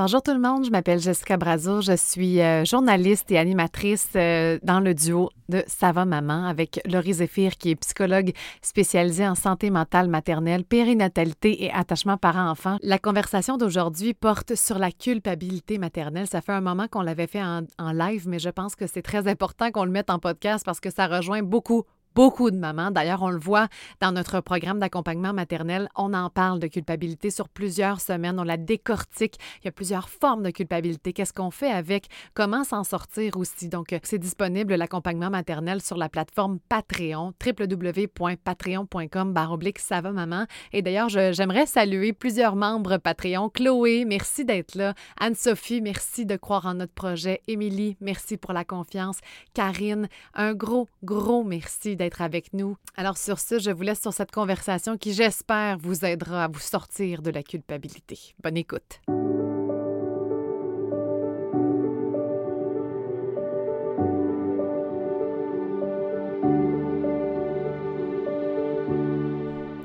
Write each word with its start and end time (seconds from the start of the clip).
Bonjour 0.00 0.22
tout 0.22 0.32
le 0.32 0.38
monde, 0.38 0.64
je 0.64 0.70
m'appelle 0.70 1.00
Jessica 1.00 1.36
Brazo, 1.36 1.80
je 1.80 1.96
suis 1.96 2.40
euh, 2.40 2.64
journaliste 2.64 3.32
et 3.32 3.36
animatrice 3.36 4.10
euh, 4.14 4.56
dans 4.62 4.78
le 4.78 4.94
duo 4.94 5.30
de 5.48 5.64
Ça 5.66 5.90
va 5.90 6.04
maman 6.04 6.46
avec 6.46 6.80
Laurie 6.88 7.14
Zéphir 7.14 7.56
qui 7.56 7.70
est 7.70 7.74
psychologue 7.74 8.30
spécialisée 8.62 9.26
en 9.26 9.34
santé 9.34 9.70
mentale 9.70 10.06
maternelle, 10.06 10.62
périnatalité 10.62 11.64
et 11.64 11.72
attachement 11.72 12.16
parent-enfant. 12.16 12.76
La 12.80 13.00
conversation 13.00 13.56
d'aujourd'hui 13.56 14.14
porte 14.14 14.54
sur 14.54 14.78
la 14.78 14.92
culpabilité 14.92 15.78
maternelle. 15.78 16.28
Ça 16.28 16.42
fait 16.42 16.52
un 16.52 16.60
moment 16.60 16.86
qu'on 16.86 17.02
l'avait 17.02 17.26
fait 17.26 17.42
en, 17.42 17.62
en 17.80 17.90
live, 17.90 18.28
mais 18.28 18.38
je 18.38 18.50
pense 18.50 18.76
que 18.76 18.86
c'est 18.86 19.02
très 19.02 19.26
important 19.26 19.72
qu'on 19.72 19.84
le 19.84 19.90
mette 19.90 20.10
en 20.10 20.20
podcast 20.20 20.64
parce 20.64 20.78
que 20.78 20.90
ça 20.90 21.08
rejoint 21.08 21.42
beaucoup, 21.42 21.82
beaucoup 22.14 22.50
de 22.50 22.56
mamans. 22.56 22.90
D'ailleurs, 22.90 23.22
on 23.22 23.30
le 23.30 23.38
voit 23.38 23.68
dans 24.00 24.12
notre 24.12 24.40
programme 24.40 24.78
d'accompagnement 24.78 25.32
maternel. 25.32 25.88
On 25.96 26.14
en 26.14 26.30
parle 26.30 26.58
de 26.58 26.66
culpabilité 26.66 27.30
sur 27.30 27.48
plusieurs 27.48 28.00
semaines. 28.00 28.38
On 28.40 28.44
la 28.44 28.56
décortique. 28.56 29.38
Il 29.62 29.66
y 29.66 29.68
a 29.68 29.72
plusieurs 29.72 30.08
formes 30.08 30.42
de 30.42 30.50
culpabilité. 30.50 31.12
Qu'est-ce 31.12 31.32
qu'on 31.32 31.50
fait 31.50 31.70
avec? 31.70 32.08
Comment 32.34 32.64
s'en 32.64 32.84
sortir 32.84 33.36
aussi? 33.36 33.68
Donc, 33.68 33.96
c'est 34.02 34.18
disponible 34.18 34.74
l'accompagnement 34.74 35.30
maternel 35.30 35.80
sur 35.80 35.96
la 35.96 36.08
plateforme 36.08 36.58
Patreon, 36.68 37.32
www.patreon.com 37.44 39.32
baroblique 39.32 39.78
ça 39.78 40.00
va 40.00 40.12
maman. 40.12 40.46
Et 40.72 40.82
d'ailleurs, 40.82 41.08
j'aimerais 41.08 41.66
saluer 41.66 42.12
plusieurs 42.12 42.56
membres 42.56 42.96
Patreon. 42.96 43.48
Chloé, 43.50 44.04
merci 44.04 44.44
d'être 44.44 44.74
là. 44.74 44.94
Anne-Sophie, 45.18 45.80
merci 45.80 46.26
de 46.26 46.36
croire 46.36 46.66
en 46.66 46.74
notre 46.74 46.92
projet. 46.92 47.40
Émilie, 47.46 47.96
merci 48.00 48.36
pour 48.36 48.52
la 48.52 48.64
confiance. 48.64 49.18
Karine, 49.54 50.08
un 50.34 50.54
gros, 50.54 50.88
gros 51.02 51.44
merci 51.44 51.96
d'être 51.98 52.22
avec 52.22 52.54
nous. 52.54 52.76
Alors 52.96 53.18
sur 53.18 53.38
ce, 53.38 53.58
je 53.58 53.70
vous 53.70 53.82
laisse 53.82 54.00
sur 54.00 54.14
cette 54.14 54.30
conversation 54.30 54.96
qui, 54.96 55.12
j'espère, 55.12 55.76
vous 55.78 56.04
aidera 56.04 56.44
à 56.44 56.48
vous 56.48 56.58
sortir 56.58 57.20
de 57.20 57.30
la 57.30 57.42
culpabilité. 57.42 58.18
Bonne 58.42 58.56
écoute. 58.56 59.00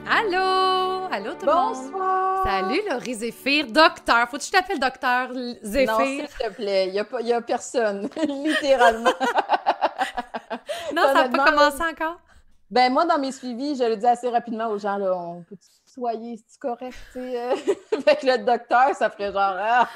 Allô? 0.09 1.07
Allô 1.11 1.33
tout 1.33 1.45
le 1.45 1.51
monde? 1.51 1.75
Bonsoir! 1.75 2.43
Salut 2.43 2.81
Laurie 2.89 3.13
Zéphir, 3.15 3.67
docteur. 3.67 4.27
Faut 4.29 4.37
que 4.37 4.43
je 4.43 4.51
t'appelle 4.51 4.79
docteur 4.79 5.29
Zéphir? 5.61 5.99
Non, 5.99 6.05
s'il 6.05 6.27
te 6.27 6.53
plaît, 6.53 6.87
il 6.87 7.23
n'y 7.25 7.31
a, 7.33 7.37
a 7.37 7.41
personne, 7.41 8.09
littéralement. 8.27 9.09
Non, 10.95 11.03
ça 11.07 11.27
n'a 11.27 11.29
pas 11.29 11.51
commencé 11.51 11.81
encore? 11.83 12.19
Ben 12.69 12.91
moi, 12.91 13.05
dans 13.05 13.19
mes 13.19 13.31
suivis, 13.31 13.75
je 13.75 13.83
le 13.83 13.97
dis 13.97 14.07
assez 14.07 14.29
rapidement 14.29 14.67
aux 14.67 14.79
gens, 14.79 14.97
là, 14.97 15.15
on 15.15 15.43
peut 15.43 15.55
soyer, 15.85 16.39
c'est 16.47 16.59
correct, 16.59 16.97
tu 17.11 17.19
sais. 17.19 17.39
euh, 17.39 17.55
Avec 17.97 18.23
le 18.23 18.37
docteur, 18.43 18.95
ça 18.95 19.09
ferait 19.11 19.31
genre, 19.31 19.55
ah. 19.59 19.87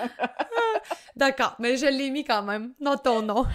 D'accord, 1.16 1.56
mais 1.58 1.76
je 1.78 1.88
l'ai 1.88 2.12
mis 2.12 2.23
quand 2.23 2.44
même 2.44 2.73
dans 2.80 2.98
ton 2.98 3.22
nom. 3.23 3.45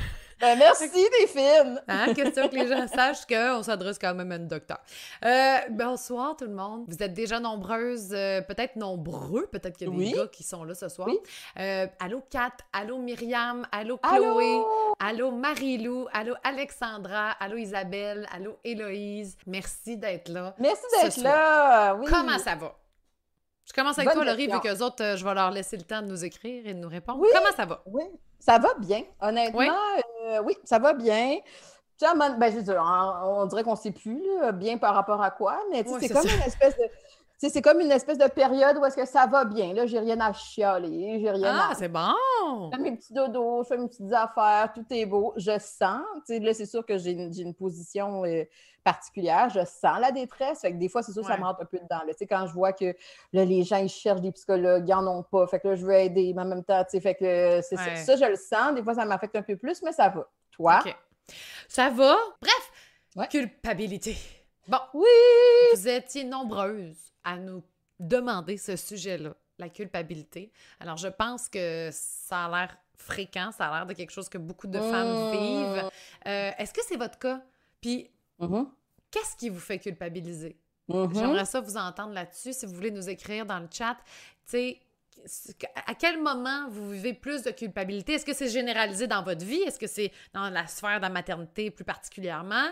Ben 0.42 0.58
merci, 0.58 0.90
des 0.90 1.26
films! 1.28 1.80
Hein? 1.88 2.14
Question 2.14 2.48
que 2.48 2.56
les 2.56 2.66
gens 2.66 2.88
sachent 2.92 3.26
qu'on 3.26 3.62
s'adresse 3.62 3.96
quand 3.96 4.12
même 4.12 4.32
à 4.32 4.36
une 4.36 4.48
docteur. 4.48 4.78
Euh, 5.24 5.58
bonsoir 5.70 6.34
tout 6.36 6.46
le 6.46 6.52
monde. 6.54 6.84
Vous 6.88 7.00
êtes 7.00 7.14
déjà 7.14 7.38
nombreuses, 7.38 8.12
euh, 8.12 8.40
peut-être 8.40 8.74
nombreux, 8.74 9.46
peut-être 9.46 9.76
qu'il 9.76 9.88
y 9.88 9.90
a 10.08 10.10
des 10.10 10.12
gars 10.18 10.26
qui 10.26 10.42
sont 10.42 10.64
là 10.64 10.74
ce 10.74 10.88
soir. 10.88 11.06
Oui. 11.06 11.18
Euh, 11.60 11.86
allô 12.00 12.22
Kat, 12.28 12.50
allô 12.72 12.98
Myriam, 12.98 13.64
allô 13.70 13.98
Chloé, 13.98 14.54
Allô? 14.54 14.94
allô 14.98 15.30
Marie-Lou, 15.30 16.08
allô 16.12 16.34
Alexandra, 16.42 17.30
allô 17.38 17.56
Isabelle, 17.56 18.27
allô 18.32 18.56
Héloïse. 18.64 19.36
Merci 19.46 19.96
d'être 19.96 20.28
là. 20.28 20.56
Merci 20.58 20.82
d'être 21.00 21.22
là! 21.22 21.94
Oui. 21.94 22.06
Comment 22.10 22.38
ça 22.40 22.56
va? 22.56 22.74
Je 23.66 23.72
commence 23.72 23.98
avec 23.98 24.08
Bonne 24.08 24.24
toi, 24.24 24.32
Laurie, 24.32 24.48
vu 24.48 24.60
qu'eux 24.60 24.82
autres, 24.84 25.02
euh, 25.02 25.16
je 25.16 25.24
vais 25.24 25.34
leur 25.34 25.50
laisser 25.50 25.77
le 25.77 25.84
temps 25.84 26.02
de 26.02 26.06
nous 26.08 26.24
écrire 26.24 26.66
et 26.66 26.74
de 26.74 26.78
nous 26.78 26.88
répondre. 26.88 27.20
Oui. 27.20 27.28
Comment 27.32 27.55
ça 27.56 27.64
va? 27.64 27.82
Oui, 27.86 28.02
ça 28.38 28.58
va 28.58 28.68
bien. 28.78 29.02
Honnêtement, 29.20 29.58
Oui. 29.58 29.68
euh, 30.27 30.42
oui, 30.44 30.56
ça 30.64 30.78
va 30.78 30.92
bien. 30.94 31.38
Ben, 32.00 32.50
je 32.50 32.56
veux 32.56 32.62
dire, 32.62 32.83
on, 32.84 33.42
on 33.42 33.46
dirait 33.46 33.62
qu'on 33.62 33.72
ne 33.72 33.77
sait 33.77 33.92
plus 33.92 34.20
là, 34.40 34.50
bien 34.50 34.77
par 34.77 34.92
rapport 34.92 35.23
à 35.23 35.30
quoi, 35.30 35.56
mais 35.70 35.84
tu 35.84 35.89
sais, 35.90 35.95
Ouais, 35.95 36.00
c'est 36.00 36.08
c'est 36.08 36.14
comme 36.14 36.27
ça. 36.28 36.34
une 36.34 36.42
espèce 36.42 36.77
de. 36.77 36.83
C'est 37.51 37.63
comme 37.63 37.80
une 37.80 37.91
espèce 37.91 38.19
de 38.19 38.29
période 38.29 38.77
où 38.79 38.85
est-ce 38.85 38.97
que 38.97 39.05
ça 39.07 39.27
va 39.27 39.45
bien. 39.45 39.73
Là, 39.75 39.86
j'ai 39.86 39.98
rien 39.98 40.20
à 40.20 40.33
chialer, 40.33 41.19
j'ai 41.20 41.30
rien 41.30 41.57
Ah, 41.58 41.70
à. 41.73 41.75
c'est 41.75 41.89
bon! 41.89 42.70
Je 42.70 42.77
fais 42.77 42.83
mes 42.83 42.97
petits 42.97 43.13
dodos, 43.13 43.64
je 43.64 43.69
fais 43.69 43.79
mes 43.79 43.89
petites 43.89 44.13
affaires, 44.13 44.73
tout 44.75 44.85
est 44.91 45.07
beau. 45.07 45.33
Je 45.36 45.58
sens, 45.58 46.03
tu 46.27 46.35
sais, 46.35 46.39
là, 46.39 46.55
c'est 46.55 46.67
sûr 46.67 46.85
que 46.86 46.97
j'ai 46.98 47.11
une, 47.13 47.33
j'ai 47.33 47.42
une 47.42 47.55
position 47.55 48.25
euh, 48.25 48.45
particulière. 48.85 49.48
Je 49.51 49.64
sens 49.64 49.98
la 50.01 50.13
détresse. 50.13 50.61
Fait 50.61 50.73
que 50.73 50.77
des 50.79 50.89
fois, 50.89 51.03
c'est 51.03 51.13
sûr, 51.13 51.25
ça 51.25 51.33
Ouais. 51.33 51.39
me 51.39 51.45
rentre 51.45 51.63
un 51.63 51.67
peu 51.67 51.79
dedans. 51.79 52.01
Tu 52.08 52.14
sais, 52.19 52.27
quand 52.27 52.47
je 52.47 52.53
vois 52.53 52.73
que 52.73 52.95
là, 53.33 53.45
les 53.45 53.63
gens, 53.64 53.77
ils 53.79 53.89
cherchent 53.89 54.20
des 54.20 54.33
psychologues, 54.33 54.85
ils 54.89 54.92
n'en 54.95 55.19
ont 55.19 55.23
pas. 55.23 55.47
Fait 55.47 55.59
que 55.61 55.69
là, 55.69 55.74
je 55.74 55.85
veux 55.85 55.95
aider, 55.95 56.33
mais 56.35 56.42
en 56.42 56.47
même 56.47 56.64
temps, 56.64 56.83
tu 56.85 56.91
sais, 56.91 57.01
fait 57.01 57.14
que 57.14 57.24
euh, 57.24 57.63
c'est 57.63 57.77
Ouais. 57.79 57.97
ça. 57.97 58.17
Ça, 58.17 58.24
je 58.24 58.30
le 58.30 58.36
sens. 58.36 58.74
Des 58.74 58.83
fois, 58.83 58.95
ça 58.95 59.05
m'affecte 59.05 59.36
un 59.36 59.42
peu 59.42 59.57
plus, 59.57 59.83
mais 59.83 59.92
ça 59.92 60.09
va. 60.09 60.29
Toi? 60.53 60.80
Ça 61.69 61.89
va? 61.91 62.17
Bref, 62.41 62.73
Ouais. 63.17 63.29
culpabilité. 63.29 64.17
Bon, 64.69 64.79
Oui! 64.95 65.07
vous 65.74 65.89
étiez 65.89 66.24
nombreuses 66.24 67.11
à 67.24 67.36
nous 67.36 67.62
demander 68.00 68.56
ce 68.56 68.77
sujet-là, 68.77 69.34
la 69.58 69.68
culpabilité. 69.68 70.50
Alors, 70.80 70.96
je 70.96 71.08
pense 71.08 71.48
que 71.48 71.90
ça 71.92 72.46
a 72.46 72.48
l'air 72.48 72.77
fréquent, 72.96 73.50
ça 73.52 73.68
a 73.68 73.77
l'air 73.78 73.86
de 73.86 73.94
quelque 73.94 74.10
chose 74.12 74.28
que 74.28 74.38
beaucoup 74.38 74.66
de 74.66 74.78
femmes 74.80 75.28
Mmh. 75.28 75.32
vivent. 75.32 75.90
Euh, 76.27 76.50
Est-ce 76.58 76.72
que 76.72 76.80
c'est 76.86 76.96
votre 76.96 77.18
cas? 77.18 77.42
Puis, 77.80 78.11
Mhm. 78.38 78.66
qu'est-ce 79.11 79.36
qui 79.36 79.48
vous 79.48 79.61
fait 79.61 79.78
culpabiliser? 79.78 80.56
Mhm. 80.88 81.14
J'aimerais 81.14 81.44
ça 81.44 81.61
vous 81.61 81.77
entendre 81.77 82.12
là-dessus. 82.12 82.52
Si 82.52 82.66
vous 82.66 82.74
voulez 82.74 82.90
nous 82.90 83.08
écrire 83.08 83.46
dans 83.46 83.58
le 83.61 83.68
chat, 83.70 83.96
tu 84.46 84.50
sais, 84.50 84.80
à 85.86 85.95
quel 85.95 86.20
moment 86.20 86.68
vous 86.68 86.90
vivez 86.90 87.12
plus 87.14 87.42
de 87.42 87.50
culpabilité? 87.50 88.14
Est-ce 88.14 88.24
que 88.24 88.34
c'est 88.34 88.48
généralisé 88.48 89.06
dans 89.06 89.23
votre 89.23 89.45
vie? 89.45 89.61
Est-ce 89.62 89.78
que 89.78 89.86
c'est 89.86 90.11
dans 90.33 90.48
la 90.50 90.67
sphère 90.67 90.96
de 90.98 91.02
la 91.02 91.08
maternité 91.11 91.70
plus 91.70 91.84
particulièrement? 91.84 92.67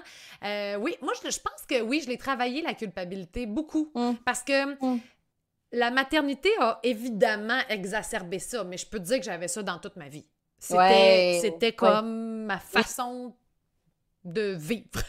Euh, 0.45 0.77
oui, 0.77 0.97
moi, 1.03 1.13
je, 1.23 1.31
je 1.31 1.39
pense 1.41 1.65
que 1.69 1.81
oui, 1.81 2.01
je 2.03 2.09
l'ai 2.09 2.19
travaillé, 2.19 2.63
la 2.63 2.75
culpabilité, 2.75 3.47
beaucoup. 3.47 3.91
Mm. 3.95 4.13
Parce 4.25 4.43
que 4.43 4.75
Mm. 4.85 5.01
la 5.73 5.91
maternité 5.91 6.51
a 6.61 6.81
évidemment 6.83 7.61
exacerbé 7.69 8.39
ça, 8.39 8.65
mais 8.65 8.77
je 8.77 8.87
peux 8.87 8.99
te 8.99 9.05
dire 9.05 9.19
que 9.19 9.25
j'avais 9.25 9.49
ça 9.49 9.63
dans 9.63 9.79
toute 9.79 9.97
ma 9.97 10.09
vie. 10.09 10.27
C'était 10.59 10.77
Ouais, 11.67 11.73
comme 11.77 12.45
ma 12.45 12.59
façon 12.59 13.35
de 14.25 14.53
vivre. 14.53 15.01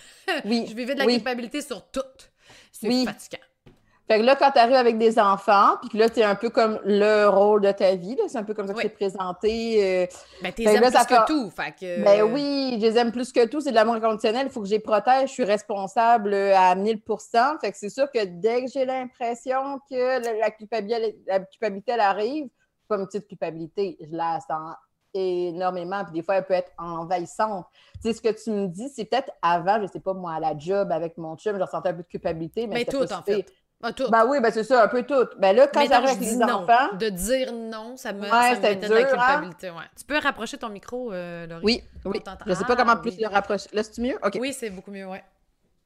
Oui. 0.46 0.66
je 0.70 0.76
vivais 0.76 0.94
de 0.94 1.00
la 1.00 1.06
oui. 1.06 1.16
culpabilité 1.16 1.62
sur 1.62 1.90
tout. 1.92 2.02
C'est 2.72 2.88
Oui. 2.88 3.04
fatigant. 3.06 3.44
Fait 4.08 4.20
que 4.20 4.26
là, 4.26 4.36
quand 4.36 4.52
tu 4.52 4.60
arrives 4.60 4.76
avec 4.76 4.98
des 4.98 5.18
enfants, 5.20 5.78
puis 5.80 5.90
que 5.90 5.98
là, 5.98 6.10
tu 6.10 6.20
es 6.20 6.24
un 6.24 6.36
peu 6.36 6.50
comme 6.50 6.80
le 6.84 7.28
rôle 7.28 7.62
de 7.62 7.72
ta 7.72 7.96
vie, 7.96 8.16
là, 8.16 8.24
c'est 8.28 8.38
un 8.38 8.44
peu 8.44 8.54
comme 8.54 8.68
ça 8.68 8.74
que 8.74 8.78
Oui. 8.80 8.84
c'est 8.84 8.90
présenté. 8.90 10.04
euh, 10.04 10.08
Ben, 10.42 10.52
t'es 10.52 10.66
Ben 10.66 10.76
aimes 10.76 10.82
là, 10.82 10.90
plus 10.90 10.98
ça 10.98 11.06
que 11.06 11.28
tout. 11.28 11.50
Fait 11.52 11.72
que... 11.72 12.04
Ben 12.04 12.24
oui, 12.24 12.78
je 12.82 12.86
les 12.86 12.98
aime 12.98 13.12
plus 13.12 13.32
que 13.32 13.46
tout. 13.48 13.62
C'est 13.62 13.70
de 13.70 13.76
l'amour 13.76 13.96
inconditionnel. 13.96 14.48
Il 14.48 14.52
faut 14.52 14.62
que 14.62 14.68
je 14.68 14.72
les 14.74 14.80
protège. 14.80 15.30
Je 15.30 15.34
suis 15.34 15.44
responsable 15.46 16.34
euh, 16.34 16.58
à 16.58 16.76
1000 16.76 17.02
Fait 17.62 17.72
que 17.72 17.78
c'est 17.78 17.90
sûr 17.90 18.12
que 18.12 18.26
dès 18.26 18.66
que 18.66 18.72
j'ai 18.72 18.86
l'impression 18.86 19.80
que 19.90 20.22
la, 20.24 20.34
la 20.34 20.52
culpabilité, 20.52 21.18
la 21.28 21.40
culpabilité, 21.40 21.94
elle 21.94 22.02
arrive, 22.02 22.46
c'est 22.82 22.88
pas 22.90 22.98
une 22.98 23.06
petite 23.08 23.28
culpabilité, 23.28 23.98
je 24.02 24.16
la 24.16 24.40
sens 24.42 24.76
énormément. 25.14 26.04
Puis 26.04 26.14
des 26.14 26.24
fois, 26.24 26.36
elle 26.36 26.46
peut 26.46 26.54
être 26.54 26.72
envahissante. 26.78 27.66
Tu 27.96 28.10
sais, 28.10 28.14
ce 28.14 28.22
que 28.22 28.30
tu 28.44 28.50
me 28.52 28.68
dis, 28.68 28.90
c'est 28.90 29.06
peut-être 29.06 29.32
avant, 29.42 29.82
je 29.82 29.88
sais 29.88 30.00
pas, 30.00 30.14
moi, 30.14 30.34
à 30.34 30.40
la 30.40 30.58
job 30.58 30.92
avec 30.92 31.18
mon 31.18 31.36
chum, 31.36 31.58
je 31.58 31.62
ressentais 31.62 31.90
un 31.90 31.94
peu 31.94 32.04
de 32.04 32.08
culpabilité. 32.08 32.68
Mais, 32.68 32.76
Mais 32.76 32.86
tout, 32.86 33.04
en 33.12 33.22
fait. 33.22 33.46
Ah, 33.84 33.94
tout. 33.94 34.10
Ben 34.10 34.26
oui, 34.28 34.40
ben 34.42 34.52
c'est 34.52 34.64
ça, 34.64 34.84
un 34.84 34.88
peu 34.88 35.04
tout. 35.04 35.28
Ben 35.38 35.56
là, 35.56 35.68
quand 35.68 35.86
j'arrive 35.88 36.10
avec 36.10 36.20
les 36.20 36.36
non. 36.36 36.48
enfants, 36.64 36.96
De 36.98 37.10
dire 37.10 37.52
non, 37.54 37.98
ça 37.98 38.14
me, 38.14 38.22
Ouais, 38.22 38.30
ça 38.30 38.50
me 38.52 38.56
c'était 38.56 38.76
mettait 38.76 38.88
de 38.90 38.94
la 38.94 39.00
hein? 39.02 39.06
culpabilité. 39.06 39.70
ouais. 39.72 39.84
Tu 39.98 40.06
peux 40.06 40.18
rapprocher 40.20 40.58
ton 40.58 40.70
micro, 40.70 41.12
euh, 41.12 41.48
Laurie? 41.48 41.64
oui, 41.64 41.84
oui. 42.06 42.22
Je 42.46 42.54
sais 42.54 42.64
pas 42.66 42.74
Ah, 42.74 42.76
comment 42.78 42.98
plus 42.98 43.12
oui. 43.12 43.22
le 43.22 43.28
rapprocher. 43.28 43.70
Là, 43.74 43.84
c'est 43.84 44.00
mieux? 44.00 44.18
OK. 44.24 44.38
Oui, 44.40 44.54
c'est 44.54 44.70
beaucoup 44.70 44.92
mieux, 44.92 45.06
ouais. 45.08 45.24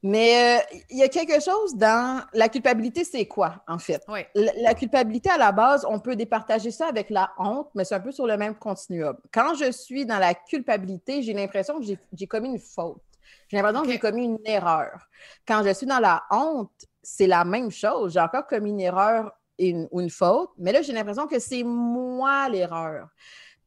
Mais 0.02 0.60
euh, 0.60 0.76
il 0.90 0.98
y 0.98 1.02
a 1.02 1.08
quelque 1.08 1.42
chose 1.42 1.74
dans 1.74 2.22
la 2.34 2.48
culpabilité, 2.48 3.02
c'est 3.02 3.26
quoi, 3.26 3.64
en 3.66 3.78
fait? 3.78 4.02
Ouais. 4.08 4.28
La, 4.34 4.52
la 4.56 4.74
culpabilité, 4.74 5.30
à 5.30 5.38
la 5.38 5.50
base, 5.52 5.84
on 5.88 5.98
peut 5.98 6.14
départager 6.14 6.70
ça 6.70 6.86
avec 6.86 7.08
la 7.10 7.32
honte, 7.38 7.70
mais 7.74 7.84
c'est 7.84 7.94
un 7.94 8.00
peu 8.00 8.12
sur 8.12 8.26
le 8.26 8.36
même 8.36 8.54
continuum. 8.54 9.16
Quand 9.32 9.54
je 9.54 9.72
suis 9.72 10.04
dans 10.06 10.18
la 10.18 10.34
culpabilité, 10.34 11.22
j'ai 11.22 11.32
l'impression 11.32 11.78
que 11.80 11.84
j'ai- 11.86 11.98
j'ai 12.12 12.26
commis 12.26 12.50
une 12.50 12.58
faute. 12.58 13.00
J'ai 13.48 13.56
l'impression 13.56 13.80
Ok. 13.80 13.86
que 13.86 13.92
j'ai 13.92 13.98
commis 13.98 14.24
une 14.26 14.38
erreur. 14.44 15.08
Quand 15.48 15.64
je 15.64 15.72
suis 15.72 15.86
dans 15.86 15.98
la 15.98 16.22
honte, 16.30 16.70
c'est 17.08 17.28
la 17.28 17.44
même 17.44 17.70
chose. 17.70 18.12
J'ai 18.14 18.20
encore 18.20 18.46
commis 18.46 18.70
une 18.70 18.80
erreur 18.80 19.32
et 19.58 19.68
une- 19.68 19.88
ou 19.92 20.00
une 20.00 20.10
faute, 20.10 20.50
mais 20.58 20.72
là, 20.72 20.82
j'ai 20.82 20.92
l'impression 20.92 21.26
que 21.28 21.38
c'est 21.38 21.62
moi 21.62 22.48
l'erreur. 22.48 23.08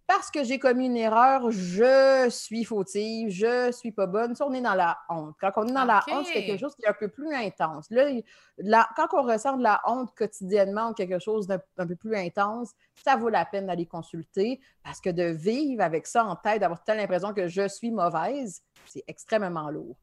Parce 0.06 0.32
que 0.32 0.44
j'ai 0.44 0.58
commis 0.58 0.88
une 0.88 0.98
erreur, 0.98 1.52
je 1.52 2.28
suis 2.32 2.64
fautive, 2.64 3.30
je 3.30 3.72
suis 3.72 3.92
pas 3.92 4.08
bonne. 4.08 4.36
Ça, 4.36 4.46
on 4.48 4.54
est 4.54 4.62
dans 4.62 4.74
la 4.74 4.98
honte. 5.08 5.36
Quand 5.40 5.52
on 5.58 5.68
est 5.68 5.72
dans 5.72 5.86
la 5.86 6.00
honte, 6.12 6.26
c'est 6.26 6.34
quelque 6.48 6.60
chose 6.60 6.76
qui 6.76 6.84
est 6.84 6.90
un 6.90 6.94
peu 7.00 7.10
plus 7.10 7.32
intense. 7.34 7.86
Là, 7.92 8.10
la- 8.58 8.90
quand 8.96 9.08
on 9.14 9.22
ressent 9.22 9.56
de 9.56 9.62
la 9.64 9.80
honte 9.86 10.14
quotidiennement 10.16 10.90
ou 10.90 10.94
quelque 10.94 11.20
chose 11.20 11.46
d'un 11.46 11.60
un 11.78 11.86
peu 11.88 11.96
plus 11.96 12.16
intense, 12.16 12.72
ça 13.06 13.16
vaut 13.18 13.30
la 13.30 13.46
peine 13.46 13.68
d'aller 13.68 13.86
consulter 13.86 14.60
parce 14.84 15.00
que 15.00 15.12
de 15.12 15.26
vivre 15.26 15.84
avec 15.84 16.08
ça 16.08 16.26
en 16.26 16.36
tête, 16.36 16.60
d'avoir 16.62 16.84
telle 16.84 16.98
l'impression 16.98 17.32
que 17.34 17.48
je 17.48 17.68
suis 17.68 17.92
mauvaise, 17.92 18.62
c'est 18.88 19.04
extrêmement 19.08 19.70
lourd. 19.70 19.96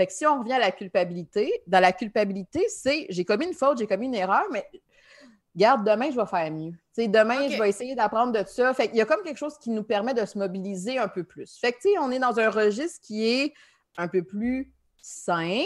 Fait 0.00 0.06
que 0.06 0.14
si 0.14 0.24
on 0.24 0.38
revient 0.38 0.54
à 0.54 0.58
la 0.58 0.70
culpabilité, 0.70 1.62
dans 1.66 1.78
la 1.78 1.92
culpabilité, 1.92 2.66
c'est 2.70 3.04
j'ai 3.10 3.26
commis 3.26 3.44
une 3.44 3.52
faute, 3.52 3.76
j'ai 3.76 3.86
commis 3.86 4.06
une 4.06 4.14
erreur, 4.14 4.44
mais 4.50 4.64
garde, 5.54 5.86
demain, 5.86 6.10
je 6.10 6.16
vais 6.16 6.24
faire 6.24 6.50
mieux. 6.50 6.72
demain, 6.96 7.50
je 7.50 7.58
vais 7.58 7.68
essayer 7.68 7.94
d'apprendre 7.94 8.32
de 8.32 8.42
ça. 8.48 8.72
Fait 8.72 8.88
qu'il 8.88 8.96
y 8.96 9.02
a 9.02 9.04
comme 9.04 9.22
quelque 9.22 9.36
chose 9.36 9.58
qui 9.58 9.68
nous 9.68 9.82
permet 9.82 10.14
de 10.14 10.24
se 10.24 10.38
mobiliser 10.38 10.96
un 10.96 11.08
peu 11.08 11.22
plus. 11.22 11.58
Fait 11.58 11.72
que, 11.72 12.00
on 12.00 12.10
est 12.10 12.18
dans 12.18 12.40
un 12.40 12.48
registre 12.48 12.98
qui 13.02 13.28
est 13.28 13.52
un 13.98 14.08
peu 14.08 14.22
plus 14.22 14.72
sain, 15.02 15.64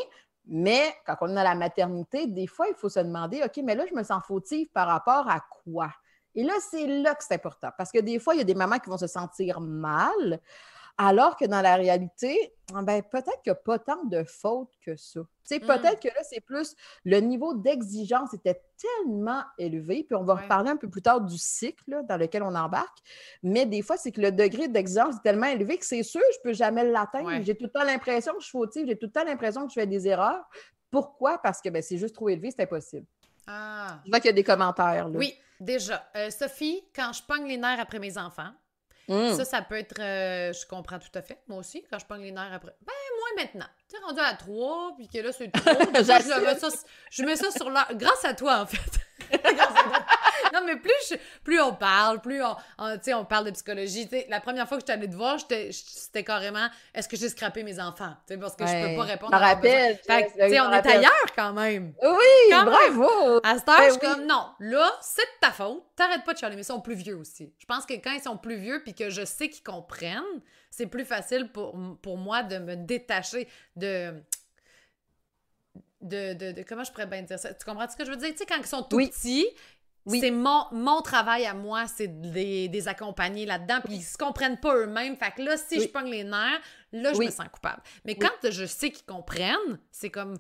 mais 0.49 0.83
quand 1.07 1.15
on 1.21 1.29
est 1.29 1.35
dans 1.37 1.45
la 1.45 1.55
maternité, 1.55 2.27
des 2.27 2.49
fois, 2.49 2.67
il 2.69 2.75
faut 2.75 2.89
se 2.89 2.99
demander, 2.99 3.41
OK, 3.41 3.63
mais 3.63 3.77
là, 3.77 3.85
je 3.89 3.95
me 3.95 4.03
sens 4.03 4.21
fautive 4.27 4.67
par 4.75 4.89
rapport 4.89 5.31
à 5.31 5.45
quoi? 5.63 5.93
Et 6.35 6.43
là, 6.43 6.55
c'est 6.73 6.89
là 6.89 7.15
que 7.15 7.23
c'est 7.23 7.35
important. 7.35 7.69
Parce 7.79 7.93
que 7.93 8.01
des 8.01 8.19
fois, 8.19 8.35
il 8.35 8.39
y 8.39 8.41
a 8.41 8.45
des 8.45 8.57
mamans 8.57 8.81
qui 8.81 8.91
vont 8.91 8.99
se 8.99 9.07
sentir 9.07 9.61
mal 9.61 10.41
alors 10.97 11.37
que 11.37 11.45
dans 11.45 11.61
la 11.61 11.77
réalité, 11.77 12.55
ben, 12.73 13.03
peut-être 13.03 13.43
qu'il 13.43 13.53
n'y 13.53 13.53
a 13.53 13.57
pas 13.57 13.79
tant 13.79 14.05
de 14.05 14.23
fautes 14.25 14.73
que 14.81 14.97
ça. 14.97 15.21
Mmh. 15.21 15.59
Peut-être 15.61 16.01
que 16.01 16.09
là, 16.09 16.23
c'est 16.23 16.41
plus 16.41 16.75
le 17.05 17.19
niveau 17.19 17.55
d'exigence 17.55 18.33
était 18.33 18.63
tellement 18.79 19.43
élevé, 19.59 20.05
puis 20.05 20.15
on 20.15 20.25
va 20.25 20.37
reparler 20.37 20.71
un 20.71 20.77
peu 20.77 20.89
plus 20.89 21.03
tard 21.03 21.21
du 21.21 21.37
cycle 21.37 22.03
dans 22.09 22.17
lequel 22.17 22.43
on 22.43 22.55
embarque, 22.55 22.99
mais 23.43 23.67
des 23.67 23.83
fois, 23.83 23.97
c'est 23.97 24.13
que 24.13 24.21
le 24.21 24.33
degré 24.33 24.69
d'exigence 24.69 25.17
est 25.17 25.23
tellement 25.23 25.47
élevé 25.47 25.79
que 25.79 25.87
c'est 25.87 26.03
sûr, 26.03 26.23
je 26.33 26.39
ne 26.39 26.43
peux 26.43 26.55
jamais 26.55 26.85
l'atteindre. 26.85 27.31
J'ai 27.43 27.57
tout 27.57 27.65
le 27.65 27.71
temps 27.71 27.85
l'impression 27.85 28.33
que 28.35 28.41
je 28.41 28.47
suis 28.47 28.53
fautive, 28.53 28.87
j'ai 28.87 28.97
tout 28.97 29.07
le 29.07 29.13
temps 29.13 29.25
l'impression 29.25 29.67
que 29.67 29.71
je 29.71 29.81
fais 29.81 29.87
des 29.87 30.07
erreurs. 30.07 30.45
Pourquoi? 30.91 31.39
Parce 31.39 31.61
que 31.61 31.69
ben, 31.71 31.83
c'est 31.83 31.99
juste 31.99 32.15
trop 32.15 32.29
élevé, 32.29 32.51
c'est 32.51 32.63
impossible. 32.63 33.07
Ah. 33.47 34.01
Je 34.05 34.11
vois 34.11 34.21
qu'il 34.21 34.29
y 34.29 34.33
a 34.33 34.35
des 34.35 34.45
commentaires. 34.45 35.09
Oui, 35.13 35.35
déjà. 35.61 36.09
Euh, 36.17 36.31
Sophie, 36.31 36.83
quand 36.95 37.13
je 37.13 37.23
pogne 37.23 37.47
les 37.47 37.59
nerfs 37.59 37.81
après 37.81 37.99
mes 37.99 38.17
enfants, 38.17 38.53
Mm. 39.09 39.35
Ça, 39.35 39.45
ça 39.45 39.63
peut 39.63 39.77
être. 39.77 40.01
Euh, 40.01 40.53
je 40.53 40.67
comprends 40.67 40.99
tout 40.99 41.11
à 41.15 41.23
fait. 41.23 41.41
Moi 41.49 41.59
aussi, 41.59 41.85
quand 41.91 41.99
je 41.99 42.07
prends 42.07 42.17
les 42.17 42.33
nerfs 42.33 42.53
après. 42.53 42.75
Ben, 42.83 42.93
moi 43.19 43.45
maintenant. 43.45 43.67
Tu 43.89 43.97
es 43.97 43.99
rendu 44.01 44.21
à 44.21 44.35
3, 44.35 44.95
puis 44.97 45.09
que 45.09 45.19
là, 45.19 45.33
c'est 45.33 45.49
trop. 45.53 45.71
je, 45.71 46.45
mets 46.45 46.59
ça, 46.59 46.69
je 47.11 47.23
mets 47.25 47.37
ça 47.37 47.51
sur 47.51 47.71
l'heure. 47.71 47.89
Grâce 47.95 48.25
à 48.25 48.35
toi, 48.35 48.61
en 48.63 48.67
fait. 48.67 48.79
non, 50.55 50.67
mais 50.67 50.77
plus, 50.77 51.19
plus 51.43 51.61
on 51.61 51.75
parle, 51.75 52.21
plus 52.21 52.43
on, 52.43 52.57
on 52.79 53.25
parle 53.25 53.47
de 53.47 53.51
psychologie. 53.51 54.09
la 54.29 54.41
première 54.41 54.69
fois 54.69 54.79
que 54.79 54.83
je 54.83 54.93
suis 54.93 54.99
allée 54.99 55.11
te 55.11 55.17
voir, 55.17 55.39
c'était 55.41 56.25
carrément 56.25 56.69
est-ce 56.95 57.09
que 57.09 57.17
j'ai 57.17 57.29
scrappé 57.29 57.63
mes 57.63 57.81
enfants? 57.81 58.15
parce 58.41 58.57
que 58.57 58.67
je 58.67 58.91
peux 58.91 58.97
pas 58.97 59.03
répondre. 59.05 59.37
Je 59.37 59.39
rappelle. 59.39 59.99
on 60.09 60.73
est 60.73 60.87
ailleurs 60.87 61.27
quand 61.37 61.53
même. 61.53 61.95
Oui, 62.03 62.51
bravo. 62.51 63.41
À 63.43 63.59
cette 63.59 63.69
heure, 63.69 63.79
ben 63.79 63.85
je 63.87 63.91
suis 63.91 64.01
comme 64.01 64.27
non, 64.27 64.47
là, 64.61 64.91
c'est 65.01 65.23
de 65.23 65.41
ta 65.41 65.51
faute. 65.51 65.85
T'arrêtes 65.97 66.25
pas 66.25 66.33
de 66.33 66.39
chialer, 66.39 66.57
mais 66.57 66.63
ils 66.63 66.67
sont 66.67 66.81
plus 66.81 66.95
vieux 66.95 67.17
aussi. 67.17 67.53
Je 67.59 67.67
pense 67.67 67.87
que 67.87 67.95
quand 67.95 68.13
ils 68.13 68.23
sont 68.23 68.37
plus 68.37 68.57
vieux 68.57 68.83
puis 68.83 68.95
que 68.95 69.11
je 69.11 69.25
sais 69.25 69.49
qu'ils 69.49 69.63
comprennent, 69.63 70.23
c'est 70.71 70.87
plus 70.87 71.05
facile 71.05 71.51
pour, 71.53 71.77
pour 72.03 72.19
moi 72.19 72.43
de 72.43 72.59
me 72.59 72.77
détacher 72.77 73.49
de 73.77 74.15
de, 76.05 76.63
Comment 76.69 76.85
je 76.85 76.93
pourrais 76.93 77.07
bien 77.07 77.23
dire 77.23 77.39
ça? 77.39 77.55
Tu 77.55 77.65
comprends 77.65 77.89
ce 77.89 77.97
que 77.97 78.05
je 78.05 78.11
veux 78.11 78.17
dire? 78.17 78.31
Tu 78.31 78.39
sais, 78.39 78.47
quand 78.47 78.59
ils 78.59 78.67
sont 78.67 78.83
tout 78.83 78.99
petits, 78.99 79.47
c'est 80.07 80.31
mon, 80.31 80.65
mon 80.73 81.01
travail 81.03 81.47
à 81.47 81.55
moi, 81.55 81.87
c'est 81.87 82.09
de 82.09 82.29
les, 82.33 82.89
accompagner 82.89 83.47
là-dedans, 83.47 83.81
puis 83.85 83.95
ils 83.97 84.03
se 84.03 84.19
comprennent 84.19 84.59
pas 84.59 84.77
eux-mêmes. 84.77 85.17
Fait 85.17 85.33
que 85.35 85.43
là, 85.43 85.57
si 85.57 85.81
je 85.81 85.89
pogne 85.89 86.11
les 86.11 86.25
nerfs, 86.25 86.61
là, 86.93 87.13
je 87.15 87.19
me 87.19 87.31
sens 87.31 87.49
coupable. 87.51 87.83
Mais 88.05 88.15
quand 88.15 88.51
je 88.51 88.67
sais 88.67 88.91
qu'ils 88.91 89.07
comprennent, 89.07 89.79
c'est 89.91 90.11
comme 90.11 90.37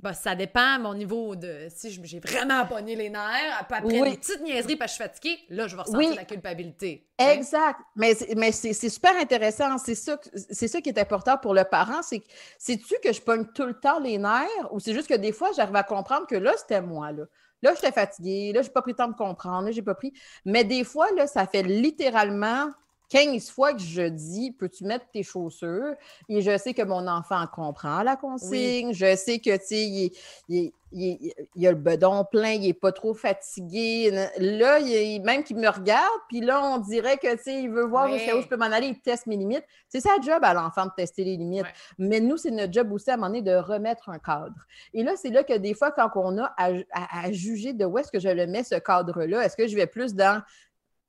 bah, 0.00 0.12
ça 0.12 0.34
dépend 0.34 0.78
mon 0.80 0.92
niveau 0.92 1.34
de. 1.34 1.68
Si 1.74 1.90
j'ai 1.90 2.20
vraiment 2.20 2.66
pogné 2.66 2.94
les 2.94 3.08
nerfs, 3.08 3.56
après 3.58 3.80
oui. 3.82 4.02
des 4.02 4.16
petites 4.18 4.42
niaiseries 4.42 4.76
parce 4.76 4.92
que 4.92 5.02
je 5.02 5.02
suis 5.02 5.10
fatiguée, 5.10 5.38
là, 5.48 5.66
je 5.66 5.76
vais 5.76 5.82
ressentir 5.82 6.14
la 6.14 6.24
culpabilité. 6.24 7.08
Exact. 7.18 7.80
Mais, 7.96 8.14
mais 8.36 8.52
c'est 8.52 8.74
super 8.90 9.16
intéressant. 9.16 9.78
C'est 9.78 9.94
ça, 9.94 10.18
ça 10.50 10.80
qui 10.82 10.90
est 10.90 10.98
important 10.98 11.38
pour 11.38 11.54
le 11.54 11.64
parent. 11.64 12.02
C'est 12.02 12.22
sais-tu 12.58 12.96
que 13.02 13.14
je 13.14 13.22
pogne 13.22 13.46
tout 13.54 13.64
le 13.64 13.78
temps 13.78 13.98
les 13.98 14.18
nerfs 14.18 14.72
ou 14.72 14.80
c'est 14.80 14.92
juste 14.92 15.08
que 15.08 15.14
des 15.14 15.32
fois, 15.32 15.50
j'arrive 15.56 15.76
à 15.76 15.84
comprendre 15.84 16.26
que 16.26 16.36
là, 16.36 16.52
c'était 16.58 16.82
moi. 16.82 17.12
Là, 17.12 17.24
là 17.64 17.74
j'étais 17.74 17.92
fatiguée. 17.92 18.52
Là, 18.52 18.62
je 18.62 18.68
n'ai 18.68 18.72
pas 18.72 18.82
pris 18.82 18.92
le 18.92 18.96
temps 18.96 19.08
de 19.08 19.16
comprendre. 19.16 19.66
Là, 19.66 19.70
j'ai 19.72 19.82
pas 19.82 19.94
pris. 19.94 20.12
Mais 20.44 20.64
des 20.64 20.84
fois, 20.84 21.10
là, 21.16 21.26
ça 21.26 21.46
fait 21.46 21.62
littéralement 21.62 22.70
15 23.14 23.50
fois 23.50 23.72
que 23.72 23.80
je 23.80 24.02
dis 24.02 24.50
Peux-tu 24.50 24.82
mettre 24.84 25.06
tes 25.12 25.22
chaussures? 25.22 25.94
Et 26.28 26.42
je 26.42 26.58
sais 26.58 26.74
que 26.74 26.82
mon 26.82 27.06
enfant 27.06 27.46
comprend 27.46 28.02
la 28.02 28.16
consigne. 28.16 28.92
Je 28.92 29.14
sais 29.14 29.38
que, 29.38 29.56
tu 29.56 29.66
sais, 29.66 30.12
il, 30.48 30.72
il, 30.90 31.66
a 31.66 31.70
le 31.70 31.76
bedon 31.76 32.24
plein, 32.24 32.50
il 32.50 32.62
n'est 32.62 32.72
pas 32.72 32.90
trop 32.90 33.14
fatigué. 33.14 34.10
Là, 34.38 34.80
il, 34.80 35.22
même 35.22 35.44
qu'il 35.44 35.58
me 35.58 35.68
regarde, 35.68 36.20
puis 36.28 36.40
là, 36.40 36.60
on 36.64 36.78
dirait 36.78 37.16
que, 37.18 37.32
tu 37.36 37.42
sais, 37.44 37.62
il 37.62 37.70
veut 37.70 37.84
voir 37.84 38.10
où 38.10 38.16
je 38.16 38.48
peux 38.48 38.56
m'en 38.56 38.64
aller, 38.64 38.88
il 38.88 39.00
teste 39.00 39.28
mes 39.28 39.36
limites. 39.36 39.64
C'est 39.88 40.00
sa 40.00 40.20
job 40.20 40.40
à 40.42 40.52
l'enfant 40.52 40.86
de 40.86 40.92
tester 40.96 41.22
les 41.22 41.36
limites. 41.36 41.66
Mais 41.98 42.18
nous, 42.18 42.36
c'est 42.36 42.50
notre 42.50 42.72
job 42.72 42.90
aussi 42.90 43.12
à 43.12 43.14
un 43.14 43.16
moment 43.16 43.28
donné 43.28 43.42
de 43.42 43.54
remettre 43.54 44.08
un 44.08 44.18
cadre. 44.18 44.66
Et 44.92 45.04
là, 45.04 45.12
c'est 45.14 45.30
là 45.30 45.44
que 45.44 45.56
des 45.56 45.74
fois, 45.74 45.92
quand 45.92 46.10
on 46.16 46.36
a 46.38 46.52
à 46.58 47.30
juger 47.30 47.74
de 47.74 47.84
où 47.84 47.96
est-ce 47.96 48.10
que 48.10 48.18
je 48.18 48.28
le 48.28 48.48
mets, 48.48 48.64
ce 48.64 48.74
cadre-là, 48.74 49.44
est-ce 49.44 49.56
que 49.56 49.68
je 49.68 49.76
vais 49.76 49.86
plus 49.86 50.14
dans. 50.14 50.42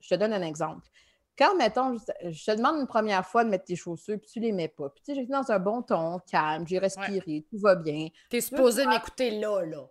Je 0.01 0.09
te 0.09 0.19
donne 0.19 0.33
un 0.33 0.43
exemple. 0.43 0.87
Quand, 1.37 1.55
mettons, 1.55 1.97
je 2.23 2.45
te 2.45 2.55
demande 2.55 2.77
une 2.79 2.87
première 2.87 3.25
fois 3.25 3.43
de 3.43 3.49
mettre 3.49 3.65
tes 3.65 3.75
chaussures, 3.75 4.17
puis 4.19 4.29
tu 4.31 4.39
les 4.39 4.51
mets 4.51 4.69
pas. 4.69 4.89
Puis, 4.89 5.01
tu 5.03 5.11
sais, 5.11 5.19
j'étais 5.19 5.33
dans 5.33 5.51
un 5.51 5.59
bon 5.59 5.81
ton, 5.81 6.19
calme, 6.31 6.65
j'ai 6.67 6.79
respiré, 6.79 7.45
tout 7.49 7.57
va 7.57 7.75
bien. 7.75 8.07
Tu 8.29 8.37
es 8.37 8.41
supposé 8.41 8.85
m'écouter 8.85 9.31
là, 9.31 9.61
là. 9.65 9.87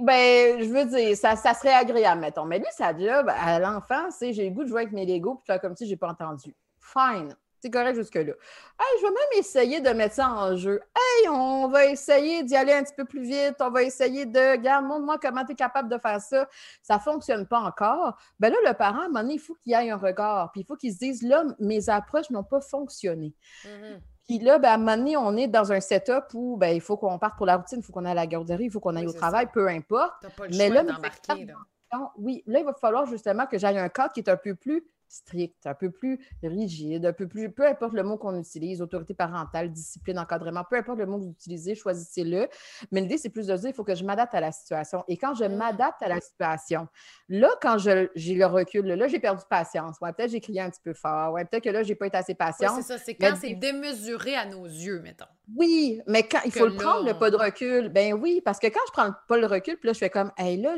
Ben, 0.00 0.60
je 0.60 0.68
veux 0.68 0.84
dire, 0.86 1.16
ça, 1.16 1.36
ça, 1.36 1.54
serait 1.54 1.74
agréable, 1.74 2.20
mettons. 2.20 2.44
Mais 2.44 2.58
lui, 2.58 2.66
ça 2.72 2.96
job 2.96 3.28
à 3.28 3.60
l'enfant, 3.60 4.10
c'est 4.10 4.32
j'ai 4.32 4.48
le 4.48 4.54
goût 4.54 4.64
de 4.64 4.68
jouer 4.68 4.82
avec 4.82 4.92
mes 4.92 5.06
Legos, 5.06 5.36
puis 5.36 5.46
faire 5.46 5.60
comme 5.60 5.76
si 5.76 5.86
j'ai 5.86 5.96
pas 5.96 6.08
entendu. 6.08 6.54
Fine. 6.80 7.36
C'est 7.62 7.70
correct 7.70 7.94
jusque-là. 7.94 8.22
Hey, 8.22 8.98
je 8.98 9.02
vais 9.02 9.12
même 9.12 9.38
essayer 9.38 9.80
de 9.80 9.90
mettre 9.90 10.16
ça 10.16 10.28
en 10.28 10.56
jeu. 10.56 10.80
Hey, 10.96 11.28
on 11.28 11.68
va 11.68 11.86
essayer 11.86 12.42
d'y 12.42 12.56
aller 12.56 12.72
un 12.72 12.82
petit 12.82 12.94
peu 12.94 13.04
plus 13.04 13.22
vite. 13.22 13.54
On 13.60 13.70
va 13.70 13.84
essayer 13.84 14.26
de. 14.26 14.58
Regarde, 14.58 14.84
montre-moi 14.84 15.16
comment 15.22 15.44
tu 15.44 15.52
es 15.52 15.54
capable 15.54 15.88
de 15.88 15.96
faire 15.96 16.20
ça. 16.20 16.48
Ça 16.82 16.96
ne 16.96 17.00
fonctionne 17.00 17.46
pas 17.46 17.60
encore. 17.60 18.16
Ben 18.40 18.50
là, 18.50 18.56
le 18.66 18.74
parent, 18.74 19.02
à 19.02 19.04
un 19.04 19.06
moment 19.06 19.20
donné, 19.20 19.34
il 19.34 19.38
faut 19.38 19.54
qu'il 19.54 19.72
ait 19.74 19.90
un 19.90 19.96
regard. 19.96 20.50
Puis 20.50 20.62
il 20.62 20.64
faut 20.64 20.74
qu'il 20.74 20.92
se 20.92 20.98
dise 20.98 21.22
là, 21.22 21.44
mes 21.60 21.88
approches 21.88 22.30
n'ont 22.30 22.42
pas 22.42 22.60
fonctionné. 22.60 23.32
Mm-hmm. 23.64 24.00
Puis 24.26 24.38
là, 24.40 24.58
ben, 24.58 24.68
à 24.70 24.74
un 24.74 24.78
moment 24.78 24.96
donné, 24.96 25.16
on 25.16 25.36
est 25.36 25.46
dans 25.46 25.70
un 25.70 25.80
setup 25.80 26.34
où 26.34 26.56
ben, 26.56 26.74
il 26.74 26.80
faut 26.80 26.96
qu'on 26.96 27.20
parte 27.20 27.36
pour 27.36 27.46
la 27.46 27.58
routine, 27.58 27.78
il 27.78 27.84
faut 27.84 27.92
qu'on 27.92 28.04
aille 28.04 28.12
à 28.12 28.16
la 28.16 28.26
garderie, 28.26 28.64
il 28.64 28.70
faut 28.72 28.80
qu'on 28.80 28.96
aille 28.96 29.06
au 29.06 29.12
travail, 29.12 29.46
peu 29.52 29.68
importe. 29.68 30.26
Pas 30.36 30.48
le 30.48 30.56
Mais 30.56 30.68
là, 30.68 30.82
oui, 32.16 32.42
là, 32.46 32.58
il 32.58 32.64
va 32.64 32.72
falloir 32.72 33.06
justement 33.06 33.46
que 33.46 33.56
j'aille 33.56 33.78
un 33.78 33.88
cadre 33.88 34.12
qui 34.12 34.20
est 34.20 34.28
un 34.28 34.36
peu 34.36 34.56
plus 34.56 34.84
strict, 35.12 35.66
un 35.66 35.74
peu 35.74 35.90
plus 35.90 36.18
rigide, 36.42 37.06
un 37.06 37.12
peu 37.12 37.28
plus, 37.28 37.50
peu 37.50 37.66
importe 37.66 37.92
le 37.92 38.02
mot 38.02 38.16
qu'on 38.16 38.38
utilise, 38.38 38.80
autorité 38.80 39.14
parentale, 39.14 39.70
discipline, 39.70 40.18
encadrement, 40.18 40.64
peu 40.68 40.76
importe 40.76 40.98
le 40.98 41.06
mot 41.06 41.18
que 41.18 41.24
vous 41.24 41.30
utilisez, 41.30 41.74
choisissez-le. 41.74 42.48
Mais 42.90 43.02
l'idée, 43.02 43.18
c'est 43.18 43.28
plus 43.28 43.46
de 43.46 43.56
dire, 43.56 43.70
il 43.70 43.74
faut 43.74 43.84
que 43.84 43.94
je 43.94 44.04
m'adapte 44.04 44.34
à 44.34 44.40
la 44.40 44.52
situation. 44.52 45.04
Et 45.08 45.16
quand 45.16 45.34
je 45.34 45.44
mmh. 45.44 45.54
m'adapte 45.54 46.02
à 46.02 46.08
la 46.08 46.20
situation, 46.20 46.88
là, 47.28 47.50
quand 47.60 47.76
j'ai 47.78 48.34
le 48.34 48.46
recul, 48.46 48.86
là, 48.86 49.06
j'ai 49.06 49.20
perdu 49.20 49.42
patience. 49.48 50.00
Ouais, 50.00 50.12
peut-être 50.12 50.30
j'ai 50.30 50.40
crié 50.40 50.60
un 50.62 50.70
petit 50.70 50.80
peu 50.82 50.94
fort. 50.94 51.34
Ouais, 51.34 51.44
peut-être 51.44 51.64
que 51.64 51.70
là, 51.70 51.82
j'ai 51.82 51.94
pas 51.94 52.06
été 52.06 52.16
assez 52.16 52.34
patiente. 52.34 52.76
c'est 52.76 52.82
ça, 52.82 52.98
c'est 52.98 53.14
quand 53.14 53.36
c'est 53.38 53.54
démesuré 53.54 54.34
à 54.34 54.46
nos 54.46 54.64
yeux, 54.64 55.00
mettons. 55.00 55.26
Oui, 55.56 56.00
mais 56.06 56.22
quand 56.26 56.40
il 56.44 56.52
faut 56.52 56.66
le 56.66 56.76
prendre, 56.76 57.06
le 57.06 57.18
pas 57.18 57.30
de 57.30 57.36
recul. 57.36 57.88
Ben 57.88 58.14
oui, 58.14 58.40
parce 58.44 58.58
que 58.58 58.68
quand 58.68 58.80
je 58.86 58.92
prends 58.92 59.10
pas 59.28 59.36
le 59.36 59.46
recul, 59.46 59.76
puis 59.76 59.88
là, 59.88 59.92
je 59.92 59.98
fais 59.98 60.10
comme, 60.10 60.30
hey, 60.38 60.60
là, 60.60 60.76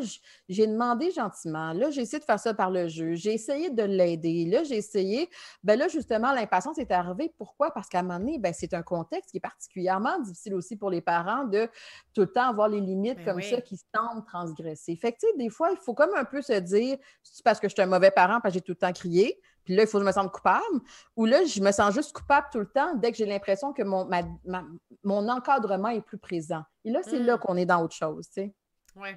j'ai 0.49 0.66
demandé 0.66 1.11
gentiment, 1.11 1.73
là, 1.73 1.90
j'ai 1.90 2.02
essayé 2.02 2.19
de 2.19 2.25
faire 2.25 2.40
ça 2.40 2.54
par 2.54 2.71
le 2.71 2.88
jeu, 2.88 3.14
j'ai 3.14 3.35
essayé 3.35 3.71
de 3.71 3.83
l'aider, 3.83 4.47
là, 4.47 4.64
j'ai 4.64 4.76
essayé. 4.76 5.28
Ben 5.62 5.78
là, 5.78 5.88
justement, 5.88 6.33
l'impatience 6.33 6.78
est 6.78 6.90
arrivée. 6.90 7.33
Pourquoi? 7.37 7.73
Parce 7.73 7.88
qu'à 7.88 8.00
un 8.00 8.02
moment 8.02 8.19
donné, 8.19 8.38
ben, 8.38 8.52
c'est 8.52 8.75
un 8.75 8.83
contexte 8.83 9.31
qui 9.31 9.37
est 9.37 9.40
particulièrement 9.40 10.19
difficile 10.21 10.54
aussi 10.54 10.76
pour 10.76 10.90
les 10.90 11.00
parents 11.00 11.45
de 11.45 11.69
tout 12.14 12.23
le 12.23 12.33
temps 12.33 12.49
avoir 12.49 12.69
les 12.69 12.81
limites 12.81 13.19
ben 13.19 13.25
comme 13.25 13.43
ça 13.43 13.61
qui 13.61 13.76
semblent 13.76 14.25
transgresser. 14.26 14.97
Fait 14.97 15.12
que, 15.12 15.19
tu 15.21 15.26
sais, 15.26 15.37
des 15.37 15.50
fois, 15.50 15.71
il 15.73 15.78
faut 15.78 15.95
comme 15.95 16.14
un 16.16 16.25
peu 16.25 16.43
se 16.43 16.54
dire, 16.54 16.97
c'est 17.23 17.45
parce 17.45 17.61
que 17.61 17.69
je 17.69 17.75
suis 17.75 17.83
un 17.83 17.87
mauvais 17.87 18.11
parent, 18.11 18.40
parce 18.40 18.54
que 18.54 18.59
j'ai 18.59 18.62
tout 18.62 18.73
le 18.73 18.76
temps 18.76 18.93
crié 18.93 19.40
puis 19.64 19.75
là, 19.75 19.83
il 19.83 19.88
faut 19.88 19.99
que 19.99 20.04
je 20.04 20.09
me 20.09 20.12
sente 20.12 20.33
coupable, 20.33 20.80
ou 21.16 21.25
là, 21.25 21.44
je 21.44 21.61
me 21.61 21.73
sens 21.73 21.94
juste 21.94 22.12
coupable 22.12 22.49
tout 22.52 22.61
le 22.61 22.68
temps 22.68 22.94
dès 22.94 23.11
que 23.11 23.16
j'ai 23.16 23.26
l'impression 23.26 23.73
que 23.73 23.83
mon, 23.83 24.09
mon 25.02 25.28
encadrement 25.28 25.88
est 25.88 26.02
plus 26.02 26.18
présent. 26.18 26.62
Et 26.85 26.90
là, 26.90 27.00
c'est 27.02 27.18
là 27.18 27.37
mm. 27.37 27.40
qu'on 27.40 27.56
est 27.56 27.66
dans 27.66 27.83
autre 27.83 27.94
chose, 27.94 28.26
tu 28.28 28.42
sais. 28.42 28.54
Oui, 28.97 29.09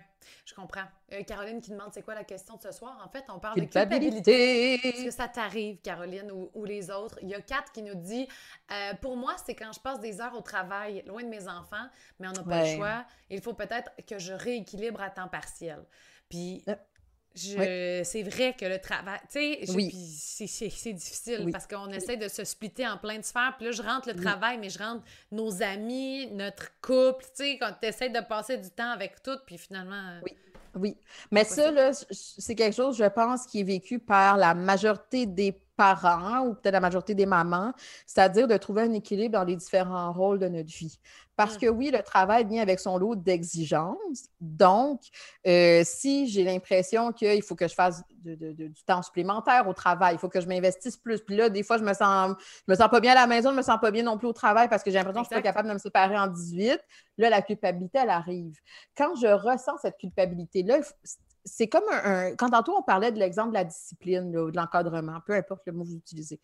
je 0.43 0.55
comprends. 0.55 0.85
Euh, 1.13 1.21
Caroline 1.21 1.61
qui 1.61 1.69
demande 1.69 1.89
c'est 1.93 2.01
quoi 2.01 2.15
la 2.15 2.23
question 2.23 2.55
de 2.55 2.61
ce 2.63 2.71
soir? 2.71 2.99
En 3.05 3.09
fait, 3.09 3.23
on 3.29 3.39
parle 3.39 3.55
de 3.55 3.61
culpabilité. 3.61 4.73
Est-ce 4.87 5.05
que 5.05 5.11
ça 5.11 5.27
t'arrive, 5.27 5.79
Caroline, 5.81 6.31
ou, 6.31 6.65
les 6.65 6.89
autres? 6.89 7.19
Il 7.21 7.29
y 7.29 7.35
a 7.35 7.41
Kat 7.41 7.63
qui 7.73 7.83
nous 7.83 7.93
dit 7.93 8.27
euh, 8.71 8.93
Pour 9.01 9.15
moi, 9.15 9.35
c'est 9.45 9.53
quand 9.53 9.71
je 9.71 9.79
passe 9.79 9.99
des 9.99 10.19
heures 10.19 10.33
au 10.35 10.41
travail, 10.41 11.03
loin 11.05 11.21
de 11.21 11.29
mes 11.29 11.47
enfants, 11.47 11.87
mais 12.19 12.27
on 12.27 12.31
n'a 12.31 12.43
pas 12.43 12.63
le 12.63 12.75
choix. 12.75 13.05
Il 13.29 13.41
faut 13.41 13.53
peut-être 13.53 13.91
que 14.07 14.17
je 14.17 14.33
rééquilibre 14.33 14.99
à 14.99 15.11
temps 15.11 15.27
partiel. 15.27 15.85
Puis, 16.27 16.65
c'est 17.37 18.23
vrai 18.23 18.55
que 18.59 18.65
le 18.65 18.79
travail, 18.79 19.19
tu 19.31 19.39
sais, 19.39 20.67
c'est 20.69 20.93
difficile 20.93 21.49
parce 21.51 21.67
qu'on 21.67 21.89
essaie 21.89 22.17
de 22.17 22.27
se 22.27 22.43
splitter 22.43 22.87
en 22.87 22.97
plein 22.97 23.17
de 23.17 23.23
sphères. 23.23 23.53
Puis 23.57 23.67
là, 23.67 23.71
je 23.71 23.81
rentre 23.81 24.09
le 24.09 24.15
travail, 24.15 24.57
mais 24.57 24.69
je 24.69 24.79
rentre 24.79 25.03
nos 25.31 25.61
amis, 25.61 26.27
notre 26.31 26.71
couple, 26.81 27.23
tu 27.25 27.43
sais, 27.43 27.57
quand 27.57 27.71
tu 27.81 27.87
essaies 27.87 28.09
de 28.09 28.21
passer 28.21 28.57
du 28.57 28.69
temps 28.69 28.91
avec 28.91 29.21
tout, 29.21 29.37
puis 29.45 29.57
finalement. 29.57 29.95
Euh, 29.95 30.19
oui. 30.23 30.37
Oui. 30.75 30.97
Mais 31.31 31.43
ça, 31.43 31.71
là, 31.71 31.91
c'est 31.91 32.53
quelque 32.53 32.75
chose, 32.75 32.97
je 32.97 33.05
pense, 33.05 33.47
qui 33.47 33.61
est 33.61 33.63
vécu 33.63 33.97
par 33.97 34.37
la 34.37 34.53
majorité 34.53 35.25
des 35.25 35.59
parents 35.77 36.47
ou 36.47 36.55
peut-être 36.55 36.73
la 36.73 36.79
majorité 36.79 37.15
des 37.15 37.25
mamans, 37.25 37.71
c'est-à-dire 38.05 38.47
de 38.47 38.57
trouver 38.57 38.81
un 38.81 38.93
équilibre 38.93 39.33
dans 39.33 39.43
les 39.43 39.55
différents 39.55 40.11
rôles 40.11 40.39
de 40.39 40.47
notre 40.47 40.69
vie. 40.69 40.99
Parce 41.37 41.55
mmh. 41.55 41.59
que 41.59 41.67
oui, 41.67 41.91
le 41.91 42.01
travail 42.01 42.45
vient 42.45 42.63
avec 42.63 42.79
son 42.79 42.97
lot 42.97 43.15
d'exigences. 43.15 44.25
Donc, 44.41 45.01
euh, 45.45 45.83
si 45.85 46.27
j'ai 46.27 46.43
l'impression 46.43 47.11
qu'il 47.11 47.43
faut 47.43 47.55
que 47.55 47.67
je 47.67 47.75
fasse 47.75 48.01
du 48.09 48.83
temps 48.87 49.03
supplémentaire 49.03 49.67
au 49.67 49.73
travail, 49.73 50.15
il 50.15 50.17
faut 50.17 50.29
que 50.29 50.41
je 50.41 50.47
m'investisse 50.47 50.97
plus. 50.97 51.21
Puis 51.21 51.35
là, 51.35 51.49
des 51.49 51.61
fois, 51.61 51.77
je 51.77 51.83
me 51.83 51.93
sens, 51.93 52.35
je 52.67 52.71
me 52.71 52.75
sens 52.75 52.89
pas 52.89 52.99
bien 52.99 53.11
à 53.11 53.15
la 53.15 53.27
maison, 53.27 53.51
je 53.51 53.55
me 53.55 53.61
sens 53.61 53.77
pas 53.79 53.91
bien 53.91 54.01
non 54.01 54.17
plus 54.17 54.27
au 54.27 54.33
travail 54.33 54.67
parce 54.67 54.81
que 54.81 54.89
j'ai 54.89 54.97
l'impression 54.97 55.21
que 55.21 55.27
je 55.29 55.35
suis 55.35 55.41
pas 55.43 55.47
capable 55.47 55.69
de 55.69 55.73
me 55.75 55.79
séparer 55.79 56.17
en 56.17 56.25
18. 56.25 56.79
Là, 57.19 57.29
la 57.29 57.43
culpabilité, 57.43 57.99
elle 58.01 58.09
arrive. 58.09 58.57
Quand 58.97 59.15
je 59.15 59.27
ressens 59.27 59.77
cette 59.83 59.97
culpabilité-là, 59.97 60.79
c'est 61.47 61.67
comme 61.67 61.83
un, 61.91 62.35
Quand 62.35 62.49
tantôt, 62.49 62.75
on 62.77 62.83
parlait 62.83 63.11
de 63.11 63.19
l'exemple 63.19 63.49
de 63.49 63.55
la 63.55 63.63
discipline, 63.63 64.35
ou 64.37 64.51
de 64.51 64.57
l'encadrement, 64.57 65.19
peu 65.25 65.33
importe 65.33 65.63
le 65.65 65.73
mot 65.73 65.83
que 65.83 65.89
vous 65.89 65.95
utilisez. 65.95 66.39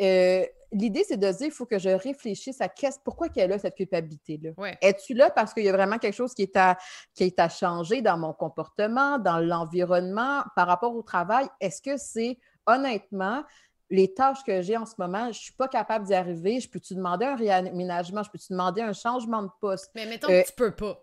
Euh, 0.00 0.46
l'idée, 0.72 1.04
c'est 1.06 1.16
de 1.16 1.30
dire 1.30 1.46
il 1.46 1.52
faut 1.52 1.66
que 1.66 1.78
je 1.78 1.90
réfléchisse 1.90 2.60
à 2.60 2.68
qu'est-ce, 2.68 2.98
pourquoi 3.04 3.28
qu'elle 3.28 3.52
a 3.52 3.58
cette 3.58 3.74
culpabilité-là? 3.74 4.52
Es-tu 4.80 5.14
là 5.14 5.30
parce 5.30 5.52
qu'il 5.52 5.64
y 5.64 5.68
a 5.68 5.72
vraiment 5.72 5.98
quelque 5.98 6.14
chose 6.14 6.32
qui 6.32 6.42
est, 6.42 6.56
à, 6.56 6.78
qui 7.14 7.24
est 7.24 7.38
à 7.38 7.48
changer 7.48 8.00
dans 8.00 8.16
mon 8.16 8.32
comportement, 8.32 9.18
dans 9.18 9.38
l'environnement, 9.38 10.42
par 10.56 10.66
rapport 10.68 10.94
au 10.94 11.02
travail? 11.02 11.48
Est-ce 11.60 11.82
que 11.82 11.96
c'est 11.96 12.38
honnêtement 12.66 13.44
les 13.90 14.14
tâches 14.14 14.44
que 14.46 14.62
j'ai 14.62 14.76
en 14.76 14.86
ce 14.86 14.94
moment, 14.98 15.24
je 15.24 15.28
ne 15.28 15.32
suis 15.32 15.52
pas 15.52 15.68
capable 15.68 16.06
d'y 16.06 16.14
arriver? 16.14 16.60
Je 16.60 16.70
peux-tu 16.70 16.94
demander 16.94 17.26
un 17.26 17.36
réaménagement? 17.36 18.22
Je 18.22 18.30
peux-tu 18.30 18.52
demander 18.52 18.80
un 18.80 18.92
changement 18.92 19.42
de 19.42 19.50
poste? 19.60 19.90
Mais 19.94 20.06
mettons 20.06 20.28
que 20.28 20.46
tu 20.46 20.52
peux 20.52 20.74
pas. 20.74 20.98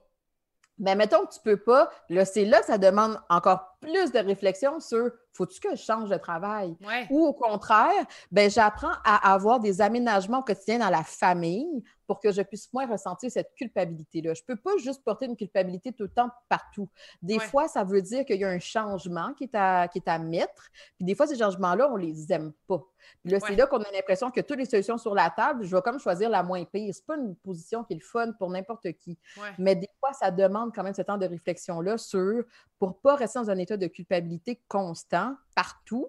Mais 0.79 0.95
mettons 0.95 1.25
que 1.25 1.33
tu 1.33 1.39
ne 1.45 1.55
peux 1.55 1.57
pas, 1.63 1.89
là, 2.09 2.25
c'est 2.25 2.45
là 2.45 2.59
que 2.59 2.67
ça 2.67 2.77
demande 2.77 3.19
encore 3.29 3.76
plus 3.79 4.11
de 4.11 4.19
réflexion 4.19 4.79
sur 4.79 5.11
faut-tu 5.37 5.59
que 5.59 5.75
je 5.75 5.81
change 5.81 6.09
de 6.09 6.17
travail? 6.17 6.75
Ou 7.11 7.27
au 7.27 7.33
contraire, 7.33 8.05
ben, 8.31 8.49
j'apprends 8.49 8.93
à 9.03 9.33
avoir 9.33 9.59
des 9.59 9.81
aménagements 9.81 10.41
quotidiens 10.41 10.79
dans 10.79 10.89
la 10.89 11.03
famille 11.03 11.83
pour 12.07 12.19
que 12.19 12.31
je 12.31 12.41
puisse 12.41 12.71
moins 12.73 12.87
ressentir 12.87 13.29
cette 13.29 13.53
culpabilité-là. 13.55 14.33
Je 14.33 14.41
ne 14.47 14.55
peux 14.55 14.61
pas 14.61 14.71
juste 14.77 15.03
porter 15.03 15.25
une 15.25 15.35
culpabilité 15.35 15.91
tout 15.91 16.03
le 16.03 16.09
temps 16.09 16.31
partout. 16.49 16.89
Des 17.21 17.37
fois, 17.37 17.67
ça 17.67 17.83
veut 17.83 18.01
dire 18.01 18.25
qu'il 18.25 18.39
y 18.39 18.45
a 18.45 18.49
un 18.49 18.59
changement 18.59 19.33
qui 19.33 19.43
est 19.43 19.55
à, 19.55 19.87
qui 19.89 19.99
est 19.99 20.07
à 20.07 20.17
mettre. 20.17 20.69
Puis 20.95 21.05
des 21.05 21.15
fois, 21.15 21.27
ces 21.27 21.37
changements-là, 21.37 21.89
on 21.91 21.97
ne 21.97 22.03
les 22.03 22.31
aime 22.31 22.53
pas. 22.67 22.81
Puis 23.23 23.31
là, 23.31 23.39
c'est 23.45 23.55
là 23.55 23.67
qu'on 23.67 23.81
a 23.81 23.91
l'impression 23.91 24.31
que 24.31 24.41
toutes 24.41 24.57
les 24.57 24.65
solutions 24.65 24.97
sur 24.97 25.13
la 25.13 25.29
table, 25.29 25.63
je 25.63 25.75
vais 25.75 25.81
comme 25.81 25.99
choisir 25.99 26.29
la 26.29 26.43
moins 26.43 26.63
pire. 26.65 26.93
Ce 26.93 26.99
n'est 26.99 27.05
pas 27.05 27.17
une 27.17 27.35
position 27.35 27.83
qui 27.83 27.93
est 27.93 27.97
le 27.97 28.01
fun 28.01 28.31
pour 28.33 28.49
n'importe 28.49 28.91
qui. 28.93 29.17
Mais 29.57 29.75
des 29.75 29.89
fois, 29.99 30.13
ça 30.13 30.31
demande 30.31 30.73
quand 30.73 30.83
même 30.83 30.93
ce 30.93 31.01
temps 31.01 31.17
de 31.17 31.25
réflexion-là 31.25 31.97
sur, 31.97 32.43
pour 32.79 32.89
ne 32.89 32.93
pas 32.93 33.15
rester 33.15 33.39
dans 33.39 33.49
un 33.49 33.57
état 33.57 33.76
de 33.77 33.87
culpabilité 33.87 34.61
constant 34.67 35.35
partout, 35.55 36.07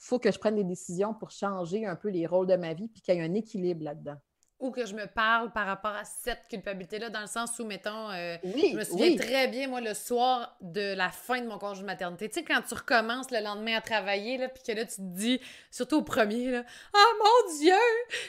il 0.00 0.06
faut 0.06 0.18
que 0.18 0.32
je 0.32 0.38
prenne 0.38 0.56
des 0.56 0.64
décisions 0.64 1.14
pour 1.14 1.30
changer 1.30 1.86
un 1.86 1.96
peu 1.96 2.08
les 2.08 2.26
rôles 2.26 2.46
de 2.46 2.56
ma 2.56 2.74
vie 2.74 2.88
puis 2.88 3.02
qu'il 3.02 3.14
y 3.14 3.18
ait 3.18 3.22
un 3.22 3.34
équilibre 3.34 3.84
là-dedans 3.84 4.16
ou 4.60 4.70
que 4.70 4.84
je 4.84 4.94
me 4.94 5.06
parle 5.06 5.50
par 5.52 5.66
rapport 5.66 5.92
à 5.92 6.04
cette 6.04 6.46
culpabilité-là, 6.48 7.08
dans 7.08 7.22
le 7.22 7.26
sens 7.26 7.58
où, 7.58 7.64
mettons, 7.64 8.10
euh, 8.10 8.36
je 8.44 8.76
me 8.76 8.84
souviens 8.84 9.16
très 9.16 9.48
bien, 9.48 9.68
moi, 9.68 9.80
le 9.80 9.94
soir 9.94 10.56
de 10.60 10.94
la 10.94 11.10
fin 11.10 11.40
de 11.40 11.46
mon 11.46 11.58
congé 11.58 11.80
de 11.80 11.86
maternité. 11.86 12.28
Tu 12.28 12.40
sais, 12.40 12.44
quand 12.44 12.60
tu 12.60 12.74
recommences 12.74 13.30
le 13.30 13.42
lendemain 13.42 13.76
à 13.76 13.80
travailler, 13.80 14.36
là, 14.36 14.48
puis 14.48 14.62
que 14.62 14.72
là, 14.72 14.84
tu 14.84 14.96
te 14.96 15.00
dis, 15.00 15.40
surtout 15.70 15.98
au 15.98 16.02
premier, 16.02 16.50
là, 16.50 16.64
«Oh 16.94 17.12
mon 17.18 17.58
Dieu! 17.58 17.72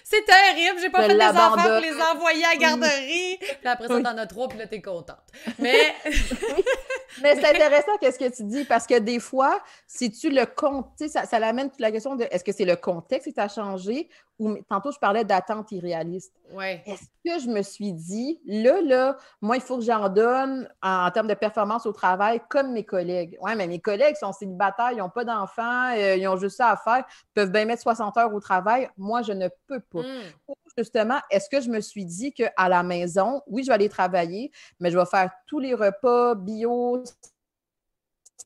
C'est 0.03 0.23
terrible! 0.23 0.79
J'ai 0.79 0.89
pas 0.89 1.07
fait 1.07 1.15
des 1.15 1.21
enfants 1.21 1.61
pour 1.61 1.79
les 1.81 2.01
envoyer 2.01 2.45
à 2.45 2.53
la 2.53 2.55
garderie! 2.55 3.37
Puis 3.37 3.57
après 3.65 3.87
ça, 3.87 4.01
t'en 4.01 4.17
as 4.17 4.27
trois, 4.27 4.47
puis 4.47 4.57
là, 4.57 4.67
t'es 4.67 4.81
contente. 4.81 5.17
Mais... 5.59 5.93
Mais 7.21 7.35
c'est 7.35 7.45
intéressant 7.45 7.97
qu'est-ce 7.99 8.17
que 8.17 8.33
tu 8.33 8.43
dis, 8.43 8.63
parce 8.63 8.87
que 8.87 8.97
des 8.97 9.19
fois, 9.19 9.61
si 9.85 10.11
tu 10.11 10.29
le 10.29 10.45
comptes, 10.45 10.87
ça, 11.09 11.25
ça 11.25 11.39
l'amène 11.39 11.69
toute 11.69 11.81
la 11.81 11.91
question 11.91 12.15
de 12.15 12.25
est-ce 12.31 12.43
que 12.43 12.53
c'est 12.53 12.65
le 12.65 12.75
contexte 12.77 13.27
qui 13.27 13.33
t'a 13.33 13.49
changé 13.49 14.09
ou 14.41 14.57
tantôt 14.67 14.91
je 14.91 14.97
parlais 14.97 15.23
d'attente 15.23 15.71
irréaliste. 15.71 16.33
Ouais. 16.51 16.81
Est-ce 16.87 17.05
que 17.23 17.39
je 17.39 17.47
me 17.47 17.61
suis 17.61 17.93
dit, 17.93 18.41
là, 18.47 18.81
là, 18.81 19.15
moi, 19.39 19.55
il 19.55 19.61
faut 19.61 19.77
que 19.77 19.83
j'en 19.83 20.09
donne 20.09 20.67
en, 20.81 21.11
termes 21.11 21.27
de 21.27 21.35
performance 21.35 21.85
au 21.85 21.91
travail 21.91 22.41
comme 22.49 22.71
mes 22.71 22.83
collègues? 22.83 23.37
Oui, 23.39 23.51
mais 23.55 23.67
mes 23.67 23.79
collègues 23.79 24.15
sont 24.15 24.33
célibataires, 24.33 24.93
ils 24.93 24.97
n'ont 24.97 25.11
pas 25.11 25.25
d'enfants, 25.25 25.93
euh, 25.95 26.15
ils 26.15 26.27
ont 26.27 26.37
juste 26.37 26.57
ça 26.57 26.71
à 26.71 26.75
faire, 26.75 27.05
ils 27.07 27.33
peuvent 27.35 27.51
bien 27.51 27.65
mettre 27.65 27.83
60 27.83 28.17
heures 28.17 28.33
au 28.33 28.39
travail. 28.39 28.89
Moi, 28.97 29.21
je 29.21 29.33
ne 29.33 29.47
peux 29.67 29.79
pas. 29.79 30.01
Hmm. 30.01 30.53
justement, 30.75 31.19
est-ce 31.29 31.47
que 31.47 31.61
je 31.61 31.69
me 31.69 31.79
suis 31.79 32.05
dit 32.05 32.33
qu'à 32.33 32.67
la 32.67 32.81
maison, 32.81 33.43
oui, 33.45 33.61
je 33.61 33.67
vais 33.67 33.75
aller 33.75 33.89
travailler, 33.89 34.51
mais 34.79 34.89
je 34.89 34.97
vais 34.97 35.05
faire 35.05 35.29
tous 35.45 35.59
les 35.59 35.75
repas 35.75 36.33
bio, 36.33 37.03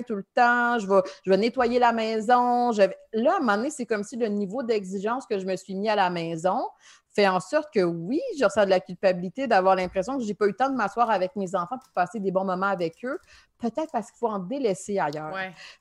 tout 0.03 0.15
le 0.15 0.25
temps, 0.33 0.79
je 0.79 0.87
vais, 0.87 1.01
je 1.23 1.29
vais 1.29 1.37
nettoyer 1.37 1.79
la 1.79 1.93
maison. 1.93 2.71
Là, 2.71 3.33
à 3.33 3.35
un 3.37 3.39
moment 3.39 3.57
donné, 3.57 3.69
c'est 3.69 3.85
comme 3.85 4.03
si 4.03 4.17
le 4.17 4.27
niveau 4.27 4.63
d'exigence 4.63 5.25
que 5.25 5.39
je 5.39 5.45
me 5.45 5.55
suis 5.55 5.75
mis 5.75 5.89
à 5.89 5.95
la 5.95 6.09
maison 6.09 6.67
fait 7.15 7.27
en 7.27 7.39
sorte 7.39 7.73
que 7.73 7.81
oui, 7.81 8.19
je 8.37 8.43
ressens 8.43 8.65
de 8.65 8.69
la 8.69 8.81
culpabilité 8.81 9.47
d'avoir 9.47 9.75
l'impression 9.75 10.17
que 10.17 10.23
je 10.23 10.27
n'ai 10.27 10.33
pas 10.33 10.45
eu 10.45 10.49
le 10.49 10.55
temps 10.55 10.69
de 10.69 10.75
m'asseoir 10.75 11.09
avec 11.09 11.35
mes 11.37 11.55
enfants 11.55 11.77
pour 11.77 11.89
passer 11.93 12.19
des 12.19 12.31
bons 12.31 12.43
moments 12.43 12.65
avec 12.65 13.03
eux. 13.05 13.17
Peut-être 13.57 13.91
parce 13.91 14.11
qu'il 14.11 14.19
faut 14.19 14.27
en 14.27 14.39
délaisser 14.39 14.99
ailleurs. 14.99 15.33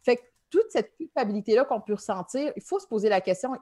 Fait 0.02 0.16
que 0.16 0.22
toute 0.50 0.70
cette 0.70 0.94
culpabilité-là 0.96 1.64
qu'on 1.64 1.80
peut 1.80 1.94
ressentir, 1.94 2.52
il 2.54 2.62
faut 2.62 2.78
se 2.78 2.86
poser 2.86 3.08
la 3.08 3.20
question, 3.20 3.56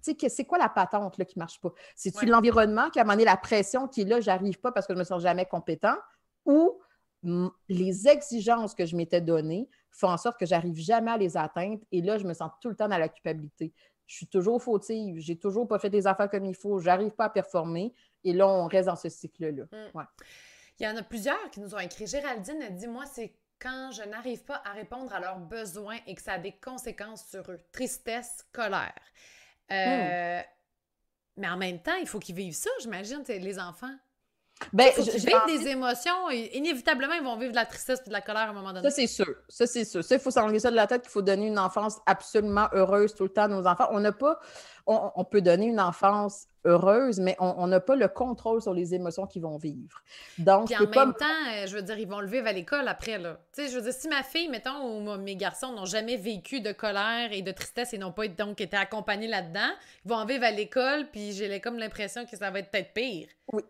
c'est 0.00 0.44
quoi 0.46 0.56
la 0.56 0.70
patente 0.70 1.18
là, 1.18 1.26
qui 1.26 1.38
ne 1.38 1.42
marche 1.42 1.60
pas? 1.60 1.68
C'est-tu 1.94 2.24
l'environnement 2.24 2.88
qui 2.88 2.98
a 2.98 3.02
amené 3.02 3.26
la 3.26 3.36
pression 3.36 3.86
qui 3.86 4.00
est 4.00 4.04
là, 4.06 4.20
j'arrive 4.20 4.58
pas 4.58 4.72
parce 4.72 4.86
que 4.86 4.94
je 4.94 4.96
ne 4.96 5.00
me 5.00 5.04
sens 5.04 5.20
jamais 5.20 5.44
compétent? 5.44 5.96
Ou 6.46 6.80
les 7.68 8.08
exigences 8.08 8.74
que 8.74 8.84
je 8.84 8.96
m'étais 8.96 9.20
données 9.20 9.68
font 9.90 10.08
en 10.08 10.16
sorte 10.16 10.38
que 10.38 10.46
j'arrive 10.46 10.76
jamais 10.76 11.10
à 11.10 11.16
les 11.16 11.36
atteindre 11.36 11.80
et 11.92 12.02
là, 12.02 12.18
je 12.18 12.26
me 12.26 12.34
sens 12.34 12.50
tout 12.60 12.68
le 12.68 12.76
temps 12.76 12.88
dans 12.88 12.98
la 12.98 13.08
culpabilité. 13.08 13.72
Je 14.06 14.16
suis 14.16 14.26
toujours 14.26 14.62
fautive, 14.62 15.18
j'ai 15.18 15.38
toujours 15.38 15.66
pas 15.66 15.78
fait 15.78 15.90
des 15.90 16.06
affaires 16.06 16.28
comme 16.28 16.44
il 16.44 16.54
faut, 16.54 16.78
j'arrive 16.78 17.12
pas 17.12 17.26
à 17.26 17.30
performer 17.30 17.94
et 18.22 18.32
là, 18.32 18.48
on 18.48 18.66
reste 18.66 18.86
dans 18.86 18.96
ce 18.96 19.08
cycle-là. 19.08 19.64
Mm. 19.64 20.00
Il 20.78 20.86
y 20.86 20.88
en 20.88 20.96
a 20.96 21.02
plusieurs 21.02 21.50
qui 21.50 21.60
nous 21.60 21.74
ont 21.74 21.78
écrit. 21.78 22.06
Géraldine 22.06 22.60
a 22.62 22.70
dit 22.70 22.88
Moi, 22.88 23.04
c'est 23.06 23.34
quand 23.60 23.90
je 23.92 24.02
n'arrive 24.02 24.44
pas 24.44 24.60
à 24.64 24.72
répondre 24.72 25.12
à 25.14 25.20
leurs 25.20 25.38
besoins 25.38 25.96
et 26.06 26.14
que 26.14 26.20
ça 26.20 26.32
a 26.32 26.38
des 26.38 26.52
conséquences 26.52 27.26
sur 27.28 27.48
eux. 27.50 27.60
Tristesse, 27.72 28.44
colère. 28.52 28.92
Euh, 29.70 30.40
mm. 30.40 30.44
Mais 31.36 31.48
en 31.48 31.56
même 31.56 31.80
temps, 31.80 31.96
il 32.00 32.06
faut 32.06 32.18
qu'ils 32.18 32.34
vivent 32.34 32.54
ça, 32.54 32.70
j'imagine, 32.80 33.22
les 33.26 33.58
enfants. 33.58 33.94
Ben, 34.72 34.90
je, 34.96 35.02
vivre 35.02 35.46
des 35.46 35.68
émotions, 35.68 36.30
inévitablement, 36.30 37.14
ils 37.14 37.22
vont 37.22 37.36
vivre 37.36 37.50
de 37.50 37.56
la 37.56 37.66
tristesse 37.66 38.00
et 38.04 38.08
de 38.08 38.12
la 38.12 38.20
colère 38.20 38.42
à 38.42 38.50
un 38.50 38.52
moment 38.52 38.72
donné. 38.72 38.88
Ça, 38.88 38.90
c'est 38.90 39.06
sûr. 39.06 39.26
Ça, 39.48 39.66
c'est 39.66 39.84
sûr. 39.84 40.02
Ça, 40.02 40.14
il 40.14 40.20
faut 40.20 40.30
s'enlever 40.30 40.58
ça 40.58 40.70
de 40.70 40.76
la 40.76 40.86
tête 40.86 41.02
qu'il 41.02 41.10
faut 41.10 41.22
donner 41.22 41.46
une 41.46 41.58
enfance 41.58 41.98
absolument 42.06 42.68
heureuse 42.72 43.14
tout 43.14 43.24
le 43.24 43.30
temps 43.30 43.44
à 43.44 43.48
nos 43.48 43.66
enfants. 43.66 43.88
On 43.90 44.00
n'a 44.00 44.12
pas... 44.12 44.38
On, 44.86 45.24
peut 45.24 45.40
donner 45.40 45.64
une 45.64 45.80
enfance 45.80 46.46
heureuse, 46.66 47.18
mais 47.18 47.36
on 47.38 47.66
n'a 47.66 47.80
pas 47.80 47.96
le 47.96 48.06
contrôle 48.06 48.60
sur 48.60 48.74
les 48.74 48.94
émotions 48.94 49.26
qu'ils 49.26 49.40
vont 49.40 49.56
vivre. 49.56 50.02
Donc, 50.36 50.66
Puis 50.66 50.76
en 50.76 50.80
même 50.80 51.14
temps, 51.14 51.24
euh, 51.54 51.66
je 51.66 51.74
veux 51.74 51.80
dire, 51.80 51.98
ils 51.98 52.06
vont 52.06 52.20
le 52.20 52.26
vivre 52.26 52.46
à 52.46 52.52
l'école 52.52 52.86
après, 52.86 53.16
là. 53.16 53.38
Tu 53.54 53.62
sais, 53.62 53.70
je 53.70 53.76
veux 53.76 53.80
dire, 53.80 53.94
si 53.94 54.08
ma 54.08 54.22
fille, 54.22 54.48
mettons, 54.48 54.82
ou 54.82 55.16
mes 55.16 55.36
garçons 55.36 55.72
n'ont 55.72 55.86
jamais 55.86 56.18
vécu 56.18 56.60
de 56.60 56.72
colère 56.72 57.32
et 57.32 57.40
de 57.40 57.50
tristesse 57.50 57.94
et 57.94 57.98
n'ont 57.98 58.12
pas 58.12 58.28
donc 58.28 58.60
été 58.60 58.76
accompagnés 58.76 59.26
là-dedans, 59.26 59.70
ils 60.04 60.10
vont 60.10 60.16
en 60.16 60.26
vivre 60.26 60.44
à 60.44 60.50
l'école, 60.50 61.06
puis 61.10 61.32
j'ai 61.32 61.60
comme 61.60 61.78
l'impression 61.78 62.26
que 62.26 62.36
ça 62.36 62.50
va 62.50 62.58
être 62.58 62.70
peut-être 62.70 62.92
pire. 62.92 63.28
Oui, 63.54 63.62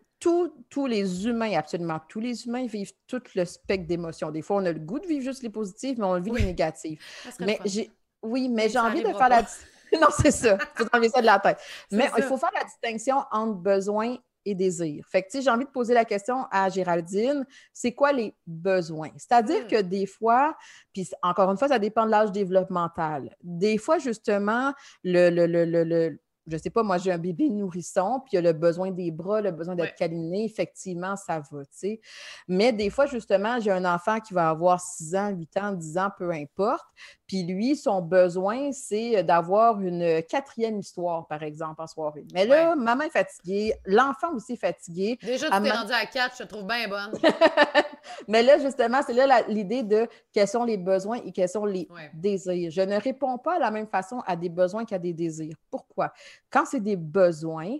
tous, 0.69 0.87
les 0.87 1.27
humains, 1.27 1.57
absolument 1.57 1.99
tous 2.09 2.19
les 2.19 2.45
humains 2.45 2.65
vivent 2.65 2.93
tout 3.07 3.21
le 3.35 3.45
spectre 3.45 3.87
d'émotions. 3.87 4.31
Des 4.31 4.41
fois, 4.41 4.57
on 4.57 4.65
a 4.65 4.71
le 4.71 4.79
goût 4.79 4.99
de 4.99 5.07
vivre 5.07 5.23
juste 5.23 5.43
les 5.43 5.49
positives, 5.49 5.99
mais 5.99 6.05
on 6.05 6.19
vit 6.19 6.31
les 6.31 6.45
négatives. 6.45 6.99
Mais 7.39 7.59
j'ai, 7.65 7.91
oui, 8.21 8.49
mais 8.49 8.69
j'ai 8.69 8.79
envie 8.79 9.03
de 9.03 9.13
faire 9.13 9.29
la. 9.29 9.41
non, 10.01 10.07
c'est 10.09 10.31
ça. 10.31 10.57
Il 10.79 10.83
faut 10.83 10.89
enlever 10.93 11.09
ça 11.09 11.21
de 11.21 11.27
la 11.27 11.39
tête. 11.39 11.59
Mais 11.91 12.09
il 12.17 12.23
faut 12.23 12.37
faire 12.37 12.49
la 12.55 12.63
distinction 12.63 13.17
entre 13.31 13.53
besoin 13.53 14.17
et 14.45 14.55
désir. 14.55 15.05
Fait 15.07 15.21
que, 15.21 15.41
j'ai 15.41 15.49
envie 15.49 15.65
de 15.65 15.69
poser 15.69 15.93
la 15.93 16.05
question 16.05 16.45
à 16.51 16.69
Géraldine, 16.69 17.45
c'est 17.71 17.93
quoi 17.93 18.11
les 18.11 18.35
besoins? 18.47 19.09
C'est-à-dire 19.17 19.65
hmm. 19.65 19.67
que 19.67 19.81
des 19.81 20.07
fois, 20.07 20.55
puis 20.93 21.07
encore 21.21 21.51
une 21.51 21.57
fois, 21.57 21.67
ça 21.67 21.79
dépend 21.79 22.05
de 22.05 22.11
l'âge 22.11 22.31
développemental. 22.31 23.35
Des 23.43 23.77
fois, 23.77 23.99
justement, 23.99 24.73
le, 25.03 25.29
le, 25.29 25.45
le, 25.45 25.83
le 25.83 26.19
je 26.47 26.57
sais 26.57 26.69
pas, 26.69 26.83
moi, 26.83 26.97
j'ai 26.97 27.11
un 27.11 27.17
bébé 27.17 27.49
nourrisson, 27.49 28.21
puis 28.23 28.31
il 28.33 28.37
a 28.37 28.41
le 28.41 28.53
besoin 28.53 28.91
des 28.91 29.11
bras, 29.11 29.41
le 29.41 29.51
besoin 29.51 29.75
d'être 29.75 29.95
câliné, 29.95 30.45
effectivement, 30.45 31.15
ça 31.15 31.39
va, 31.39 31.65
tu 31.65 31.71
sais. 31.71 32.01
Mais 32.47 32.71
des 32.71 32.89
fois, 32.89 33.05
justement, 33.05 33.59
j'ai 33.59 33.71
un 33.71 33.85
enfant 33.85 34.19
qui 34.19 34.33
va 34.33 34.49
avoir 34.49 34.79
6 34.79 35.15
ans, 35.15 35.29
8 35.29 35.57
ans, 35.57 35.71
10 35.71 35.97
ans, 35.97 36.09
peu 36.17 36.31
importe, 36.31 36.85
puis 37.27 37.43
lui, 37.43 37.75
son 37.75 38.01
besoin, 38.01 38.71
c'est 38.71 39.23
d'avoir 39.23 39.81
une 39.81 40.21
quatrième 40.23 40.79
histoire, 40.79 41.27
par 41.27 41.43
exemple, 41.43 41.81
en 41.81 41.87
soirée. 41.87 42.25
Mais 42.33 42.45
là, 42.45 42.75
maman 42.75 43.03
est 43.03 43.09
fatiguée, 43.09 43.73
l'enfant 43.85 44.33
aussi 44.33 44.53
est 44.53 44.57
fatigué. 44.57 45.17
Déjà, 45.21 45.49
tu 45.49 45.63
t'es 45.63 45.71
rendu 45.71 45.91
à 45.91 46.05
4, 46.05 46.35
je 46.37 46.43
te 46.43 46.47
trouve 46.47 46.65
bien 46.65 46.87
bonne. 46.87 47.13
Mais 48.27 48.43
là, 48.43 48.59
justement, 48.59 49.01
c'est 49.05 49.13
là 49.13 49.41
l'idée 49.47 49.83
de 49.83 50.07
quels 50.31 50.47
sont 50.47 50.63
les 50.63 50.77
besoins 50.77 51.19
et 51.25 51.31
quels 51.31 51.49
sont 51.49 51.65
les 51.65 51.87
désirs. 52.13 52.71
Je 52.71 52.81
ne 52.81 52.99
réponds 52.99 53.37
pas 53.37 53.55
de 53.55 53.61
la 53.61 53.71
même 53.71 53.87
façon 53.87 54.21
à 54.25 54.35
des 54.35 54.49
besoins 54.49 54.85
qu'à 54.85 54.99
des 54.99 55.13
désirs. 55.13 55.55
Pourquoi? 55.69 56.13
Quand 56.49 56.65
c'est 56.65 56.79
des 56.79 56.95
besoins, 56.95 57.77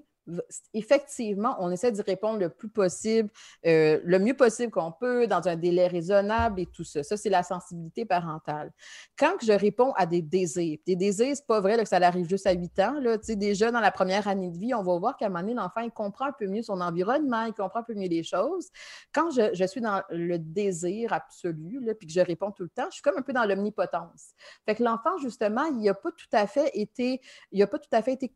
effectivement, 0.74 1.56
on 1.60 1.72
essaie 1.72 1.92
d'y 1.92 2.02
répondre 2.02 2.40
le 2.40 2.50
plus 2.50 2.70
possible, 2.70 3.30
euh, 3.66 4.00
le 4.04 4.20
mieux 4.20 4.34
possible 4.34 4.72
qu'on 4.72 4.92
peut, 4.92 5.28
dans 5.28 5.48
un 5.48 5.56
délai 5.56 5.88
raisonnable 5.88 6.62
et 6.62 6.66
tout 6.66 6.84
ça. 6.84 7.04
Ça, 7.04 7.18
c'est 7.18 7.30
la 7.30 7.44
sensibilité 7.44 8.06
parentale. 8.06 8.72
Quand 9.18 9.36
je 9.42 9.54
réponds 9.54 9.94
à 9.94 10.06
des 10.06 10.22
désirs, 10.22 10.78
des 10.86 10.96
désirs, 10.96 11.36
c'est 11.36 11.46
pas 11.46 11.60
vrai 11.60 11.78
que 11.78 11.88
ça 11.88 11.98
arrive 11.98 12.28
juste 12.28 12.48
à 12.48 12.54
8 12.54 12.80
ans. 12.80 13.00
Là. 13.00 13.18
Déjà, 13.18 13.72
dans 13.72 13.80
la 13.80 13.92
première 13.92 14.28
année 14.28 14.50
de 14.50 14.58
vie, 14.58 14.74
on 14.74 14.84
va 14.84 14.98
voir 14.98 15.18
qu'à 15.18 15.28
un 15.28 15.30
moment 15.30 15.42
donné, 15.42 15.54
l'enfant, 15.54 15.82
il 15.82 15.92
comprend 15.92 16.26
un 16.26 16.32
peu 16.32 16.48
mieux 16.48 16.64
son 16.64 16.82
environnement, 16.82 17.44
il 17.44 17.54
comprend 17.54 17.80
un 17.80 17.84
peu 17.84 17.94
mieux 17.94 18.08
les 18.08 18.24
choses. 18.24 18.70
Quand 19.14 19.30
je, 19.32 19.66
suis 19.66 19.82
dans 19.82 20.02
le 20.10 20.38
désir 20.38 21.14
absolu, 21.14 21.80
là, 21.82 21.94
puis 21.94 22.08
que 22.08 22.14
je 22.14 22.22
réponds 22.22 22.52
tout 22.52 22.64
le 22.64 22.70
temps, 22.70 22.86
je 22.90 22.96
suis 22.96 23.02
comme 23.02 23.18
un 23.18 23.22
peu 23.22 23.34
dans 23.34 23.46
l'omnipotence. 23.46 24.34
Fait 24.66 24.76
que 24.76 24.84
l'enfant, 24.84 25.18
justement, 25.18 25.66
il 25.66 25.82
n'a 25.82 25.94
pas 25.94 26.12
tout 26.12 26.28
à 26.34 26.48
fait 26.48 26.72
été, 26.74 27.22
il 27.52 27.66
pas 27.68 27.80
tout 27.80 27.90
à 27.92 28.02
fait 28.02 28.14
été 28.14 28.32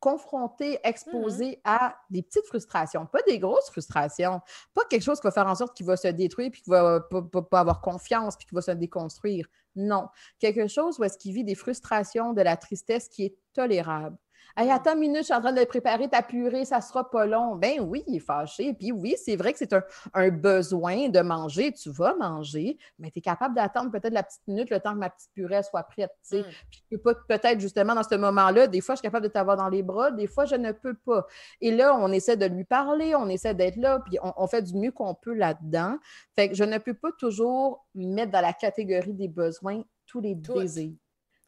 confronté, 0.00 0.78
exposé 0.82 1.50
mm-hmm. 1.52 1.60
à 1.64 1.96
des 2.08 2.22
petites 2.22 2.46
frustrations, 2.46 3.06
pas 3.06 3.20
des 3.26 3.38
grosses 3.38 3.70
frustrations, 3.70 4.40
pas 4.74 4.82
quelque 4.88 5.02
chose 5.02 5.20
qui 5.20 5.26
va 5.26 5.30
faire 5.30 5.46
en 5.46 5.54
sorte 5.54 5.76
qu'il 5.76 5.86
va 5.86 5.96
se 5.96 6.08
détruire 6.08 6.50
puis 6.50 6.62
qu'il 6.62 6.72
va 6.72 7.00
pas, 7.00 7.60
avoir 7.60 7.80
confiance 7.80 8.36
puis 8.36 8.46
qu'il 8.46 8.56
va 8.56 8.62
se 8.62 8.70
déconstruire. 8.72 9.46
Non, 9.76 10.08
quelque 10.38 10.66
chose 10.66 10.98
où 10.98 11.04
est-ce 11.04 11.18
qu'il 11.18 11.34
vit 11.34 11.44
des 11.44 11.54
frustrations, 11.54 12.32
de 12.32 12.42
la 12.42 12.56
tristesse 12.56 13.08
qui 13.08 13.26
est 13.26 13.36
tolérable. 13.52 14.16
Hey, 14.56 14.70
attends 14.70 14.94
une 14.94 15.00
minute, 15.00 15.18
je 15.18 15.24
suis 15.24 15.34
en 15.34 15.40
train 15.40 15.52
de 15.52 15.64
préparer 15.64 16.08
ta 16.08 16.22
purée, 16.22 16.64
ça 16.64 16.80
sera 16.80 17.08
pas 17.08 17.26
long. 17.26 17.54
Ben 17.56 17.80
oui, 17.80 18.02
il 18.06 18.16
est 18.16 18.20
fâché. 18.20 18.74
Puis 18.74 18.92
oui, 18.92 19.14
c'est 19.16 19.36
vrai 19.36 19.52
que 19.52 19.58
c'est 19.58 19.72
un, 19.72 20.28
besoin 20.30 21.08
de 21.08 21.20
manger. 21.20 21.72
Tu 21.72 21.90
vas 21.90 22.14
manger, 22.14 22.76
mais 22.98 23.10
tu 23.10 23.18
es 23.20 23.22
capable 23.22 23.54
d'attendre 23.54 23.90
peut-être 23.90 24.12
la 24.12 24.22
petite 24.22 24.46
minute, 24.46 24.70
le 24.70 24.80
temps 24.80 24.92
que 24.92 24.98
ma 24.98 25.10
petite 25.10 25.30
purée 25.34 25.62
soit 25.62 25.82
prête. 25.84 26.10
Mm. 26.32 26.42
Puis 26.70 26.82
je 26.90 26.96
peux 26.96 27.02
pas, 27.02 27.14
peut-être 27.28 27.60
justement 27.60 27.94
dans 27.94 28.02
ce 28.02 28.14
moment-là, 28.16 28.66
des 28.66 28.80
fois, 28.80 28.94
je 28.94 28.98
suis 28.98 29.06
capable 29.06 29.26
de 29.26 29.32
t'avoir 29.32 29.56
dans 29.56 29.68
les 29.68 29.82
bras, 29.82 30.10
des 30.10 30.26
fois, 30.26 30.44
je 30.44 30.56
ne 30.56 30.72
peux 30.72 30.94
pas. 30.94 31.26
Et 31.60 31.70
là, 31.70 31.96
on 31.96 32.10
essaie 32.12 32.36
de 32.36 32.46
lui 32.46 32.64
parler, 32.64 33.14
on 33.14 33.28
essaie 33.28 33.54
d'être 33.54 33.76
là, 33.76 34.00
puis 34.04 34.18
on, 34.22 34.46
fait 34.46 34.62
du 34.62 34.74
mieux 34.74 34.90
qu'on 34.92 35.14
peut 35.14 35.34
là-dedans. 35.34 35.96
Fait 36.34 36.48
que 36.48 36.54
je 36.54 36.64
ne 36.64 36.78
peux 36.78 36.94
pas 36.94 37.10
toujours 37.18 37.86
mettre 37.94 38.32
dans 38.32 38.40
la 38.40 38.52
catégorie 38.52 39.14
des 39.14 39.28
besoins 39.28 39.82
tous 40.06 40.20
les 40.20 40.34
désirs. 40.34 40.92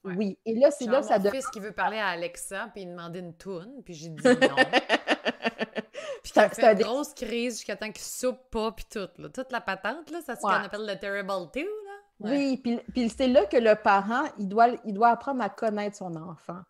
Oui. 0.04 0.38
Et 0.44 0.54
là, 0.54 0.70
c'est 0.70 0.86
là 0.86 1.00
que 1.00 1.06
ça 1.06 1.18
donne. 1.18 1.32
Mon 1.32 1.38
fils 1.38 1.46
qui 1.48 1.60
veut 1.60 1.72
parler 1.72 1.98
à 1.98 2.08
Alexa, 2.08 2.68
puis 2.72 2.82
il 2.82 2.90
demandait 2.90 3.20
une 3.20 3.34
toune, 3.34 3.82
puis 3.84 3.94
j'ai 3.94 4.08
dit 4.08 4.22
non. 4.24 4.32
puis 6.22 6.32
t'as 6.34 6.48
fait 6.48 6.72
une 6.72 6.78
grosse 6.80 7.14
crise 7.14 7.56
jusqu'à 7.56 7.76
temps 7.76 7.90
qu'il 7.90 8.02
soupe 8.02 8.50
pas, 8.50 8.72
puis 8.72 8.84
tout. 8.90 9.08
Là. 9.18 9.28
Toute 9.28 9.52
la 9.52 9.60
patente, 9.60 10.10
là, 10.10 10.20
ça 10.20 10.34
c'est 10.34 10.40
ce 10.40 10.42
qu'on 10.42 10.48
appelle 10.48 10.86
le 10.86 10.98
terrible 10.98 11.50
two, 11.52 11.62
Oui, 12.24 12.62
puis, 12.92 13.08
c'est 13.08 13.28
là 13.28 13.44
que 13.46 13.56
le 13.56 13.74
parent, 13.74 14.24
il 14.38 14.48
doit, 14.48 14.68
il 14.84 14.94
doit 14.94 15.08
apprendre 15.08 15.42
à 15.42 15.48
connaître 15.48 15.96
son 15.96 16.14
enfant. 16.16 16.60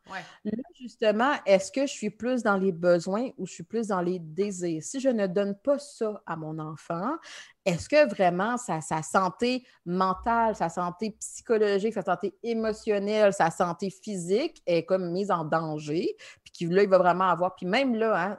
Là, 0.44 0.52
justement, 0.80 1.32
est-ce 1.46 1.70
que 1.70 1.82
je 1.82 1.92
suis 1.92 2.10
plus 2.10 2.42
dans 2.42 2.56
les 2.56 2.72
besoins 2.72 3.30
ou 3.38 3.46
je 3.46 3.52
suis 3.52 3.62
plus 3.62 3.88
dans 3.88 4.00
les 4.00 4.18
désirs? 4.18 4.82
Si 4.82 5.00
je 5.00 5.08
ne 5.08 5.26
donne 5.26 5.54
pas 5.54 5.78
ça 5.78 6.22
à 6.26 6.36
mon 6.36 6.58
enfant, 6.58 7.16
est-ce 7.64 7.88
que 7.88 8.08
vraiment 8.08 8.56
sa, 8.56 8.80
sa, 8.80 9.02
santé 9.02 9.64
mentale, 9.84 10.56
sa 10.56 10.68
santé 10.68 11.16
psychologique, 11.20 11.94
sa 11.94 12.02
santé 12.02 12.34
émotionnelle, 12.42 13.32
sa 13.32 13.50
santé 13.50 13.90
physique 13.90 14.62
est 14.66 14.84
comme 14.84 15.10
mise 15.10 15.30
en 15.30 15.44
danger? 15.44 16.16
Puis 16.44 16.66
là, 16.66 16.82
il 16.82 16.88
va 16.88 16.98
vraiment 16.98 17.28
avoir, 17.28 17.54
puis 17.54 17.66
même 17.66 17.94
là, 17.94 18.20
hein, 18.20 18.38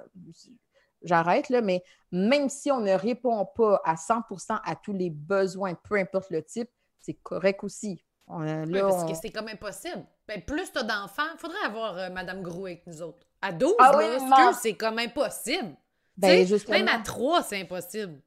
j'arrête 1.03 1.49
là, 1.49 1.61
mais 1.61 1.83
même 2.11 2.49
si 2.49 2.71
on 2.71 2.79
ne 2.79 2.93
répond 2.93 3.45
pas 3.45 3.81
à 3.83 3.95
100% 3.95 4.59
à 4.63 4.75
tous 4.75 4.93
les 4.93 5.09
besoins, 5.09 5.73
peu 5.73 5.95
importe 5.95 6.29
le 6.29 6.43
type, 6.43 6.69
c'est 7.03 7.13
correct 7.21 7.63
aussi. 7.63 8.03
oui, 8.29 8.79
parce 8.79 9.11
que 9.11 9.17
c'est 9.21 9.31
comme 9.31 9.49
impossible. 9.49 10.05
Ben, 10.27 10.41
plus 10.41 10.71
tu 10.71 10.79
as 10.79 10.83
d'enfants, 10.83 11.23
il 11.33 11.37
faudrait 11.37 11.65
avoir 11.65 11.97
euh, 11.97 12.09
Madame 12.09 12.41
Grou 12.41 12.65
avec 12.65 12.87
nous 12.87 13.01
autres. 13.01 13.27
À 13.41 13.51
12, 13.51 13.75
ah 13.79 14.51
c'est 14.59 14.73
comme 14.73 14.99
impossible. 14.99 15.75
Ben, 16.15 16.47
même 16.69 16.87
à 16.87 16.99
3, 16.99 17.43
c'est 17.43 17.61
impossible 17.61 18.21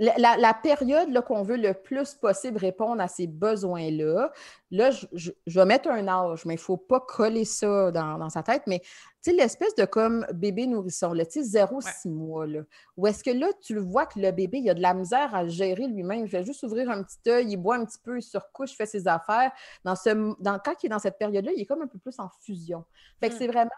la, 0.00 0.54
période 0.54 1.20
qu'on 1.24 1.42
veut 1.42 1.56
le 1.56 1.74
plus 1.74 2.14
possible 2.14 2.58
répondre 2.58 3.02
à 3.02 3.08
ces 3.08 3.26
besoins-là, 3.26 4.32
là, 4.70 4.90
je, 5.12 5.30
vais 5.46 5.64
mettre 5.66 5.90
un 5.90 6.08
âge, 6.08 6.46
mais 6.46 6.54
il 6.54 6.58
ne 6.58 6.62
faut 6.62 6.78
pas 6.78 7.00
coller 7.00 7.44
ça 7.44 7.90
dans, 7.90 8.30
sa 8.30 8.42
tête. 8.42 8.62
Mais 8.66 8.80
tu 8.80 9.30
sais, 9.30 9.32
l'espèce 9.32 9.74
de 9.74 9.84
comme 9.84 10.26
bébé 10.32 10.66
nourrisson, 10.66 11.12
tu 11.12 11.44
sais, 11.44 11.64
0-6 11.66 12.08
mois, 12.08 12.46
là, 12.46 12.60
où 12.96 13.06
est-ce 13.06 13.22
que 13.22 13.30
là, 13.30 13.48
tu 13.60 13.74
le 13.74 13.82
vois 13.82 14.06
que 14.06 14.18
le 14.18 14.30
bébé, 14.30 14.58
il 14.58 14.70
a 14.70 14.74
de 14.74 14.80
la 14.80 14.94
misère 14.94 15.34
à 15.34 15.46
gérer 15.46 15.86
lui-même. 15.86 16.24
Il 16.24 16.30
fait 16.30 16.44
juste 16.44 16.62
ouvrir 16.62 16.90
un 16.90 17.02
petit 17.02 17.18
œil, 17.28 17.46
il 17.50 17.56
boit 17.58 17.76
un 17.76 17.84
petit 17.84 17.98
peu, 18.02 18.16
il 18.18 18.22
surcouche, 18.22 18.72
il 18.72 18.76
fait 18.76 18.86
ses 18.86 19.06
affaires. 19.06 19.52
Dans 19.84 19.96
ce, 19.96 20.10
dans, 20.40 20.58
quand 20.58 20.74
il 20.82 20.86
est 20.86 20.90
dans 20.90 20.98
cette 20.98 21.18
période-là, 21.18 21.52
il 21.54 21.60
est 21.60 21.66
comme 21.66 21.82
un 21.82 21.86
peu 21.86 21.98
plus 21.98 22.18
en 22.18 22.30
fusion. 22.40 22.84
Fait 23.20 23.28
que 23.28 23.34
mm. 23.34 23.38
c'est 23.38 23.46
vraiment, 23.48 23.70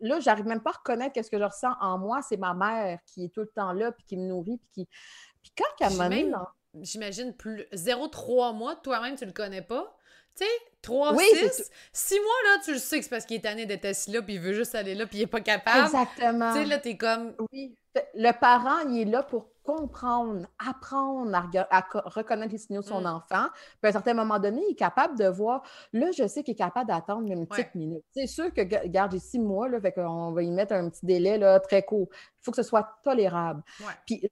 là, 0.00 0.20
j'arrive 0.20 0.46
même 0.46 0.60
pas 0.60 0.70
à 0.70 0.78
reconnaître 0.78 1.12
qu'est-ce 1.12 1.30
que 1.30 1.38
je 1.38 1.44
ressens 1.44 1.74
en 1.80 1.98
moi. 1.98 2.22
C'est 2.22 2.36
ma 2.36 2.54
mère 2.54 2.98
qui 3.06 3.24
est 3.24 3.28
tout 3.28 3.40
le 3.40 3.50
temps 3.54 3.72
là, 3.72 3.92
puis 3.92 4.04
qui 4.04 4.16
me 4.16 4.26
nourrit, 4.26 4.58
puis 4.58 4.70
qui 4.72 4.88
quand 5.56 5.64
qu'à 5.78 5.88
J'imagine 6.82 7.34
plus 7.34 7.64
0-3 7.72 8.54
mois, 8.56 8.76
toi-même, 8.76 9.16
tu 9.16 9.26
le 9.26 9.32
connais 9.32 9.62
pas. 9.62 9.96
Tu 10.36 10.44
sais, 10.44 10.50
3, 10.82 11.14
oui, 11.16 11.24
6, 11.34 11.70
6 11.92 12.14
mois, 12.14 12.24
là, 12.44 12.62
tu 12.64 12.72
le 12.72 12.78
sais 12.78 12.98
que 12.98 13.04
c'est 13.04 13.10
parce 13.10 13.26
qu'il 13.26 13.36
est 13.36 13.40
tanné 13.40 13.66
d'être 13.66 13.84
assis 13.84 14.12
là, 14.12 14.22
puis 14.22 14.34
il 14.34 14.40
veut 14.40 14.52
juste 14.52 14.76
aller 14.76 14.94
là, 14.94 15.06
puis 15.06 15.18
il 15.18 15.22
est 15.22 15.26
pas 15.26 15.40
capable. 15.40 15.86
Exactement. 15.86 16.52
Tu 16.52 16.60
sais, 16.60 16.64
là, 16.66 16.78
t'es 16.78 16.96
comme... 16.96 17.34
Oui. 17.52 17.74
Le 18.14 18.30
parent, 18.30 18.88
il 18.88 19.00
est 19.00 19.04
là 19.04 19.24
pour 19.24 19.48
comprendre, 19.64 20.46
apprendre 20.64 21.34
à, 21.34 21.84
reconnaître 22.06 22.52
les 22.52 22.58
signaux 22.58 22.82
de 22.82 22.86
son 22.86 23.02
mm. 23.02 23.06
enfant. 23.06 23.46
Puis 23.80 23.86
à 23.86 23.88
un 23.88 23.92
certain 23.92 24.14
moment 24.14 24.38
donné, 24.38 24.62
il 24.68 24.72
est 24.72 24.76
capable 24.76 25.18
de 25.18 25.26
voir, 25.26 25.64
là, 25.92 26.12
je 26.16 26.26
sais 26.28 26.44
qu'il 26.44 26.52
est 26.52 26.58
capable 26.58 26.86
d'attendre 26.86 27.30
une 27.30 27.46
petite 27.48 27.74
minute. 27.74 28.04
C'est 28.14 28.28
sûr 28.28 28.54
que, 28.54 28.60
regarde, 28.60 29.10
j'ai 29.12 29.18
six 29.18 29.40
mois, 29.40 29.68
là, 29.68 29.80
fait 29.80 29.92
qu'on 29.92 30.30
va 30.30 30.42
y 30.44 30.50
mettre 30.50 30.72
un 30.72 30.88
petit 30.88 31.04
délai, 31.04 31.36
là, 31.36 31.58
très 31.58 31.84
court. 31.84 32.08
Il 32.12 32.44
faut 32.44 32.52
que 32.52 32.56
ce 32.56 32.62
soit 32.62 32.88
tolérable. 33.02 33.62
Puis 34.06 34.30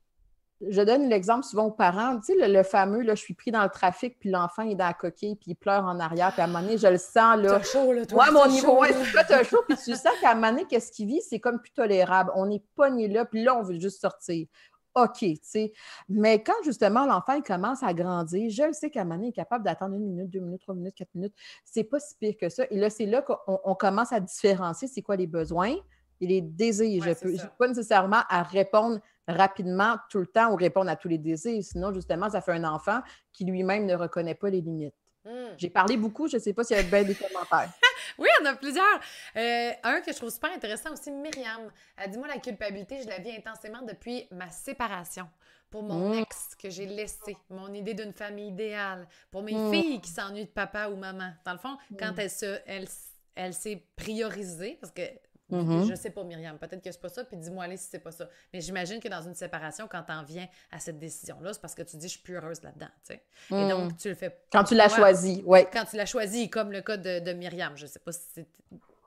je 0.67 0.83
donne 0.83 1.09
l'exemple 1.09 1.45
souvent 1.45 1.67
aux 1.67 1.71
parents, 1.71 2.19
tu 2.19 2.39
sais, 2.39 2.49
le, 2.49 2.63
fameux, 2.63 3.03
là, 3.03 3.15
je 3.15 3.23
suis 3.23 3.35
pris 3.35 3.51
dans 3.51 3.63
le 3.63 3.69
trafic, 3.69 4.19
puis 4.19 4.31
l'enfant 4.31 4.63
est 4.63 4.75
dans 4.75 4.87
la 4.87 4.95
coquille, 4.95 5.37
puis 5.37 5.53
il 5.53 5.55
pleure 5.55 5.85
en 5.85 6.01
arrière, 6.01 6.33
puis 6.33 6.41
à 6.41 6.45
un 6.45 6.47
moment 6.49 6.63
donné, 6.63 6.79
je 6.79 6.89
le 6.89 6.99
sens, 6.99 7.39
là. 7.39 7.63
chaud, 7.63 7.93
là, 7.93 8.05
toi. 8.07 8.25
Ouais, 8.25 8.33
mon 8.33 8.47
niveau, 8.49 8.81
ouais, 8.81 8.93
c'est 8.93 9.27
t'as 9.27 9.45
chaud, 9.45 9.63
puis 9.69 9.77
tu 9.77 9.95
sens 9.95 10.13
qu'à 10.21 10.33
un 10.33 10.35
moment 10.35 10.51
donné, 10.51 10.65
qu'est-ce 10.65 10.91
qu'il 10.91 11.07
vit, 11.07 11.21
c'est 11.21 11.39
comme 11.39 11.61
plus 11.61 11.73
tolérable. 11.73 12.33
On 12.35 12.51
est 12.51 12.63
pogné 12.75 13.09
là, 13.09 13.25
puis 13.25 13.45
là, 13.45 13.57
on 13.57 13.63
veut 13.63 13.79
juste 13.79 14.01
sortir. 14.01 14.47
OK, 14.95 15.19
tu 15.19 15.39
sais. 15.43 15.73
Mais 16.09 16.43
quand 16.43 16.61
justement 16.65 17.07
l'enfant 17.07 17.35
il 17.35 17.43
commence 17.43 17.83
à 17.83 17.95
grandir, 17.95 18.51
je 18.51 18.65
le 18.65 18.73
sais 18.73 18.91
qu'à 18.91 19.03
un 19.03 19.05
moment 19.05 19.17
donné, 19.17 19.27
il 19.29 19.31
est 19.31 19.33
capable 19.35 19.65
d'attendre 19.65 19.95
une 19.95 20.07
minute, 20.07 20.31
deux 20.31 20.41
minutes, 20.41 20.63
trois 20.63 20.75
minutes, 20.75 20.95
quatre 20.95 21.15
minutes. 21.15 21.35
C'est 21.65 21.85
pas 21.85 22.01
si 22.01 22.17
pire 22.17 22.35
que 22.41 22.49
ça. 22.49 22.65
Et 22.71 22.79
là, 22.79 22.91
c'est 22.91 23.07
là 23.07 23.23
qu'on 23.23 23.75
commence 23.75 24.13
à 24.13 24.19
différencier 24.19 24.89
c'est 24.89 25.03
quoi 25.03 25.15
les 25.15 25.27
besoins 25.27 25.77
et 26.21 26.27
les 26.27 26.41
désirs. 26.41 27.03
je 27.05 27.11
ne 27.11 27.15
peux 27.15 27.49
pas 27.59 27.69
nécessairement 27.69 28.23
à 28.29 28.43
répondre 28.43 29.01
rapidement 29.27 29.97
tout 30.11 30.19
le 30.19 30.27
temps 30.27 30.53
ou 30.53 30.57
répondre 30.57 30.91
à 30.91 30.97
tous 30.97 31.09
les 31.09 31.19
désirs. 31.19 31.63
Sinon, 31.63 31.93
justement, 31.93 32.31
ça 32.31 32.41
fait 32.41 32.53
un 32.53 32.65
enfant 32.65 33.01
qui 33.33 33.45
lui-même 33.45 33.87
ne 33.87 33.95
reconnaît 33.95 34.35
pas 34.35 34.51
les 34.51 34.61
limites. 34.61 34.95
Hmm. 35.25 35.55
J'ai 35.59 35.69
parlé 35.69 35.97
beaucoup, 35.97 36.29
je 36.29 36.37
ne 36.37 36.43
sais 36.43 36.55
pas 36.55 36.65
s'il 36.65 36.77
y 36.77 36.81
a 36.81 36.83
bien 36.83 37.03
des 37.03 37.15
commentaires. 37.15 37.71
oui, 38.19 38.29
on 38.41 38.47
a 38.47 38.55
plusieurs. 38.55 39.01
Euh, 39.37 39.71
un 39.83 40.01
que 40.01 40.13
je 40.13 40.17
trouve 40.17 40.31
super 40.31 40.53
intéressant 40.53 40.93
aussi, 40.93 41.11
Myriam. 41.11 41.71
Elle 41.97 42.11
dit 42.11 42.19
Moi, 42.19 42.29
la 42.29 42.39
culpabilité, 42.39 43.03
je 43.03 43.09
la 43.09 43.19
vis 43.19 43.37
intensément 43.37 43.83
depuis 43.83 44.27
ma 44.31 44.49
séparation. 44.51 45.29
Pour 45.71 45.83
mon 45.83 46.15
hmm. 46.15 46.21
ex 46.21 46.55
que 46.59 46.71
j'ai 46.71 46.87
laissé, 46.87 47.37
mon 47.51 47.75
idée 47.75 47.93
d'une 47.93 48.15
famille 48.15 48.49
idéale, 48.49 49.07
pour 49.31 49.43
mes 49.43 49.55
hmm. 49.55 49.71
filles 49.71 50.01
qui 50.01 50.11
s'ennuient 50.11 50.47
de 50.47 50.51
papa 50.51 50.89
ou 50.89 50.97
maman. 50.97 51.33
Dans 51.45 51.53
le 51.53 51.59
fond, 51.59 51.77
quand 51.99 52.15
elle 52.17 52.31
se, 52.31 52.61
elle, 52.65 52.89
elle 53.35 53.53
s'est 53.53 53.85
priorisée, 53.95 54.79
parce 54.81 54.93
que 54.93 55.03
Mm-hmm. 55.51 55.89
Je 55.89 55.95
sais 55.95 56.11
pas, 56.11 56.25
Myriam. 56.25 56.59
Peut-être 56.59 56.83
que 56.83 56.93
c'est 56.93 57.01
pas 57.01 57.09
ça, 57.09 57.25
puis 57.25 57.37
dis-moi 57.37 57.65
allez 57.65 57.77
si 57.77 57.89
c'est 57.91 57.99
pas 57.99 58.13
ça. 58.13 58.29
Mais 58.53 58.61
j'imagine 58.61 59.01
que 59.01 59.09
dans 59.09 59.23
une 59.23 59.35
séparation, 59.35 59.89
quand 59.91 60.03
t'en 60.03 60.23
viens 60.23 60.47
à 60.71 60.79
cette 60.79 60.99
décision-là, 60.99 61.53
c'est 61.55 61.61
parce 61.61 61.75
que 61.75 61.83
tu 61.83 61.97
dis 61.97 62.07
je 62.07 62.13
suis 62.13 62.23
plus 62.23 62.37
heureuse 62.37 62.63
là-dedans. 62.63 62.89
tu 63.07 63.15
sais. 63.15 63.23
Et 63.51 63.65
mm. 63.65 63.69
donc, 63.69 63.97
tu 63.97 64.09
le 64.09 64.15
fais. 64.15 64.39
Quand 64.53 64.65
tu 64.65 64.75
l'as 64.75 64.89
choisi, 64.89 65.43
oui. 65.47 65.61
Quand 65.73 65.85
tu 65.87 65.97
l'as 65.97 66.07
choisi, 66.07 66.51
comme 66.51 66.71
le 66.71 66.83
cas 66.83 66.97
de, 66.97 67.21
de 67.21 67.33
Myriam. 67.33 67.77
Je 67.77 67.87
sais 67.87 67.99
pas 67.99 68.13
si 68.13 68.21
c'est. 68.35 68.47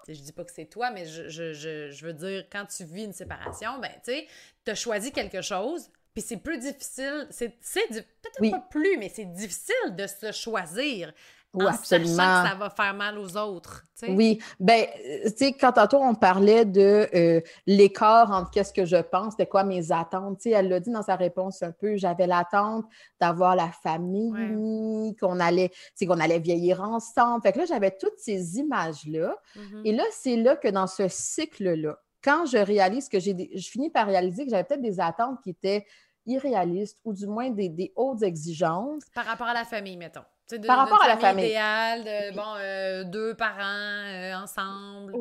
Je 0.08 0.19
dis 0.19 0.34
pas 0.34 0.43
que 0.43 0.51
c'est 0.51 0.65
toi, 0.65 0.89
mais 0.89 1.06
je, 1.06 1.30
je, 1.30 1.54
je, 1.54 1.91
je, 1.91 2.06
veux 2.06 2.13
dire, 2.13 2.45
quand 2.51 2.65
tu 2.65 2.84
vis 2.86 3.04
une 3.04 3.13
séparation, 3.13 3.77
ben, 3.80 3.91
tu 4.04 4.12
sais, 4.12 4.27
tu 4.65 4.71
as 4.71 4.75
choisi 4.75 5.12
quelque 5.12 5.41
chose, 5.41 5.91
puis 6.13 6.23
c'est 6.23 6.38
plus 6.38 6.58
difficile. 6.58 7.27
C'est 7.30 7.49
peut-être 7.60 8.51
pas 8.51 8.67
plus, 8.69 8.97
mais 8.97 9.10
c'est 9.10 9.32
difficile 9.32 9.95
de 9.95 10.08
se 10.08 10.32
choisir 10.32 11.13
oui, 11.54 11.66
absolument. 11.68 12.44
que 12.44 12.50
ça 12.50 12.56
va 12.58 12.70
faire 12.70 12.94
mal 12.94 13.18
aux 13.18 13.36
autres. 13.36 13.84
Oui. 14.08 14.40
Ben, 14.60 14.86
euh, 15.06 15.30
tu 15.30 15.46
sais, 15.46 15.54
quand 15.54 15.74
tantôt 15.74 15.98
on 15.98 16.16
parlait 16.16 16.66
de 16.66 17.08
euh, 17.14 17.42
l'écart 17.68 18.32
entre 18.32 18.52
qu'est-ce 18.52 18.72
que 18.74 18.86
je 18.86 18.98
pense, 18.98 19.34
c'était 19.34 19.48
quoi 19.48 19.64
mes 19.64 19.92
attentes. 19.92 20.40
Tu 20.40 20.50
sais, 20.50 20.56
elle 20.56 20.70
l'a 20.70 20.80
dit 20.80 20.92
dans 20.92 21.04
sa 21.04 21.16
réponse 21.16 21.62
un 21.62 21.72
peu. 21.72 21.98
J'avais 21.98 22.26
l'attente 22.26 22.86
d'avoir 23.20 23.56
la 23.56 23.70
famille, 23.70 25.16
qu'on 25.18 25.40
allait, 25.40 25.72
qu'on 26.00 26.20
allait 26.20 26.40
vieillir 26.40 26.82
ensemble. 26.82 27.42
Fait 27.44 27.52
que 27.52 27.60
là, 27.60 27.66
j'avais 27.66 27.92
toutes 27.92 28.18
ces 28.18 28.58
images-là. 28.58 29.36
Mm-hmm. 29.56 29.82
Et 29.86 29.92
là, 29.92 30.04
c'est 30.12 30.38
là 30.38 30.56
que 30.56 30.70
dans 30.70 30.88
ce 30.88 31.08
cycle-là, 31.10 31.98
quand 32.24 32.46
je 32.46 32.58
réalise 32.58 33.10
que 33.10 33.20
j'ai, 33.20 33.50
je 33.54 33.70
finis 33.70 33.90
par 33.90 34.08
réaliser 34.08 34.46
que 34.46 34.52
j'avais 34.52 34.64
peut-être 34.64 34.82
des 34.82 35.00
attentes 35.00 35.42
qui 35.44 35.50
étaient 35.50 35.86
irréalistes 36.26 37.00
ou 37.04 37.14
du 37.14 37.28
moins 37.28 37.50
des, 37.50 37.68
des 37.68 37.92
hautes 37.96 38.22
exigences. 38.22 39.04
Par 39.14 39.26
rapport 39.26 39.48
à 39.48 39.54
la 39.54 39.66
famille, 39.66 39.98
mettons. 39.98 40.24
Par 40.68 40.78
rapport 40.78 41.02
à 41.02 41.08
la 41.08 41.18
famille. 41.18 41.46
idéale, 41.46 42.04
de, 42.04 42.36
bon, 42.36 42.56
euh, 42.58 43.04
deux 43.04 43.34
parents 43.36 43.62
euh, 43.62 44.34
ensemble. 44.36 45.14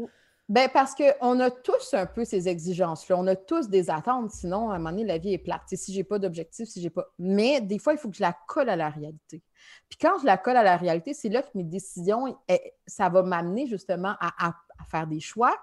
Ben 0.50 0.68
parce 0.72 0.96
qu'on 0.96 1.38
a 1.38 1.48
tous 1.48 1.94
un 1.94 2.06
peu 2.06 2.24
ces 2.24 2.48
exigences-là. 2.48 3.16
On 3.16 3.26
a 3.28 3.36
tous 3.36 3.68
des 3.68 3.88
attentes, 3.88 4.32
sinon, 4.32 4.70
à 4.70 4.74
un 4.74 4.78
moment 4.78 4.90
donné, 4.90 5.04
la 5.04 5.18
vie 5.18 5.32
est 5.32 5.38
plate. 5.38 5.62
Si 5.68 5.76
si 5.76 5.92
j'ai 5.92 6.02
pas 6.02 6.18
d'objectif, 6.18 6.68
si 6.68 6.82
j'ai 6.82 6.90
pas. 6.90 7.06
Mais 7.20 7.60
des 7.60 7.78
fois, 7.78 7.92
il 7.92 8.00
faut 8.00 8.10
que 8.10 8.16
je 8.16 8.22
la 8.22 8.36
colle 8.48 8.68
à 8.68 8.74
la 8.74 8.88
réalité. 8.88 9.42
Puis 9.88 9.96
quand 10.00 10.18
je 10.20 10.26
la 10.26 10.36
colle 10.36 10.56
à 10.56 10.64
la 10.64 10.76
réalité, 10.76 11.14
c'est 11.14 11.28
là 11.28 11.42
que 11.42 11.50
mes 11.54 11.62
décisions, 11.62 12.36
eh, 12.48 12.72
ça 12.84 13.08
va 13.08 13.22
m'amener 13.22 13.68
justement 13.68 14.16
à, 14.20 14.54
faire 14.90 15.06
des 15.06 15.20
choix. 15.20 15.54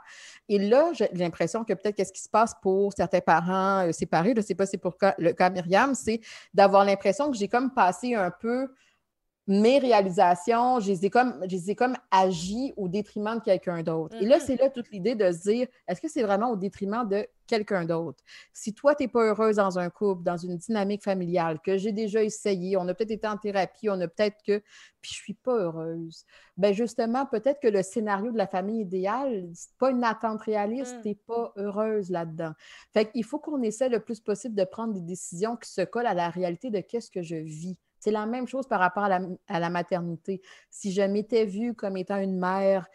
Et 0.48 0.58
là, 0.58 0.94
j'ai 0.94 1.10
l'impression 1.16 1.66
que 1.66 1.74
peut-être 1.74 1.96
qu'est-ce 1.96 2.14
qui 2.14 2.22
se 2.22 2.30
passe 2.30 2.54
pour 2.62 2.94
certains 2.94 3.20
parents 3.20 3.86
euh, 3.86 3.92
séparés, 3.92 4.32
je 4.36 4.42
ne 4.42 4.46
sais 4.46 4.56
pas 4.56 4.66
si 4.66 4.72
c'est 4.72 4.78
pour 4.78 4.96
le 5.18 5.34
cas 5.34 5.50
Myriam, 5.50 5.96
c'est 5.96 6.22
d'avoir 6.54 6.86
l'impression 6.86 7.30
que 7.30 7.36
j'ai 7.36 7.48
comme 7.50 7.74
passé 7.74 8.14
un 8.14 8.32
peu 8.32 8.70
mes 9.48 9.80
réalisations, 9.80 10.82
je 10.82 10.90
les 10.90 11.06
ai 11.06 11.10
comme, 11.10 11.40
je 11.50 11.74
comme 11.74 11.96
agi 12.12 12.74
au 12.76 12.90
détriment 12.90 13.36
de 13.36 13.44
quelqu'un 13.44 13.82
d'autre. 13.82 14.16
Et 14.22 14.26
là, 14.26 14.38
mm-hmm. 14.38 14.42
c'est 14.46 14.56
là 14.58 14.70
toute 14.70 14.90
l'idée 14.92 15.16
de 15.16 15.32
se 15.32 15.50
dire, 15.50 15.68
est-ce 15.88 16.02
que 16.02 16.10
c'est 16.10 16.22
vraiment 16.22 16.52
au 16.52 16.58
détriment 16.58 17.08
de 17.08 17.26
quelqu'un 17.48 17.86
d'autre? 17.86 18.22
Si 18.52 18.74
toi, 18.74 18.94
tu 18.94 19.04
n'es 19.04 19.08
pas 19.08 19.24
heureuse 19.24 19.56
dans 19.56 19.80
un 19.80 19.90
couple, 19.90 20.24
dans 20.24 20.36
une 20.36 20.58
dynamique 20.58 21.02
familiale, 21.02 21.62
que 21.64 21.78
j'ai 21.78 21.94
déjà 21.94 22.22
essayé, 22.24 22.76
on 22.76 22.86
a 22.90 22.94
peut-être 22.94 23.12
été 23.12 23.28
en 23.28 23.38
thérapie, 23.38 23.90
on 23.90 24.02
a 24.02 24.08
peut-être 24.10 24.36
que, 24.46 24.62
puis 25.02 25.12
je 25.12 25.16
suis 25.16 25.34
pas 25.34 25.56
heureuse, 25.56 26.26
ben 26.58 26.74
justement, 26.74 27.26
peut-être 27.26 27.62
que 27.62 27.70
le 27.70 27.84
scénario 27.84 28.34
de 28.34 28.38
la 28.38 28.48
famille 28.48 28.82
idéale, 28.82 29.48
c'est 29.54 29.78
pas 29.78 29.92
une 29.92 30.04
attente 30.04 30.42
réaliste, 30.42 30.98
mm. 30.98 31.02
tu 31.04 31.08
n'es 31.08 31.16
pas 31.16 31.54
heureuse 31.56 32.10
là-dedans. 32.10 32.52
Fait 32.94 33.10
qu'il 33.10 33.24
faut 33.24 33.40
qu'on 33.40 33.62
essaie 33.62 33.88
le 33.88 34.02
plus 34.02 34.20
possible 34.20 34.56
de 34.56 34.66
prendre 34.66 34.94
des 34.94 35.02
décisions 35.02 35.56
qui 35.56 35.72
se 35.72 35.82
collent 35.82 36.06
à 36.06 36.14
la 36.14 36.30
réalité 36.30 36.70
de 36.70 36.82
qu'est-ce 36.82 37.10
que 37.10 37.22
je 37.22 37.38
vis. 37.38 37.78
C'est 38.00 38.12
la 38.12 38.26
même 38.26 38.48
chose 38.48 38.68
par 38.68 38.80
rapport 38.80 39.04
à 39.04 39.60
la, 39.60 39.70
maternité. 39.70 40.42
Si 40.70 40.92
je 40.92 41.02
m'étais 41.02 41.46
vue 41.46 41.74
comme 41.74 41.98
étant 41.98 42.18
une 42.18 42.38
mère 42.38 42.88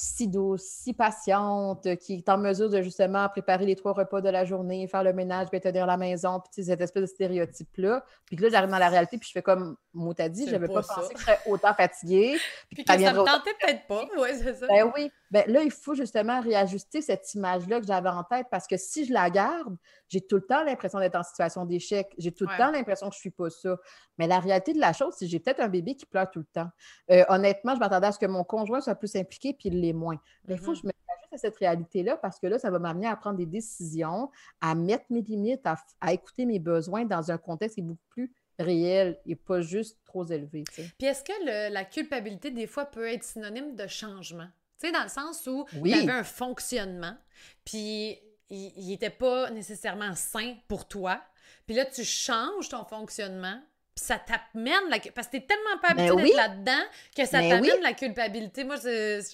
si 0.00 0.28
douce, 0.28 0.62
si 0.62 0.94
patiente, 0.94 1.86
qui 1.98 2.14
est 2.14 2.28
en 2.30 2.38
mesure 2.38 2.70
de 2.70 2.80
justement 2.80 3.28
préparer 3.28 3.66
les 3.66 3.76
trois 3.76 3.92
repas 3.92 4.22
de 4.22 4.30
la 4.30 4.46
journée, 4.46 4.86
faire 4.86 5.04
le 5.04 5.12
ménage, 5.12 5.50
bien 5.50 5.60
tenir 5.60 5.86
la 5.86 5.98
maison, 5.98 6.40
puis 6.40 6.64
cette 6.64 6.80
espèce 6.80 7.02
de 7.02 7.06
stéréotype-là. 7.06 8.02
Puis 8.24 8.36
là, 8.36 8.48
j'arrive 8.48 8.70
dans 8.70 8.78
la 8.78 8.88
réalité, 8.88 9.18
puis 9.18 9.28
je 9.28 9.32
fais 9.32 9.42
comme 9.42 9.76
mot 9.92 10.14
t'a 10.14 10.28
dit, 10.28 10.46
je 10.46 10.52
n'avais 10.52 10.68
pas, 10.68 10.82
pensé 10.82 11.12
que 11.12 11.18
je 11.18 11.24
serais 11.24 11.40
autant 11.46 11.74
fatiguée. 11.74 12.38
Puis, 12.70 12.84
que 12.84 12.92
ça 12.92 13.12
me 13.12 13.24
tentait 13.24 13.54
peut-être 13.60 13.86
pas. 13.86 14.06
Oui, 14.18 14.28
c'est 14.38 14.54
ça. 14.54 14.66
Ben 14.66 14.90
oui. 14.96 15.10
Ben 15.30 15.44
là, 15.46 15.62
il 15.62 15.70
faut 15.70 15.94
justement 15.94 16.40
réajuster 16.40 17.02
cette 17.02 17.34
image-là 17.34 17.80
que 17.80 17.86
j'avais 17.86 18.08
en 18.08 18.24
tête 18.24 18.46
parce 18.50 18.66
que 18.66 18.76
si 18.76 19.04
je 19.04 19.12
la 19.12 19.30
garde, 19.30 19.76
j'ai 20.08 20.20
tout 20.20 20.36
le 20.36 20.42
temps 20.42 20.64
l'impression 20.64 20.98
d'être 20.98 21.14
en 21.14 21.22
situation 21.22 21.64
d'échec. 21.64 22.12
J'ai 22.18 22.32
tout 22.32 22.46
le 22.46 22.56
temps 22.56 22.70
l'impression 22.70 23.08
que 23.08 23.14
je 23.14 23.18
ne 23.18 23.20
suis 23.20 23.30
pas 23.30 23.48
ça. 23.48 23.76
Mais 24.18 24.26
la 24.26 24.40
réalité 24.40 24.72
de 24.72 24.80
la 24.80 24.92
chose, 24.92 25.14
c'est 25.16 25.26
que 25.26 25.30
j'ai 25.30 25.38
peut-être 25.38 25.60
un 25.60 25.68
bébé 25.68 25.94
qui 25.94 26.04
pleure 26.04 26.30
tout 26.30 26.40
le 26.40 26.46
temps. 26.46 26.68
Euh, 27.10 27.24
honnêtement, 27.28 27.74
je 27.74 27.80
m'attendais 27.80 28.08
à 28.08 28.12
ce 28.12 28.18
que 28.18 28.26
mon 28.26 28.44
conjoint 28.44 28.80
soit 28.80 28.96
plus 28.96 29.14
impliqué, 29.16 29.54
puis 29.54 29.68
il 29.68 29.89
moins. 29.92 30.20
Il 30.48 30.58
faut 30.58 30.72
que 30.72 30.78
mm-hmm. 30.78 30.82
je 30.82 30.86
me 30.86 30.92
à 31.32 31.38
cette 31.38 31.56
réalité-là 31.56 32.16
parce 32.16 32.38
que 32.38 32.46
là, 32.46 32.58
ça 32.58 32.70
va 32.70 32.78
m'amener 32.78 33.06
à 33.06 33.16
prendre 33.16 33.36
des 33.36 33.46
décisions, 33.46 34.30
à 34.60 34.74
mettre 34.74 35.04
mes 35.10 35.22
limites, 35.22 35.66
à, 36.00 36.12
écouter 36.12 36.44
mes 36.44 36.58
besoins 36.58 37.04
dans 37.04 37.30
un 37.30 37.38
contexte 37.38 37.76
qui 37.76 37.80
est 37.80 37.84
beaucoup 37.84 38.08
plus 38.08 38.32
réel 38.58 39.18
et 39.26 39.36
pas 39.36 39.60
juste 39.60 39.98
trop 40.04 40.26
élevé. 40.26 40.64
Puis 40.74 41.06
est-ce 41.06 41.24
que 41.24 41.72
la 41.72 41.84
culpabilité, 41.84 42.50
des 42.50 42.66
fois, 42.66 42.84
peut 42.84 43.06
être 43.06 43.24
synonyme 43.24 43.74
de 43.76 43.86
changement? 43.86 44.48
Tu 44.78 44.86
sais, 44.86 44.92
dans 44.92 45.02
le 45.02 45.08
sens 45.08 45.46
où 45.46 45.66
il 45.84 45.88
y 45.88 45.94
avait 45.94 46.12
un 46.12 46.24
fonctionnement, 46.24 47.16
puis 47.64 48.18
il 48.50 48.88
n'était 48.88 49.10
pas 49.10 49.50
nécessairement 49.50 50.14
sain 50.14 50.56
pour 50.68 50.88
toi. 50.88 51.22
Puis 51.66 51.76
là, 51.76 51.84
tu 51.84 52.04
changes 52.04 52.68
ton 52.68 52.84
fonctionnement, 52.84 53.60
puis 54.00 54.06
ça 54.06 54.18
t'amène 54.18 54.88
la... 54.88 54.98
Parce 55.14 55.26
que 55.26 55.32
t'es 55.32 55.40
tellement 55.46 55.78
pas 55.82 55.94
ben 55.94 56.08
habitué 56.08 56.28
d'être 56.28 56.36
là-dedans 56.36 56.82
que 57.14 57.26
ça 57.26 57.40
t'amène 57.40 57.82
la 57.82 57.92
culpabilité. 57.92 58.64
Moi, 58.64 58.76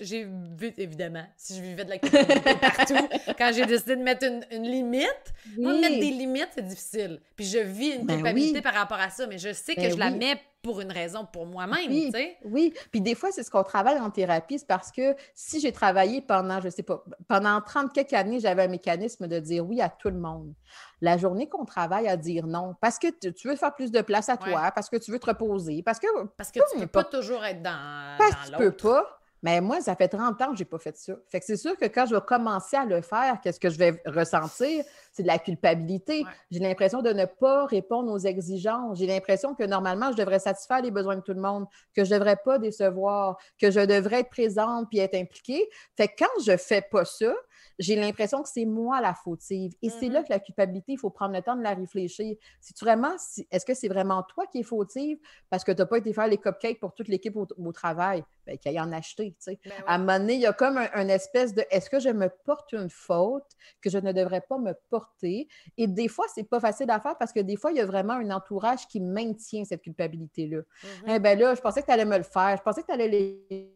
j'ai 0.00 0.24
vu, 0.24 0.74
évidemment, 0.76 1.24
si 1.36 1.56
je 1.56 1.62
vivais 1.62 1.84
de 1.84 1.90
la 1.90 1.98
culpabilité 1.98 2.54
partout, 2.60 3.08
quand 3.38 3.52
j'ai 3.54 3.66
décidé 3.66 3.96
de 3.96 4.02
mettre 4.02 4.26
une, 4.26 4.62
limite, 4.62 5.32
moi, 5.56 5.74
mettre 5.74 6.00
des 6.00 6.10
limites, 6.10 6.48
c'est 6.54 6.66
difficile. 6.66 7.20
Puis 7.36 7.46
je 7.46 7.58
vis 7.58 7.92
une 7.92 8.06
ben 8.06 8.14
culpabilité 8.14 8.60
par 8.60 8.74
rapport 8.74 9.00
à 9.00 9.10
ça, 9.10 9.26
mais 9.26 9.38
je 9.38 9.52
sais 9.52 9.74
que 9.74 9.80
ben 9.80 9.92
je 9.92 9.96
la 9.96 10.10
mets 10.10 10.40
pour 10.66 10.80
une 10.80 10.90
raison 10.90 11.24
pour 11.32 11.46
moi-même, 11.46 11.88
oui, 11.88 12.06
tu 12.06 12.18
sais. 12.18 12.36
Oui, 12.44 12.74
puis 12.90 13.00
des 13.00 13.14
fois, 13.14 13.30
c'est 13.30 13.44
ce 13.44 13.50
qu'on 13.52 13.62
travaille 13.62 14.00
en 14.00 14.10
thérapie, 14.10 14.58
c'est 14.58 14.66
parce 14.66 14.90
que 14.90 15.14
si 15.32 15.60
j'ai 15.60 15.70
travaillé 15.70 16.20
pendant, 16.20 16.60
je 16.60 16.68
sais 16.70 16.82
pas, 16.82 17.04
pendant 17.28 17.60
30 17.60 17.92
quelques 17.92 18.14
années, 18.14 18.40
j'avais 18.40 18.64
un 18.64 18.68
mécanisme 18.68 19.28
de 19.28 19.38
dire 19.38 19.64
oui 19.64 19.80
à 19.80 19.88
tout 19.88 20.10
le 20.10 20.18
monde. 20.18 20.52
La 21.00 21.18
journée 21.18 21.48
qu'on 21.48 21.64
travaille 21.64 22.08
à 22.08 22.16
dire 22.16 22.48
non, 22.48 22.74
parce 22.80 22.98
que 22.98 23.06
tu 23.30 23.48
veux 23.48 23.54
faire 23.54 23.76
plus 23.76 23.92
de 23.92 24.00
place 24.00 24.28
à 24.28 24.36
toi, 24.36 24.72
parce 24.74 24.90
que 24.90 24.96
tu 24.96 25.12
veux 25.12 25.20
te 25.20 25.26
reposer, 25.26 25.84
parce 25.84 26.00
que... 26.00 26.08
Parce 26.36 26.50
que 26.50 26.58
tu 26.72 26.78
ne 26.78 26.86
peux 26.86 26.90
pas 26.90 27.04
toujours 27.04 27.44
être 27.44 27.62
dans, 27.62 28.16
parce 28.18 28.50
l'autre. 28.50 28.56
tu 28.56 28.64
peux 28.64 28.72
pas, 28.72 29.20
mais 29.42 29.60
moi, 29.60 29.80
ça 29.80 29.94
fait 29.94 30.08
30 30.08 30.40
ans 30.42 30.50
que 30.50 30.56
je 30.56 30.60
n'ai 30.60 30.64
pas 30.64 30.78
fait 30.78 30.96
ça. 30.96 31.14
Fait 31.28 31.40
que 31.40 31.46
c'est 31.46 31.56
sûr 31.56 31.76
que 31.76 31.84
quand 31.84 32.06
je 32.06 32.14
vais 32.14 32.20
commencer 32.26 32.76
à 32.76 32.84
le 32.84 33.00
faire, 33.00 33.40
qu'est-ce 33.42 33.60
que 33.60 33.70
je 33.70 33.78
vais 33.78 34.02
ressentir? 34.06 34.84
C'est 35.12 35.22
de 35.22 35.28
la 35.28 35.38
culpabilité. 35.38 36.24
J'ai 36.50 36.58
l'impression 36.60 37.02
de 37.02 37.10
ne 37.12 37.26
pas 37.26 37.66
répondre 37.66 38.10
aux 38.10 38.18
exigences. 38.18 38.98
J'ai 38.98 39.06
l'impression 39.06 39.54
que 39.54 39.64
normalement, 39.64 40.10
je 40.12 40.16
devrais 40.16 40.38
satisfaire 40.38 40.82
les 40.82 40.90
besoins 40.90 41.16
de 41.16 41.20
tout 41.20 41.34
le 41.34 41.40
monde, 41.40 41.66
que 41.94 42.04
je 42.04 42.12
ne 42.12 42.18
devrais 42.18 42.36
pas 42.36 42.58
décevoir, 42.58 43.36
que 43.60 43.70
je 43.70 43.80
devrais 43.80 44.20
être 44.20 44.30
présente 44.30 44.88
puis 44.88 44.98
être 44.98 45.14
impliquée. 45.14 45.68
Fait 45.96 46.08
que 46.08 46.14
quand 46.18 46.42
je 46.44 46.52
ne 46.52 46.56
fais 46.56 46.82
pas 46.82 47.04
ça, 47.04 47.34
j'ai 47.78 47.96
l'impression 47.96 48.42
que 48.42 48.48
c'est 48.48 48.64
moi 48.64 49.00
la 49.00 49.14
fautive. 49.14 49.72
Et 49.82 49.90
c'est 49.90 50.08
là 50.08 50.20
mm-hmm. 50.20 50.24
que 50.24 50.32
la 50.32 50.40
culpabilité, 50.40 50.92
il 50.92 50.98
faut 50.98 51.10
prendre 51.10 51.34
le 51.34 51.42
temps 51.42 51.56
de 51.56 51.62
la 51.62 51.74
réfléchir. 51.74 52.36
C'est 52.60 52.78
vraiment, 52.80 53.14
est-ce 53.50 53.64
que 53.64 53.74
c'est 53.74 53.88
vraiment 53.88 54.22
toi 54.22 54.46
qui 54.46 54.60
es 54.60 54.62
fautive? 54.62 55.18
Parce 55.50 55.64
que 55.64 55.72
tu 55.72 55.78
n'as 55.78 55.86
pas 55.86 55.98
été 55.98 56.12
faire 56.12 56.26
les 56.26 56.38
cupcakes 56.38 56.80
pour 56.80 56.94
toute 56.94 57.08
l'équipe 57.08 57.36
au, 57.36 57.72
travail? 57.72 58.24
Bien, 58.46 58.56
qu'il 58.56 58.72
y 58.72 58.80
en 58.80 58.92
acheté, 58.92 59.32
tu 59.32 59.36
sais. 59.38 59.58
Ben 59.64 59.72
à 59.86 59.94
un 59.94 59.98
moment 59.98 60.18
donné, 60.18 60.34
il 60.34 60.40
y 60.40 60.46
a 60.46 60.52
comme 60.52 60.78
un, 60.78 61.08
espèce 61.08 61.52
de 61.52 61.64
est-ce 61.70 61.90
que 61.90 61.98
je 61.98 62.08
me 62.08 62.28
porte 62.44 62.72
une 62.72 62.88
faute 62.88 63.46
que 63.82 63.90
je 63.90 63.98
ne 63.98 64.12
devrais 64.12 64.40
pas 64.40 64.58
me 64.58 64.72
porter? 64.88 65.48
Et 65.76 65.86
des 65.86 66.08
fois, 66.08 66.26
c'est 66.34 66.44
pas 66.44 66.60
facile 66.60 66.90
à 66.90 67.00
faire 67.00 67.18
parce 67.18 67.32
que 67.32 67.40
des 67.40 67.56
fois, 67.56 67.72
il 67.72 67.78
y 67.78 67.80
a 67.80 67.86
vraiment 67.86 68.14
un 68.14 68.30
entourage 68.30 68.86
qui 68.86 69.00
maintient 69.00 69.64
cette 69.64 69.82
culpabilité-là. 69.82 70.58
Mm-hmm. 70.60 71.16
Eh 71.16 71.18
bien 71.18 71.34
là, 71.34 71.54
je 71.54 71.60
pensais 71.60 71.80
que 71.82 71.86
tu 71.86 71.92
allais 71.92 72.04
me 72.04 72.16
le 72.16 72.24
faire, 72.24 72.56
je 72.56 72.62
pensais 72.62 72.82
que 72.82 72.86
tu 72.86 72.92
allais 72.92 73.08
les 73.08 73.75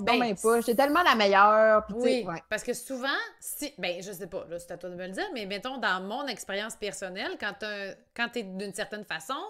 ben, 0.00 0.34
pas. 0.36 0.60
J'étais 0.60 0.74
tellement 0.74 1.02
la 1.02 1.14
meilleure. 1.14 1.86
oui, 1.94 2.26
parce 2.48 2.62
que 2.62 2.72
souvent, 2.72 3.08
si, 3.40 3.72
ben, 3.78 4.02
je 4.02 4.12
sais 4.12 4.26
pas, 4.26 4.44
là, 4.48 4.58
c'est 4.58 4.72
à 4.72 4.76
toi 4.76 4.90
de 4.90 4.94
me 4.94 5.06
le 5.06 5.12
dire, 5.12 5.28
mais 5.32 5.46
mettons, 5.46 5.78
dans 5.78 6.00
mon 6.02 6.26
expérience 6.26 6.76
personnelle, 6.76 7.36
quand, 7.38 7.54
tu 8.32 8.38
es 8.38 8.42
d'une 8.42 8.74
certaine 8.74 9.04
façon, 9.04 9.40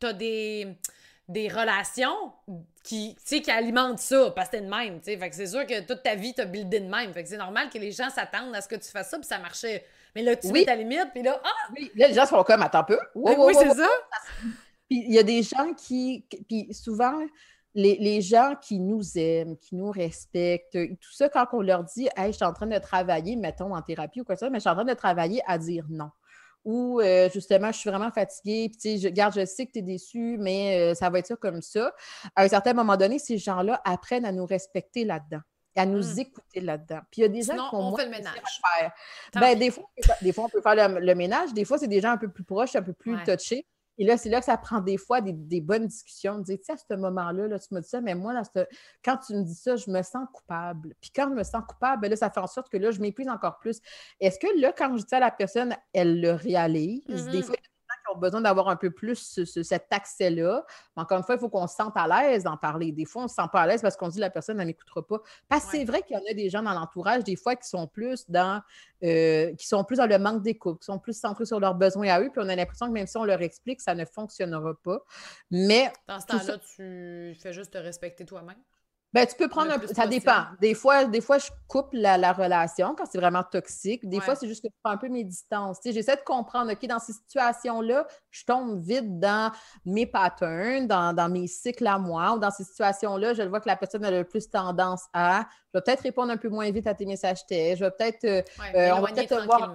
tu 0.00 0.06
as 0.06 0.12
des, 0.12 0.76
des 1.28 1.48
relations 1.48 2.32
qui, 2.82 3.16
qui 3.24 3.50
alimentent 3.50 3.98
ça, 3.98 4.30
parce 4.30 4.48
que 4.48 4.56
t'es 4.56 4.62
de 4.62 4.68
même, 4.68 5.00
Fait 5.02 5.18
que 5.18 5.34
c'est 5.34 5.46
sûr 5.46 5.66
que 5.66 5.80
toute 5.80 6.02
ta 6.02 6.14
vie, 6.14 6.34
t'as 6.34 6.44
buildé 6.44 6.80
de 6.80 6.88
même. 6.88 7.12
Fait 7.12 7.22
que 7.22 7.28
c'est 7.28 7.36
normal 7.36 7.70
que 7.70 7.78
les 7.78 7.92
gens 7.92 8.10
s'attendent 8.10 8.54
à 8.54 8.60
ce 8.60 8.68
que 8.68 8.76
tu 8.76 8.90
fasses 8.90 9.10
ça, 9.10 9.18
puis 9.18 9.26
ça 9.26 9.38
marchait. 9.38 9.84
Mais 10.14 10.22
là, 10.22 10.36
tu 10.36 10.48
mets 10.48 10.64
ta 10.64 10.76
limite, 10.76 11.08
puis 11.12 11.22
là, 11.22 11.40
ah! 11.42 11.72
Oui, 11.76 11.90
là, 11.96 12.08
les 12.08 12.14
gens 12.14 12.26
sont 12.26 12.42
comme, 12.44 12.62
attends 12.62 12.80
un 12.80 12.84
peu. 12.84 12.98
oui, 13.14 13.54
c'est 13.58 13.74
ça. 13.74 13.88
Puis 14.88 15.02
il 15.08 15.14
y 15.14 15.18
a 15.18 15.22
des 15.22 15.42
gens 15.42 15.72
qui, 15.72 16.26
puis 16.46 16.72
souvent, 16.74 17.18
les, 17.74 18.20
gens 18.20 18.54
qui 18.60 18.78
nous 18.78 19.02
aiment, 19.16 19.56
qui 19.56 19.74
nous 19.74 19.90
respectent, 19.90 20.72
tout 20.72 21.12
ça, 21.12 21.28
quand 21.28 21.46
on 21.52 21.60
leur 21.60 21.84
dit 21.84 22.08
Hey, 22.16 22.32
je 22.32 22.36
suis 22.36 22.44
en 22.44 22.52
train 22.52 22.66
de 22.66 22.78
travailler, 22.78 23.36
mettons 23.36 23.74
en 23.74 23.82
thérapie 23.82 24.20
ou 24.20 24.24
quoi 24.24 24.34
que 24.34 24.40
ce 24.40 24.46
soit, 24.46 24.50
mais 24.50 24.58
je 24.58 24.62
suis 24.62 24.70
en 24.70 24.74
train 24.74 24.84
de 24.84 24.94
travailler 24.94 25.42
à 25.46 25.58
dire 25.58 25.84
non. 25.88 26.10
Ou 26.64 27.00
euh, 27.00 27.28
justement, 27.32 27.72
je 27.72 27.78
suis 27.78 27.90
vraiment 27.90 28.10
fatiguée, 28.10 28.70
puis 28.70 28.98
je, 28.98 29.08
garde, 29.08 29.34
je 29.34 29.44
sais 29.44 29.66
que 29.66 29.72
tu 29.72 29.80
es 29.80 29.82
déçu, 29.82 30.38
mais 30.38 30.92
euh, 30.92 30.94
ça 30.94 31.10
va 31.10 31.18
être 31.18 31.26
ça 31.26 31.36
comme 31.36 31.60
ça. 31.60 31.92
À 32.36 32.44
un 32.44 32.48
certain 32.48 32.72
moment 32.72 32.96
donné, 32.96 33.18
ces 33.18 33.36
gens-là 33.36 33.82
apprennent 33.84 34.24
à 34.24 34.32
nous 34.32 34.46
respecter 34.46 35.04
là-dedans 35.04 35.40
à 35.76 35.86
nous 35.86 36.14
mmh. 36.14 36.18
écouter 36.20 36.60
là-dedans. 36.60 37.00
Puis 37.10 37.20
il 37.20 37.22
y 37.22 37.24
a 37.24 37.28
des 37.28 37.42
gens 37.42 37.54
qui 37.54 37.70
font 37.70 37.92
on 37.92 37.96
fait 37.96 38.04
le 38.04 38.10
ménage. 38.10 38.60
Ben, 39.34 39.58
des, 39.58 39.70
fois, 39.70 39.84
des 40.22 40.32
fois, 40.32 40.44
on 40.44 40.48
peut 40.48 40.60
faire 40.60 40.88
le, 40.88 41.14
ménage. 41.14 41.52
Des 41.52 41.64
fois, 41.64 41.78
c'est 41.78 41.88
des 41.88 42.00
gens 42.00 42.12
un 42.12 42.16
peu 42.16 42.28
plus 42.28 42.44
proches, 42.44 42.76
un 42.76 42.82
peu 42.82 42.92
plus 42.92 43.16
touchés. 43.24 43.66
Et 43.98 44.04
là, 44.04 44.16
c'est 44.16 44.28
là 44.28 44.40
que 44.40 44.46
ça 44.46 44.56
prend 44.56 44.80
des 44.80 44.96
fois 44.96 45.20
des, 45.20 45.60
bonnes 45.60 45.86
discussions. 45.86 46.38
De 46.38 46.44
dire, 46.44 46.58
tu 46.58 46.64
sais, 46.64 46.72
à 46.72 46.76
ce 46.76 46.94
moment-là, 46.94 47.46
là, 47.46 47.58
tu 47.58 47.74
me 47.74 47.80
dis 47.80 47.88
ça, 47.88 48.00
mais 48.00 48.14
moi, 48.14 48.34
quand 49.04 49.18
tu 49.18 49.34
me 49.34 49.42
dis 49.42 49.54
ça, 49.54 49.76
je 49.76 49.90
me 49.90 50.02
sens 50.02 50.26
coupable. 50.32 50.94
Puis 51.00 51.10
quand 51.14 51.28
je 51.28 51.34
me 51.34 51.44
sens 51.44 51.62
coupable, 51.68 52.02
ben 52.02 52.10
là, 52.10 52.16
ça 52.16 52.30
fait 52.30 52.40
en 52.40 52.46
sorte 52.46 52.68
que 52.70 52.76
là, 52.76 52.90
je 52.90 53.00
m'épuise 53.00 53.28
encore 53.28 53.58
plus. 53.58 53.80
Est-ce 54.20 54.38
que 54.38 54.60
là, 54.60 54.72
quand 54.76 54.96
je 54.96 55.04
dis 55.04 55.14
à 55.14 55.20
la 55.20 55.30
personne, 55.30 55.74
elle 55.92 56.20
le 56.20 56.32
réalise? 56.32 57.04
Des 57.06 57.14
mm-hmm. 57.14 57.42
fois, 57.42 57.56
ont 58.14 58.18
besoin 58.18 58.40
d'avoir 58.40 58.68
un 58.68 58.76
peu 58.76 58.90
plus 58.90 59.40
cet 59.44 59.86
accès-là. 59.90 60.64
Encore 60.96 61.18
une 61.18 61.24
fois, 61.24 61.34
il 61.34 61.38
faut 61.38 61.48
qu'on 61.48 61.66
se 61.66 61.74
sente 61.74 61.96
à 61.96 62.06
l'aise 62.06 62.44
d'en 62.44 62.56
parler. 62.56 62.92
Des 62.92 63.04
fois, 63.04 63.22
on 63.22 63.24
ne 63.24 63.28
se 63.28 63.34
sent 63.34 63.48
pas 63.52 63.62
à 63.62 63.66
l'aise 63.66 63.82
parce 63.82 63.96
qu'on 63.96 64.08
dit 64.08 64.20
la 64.20 64.30
personne 64.30 64.56
ne 64.56 64.64
m'écoutera 64.64 65.06
pas. 65.06 65.20
Parce 65.48 65.64
que 65.66 65.72
c'est 65.72 65.84
vrai 65.84 66.02
qu'il 66.02 66.16
y 66.16 66.18
en 66.18 66.24
a 66.30 66.34
des 66.34 66.50
gens 66.50 66.62
dans 66.62 66.72
l'entourage, 66.72 67.24
des 67.24 67.36
fois, 67.36 67.56
qui 67.56 67.68
sont 67.68 67.86
plus 67.86 68.24
dans 68.28 68.62
euh, 69.04 69.54
qui 69.56 69.66
sont 69.66 69.84
plus 69.84 69.96
dans 69.96 70.06
le 70.06 70.18
manque 70.18 70.42
d'écoute, 70.42 70.78
qui 70.80 70.86
sont 70.86 70.98
plus 70.98 71.18
centrés 71.18 71.44
sur 71.44 71.60
leurs 71.60 71.74
besoins 71.74 72.08
à 72.08 72.20
eux, 72.20 72.30
puis 72.32 72.40
on 72.42 72.48
a 72.48 72.56
l'impression 72.56 72.86
que 72.86 72.92
même 72.92 73.06
si 73.06 73.16
on 73.18 73.24
leur 73.24 73.42
explique, 73.42 73.80
ça 73.80 73.94
ne 73.94 74.04
fonctionnera 74.04 74.72
pas. 74.82 75.00
Mais. 75.50 75.92
Dans 76.08 76.20
ce 76.20 76.26
temps-là, 76.26 76.58
tu 76.58 77.34
fais 77.40 77.52
juste 77.52 77.72
te 77.72 77.78
respecter 77.78 78.24
toi-même? 78.24 78.56
Ben, 79.14 79.28
tu 79.28 79.36
peux 79.36 79.46
prendre 79.46 79.70
un 79.72 79.78
peu. 79.78 79.86
Ça 79.86 80.08
dépend. 80.08 80.46
Des 80.60 80.74
fois, 80.74 81.04
des 81.04 81.20
fois, 81.20 81.38
je 81.38 81.48
coupe 81.68 81.90
la, 81.92 82.32
relation 82.32 82.96
quand 82.96 83.04
c'est 83.08 83.18
vraiment 83.18 83.44
toxique. 83.44 84.08
Des 84.08 84.20
fois, 84.20 84.34
c'est 84.34 84.48
juste 84.48 84.60
que 84.60 84.68
je 84.68 84.76
prends 84.82 84.92
un 84.92 84.96
peu 84.96 85.08
mes 85.08 85.22
distances. 85.22 85.78
J'essaie 85.84 86.16
de 86.16 86.22
comprendre, 86.22 86.72
OK, 86.72 86.84
dans 86.88 86.98
ces 86.98 87.12
situations-là, 87.12 88.08
je 88.32 88.44
tombe 88.44 88.82
vite 88.82 89.20
dans 89.20 89.52
mes 89.84 90.04
patterns, 90.06 90.88
dans, 90.88 91.30
mes 91.30 91.46
cycles 91.46 91.86
à 91.86 91.96
moi, 91.96 92.34
ou 92.34 92.40
dans 92.40 92.50
ces 92.50 92.64
situations-là, 92.64 93.34
je 93.34 93.42
vois 93.42 93.60
que 93.60 93.68
la 93.68 93.76
personne 93.76 94.04
a 94.04 94.10
le 94.10 94.24
plus 94.24 94.50
tendance 94.50 95.04
à. 95.12 95.46
Je 95.72 95.78
vais 95.78 95.82
peut-être 95.82 96.00
répondre 96.00 96.32
un 96.32 96.36
peu 96.36 96.48
moins 96.48 96.68
vite 96.72 96.88
à 96.88 96.94
tes 96.94 97.06
messages 97.06 97.46
textes. 97.46 97.78
Je 97.78 97.84
vais 97.84 97.92
peut-être. 97.92 98.24
Euh, 98.24 98.42
euh, 98.74 98.90
on 98.96 99.00
va 99.00 99.12
peut-être 99.12 99.44
voir. 99.44 99.72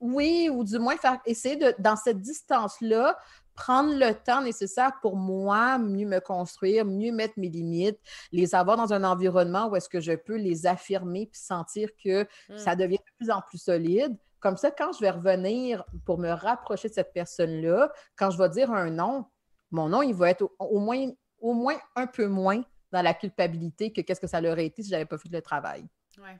Oui, 0.00 0.48
ou 0.50 0.64
du 0.64 0.78
moins 0.78 0.96
faire 0.96 1.18
essayer 1.26 1.56
de, 1.56 1.74
dans 1.78 1.96
cette 1.96 2.20
distance-là, 2.20 3.16
prendre 3.58 3.92
le 3.92 4.14
temps 4.14 4.40
nécessaire 4.40 4.92
pour 5.02 5.16
moi, 5.16 5.78
mieux 5.78 6.06
me 6.06 6.20
construire, 6.20 6.84
mieux 6.84 7.10
mettre 7.10 7.34
mes 7.38 7.48
limites, 7.48 7.98
les 8.30 8.54
avoir 8.54 8.76
dans 8.76 8.92
un 8.92 9.02
environnement 9.02 9.66
où 9.66 9.74
est-ce 9.74 9.88
que 9.88 9.98
je 9.98 10.12
peux 10.12 10.36
les 10.36 10.66
affirmer 10.66 11.26
puis 11.26 11.40
sentir 11.40 11.88
que 12.02 12.22
hmm. 12.22 12.56
ça 12.56 12.76
devient 12.76 12.98
de 12.98 13.16
plus 13.16 13.30
en 13.32 13.42
plus 13.42 13.58
solide. 13.58 14.16
Comme 14.38 14.56
ça, 14.56 14.70
quand 14.70 14.92
je 14.92 15.00
vais 15.00 15.10
revenir 15.10 15.84
pour 16.06 16.18
me 16.18 16.30
rapprocher 16.30 16.88
de 16.88 16.94
cette 16.94 17.12
personne-là, 17.12 17.90
quand 18.14 18.30
je 18.30 18.38
vais 18.38 18.48
dire 18.48 18.70
un 18.70 18.90
nom, 18.90 19.26
mon 19.72 19.88
nom, 19.88 20.02
il 20.02 20.14
va 20.14 20.30
être 20.30 20.48
au, 20.60 20.78
moins, 20.78 21.10
au 21.40 21.52
moins 21.52 21.76
un 21.96 22.06
peu 22.06 22.28
moins 22.28 22.62
dans 22.92 23.02
la 23.02 23.12
culpabilité 23.12 23.92
que 23.92 24.02
qu'est-ce 24.02 24.20
que 24.20 24.28
ça 24.28 24.40
aurait 24.40 24.66
été 24.66 24.82
si 24.82 24.88
je 24.88 24.94
n'avais 24.94 25.04
pas 25.04 25.18
fait 25.18 25.28
le 25.30 25.42
travail. 25.42 25.84
Ouais. 26.18 26.38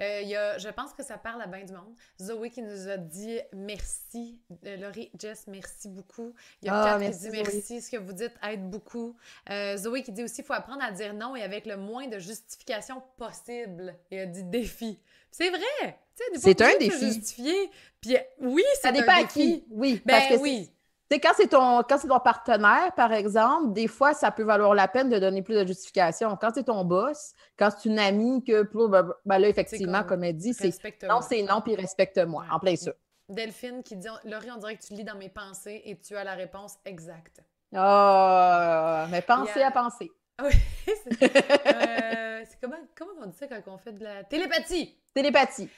Euh, 0.00 0.20
y 0.22 0.34
a, 0.34 0.58
je 0.58 0.68
pense 0.68 0.92
que 0.92 1.02
ça 1.02 1.18
parle 1.18 1.42
à 1.42 1.46
bien 1.46 1.64
du 1.64 1.72
monde. 1.72 1.94
Zoé 2.20 2.50
qui 2.50 2.62
nous 2.62 2.88
a 2.88 2.96
dit 2.96 3.38
merci. 3.52 4.40
Euh, 4.66 4.76
Laurie, 4.76 5.10
Jess, 5.18 5.44
merci 5.46 5.88
beaucoup. 5.88 6.34
Il 6.62 6.66
y 6.66 6.68
a 6.70 6.94
ah, 6.94 7.00
qui 7.00 7.10
dit 7.10 7.30
merci. 7.30 7.80
Ce 7.80 7.90
que 7.90 7.96
vous 7.96 8.12
dites 8.12 8.34
aide 8.42 8.68
beaucoup. 8.70 9.16
Euh, 9.50 9.76
Zoé 9.76 10.02
qui 10.02 10.12
dit 10.12 10.24
aussi 10.24 10.40
il 10.40 10.44
faut 10.44 10.52
apprendre 10.52 10.82
à 10.82 10.90
dire 10.90 11.14
non 11.14 11.36
et 11.36 11.42
avec 11.42 11.66
le 11.66 11.76
moins 11.76 12.08
de 12.08 12.18
justification 12.18 13.02
possible. 13.16 13.94
Et 14.10 14.16
elle 14.16 14.30
dit 14.30 14.44
défi. 14.44 14.98
C'est 15.30 15.50
vrai. 15.50 15.98
C'est 16.36 16.60
un 16.60 16.78
défi. 16.78 17.06
Justifier. 17.06 17.70
Puis 18.00 18.16
oui, 18.40 18.62
c'est 18.80 18.88
un 18.88 18.92
défi. 18.92 19.04
Ça 19.04 19.12
dépend 19.12 19.24
à 19.24 19.24
qui. 19.24 19.64
Oui, 19.70 20.02
ben, 20.04 20.18
parce 20.18 20.28
que 20.28 20.36
oui 20.36 20.70
quand 21.18 21.32
c'est 21.36 21.48
ton, 21.48 21.82
quand 21.82 21.98
c'est 21.98 22.08
ton 22.08 22.20
partenaire, 22.20 22.92
par 22.94 23.12
exemple, 23.12 23.72
des 23.72 23.88
fois, 23.88 24.14
ça 24.14 24.30
peut 24.30 24.44
valoir 24.44 24.74
la 24.74 24.88
peine 24.88 25.08
de 25.08 25.18
donner 25.18 25.42
plus 25.42 25.54
de 25.54 25.66
justification. 25.66 26.36
Quand 26.40 26.50
c'est 26.54 26.64
ton 26.64 26.84
boss, 26.84 27.32
quand 27.58 27.70
c'est 27.70 27.88
une 27.88 27.98
amie 27.98 28.44
que, 28.44 28.62
ben, 28.86 29.12
ben 29.24 29.38
là, 29.38 29.48
effectivement, 29.48 30.04
comme, 30.04 30.24
elle 30.24 30.36
dit, 30.36 30.54
c'est 30.54 30.72
non, 31.08 31.20
c'est 31.20 31.42
non, 31.42 31.60
puis 31.60 31.74
respecte-moi, 31.74 32.44
en 32.50 32.58
plein 32.58 32.76
ça. 32.76 32.92
Delphine 33.28 33.82
qui 33.82 33.96
dit 33.96 34.08
Laurie, 34.24 34.50
on 34.50 34.58
dirait 34.58 34.76
que 34.76 34.82
tu 34.82 34.94
lis 34.94 35.04
dans 35.04 35.16
mes 35.16 35.28
pensées 35.28 35.82
et 35.84 35.98
tu 35.98 36.16
as 36.16 36.24
la 36.24 36.34
réponse 36.34 36.74
exacte. 36.84 37.40
Ah, 37.74 39.06
mais 39.10 39.22
penser 39.22 39.62
à 39.62 39.70
penser. 39.70 40.10
Oui, 40.42 40.50
euh, 41.22 42.42
c'est 42.44 42.60
comment, 42.60 42.76
comment 42.94 43.12
on 43.22 43.26
dit 43.26 43.36
ça 43.36 43.46
quand 43.46 43.62
on 43.66 43.78
fait 43.78 43.92
de 43.92 44.04
la 44.04 44.24
télépathie? 44.24 44.98
Télépathie. 45.14 45.68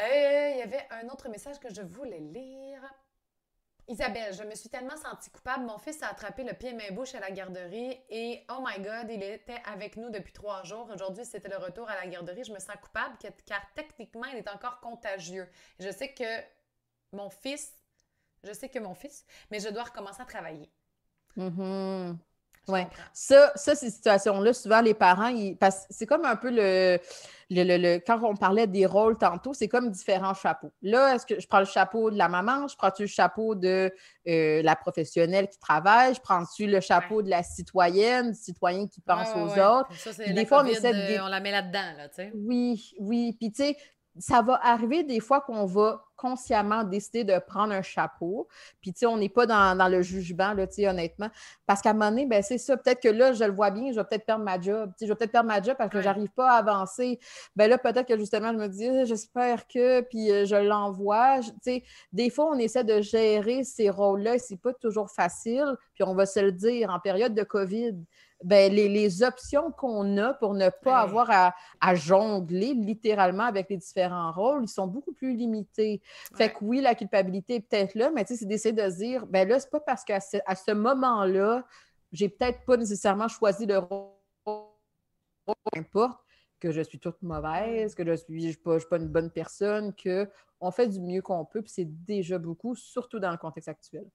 Euh, 0.00 0.50
il 0.52 0.58
y 0.58 0.62
avait 0.62 0.86
un 0.90 1.08
autre 1.08 1.28
message 1.28 1.58
que 1.58 1.72
je 1.72 1.82
voulais 1.82 2.20
lire. 2.20 2.80
Isabelle, 3.88 4.34
je 4.34 4.42
me 4.42 4.54
suis 4.54 4.68
tellement 4.68 4.96
sentie 4.98 5.30
coupable. 5.30 5.64
Mon 5.64 5.78
fils 5.78 6.02
a 6.02 6.08
attrapé 6.08 6.44
le 6.44 6.52
pied 6.52 6.74
main 6.74 6.92
bouche 6.92 7.14
à 7.14 7.20
la 7.20 7.30
garderie 7.30 7.98
et 8.10 8.44
oh 8.50 8.62
my 8.62 8.82
god, 8.82 9.10
il 9.10 9.22
était 9.22 9.62
avec 9.64 9.96
nous 9.96 10.10
depuis 10.10 10.32
trois 10.32 10.62
jours. 10.62 10.90
Aujourd'hui, 10.92 11.24
c'était 11.24 11.48
le 11.48 11.56
retour 11.56 11.88
à 11.88 11.94
la 11.94 12.06
garderie. 12.06 12.44
Je 12.44 12.52
me 12.52 12.58
sens 12.58 12.76
coupable 12.82 13.16
car 13.46 13.62
techniquement, 13.74 14.26
il 14.26 14.36
est 14.36 14.48
encore 14.50 14.80
contagieux. 14.80 15.48
Je 15.80 15.90
sais 15.90 16.12
que 16.12 16.42
mon 17.12 17.30
fils, 17.30 17.72
je 18.44 18.52
sais 18.52 18.68
que 18.68 18.78
mon 18.78 18.94
fils, 18.94 19.24
mais 19.50 19.58
je 19.58 19.70
dois 19.70 19.84
recommencer 19.84 20.20
à 20.20 20.26
travailler. 20.26 20.70
Mm-hmm. 21.38 22.16
Oui. 22.68 22.80
Ça, 23.12 23.52
ça, 23.54 23.74
ces 23.74 23.90
situations-là, 23.90 24.52
souvent, 24.52 24.80
les 24.80 24.94
parents, 24.94 25.32
c'est 25.90 26.06
comme 26.06 26.24
un 26.24 26.36
peu 26.36 26.50
le, 26.50 26.98
le, 27.50 27.98
Quand 27.98 28.20
on 28.22 28.36
parlait 28.36 28.66
des 28.66 28.86
rôles 28.86 29.16
tantôt, 29.16 29.54
c'est 29.54 29.68
comme 29.68 29.90
différents 29.90 30.34
chapeaux. 30.34 30.70
Là, 30.82 31.14
est-ce 31.14 31.26
que 31.26 31.40
je 31.40 31.46
prends 31.46 31.60
le 31.60 31.64
chapeau 31.64 32.10
de 32.10 32.16
la 32.16 32.28
maman? 32.28 32.68
Je 32.68 32.76
prends-tu 32.76 33.02
le 33.02 33.08
chapeau 33.08 33.54
de 33.54 33.92
euh, 34.28 34.62
la 34.62 34.76
professionnelle 34.76 35.48
qui 35.48 35.58
travaille? 35.58 36.14
Je 36.14 36.20
prends-tu 36.20 36.66
le 36.66 36.80
chapeau 36.80 37.22
de 37.22 37.30
la 37.30 37.42
citoyenne, 37.42 38.32
du 38.32 38.38
citoyen 38.38 38.86
qui 38.86 39.00
pense 39.00 39.28
aux 39.34 39.58
autres? 39.58 39.88
des 40.18 40.46
fois, 40.46 40.62
on 40.62 40.66
essaie 40.66 40.92
de... 40.92 41.20
On 41.22 41.28
la 41.28 41.40
met 41.40 41.50
là-dedans, 41.50 41.96
là, 41.96 42.08
tu 42.08 42.16
sais. 42.16 42.32
Oui, 42.34 42.94
oui. 43.00 43.36
Puis, 43.38 43.50
tu 43.52 43.64
sais, 43.64 43.76
ça 44.18 44.42
va 44.42 44.60
arriver 44.62 45.04
des 45.04 45.20
fois 45.20 45.40
qu'on 45.40 45.64
va 45.64 46.04
consciemment 46.18 46.84
décider 46.84 47.24
de 47.24 47.38
prendre 47.38 47.72
un 47.72 47.80
chapeau. 47.80 48.48
Puis, 48.82 48.92
tu 48.92 49.00
sais, 49.00 49.06
on 49.06 49.16
n'est 49.16 49.28
pas 49.28 49.46
dans, 49.46 49.88
le 49.88 50.02
jugement, 50.02 50.52
là, 50.52 50.66
tu 50.66 50.74
sais, 50.74 50.88
honnêtement. 50.88 51.30
Parce 51.64 51.80
qu'à 51.80 51.90
un 51.90 51.92
moment 51.94 52.10
donné, 52.10 52.26
ben, 52.26 52.42
c'est 52.42 52.58
ça. 52.58 52.76
Peut-être 52.76 53.00
que 53.00 53.08
là, 53.08 53.32
je 53.32 53.44
le 53.44 53.52
vois 53.52 53.70
bien, 53.70 53.92
je 53.92 53.96
vais 53.96 54.04
peut-être 54.04 54.26
perdre 54.26 54.44
ma 54.44 54.60
job. 54.60 54.90
Tu 54.90 54.98
sais, 54.98 55.06
je 55.06 55.12
vais 55.12 55.16
peut-être 55.16 55.32
perdre 55.32 55.48
ma 55.48 55.62
job 55.62 55.76
parce 55.78 55.90
que 55.90 55.98
je 55.98 56.02
j'arrive 56.02 56.30
pas 56.30 56.52
à 56.52 56.56
avancer. 56.56 57.20
Ben 57.54 57.70
là, 57.70 57.78
peut-être 57.78 58.06
que 58.06 58.18
justement, 58.18 58.52
je 58.52 58.58
me 58.58 58.68
dis, 58.68 58.88
ah, 58.88 59.04
j'espère 59.04 59.66
que, 59.68 60.00
puis 60.00 60.30
euh, 60.30 60.44
je 60.44 60.56
l'envoie. 60.56 61.40
Tu 61.40 61.52
sais, 61.62 61.84
des 62.12 62.30
fois, 62.30 62.50
on 62.50 62.58
essaie 62.58 62.84
de 62.84 63.00
gérer 63.00 63.62
ces 63.64 63.88
rôles-là 63.88 64.38
c'est 64.38 64.56
pas 64.56 64.72
toujours 64.74 65.10
facile. 65.10 65.76
Puis, 65.94 66.04
on 66.04 66.14
va 66.14 66.26
se 66.26 66.40
le 66.40 66.52
dire, 66.52 66.90
en 66.90 66.98
période 66.98 67.34
de 67.34 67.42
COVID, 67.42 67.94
ben, 68.44 68.72
les, 68.72 69.22
options 69.22 69.72
qu'on 69.72 70.16
a 70.16 70.34
pour 70.34 70.54
ne 70.54 70.68
pas 70.68 70.98
avoir 71.00 71.28
à, 71.80 71.94
jongler 71.94 72.74
littéralement 72.74 73.44
avec 73.44 73.68
les 73.68 73.76
différents 73.76 74.32
rôles, 74.32 74.64
ils 74.64 74.68
sont 74.68 74.86
beaucoup 74.86 75.12
plus 75.12 75.34
limités. 75.34 76.00
Fait 76.34 76.50
que 76.50 76.58
oui, 76.62 76.80
la 76.80 76.94
culpabilité 76.94 77.56
est 77.56 77.60
peut-être 77.60 77.94
là, 77.94 78.10
mais 78.14 78.24
c'est 78.26 78.46
d'essayer 78.46 78.74
de 78.74 78.88
se 78.90 78.96
dire, 78.96 79.26
ben 79.26 79.48
là, 79.48 79.58
c'est 79.58 79.70
pas 79.70 79.80
parce 79.80 80.04
qu'à 80.04 80.20
ce, 80.20 80.36
ce 80.38 80.72
moment-là, 80.72 81.64
j'ai 82.12 82.28
peut-être 82.28 82.64
pas 82.64 82.76
nécessairement 82.76 83.28
choisi 83.28 83.66
le 83.66 83.78
rôle, 83.78 84.12
peu 84.44 85.54
importe, 85.76 86.20
que 86.60 86.70
je 86.70 86.80
suis 86.82 86.98
toute 86.98 87.20
mauvaise, 87.22 87.94
que 87.94 88.04
je 88.04 88.14
suis, 88.14 88.40
je 88.40 88.48
suis, 88.48 88.56
pas, 88.56 88.78
suis 88.78 88.88
pas 88.88 88.98
une 88.98 89.08
bonne 89.08 89.30
personne, 89.30 89.94
que 89.94 90.28
on 90.60 90.70
fait 90.70 90.88
du 90.88 91.00
mieux 91.00 91.22
qu'on 91.22 91.44
peut, 91.44 91.62
puis 91.62 91.72
c'est 91.72 92.04
déjà 92.04 92.38
beaucoup, 92.38 92.74
surtout 92.74 93.20
dans 93.20 93.30
le 93.30 93.36
contexte 93.36 93.68
actuel. 93.68 94.06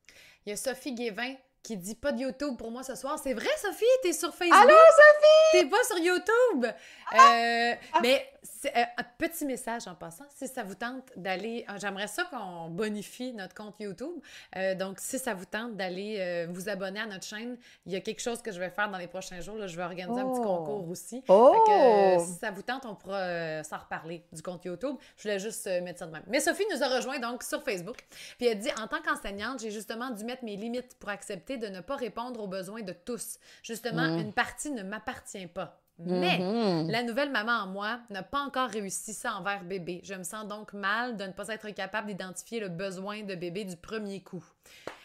Il 0.46 0.50
y 0.50 0.54
a 0.54 0.58
Sophie 0.58 0.94
Guévin 0.94 1.36
qui 1.64 1.78
dit 1.78 1.96
pas 1.96 2.12
de 2.12 2.20
YouTube 2.20 2.58
pour 2.58 2.72
moi 2.72 2.84
ce 2.84 2.94
soir. 2.94 3.18
C'est 3.18 3.34
vrai, 3.34 3.50
Sophie? 3.58 3.86
T'es 4.04 4.12
sur 4.12 4.36
Facebook? 4.36 4.60
Allô, 4.62 4.76
Sophie? 4.76 5.52
T'es 5.54 5.66
pas 5.66 5.84
sur 5.86 5.98
YouTube? 5.98 6.66
Ah! 7.10 7.16
Euh, 7.16 7.76
ah! 7.94 8.00
Mais 8.02 8.30
euh, 8.66 8.84
un 8.98 9.04
petit 9.18 9.46
message 9.46 9.88
en 9.88 9.96
passant. 9.96 10.26
Si 10.36 10.48
ça 10.50 10.64
vous 10.64 10.76
tente 10.76 11.10
d'aller... 11.16 11.66
Euh, 11.70 11.78
j'aimerais 11.80 12.08
ça 12.08 12.26
qu'on 12.26 12.68
bonifie 12.68 13.32
notre 13.32 13.56
compte 13.56 13.80
YouTube. 13.80 14.20
donc, 14.78 15.00
si 15.00 15.18
ça 15.18 15.34
vous 15.34 15.46
tente 15.46 15.78
d'aller 15.78 16.46
vous 16.50 16.68
abonner 16.68 17.00
à 17.00 17.06
notre 17.06 17.26
chaîne, 17.26 17.58
il 17.86 17.94
y 17.94 17.96
a 17.96 18.02
quelque 18.02 18.22
chose 18.22 18.42
que 18.42 18.52
je 18.52 18.60
vais 18.60 18.70
faire 18.70 18.92
dans 18.92 18.98
les 18.98 19.08
prochains 19.08 19.40
jours. 19.40 19.56
Là, 19.56 19.68
je 19.68 19.78
vais 19.78 19.84
organiser 19.84 20.20
un 20.20 20.30
petit 20.30 20.42
oh! 20.42 20.58
concours 20.58 20.90
aussi. 20.90 21.24
Oh! 21.30 22.18
si 22.20 22.34
ça 22.34 22.52
vous 22.52 22.62
tente, 22.62 22.86
on 22.86 22.96
pourra 22.96 23.64
s'en 23.64 23.78
reparler 23.78 24.26
du 24.34 24.42
compte 24.42 24.66
YouTube. 24.66 24.98
Je 25.16 25.24
voulais 25.24 25.40
juste 25.40 25.66
mettre 25.82 26.00
ça 26.00 26.08
de 26.08 26.12
même. 26.12 26.24
Mais 26.28 26.42
Sophie 26.42 26.66
nous 26.74 26.84
a 26.84 26.90
rejoint 26.90 27.20
donc 27.20 27.44
sur 27.44 27.64
Facebook. 27.64 28.06
Puis 28.38 28.48
elle 28.48 28.60
dit, 28.60 28.70
en 28.82 28.88
tant 28.88 29.02
qu'enseignante, 29.02 29.62
j'ai 29.62 29.72
justement 29.72 30.10
dû 30.10 30.26
mettre 30.26 30.44
mes 30.44 30.58
limites 30.58 30.98
pour 31.00 31.10
accepter 31.10 31.53
de 31.58 31.68
ne 31.68 31.82
pas 31.82 31.96
répondre 31.96 32.40
aux 32.42 32.48
besoins 32.48 32.82
de 32.82 32.94
tous. 32.94 33.38
Justement, 33.62 34.16
mm. 34.16 34.20
une 34.20 34.34
partie 34.34 34.72
ne 34.72 34.84
m'appartient 34.84 35.48
pas. 35.48 35.80
Mais 36.00 36.40
mm-hmm. 36.40 36.92
la 36.92 37.04
nouvelle 37.04 37.32
maman 37.32 37.52
en 37.52 37.68
moi 37.68 38.00
n'a 38.10 38.24
pas 38.24 38.40
encore 38.40 38.70
réussi 38.70 39.14
ça 39.14 39.36
envers 39.36 39.64
bébé. 39.64 40.02
Je 40.04 40.16
me 40.16 40.24
sens 40.24 40.48
donc 40.48 40.74
mal 40.74 41.18
de 41.18 41.26
ne 41.26 41.32
pas 41.32 41.48
être 41.50 41.70
capable 41.70 42.08
d'identifier 42.08 42.60
le 42.60 42.70
besoin 42.70 43.22
de 43.22 43.36
bébé 43.36 43.64
du 43.64 43.78
premier 43.78 44.22
coup. 44.22 44.44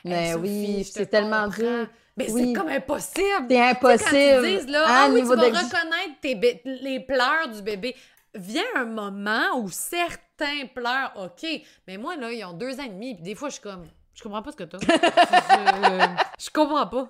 Mais 0.05 0.35
oui, 0.35 0.85
c'est 0.85 1.07
tellement 1.07 1.49
dur. 1.49 1.89
Mais 2.17 2.29
c'est 2.29 2.53
comme 2.53 2.69
impossible. 2.69 3.47
C'est 3.49 3.61
impossible. 3.61 4.11
Quand 4.11 4.43
ils 4.43 4.71
là, 4.71 4.85
ah, 4.87 5.09
oui, 5.13 5.21
tu 5.21 5.27
vas 5.29 5.35
reconnaître 5.35 6.21
tes 6.21 6.63
les 6.65 7.01
pleurs 7.01 7.49
du 7.55 7.63
bébé. 7.63 7.95
Vient 8.35 8.65
un 8.77 8.85
moment 8.85 9.57
où 9.59 9.71
certains 9.71 10.67
pleurent, 10.75 11.13
OK. 11.17 11.47
Mais 11.87 11.97
moi, 11.97 12.17
là, 12.17 12.33
ils 12.33 12.45
ont 12.45 12.53
deux 12.53 12.79
ans 12.79 12.85
et 12.85 12.89
demi, 12.89 13.15
puis 13.15 13.23
des 13.23 13.35
fois, 13.35 13.49
je 13.49 13.55
suis 13.55 13.63
comme, 13.63 13.87
je 14.19 14.23
comprends 14.25 14.43
pas 14.43 14.51
ce 14.51 14.57
que 14.57 14.65
t'as. 14.65 14.79
je, 14.81 16.45
je 16.45 16.51
comprends 16.51 16.89
pas. 16.89 17.09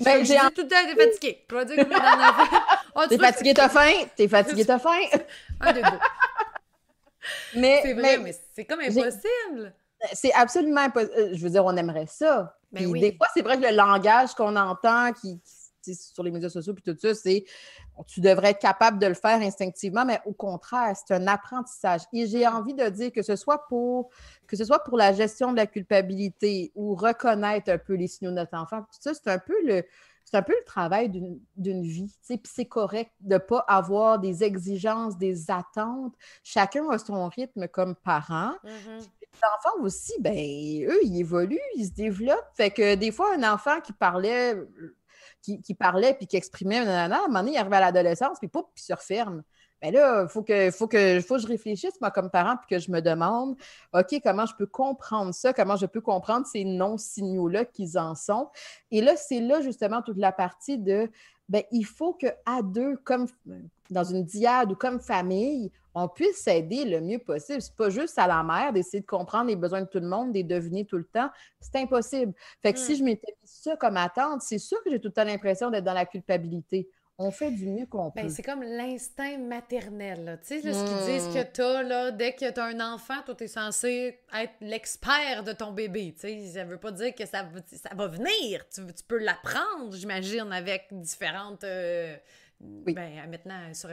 Ben, 0.00 0.24
j'ai 0.24 0.38
tout 0.54 0.62
le 0.62 0.68
temps 0.68 0.88
été 0.88 0.96
fatiguée. 0.96 1.46
Je 1.50 1.64
dire 1.64 1.76
comme 1.76 1.98
oh, 2.94 3.02
T'es 3.08 3.18
fatigué, 3.18 3.52
t'as 3.52 3.68
faim? 3.68 4.06
T'es 4.16 4.26
fatigué, 4.26 4.64
t'as 4.64 4.78
faim? 4.78 5.00
Un 5.60 5.72
de 5.72 5.80
deux. 5.80 5.98
Mais, 7.56 7.80
c'est 7.82 7.92
vrai, 7.92 8.18
mais, 8.18 8.34
c'est 8.54 8.64
comme 8.64 8.80
impossible. 8.80 9.74
C'est 10.14 10.32
absolument 10.32 10.80
impossible. 10.80 11.12
Euh, 11.18 11.30
je 11.34 11.42
veux 11.42 11.50
dire, 11.50 11.64
on 11.64 11.76
aimerait 11.76 12.06
ça. 12.06 12.56
Mais 12.72 12.82
ben 12.82 12.90
oui. 12.90 13.00
Des 13.00 13.16
fois, 13.16 13.26
c'est 13.34 13.42
vrai 13.42 13.58
que 13.58 13.66
le 13.66 13.74
langage 13.74 14.34
qu'on 14.34 14.56
entend 14.56 15.12
qui, 15.12 15.42
sur 15.94 16.22
les 16.22 16.30
médias 16.30 16.48
sociaux 16.48 16.74
puis 16.74 16.82
tout 16.82 16.96
ça, 16.98 17.14
c'est 17.14 17.44
tu 18.06 18.20
devrais 18.20 18.50
être 18.50 18.60
capable 18.60 18.98
de 18.98 19.06
le 19.06 19.14
faire 19.14 19.40
instinctivement, 19.40 20.04
mais 20.04 20.20
au 20.24 20.32
contraire, 20.32 20.94
c'est 20.94 21.14
un 21.14 21.26
apprentissage. 21.26 22.02
Et 22.12 22.26
j'ai 22.26 22.46
envie 22.46 22.74
de 22.74 22.88
dire 22.88 23.12
que 23.12 23.22
ce 23.22 23.36
soit 23.36 23.66
pour 23.68 24.10
que 24.46 24.56
ce 24.56 24.64
soit 24.64 24.82
pour 24.84 24.96
la 24.96 25.12
gestion 25.12 25.52
de 25.52 25.56
la 25.56 25.66
culpabilité 25.66 26.72
ou 26.74 26.94
reconnaître 26.94 27.70
un 27.70 27.78
peu 27.78 27.94
les 27.94 28.08
signaux 28.08 28.30
de 28.30 28.36
notre 28.36 28.56
enfant, 28.56 28.80
tout 28.82 28.98
ça, 29.00 29.12
c'est 29.14 29.28
un 29.28 29.38
peu 29.38 29.54
le 29.64 29.84
c'est 30.30 30.36
un 30.36 30.42
peu 30.42 30.52
le 30.52 30.64
travail 30.64 31.08
d'une 31.08 31.82
vie. 31.82 32.14
Puis 32.26 32.38
c'est 32.44 32.66
correct 32.66 33.12
de 33.20 33.34
ne 33.34 33.38
pas 33.38 33.64
avoir 33.66 34.18
des 34.18 34.44
exigences, 34.44 35.16
des 35.16 35.50
attentes. 35.50 36.14
Chacun 36.42 36.86
a 36.90 36.98
son 36.98 37.28
rythme 37.28 37.66
comme 37.68 37.94
parent. 37.94 38.52
Mm-hmm. 38.62 38.98
Les 38.98 39.40
enfants 39.56 39.82
aussi, 39.82 40.12
ben, 40.20 40.34
eux, 40.34 40.98
ils 41.02 41.20
évoluent, 41.20 41.58
ils 41.76 41.86
se 41.86 41.92
développent. 41.92 42.50
Fait 42.54 42.70
que 42.70 42.94
des 42.94 43.10
fois, 43.10 43.34
un 43.36 43.54
enfant 43.54 43.80
qui 43.80 43.94
parlait 43.94 44.54
qui, 45.62 45.74
parlait, 45.74 46.14
puis 46.14 46.26
qui 46.26 46.36
exprimait, 46.36 46.84
nanana, 46.84 47.16
à 47.16 47.24
un 47.24 47.26
moment 47.28 47.40
donné, 47.40 47.52
il 47.52 47.58
arrive 47.58 47.72
à 47.72 47.80
l'adolescence, 47.80 48.38
puis 48.38 48.48
pouf, 48.48 48.64
il 48.76 48.80
se 48.80 48.92
referme. 48.92 49.42
Mais 49.80 49.92
ben 49.92 50.00
là, 50.00 50.22
il 50.24 50.28
faut 50.28 50.42
que, 50.42 50.70
faut, 50.72 50.88
que, 50.88 51.20
faut 51.20 51.36
que 51.36 51.42
je 51.42 51.46
réfléchisse, 51.46 52.00
moi, 52.00 52.10
comme 52.10 52.30
parent, 52.30 52.56
puis 52.56 52.76
que 52.76 52.82
je 52.82 52.90
me 52.90 53.00
demande, 53.00 53.56
OK, 53.92 54.20
comment 54.24 54.44
je 54.44 54.54
peux 54.56 54.66
comprendre 54.66 55.32
ça? 55.32 55.52
Comment 55.52 55.76
je 55.76 55.86
peux 55.86 56.00
comprendre 56.00 56.46
ces 56.46 56.64
non-signaux-là 56.64 57.64
qu'ils 57.64 57.96
en 57.96 58.16
sont? 58.16 58.48
Et 58.90 59.00
là, 59.00 59.16
c'est 59.16 59.40
là, 59.40 59.60
justement, 59.60 60.02
toute 60.02 60.18
la 60.18 60.32
partie 60.32 60.78
de, 60.78 61.08
ben, 61.48 61.62
il 61.70 61.84
faut 61.84 62.12
qu'à 62.12 62.34
deux, 62.62 62.96
comme 63.04 63.26
dans 63.90 64.04
une 64.04 64.24
diade 64.24 64.72
ou 64.72 64.74
comme 64.74 65.00
famille, 65.00 65.70
on 65.98 66.08
puisse 66.08 66.36
s'aider 66.36 66.84
le 66.84 67.00
mieux 67.00 67.18
possible. 67.18 67.60
C'est 67.60 67.76
pas 67.76 67.90
juste 67.90 68.18
à 68.18 68.26
la 68.26 68.42
mère 68.42 68.72
d'essayer 68.72 69.00
de 69.00 69.06
comprendre 69.06 69.48
les 69.48 69.56
besoins 69.56 69.82
de 69.82 69.88
tout 69.88 70.00
le 70.00 70.08
monde, 70.08 70.32
de 70.32 70.42
deviner 70.42 70.84
tout 70.84 70.98
le 70.98 71.04
temps. 71.04 71.30
C'est 71.60 71.76
impossible. 71.76 72.32
Fait 72.62 72.72
que 72.72 72.78
si 72.78 72.92
mm. 72.92 72.96
je 72.96 73.04
m'étais 73.04 73.32
mis 73.42 73.48
ça 73.48 73.76
comme 73.76 73.96
attente, 73.96 74.42
c'est 74.42 74.58
sûr 74.58 74.82
que 74.84 74.90
j'ai 74.90 75.00
tout 75.00 75.08
le 75.08 75.14
temps 75.14 75.24
l'impression 75.24 75.70
d'être 75.70 75.84
dans 75.84 75.94
la 75.94 76.06
culpabilité 76.06 76.88
on 77.20 77.32
fait 77.32 77.50
du 77.50 77.66
mieux 77.66 77.86
qu'on 77.86 78.12
ben, 78.14 78.26
peut. 78.26 78.28
c'est 78.28 78.44
comme 78.44 78.62
l'instinct 78.62 79.38
maternel. 79.38 80.38
Tu 80.46 80.60
sais, 80.60 80.72
ce 80.72 80.84
qu'ils 80.84 81.12
disent 81.12 81.34
que 81.34 81.52
tu 81.52 81.60
as, 81.60 81.82
là, 81.82 82.12
dès 82.12 82.32
que 82.32 82.50
tu 82.50 82.60
as 82.60 82.64
un 82.64 82.94
enfant, 82.94 83.20
toi, 83.24 83.34
tu 83.34 83.44
es 83.44 83.48
censé 83.48 84.20
être 84.32 84.54
l'expert 84.60 85.42
de 85.42 85.52
ton 85.52 85.72
bébé. 85.72 86.14
Tu 86.14 86.28
sais, 86.28 86.46
ça 86.46 86.64
veut 86.64 86.78
pas 86.78 86.92
dire 86.92 87.12
que 87.14 87.26
ça, 87.26 87.44
ça 87.72 87.90
va 87.96 88.06
venir. 88.06 88.64
Tu, 88.72 88.82
peux 89.08 89.18
l'apprendre, 89.18 89.94
j'imagine, 89.94 90.52
avec 90.52 90.86
différentes. 90.92 91.64
Euh, 91.64 92.16
oui. 92.60 92.92
Ben, 92.92 93.28
maintenant, 93.30 93.72
sur, 93.72 93.90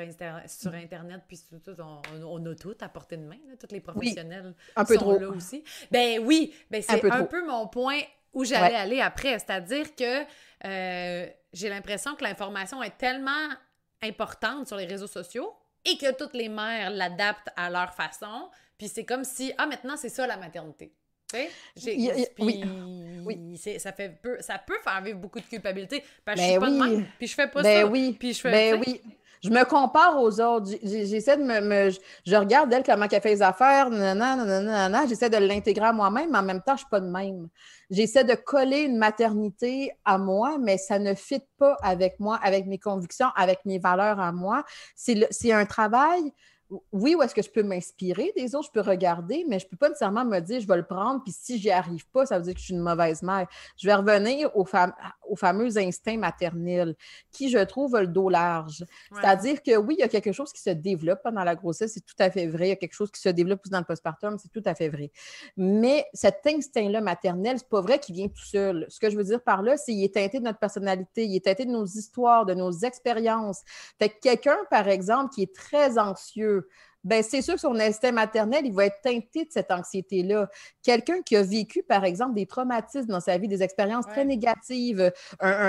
sur 0.48 0.74
Internet, 0.74 1.22
puis 1.28 1.40
tout, 1.64 1.76
on, 1.80 2.46
a 2.46 2.56
tout 2.56 2.76
à 2.82 2.90
portée 2.90 3.18
de 3.18 3.24
main, 3.24 3.38
là, 3.48 3.56
tous 3.60 3.72
les 3.72 3.80
professionnels 3.80 4.56
un 4.76 4.86
peu 4.86 4.96
trop. 4.96 5.20
là 5.20 5.30
aussi. 5.30 5.64
Ben 5.92 6.20
oui, 6.26 6.54
ben, 6.72 6.82
c'est 6.82 7.06
un, 7.12 7.26
peu, 7.26 7.46
mon 7.46 7.68
point 7.68 8.00
où 8.34 8.44
j'allais 8.44 8.76
aller 8.76 9.02
après. 9.02 9.38
C'est-à-dire 9.38 9.96
que 9.96 10.24
euh, 10.66 11.30
j'ai 11.54 11.70
l'impression 11.70 12.16
que 12.16 12.24
l'information 12.24 12.82
est 12.82 12.98
tellement 12.98 13.50
importante 14.02 14.68
sur 14.68 14.78
les 14.78 14.86
réseaux 14.86 15.08
sociaux 15.08 15.54
et 15.86 15.98
que 15.98 16.12
toutes 16.16 16.34
les 16.34 16.50
mères 16.50 16.90
l'adaptent 16.90 17.50
à 17.56 17.70
leur 17.70 17.94
façon. 17.94 18.50
Puis 18.78 18.88
c'est 18.88 19.06
comme 19.06 19.24
si, 19.24 19.54
ah, 19.58 19.68
maintenant, 19.68 19.96
c'est 19.96 20.10
ça 20.10 20.26
la 20.26 20.38
maternité. 20.38 20.92
Oui, 21.34 22.64
oui. 23.26 23.58
Ça, 23.80 23.92
fait 23.92 24.18
peu, 24.22 24.38
ça 24.40 24.58
peut 24.60 24.78
faire 24.84 25.02
vivre 25.02 25.20
beaucoup 25.20 25.40
de 25.40 25.46
culpabilité. 25.46 26.04
Parce 26.24 26.40
que 26.40 26.46
je 26.46 26.52
suis 26.52 26.60
ben 26.60 26.66
pas 26.66 26.72
de 26.72 26.92
même, 26.92 27.06
puis 27.18 27.28
je 27.28 27.34
fais 27.34 27.48
pas 27.48 27.62
ben 27.62 27.82
ça. 27.82 27.88
Oui. 27.88 28.16
Puis 28.20 28.34
je 28.34 28.42
fais, 28.42 28.52
ben 28.52 28.84
oui 28.86 29.02
je 29.46 29.52
me 29.52 29.64
compare 29.64 30.20
aux 30.20 30.42
autres. 30.42 30.72
J'essaie 30.84 31.38
de 31.38 31.44
me, 31.44 31.90
je, 32.26 32.36
regarde 32.36 32.74
elle 32.74 32.84
comment 32.84 33.06
elle 33.10 33.22
fait 33.22 33.30
les 33.30 33.42
affaires, 33.42 33.90
J'essaie 35.08 35.30
de 35.30 35.38
l'intégrer 35.38 35.86
à 35.86 35.94
moi-même, 35.94 36.32
mais 36.32 36.40
en 36.40 36.44
même 36.44 36.62
temps, 36.62 36.72
je 36.72 36.74
ne 36.74 36.78
suis 36.78 36.90
pas 36.90 37.00
de 37.00 37.10
même. 37.10 37.48
J'essaie 37.92 38.24
de 38.24 38.34
coller 38.34 38.82
une 38.82 38.98
maternité 38.98 39.92
à 40.04 40.18
moi, 40.18 40.58
mais 40.60 40.78
ça 40.78 40.98
ne 40.98 41.14
fit 41.14 41.44
pas 41.60 41.78
avec 41.84 42.20
moi, 42.20 42.40
avec 42.42 42.66
mes 42.66 42.80
convictions, 42.80 43.28
avec 43.36 43.64
mes 43.66 43.78
valeurs 43.78 44.20
à 44.20 44.32
moi. 44.32 44.64
C'est 44.96 45.52
un 45.52 45.66
travail 45.66 46.34
oui, 46.92 47.16
où 47.16 47.22
est-ce 47.22 47.36
que 47.36 47.42
je 47.42 47.50
peux 47.50 47.64
m'inspirer 47.64 48.32
des 48.36 48.56
autres, 48.56 48.68
je 48.68 48.72
peux 48.72 48.88
regarder, 48.88 49.46
mais 49.48 49.60
je 49.60 49.66
ne 49.66 49.70
peux 49.70 49.78
pas 49.78 49.90
nécessairement 49.90 50.26
me 50.26 50.40
dire 50.40 50.60
je 50.60 50.68
vais 50.68 50.78
le 50.78 50.86
prendre, 50.86 51.22
puis 51.24 51.32
si 51.32 51.60
j'y 51.60 51.72
arrive 51.72 52.08
pas, 52.10 52.26
ça 52.26 52.38
veut 52.38 52.46
dire 52.46 52.54
que 52.54 52.60
je 52.60 52.66
suis 52.66 52.74
une 52.74 52.82
mauvaise 52.82 53.22
mère. 53.22 53.48
Je 53.78 53.88
vais 53.88 53.94
revenir 53.94 54.50
au, 54.56 54.66
fameux 54.66 55.78
instinct 55.78 56.18
maternel 56.18 56.96
qui, 57.32 57.50
je 57.50 57.60
trouve, 57.60 57.96
a 57.96 58.02
le 58.02 58.08
dos 58.08 58.30
large. 58.30 58.86
C'est-à-dire 59.14 59.62
que 59.62 59.76
oui, 59.78 59.96
il 59.98 60.02
y 60.02 60.04
a 60.04 60.08
quelque 60.08 60.32
chose 60.32 60.52
qui 60.54 60.62
se 60.62 60.70
développe 60.70 61.20
pendant 61.24 61.44
la 61.44 61.56
grossesse, 61.56 61.94
c'est 61.94 62.06
tout 62.06 62.16
à 62.20 62.30
fait 62.30 62.48
vrai. 62.48 62.68
Il 62.68 62.70
y 62.70 62.74
a 62.74 62.78
quelque 62.78 62.94
chose 62.94 63.12
qui 63.12 63.22
se 63.22 63.30
développe 63.30 63.62
aussi 63.64 63.72
dans 63.72 63.80
le 63.80 63.86
postpartum, 63.86 64.38
c'est 64.38 64.52
tout 64.52 64.64
à 64.66 64.76
fait 64.76 64.90
vrai. 64.90 65.12
Mais 65.58 66.06
cet 66.14 66.46
instinct-là 66.46 67.02
maternel, 67.02 67.58
c'est 67.60 67.70
pas 67.70 67.82
vrai 67.82 68.00
qu'il 68.00 68.16
vient 68.16 68.28
tout 68.28 68.46
seul. 68.46 68.86
Ce 68.90 69.00
que 69.00 69.10
je 69.10 69.18
veux 69.18 69.24
dire 69.24 69.42
par 69.42 69.62
là, 69.62 69.78
c'est 69.78 69.92
qu'il 69.92 70.04
est 70.04 70.14
teinté 70.14 70.40
de 70.40 70.44
notre 70.44 70.60
personnalité, 70.60 71.26
il 71.26 71.36
est 71.36 71.46
teinté 71.46 71.66
de 71.66 71.72
nos 71.72 71.86
histoires, 71.86 72.46
de 72.46 72.54
nos 72.54 72.72
expériences. 72.72 73.62
Fait 74.00 74.10
que 74.10 74.20
quelqu'un, 74.22 74.58
par 74.70 74.88
exemple, 74.88 75.34
qui 75.34 75.44
est 75.44 75.54
très 75.54 75.98
anxieux, 75.98 76.65
ben 77.06 77.22
c'est 77.22 77.44
sûr 77.44 77.54
que 77.54 77.60
son 77.60 77.80
instinct 77.80 78.12
maternel, 78.12 78.66
il 78.66 78.74
va 78.74 78.86
être 78.86 79.00
teinté 79.04 79.46
de 79.46 79.52
cette 79.52 79.70
anxiété-là. 79.70 80.50
Quelqu'un 80.82 81.22
qui 81.22 81.36
a 81.36 81.44
vécu, 81.44 81.84
par 81.84 82.04
exemple, 82.04 82.34
des 82.34 82.48
traumatismes 82.48 83.06
dans 83.06 83.20
sa 83.20 83.38
vie, 83.38 83.48
des 83.48 83.62
expériences 83.62 84.08
très 84.08 84.26
négatives, 84.26 85.14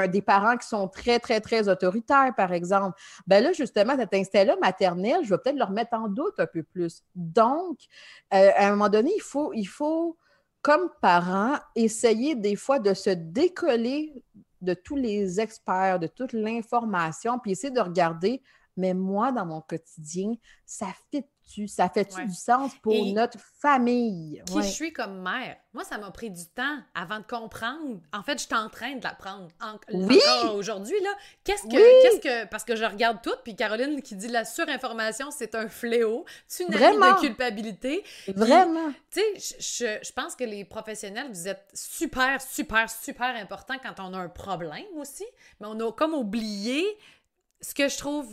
des 0.08 0.22
parents 0.22 0.56
qui 0.56 0.66
sont 0.66 0.88
très, 0.88 1.18
très, 1.18 1.42
très 1.42 1.68
autoritaires, 1.68 2.32
par 2.34 2.54
exemple, 2.54 2.98
ben 3.26 3.44
là, 3.44 3.52
justement, 3.52 3.96
cet 3.98 4.14
instinct-là 4.14 4.56
maternel, 4.62 5.18
je 5.24 5.28
vais 5.28 5.36
peut-être 5.36 5.58
le 5.58 5.64
remettre 5.64 5.92
en 5.92 6.08
doute 6.08 6.40
un 6.40 6.46
peu 6.46 6.62
plus. 6.62 7.02
Donc, 7.14 7.80
euh, 8.32 8.50
à 8.56 8.68
un 8.68 8.70
moment 8.70 8.88
donné, 8.88 9.12
il 9.14 9.22
faut, 9.22 9.52
il 9.52 9.68
faut, 9.68 10.16
comme 10.62 10.88
parent, 11.02 11.58
essayer 11.74 12.34
des 12.34 12.56
fois 12.56 12.78
de 12.78 12.94
se 12.94 13.10
décoller 13.10 14.24
de 14.62 14.72
tous 14.72 14.96
les 14.96 15.38
experts, 15.38 15.98
de 15.98 16.06
toute 16.06 16.32
l'information, 16.32 17.38
puis 17.38 17.52
essayer 17.52 17.70
de 17.70 17.80
regarder 17.80 18.40
mais 18.76 18.94
moi, 18.94 19.32
dans 19.32 19.46
mon 19.46 19.60
quotidien, 19.60 20.34
ça 20.64 20.88
fit 21.10 21.24
tu 21.52 21.68
ça 21.68 21.88
fait-tu 21.88 22.24
du 22.26 22.34
sens 22.34 22.72
pour 22.82 22.94
notre 23.12 23.38
famille? 23.60 24.42
Qui 24.46 24.62
je 24.62 24.68
suis 24.68 24.92
comme 24.92 25.22
mère. 25.22 25.56
Moi, 25.72 25.84
ça 25.84 25.98
m'a 25.98 26.10
pris 26.10 26.30
du 26.30 26.46
temps 26.46 26.78
avant 26.94 27.18
de 27.18 27.24
comprendre. 27.24 28.00
En 28.12 28.22
fait, 28.22 28.38
je 28.38 28.46
suis 28.46 28.54
en 28.54 28.68
train 28.68 28.96
de 28.96 29.04
l'apprendre. 29.04 29.48
oui. 29.92 30.18
Aujourd'hui, 30.54 30.98
là. 31.02 31.10
Qu'est-ce 31.44 31.64
que, 31.64 32.02
qu'est-ce 32.02 32.20
que. 32.20 32.48
Parce 32.48 32.64
que 32.64 32.74
je 32.74 32.84
regarde 32.84 33.18
tout, 33.22 33.34
puis 33.44 33.54
Caroline 33.54 34.02
qui 34.02 34.16
dit 34.16 34.28
la 34.28 34.44
surinformation, 34.44 35.30
c'est 35.30 35.54
un 35.54 35.68
fléau. 35.68 36.24
Tu 36.48 36.64
n'as 36.66 36.92
de 36.92 37.20
culpabilité. 37.20 38.02
Vraiment. 38.28 38.92
Tu 39.10 39.20
sais, 39.38 39.98
je, 40.02 40.06
je 40.08 40.12
pense 40.12 40.34
que 40.34 40.44
les 40.44 40.64
professionnels, 40.64 41.28
vous 41.28 41.46
êtes 41.46 41.68
super, 41.74 42.40
super, 42.40 42.90
super 42.90 43.36
importants 43.36 43.76
quand 43.82 44.02
on 44.02 44.14
a 44.14 44.18
un 44.18 44.28
problème 44.28 44.84
aussi. 44.96 45.24
Mais 45.60 45.66
on 45.68 45.78
a 45.78 45.92
comme 45.92 46.14
oublié 46.14 46.84
ce 47.60 47.74
que 47.74 47.88
je 47.88 47.96
trouve 47.96 48.28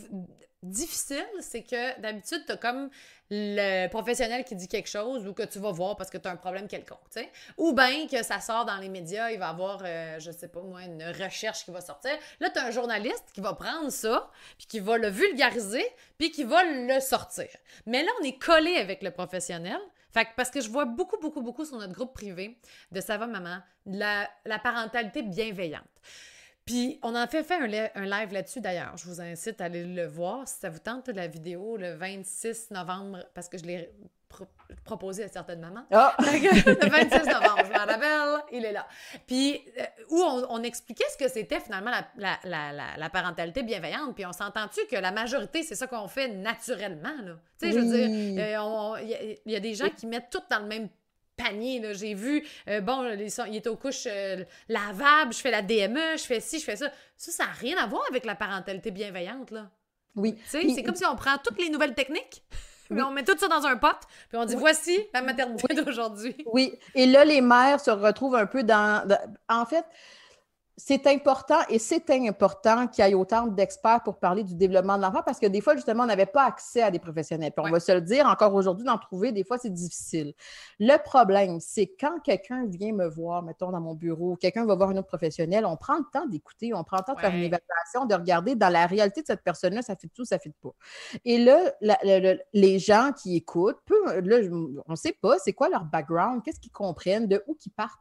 difficile, 0.64 1.26
c'est 1.40 1.62
que 1.62 2.00
d'habitude, 2.00 2.42
tu 2.46 2.52
as 2.52 2.56
comme 2.56 2.90
le 3.30 3.88
professionnel 3.88 4.44
qui 4.44 4.56
dit 4.56 4.68
quelque 4.68 4.88
chose 4.88 5.26
ou 5.26 5.32
que 5.32 5.42
tu 5.42 5.58
vas 5.58 5.70
voir 5.70 5.96
parce 5.96 6.10
que 6.10 6.18
tu 6.18 6.26
as 6.26 6.30
un 6.30 6.36
problème 6.36 6.68
quelconque, 6.68 7.08
tu 7.10 7.20
sais. 7.20 7.30
Ou 7.58 7.72
bien 7.72 8.06
que 8.06 8.22
ça 8.22 8.40
sort 8.40 8.64
dans 8.64 8.76
les 8.78 8.88
médias, 8.88 9.30
il 9.30 9.38
va 9.38 9.46
y 9.46 9.50
avoir, 9.50 9.82
euh, 9.84 10.18
je 10.18 10.30
sais 10.30 10.48
pas 10.48 10.60
moi, 10.62 10.82
une 10.82 11.04
recherche 11.04 11.64
qui 11.64 11.70
va 11.70 11.80
sortir. 11.80 12.12
Là, 12.40 12.50
tu 12.50 12.58
as 12.58 12.66
un 12.66 12.70
journaliste 12.70 13.24
qui 13.32 13.40
va 13.40 13.54
prendre 13.54 13.90
ça, 13.90 14.30
puis 14.58 14.66
qui 14.66 14.80
va 14.80 14.98
le 14.98 15.08
vulgariser, 15.08 15.84
puis 16.18 16.30
qui 16.30 16.44
va 16.44 16.64
le 16.64 17.00
sortir. 17.00 17.48
Mais 17.86 18.02
là, 18.02 18.10
on 18.20 18.24
est 18.24 18.38
collé 18.38 18.76
avec 18.76 19.02
le 19.02 19.10
professionnel. 19.10 19.78
Fait 20.12 20.26
que, 20.26 20.30
parce 20.36 20.50
que 20.50 20.60
je 20.60 20.70
vois 20.70 20.84
beaucoup, 20.84 21.18
beaucoup, 21.18 21.42
beaucoup 21.42 21.64
sur 21.64 21.76
notre 21.76 21.92
groupe 21.92 22.14
privé 22.14 22.58
de 22.92 23.00
Ça 23.00 23.18
va 23.18 23.26
maman, 23.26 23.58
la 23.86 24.58
parentalité 24.62 25.22
bienveillante. 25.22 25.82
Puis, 26.64 26.98
on 27.02 27.14
en 27.14 27.26
fait 27.26 27.42
fait 27.42 27.56
un, 27.94 28.04
live 28.06 28.32
là-dessus 28.32 28.60
d'ailleurs. 28.60 28.96
Je 28.96 29.04
vous 29.04 29.20
incite 29.20 29.60
à 29.60 29.64
aller 29.64 29.84
le 29.84 30.06
voir 30.06 30.48
si 30.48 30.58
ça 30.60 30.70
vous 30.70 30.78
tente, 30.78 31.08
la 31.08 31.26
vidéo, 31.26 31.76
le 31.76 31.94
26 31.94 32.70
novembre, 32.70 33.24
parce 33.34 33.48
que 33.50 33.58
je 33.58 33.64
l'ai 33.64 33.90
proposé 34.84 35.24
à 35.24 35.28
certaines 35.28 35.60
mamans. 35.60 35.84
Ah! 35.92 36.16
le 36.20 36.88
26 36.88 37.28
novembre, 37.28 37.64
je 37.66 37.72
m'en 37.72 37.84
rappelle, 37.84 38.44
il 38.50 38.64
est 38.64 38.72
là. 38.72 38.86
Puis, 39.26 39.62
euh, 39.78 39.84
où 40.08 40.22
on, 40.22 40.62
expliquait 40.62 41.04
ce 41.12 41.18
que 41.18 41.30
c'était 41.30 41.60
finalement 41.60 41.90
la, 42.16 42.38
la, 42.96 43.10
parentalité 43.10 43.62
bienveillante. 43.62 44.14
Puis, 44.14 44.24
on 44.24 44.32
s'entend-tu 44.32 44.80
que 44.90 44.96
la 44.96 45.12
majorité, 45.12 45.62
c'est 45.62 45.74
ça 45.74 45.86
qu'on 45.86 46.08
fait 46.08 46.28
naturellement, 46.28 47.14
là? 47.24 47.36
Tu 47.60 47.66
sais, 47.66 47.72
je 47.72 47.78
veux 47.78 47.84
dire, 47.84 48.42
euh, 48.42 49.38
il 49.44 49.52
y, 49.52 49.56
a 49.56 49.60
des 49.60 49.74
gens 49.74 49.90
qui 49.90 50.06
mettent 50.06 50.30
tout 50.30 50.42
dans 50.50 50.60
le 50.60 50.66
même 50.66 50.88
panier. 51.36 51.82
J'ai 51.94 52.14
vu, 52.14 52.44
euh, 52.68 52.80
bon, 52.80 53.04
il 53.16 53.56
est 53.56 53.66
aux 53.66 53.76
couches 53.76 54.06
euh, 54.06 54.44
lavables, 54.68 55.32
je 55.32 55.38
fais 55.38 55.50
la 55.50 55.62
DME, 55.62 56.16
je 56.16 56.24
fais 56.24 56.40
ci, 56.40 56.58
je 56.58 56.64
fais 56.64 56.76
ça. 56.76 56.90
Ça, 57.16 57.32
ça 57.32 57.44
n'a 57.44 57.52
rien 57.52 57.76
à 57.78 57.86
voir 57.86 58.02
avec 58.08 58.24
la 58.24 58.34
parentalité 58.34 58.90
bienveillante. 58.90 59.50
Là. 59.50 59.70
Oui. 60.16 60.36
C'est 60.46 60.82
comme 60.82 60.96
si 60.96 61.04
on 61.06 61.16
prend 61.16 61.36
toutes 61.42 61.60
les 61.60 61.70
nouvelles 61.70 61.94
techniques. 61.94 62.42
mais 62.90 63.02
on 63.02 63.10
met 63.10 63.24
tout 63.24 63.36
ça 63.38 63.48
dans 63.48 63.64
un 63.66 63.76
pot, 63.76 63.96
puis 64.28 64.38
on 64.38 64.44
dit 64.44 64.54
voici 64.54 64.98
la 65.12 65.22
maternité 65.22 65.74
d'aujourd'hui. 65.84 66.36
Oui, 66.46 66.78
et 66.94 67.06
là, 67.06 67.24
les 67.24 67.40
mères 67.40 67.80
se 67.80 67.90
retrouvent 67.90 68.36
un 68.36 68.46
peu 68.46 68.62
dans 68.62 69.06
en 69.48 69.64
fait, 69.64 69.84
c'est 70.76 71.06
important 71.06 71.58
et 71.68 71.78
c'est 71.78 72.10
important 72.10 72.88
qu'il 72.88 73.04
y 73.04 73.08
ait 73.08 73.14
autant 73.14 73.46
d'experts 73.46 74.02
pour 74.02 74.18
parler 74.18 74.42
du 74.42 74.56
développement 74.56 74.96
de 74.96 75.02
l'enfant 75.02 75.22
parce 75.24 75.38
que 75.38 75.46
des 75.46 75.60
fois, 75.60 75.76
justement, 75.76 76.02
on 76.02 76.06
n'avait 76.06 76.26
pas 76.26 76.44
accès 76.44 76.82
à 76.82 76.90
des 76.90 76.98
professionnels. 76.98 77.52
Puis 77.56 77.64
on 77.64 77.70
va 77.70 77.78
se 77.78 77.92
le 77.92 78.00
dire, 78.00 78.26
encore 78.26 78.52
aujourd'hui, 78.54 78.84
d'en 78.84 78.98
trouver, 78.98 79.30
des 79.30 79.44
fois, 79.44 79.56
c'est 79.56 79.72
difficile. 79.72 80.34
Le 80.80 80.96
problème, 81.02 81.60
c'est 81.60 81.94
quand 81.98 82.18
quelqu'un 82.24 82.66
vient 82.66 82.92
me 82.92 83.06
voir, 83.06 83.42
mettons, 83.42 83.70
dans 83.70 83.80
mon 83.80 83.94
bureau, 83.94 84.36
quelqu'un 84.36 84.66
va 84.66 84.74
voir 84.74 84.90
un 84.90 84.96
autre 84.96 85.06
professionnel, 85.06 85.64
on 85.64 85.76
prend 85.76 85.96
le 85.96 86.04
temps 86.12 86.26
d'écouter, 86.26 86.74
on 86.74 86.82
prend 86.82 86.96
le 86.98 87.04
temps 87.04 87.14
de 87.14 87.20
faire 87.20 87.34
une 87.34 87.44
évaluation, 87.44 88.06
de 88.06 88.14
regarder 88.14 88.56
dans 88.56 88.68
la 88.70 88.86
réalité 88.86 89.22
de 89.22 89.26
cette 89.26 89.42
personne-là, 89.42 89.82
ça 89.82 89.94
fait 89.94 90.08
tout, 90.08 90.24
ça 90.24 90.40
fait 90.40 90.54
pas. 90.60 90.74
Et 91.24 91.38
là, 91.38 91.72
les 92.52 92.78
gens 92.80 93.12
qui 93.12 93.36
écoutent, 93.36 93.78
là, 94.08 94.38
on 94.86 94.92
ne 94.92 94.96
sait 94.96 95.16
pas 95.20 95.38
c'est 95.38 95.52
quoi 95.52 95.68
leur 95.68 95.84
background, 95.84 96.42
qu'est-ce 96.42 96.58
qu'ils 96.58 96.72
comprennent, 96.72 97.28
de 97.28 97.44
où 97.46 97.56
ils 97.64 97.70
partent. 97.70 98.00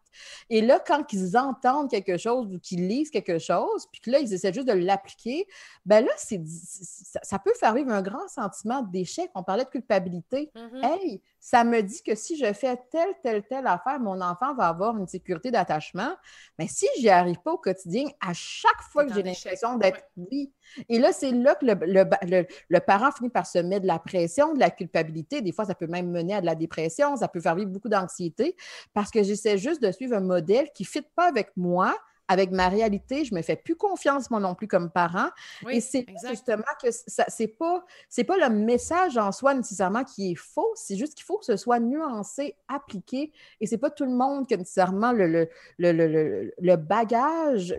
Et 0.50 0.62
là, 0.62 0.80
quand 0.86 1.12
ils 1.14 1.38
entendent 1.38 1.90
quelque 1.90 2.18
chose 2.18 2.48
qui 2.63 2.78
lisent 2.78 3.12
quelque 3.12 3.38
chose, 3.38 3.88
puis 3.91 4.02
que 4.02 4.10
là, 4.10 4.19
ils 4.19 4.34
essaient 4.34 4.54
juste 4.54 4.67
de 4.67 4.73
l'appliquer, 4.73 5.45
ben 5.86 6.04
là, 6.04 6.12
c'est, 6.17 6.41
ça, 6.45 7.38
peut 7.38 7.54
faire 7.60 7.73
vivre 7.73 7.91
un 7.91 8.02
grand 8.02 8.28
sentiment 8.30 8.82
d'échec. 8.82 9.30
On 9.36 9.43
parlait 9.43 9.65
de 9.65 9.69
culpabilité. 9.69 10.49
Mm-hmm. 10.56 10.86
Hey, 10.86 11.21
ça 11.39 11.65
me 11.65 11.82
dit 11.82 12.02
que 12.02 12.15
si 12.15 12.38
je 12.38 12.52
fais 12.54 12.78
telle, 12.89 13.13
telle, 13.21 13.43
telle 13.43 13.67
affaire, 13.67 13.99
mon 13.99 14.21
enfant 14.21 14.56
va 14.56 14.69
avoir 14.69 14.97
une 14.97 15.08
sécurité 15.08 15.52
d'attachement. 15.52 16.15
Mais 16.58 16.67
si 16.67 16.88
je 16.97 17.02
n'y 17.02 17.10
arrive 17.10 17.41
pas 17.41 17.52
au 17.52 17.57
quotidien, 17.57 18.05
à 18.22 18.32
chaque 18.34 18.82
fois 18.91 19.05
que 19.05 19.14
j'ai 19.14 19.24
l'impression 19.24 19.78
d'être 19.78 20.01
oui. 20.16 20.53
Et 20.88 20.99
là, 20.99 21.11
c'est 21.11 21.32
là 21.32 21.55
que 21.55 21.66
le, 21.66 22.45
le, 22.70 22.80
parent 22.80 23.11
finit 23.11 23.30
par 23.30 23.45
se 23.45 23.59
mettre 23.59 23.82
de 23.82 23.88
la 23.88 23.99
pression, 23.99 24.53
de 24.53 24.59
la 24.59 24.72
culpabilité. 24.72 25.41
Des 25.41 25.51
fois, 25.51 25.66
ça 25.66 25.76
peut 25.76 25.88
même 25.88 26.09
mener 26.09 26.36
à 26.36 26.41
de 26.41 26.45
la 26.45 26.55
dépression, 26.55 27.18
ça 27.18 27.28
peut 27.28 27.41
faire 27.41 27.55
vivre 27.55 27.70
beaucoup 27.70 27.89
d'anxiété 27.89 28.55
parce 28.93 29.11
que 29.11 29.22
j'essaie 29.22 29.57
juste 29.57 29.82
de 29.82 29.91
suivre 29.91 30.16
un 30.16 30.22
modèle 30.22 30.70
qui 30.74 30.84
ne 30.84 30.88
fit 30.88 31.01
pas 31.01 31.28
avec 31.28 31.51
moi, 31.57 31.93
avec 32.34 32.52
ma 32.52 32.68
réalité, 32.68 33.24
je 33.24 33.34
me 33.34 33.42
fais 33.42 33.56
plus 33.56 33.76
confiance 33.76 34.30
moi 34.30 34.40
non 34.40 34.56
plus 34.56 34.68
comme 34.68 34.92
parent. 34.92 35.30
et 35.70 35.80
c'est 35.80 36.06
justement 36.30 36.64
que 36.82 36.92
ça, 36.92 37.26
c'est 37.28 37.48
pas, 37.48 37.86
c'est 38.10 38.24
pas 38.24 38.38
le 38.38 38.50
message 38.50 39.18
en 39.18 39.32
soi 39.32 39.54
nécessairement 39.54 40.04
qui 40.04 40.32
est 40.32 40.36
faux, 40.36 40.72
c'est 40.76 40.98
juste 40.98 41.16
qu'il 41.16 41.26
faut 41.26 41.38
que 41.38 41.46
ce 41.46 41.56
soit 41.58 41.80
nuancé, 41.80 42.56
appliqué. 42.68 43.32
Et 43.62 43.68
c'est 43.68 43.78
pas 43.78 43.90
tout 43.90 44.06
le 44.06 44.16
monde 44.16 44.48
qui 44.48 44.56
a 44.56 44.58
nécessairement 44.58 45.12
le, 45.12 45.28
le, 45.28 45.48
le, 45.78 46.54
le 46.58 46.76
bagage, 46.76 47.76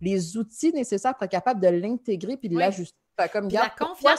les 0.00 0.36
outils 0.36 0.72
nécessaires 0.72 1.14
pour 1.14 1.24
être 1.24 1.30
capable 1.30 1.60
de 1.60 1.68
l'intégrer 1.68 2.36
puis 2.36 2.48
de 2.48 2.58
l'ajuster. 2.58 2.96
Comme, 3.32 3.48
la 3.48 3.68
confiance. 3.68 4.18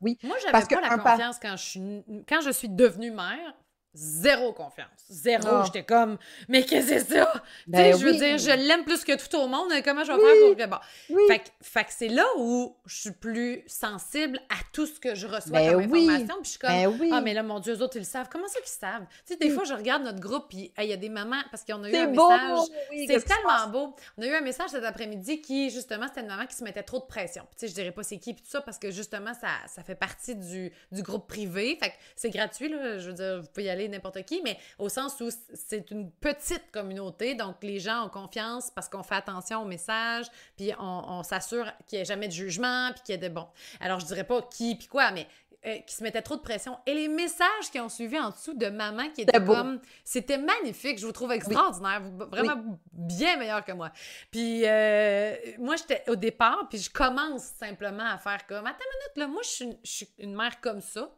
oui. 0.00 0.16
Moi, 0.22 0.36
j'avais 0.40 0.64
pas 0.64 0.80
la 0.80 0.96
confiance 0.96 1.38
quand 1.42 1.56
je 1.56 1.64
suis 1.64 2.04
quand 2.28 2.40
je 2.40 2.50
suis 2.50 2.68
devenue 2.68 3.10
mère 3.10 3.52
zéro 3.98 4.52
confiance. 4.52 4.88
Zéro. 5.10 5.48
Ah. 5.48 5.62
J'étais 5.66 5.82
comme, 5.82 6.18
mais 6.48 6.64
qu'est-ce 6.64 6.90
que 6.90 6.98
c'est 7.00 7.16
ça? 7.16 7.32
Ben 7.66 7.96
je 7.96 8.04
veux 8.04 8.12
dire, 8.12 8.38
je 8.38 8.50
l'aime 8.50 8.84
plus 8.84 9.04
que 9.04 9.16
tout 9.16 9.36
au 9.36 9.48
monde. 9.48 9.72
Comment 9.84 10.04
je 10.04 10.12
vais 10.12 10.18
faire 10.18 10.46
pour 10.46 10.56
que. 10.56 10.66
Bon. 10.66 11.26
Fait, 11.62 11.84
que 11.84 11.90
c'est 11.90 12.08
là 12.08 12.24
où 12.36 12.76
je 12.86 12.96
suis 12.96 13.10
plus 13.10 13.64
sensible 13.66 14.40
à 14.48 14.56
tout 14.72 14.86
ce 14.86 15.00
que 15.00 15.14
je 15.14 15.26
reçois 15.26 15.58
ben 15.58 15.72
comme 15.72 15.80
information. 15.82 16.36
Puis 16.42 16.44
je 16.44 16.48
suis 16.50 16.58
comme, 16.58 16.98
ben 16.98 17.10
ah, 17.12 17.20
mais 17.20 17.34
là, 17.34 17.42
mon 17.42 17.58
Dieu, 17.58 17.74
eux 17.74 17.82
autres, 17.82 17.96
ils 17.96 18.00
le 18.00 18.04
savent. 18.04 18.28
Comment 18.30 18.48
ça 18.48 18.60
qu'ils 18.60 18.68
savent? 18.68 19.06
Tu 19.26 19.32
sais, 19.32 19.36
des 19.36 19.50
fois, 19.50 19.64
je 19.64 19.74
regarde 19.74 20.02
notre 20.04 20.20
groupe, 20.20 20.46
puis 20.48 20.72
il 20.78 20.84
y 20.84 20.92
a 20.92 20.96
des 20.96 21.08
mamans, 21.08 21.42
parce 21.50 21.64
qu'on 21.64 21.82
a 21.82 21.90
eu 21.90 21.96
un 21.96 22.06
message. 22.06 22.58
c'est 23.06 23.24
tellement 23.24 23.68
beau. 23.68 23.96
On 24.16 24.22
a 24.22 24.26
eu 24.26 24.34
un 24.34 24.40
message 24.40 24.70
cet 24.70 24.84
après-midi 24.84 25.40
qui, 25.40 25.70
justement, 25.70 26.06
c'était 26.06 26.20
une 26.20 26.28
maman 26.28 26.46
qui 26.46 26.54
se 26.54 26.62
mettait 26.62 26.82
trop 26.82 27.00
de 27.00 27.06
pression. 27.06 27.42
Puis, 27.50 27.58
tu 27.58 27.66
sais, 27.66 27.68
je 27.68 27.74
dirais 27.74 27.92
pas 27.92 28.02
c'est 28.02 28.18
qui, 28.18 28.34
puis 28.34 28.42
tout 28.42 28.50
ça, 28.50 28.60
parce 28.60 28.78
que 28.78 28.90
justement, 28.90 29.34
ça, 29.34 29.48
ça 29.66 29.82
fait 29.82 29.94
partie 29.94 30.36
du, 30.36 30.72
du 30.92 31.02
groupe 31.02 31.26
privé. 31.26 31.76
Fait 31.80 31.90
que 31.90 31.94
c'est 32.14 32.30
gratuit, 32.30 32.68
là. 32.68 32.98
Je 32.98 33.08
veux 33.08 33.14
dire, 33.14 33.40
vous 33.40 33.48
pouvez 33.48 33.64
y 33.64 33.70
aller 33.70 33.87
n'importe 33.88 34.22
qui, 34.24 34.40
mais 34.42 34.58
au 34.78 34.88
sens 34.88 35.20
où 35.20 35.28
c'est 35.54 35.90
une 35.90 36.10
petite 36.10 36.70
communauté, 36.70 37.34
donc 37.34 37.56
les 37.62 37.80
gens 37.80 38.06
ont 38.06 38.08
confiance 38.08 38.70
parce 38.70 38.88
qu'on 38.88 39.02
fait 39.02 39.16
attention 39.16 39.62
aux 39.62 39.66
messages, 39.66 40.26
puis 40.56 40.72
on, 40.78 41.22
s'assure 41.22 41.66
qu'il 41.86 41.98
n'y 41.98 42.02
ait 42.02 42.06
jamais 42.06 42.28
de 42.28 42.32
jugement, 42.32 42.90
puis 42.92 43.02
qu'il 43.02 43.14
y 43.14 43.18
ait 43.18 43.28
de 43.28 43.32
bon. 43.32 43.46
Alors 43.80 44.00
je 44.00 44.06
dirais 44.06 44.24
pas 44.24 44.40
qui 44.42 44.76
puis 44.76 44.86
quoi, 44.86 45.10
mais 45.10 45.26
euh, 45.66 45.78
qui 45.80 45.94
se 45.96 46.04
mettait 46.04 46.22
trop 46.22 46.36
de 46.36 46.40
pression. 46.40 46.78
Et 46.86 46.94
les 46.94 47.08
messages 47.08 47.68
qui 47.72 47.80
ont 47.80 47.88
suivi 47.88 48.16
en 48.16 48.30
dessous 48.30 48.54
de 48.54 48.68
maman 48.68 49.10
qui 49.10 49.22
étaient 49.22 49.44
comme. 49.44 49.80
C'était 50.04 50.38
magnifique, 50.38 51.00
je 51.00 51.06
vous 51.06 51.10
trouve 51.10 51.32
extraordinaire, 51.32 52.00
vraiment 52.30 52.78
bien 52.92 53.36
meilleur 53.36 53.64
que 53.64 53.72
moi. 53.72 53.90
Puis 54.30 54.62
euh, 54.64 55.34
moi, 55.58 55.74
j'étais 55.74 56.08
au 56.08 56.14
départ, 56.14 56.68
puis 56.70 56.78
je 56.78 56.88
commence 56.88 57.42
simplement 57.42 58.06
à 58.06 58.18
faire 58.18 58.46
comme 58.46 58.64
Attends 58.68 58.78
une 58.78 58.98
minute, 59.00 59.16
là, 59.16 59.26
moi, 59.26 59.42
je 59.42 59.72
suis 59.82 60.08
une 60.18 60.36
mère 60.36 60.60
comme 60.60 60.80
ça. 60.80 61.10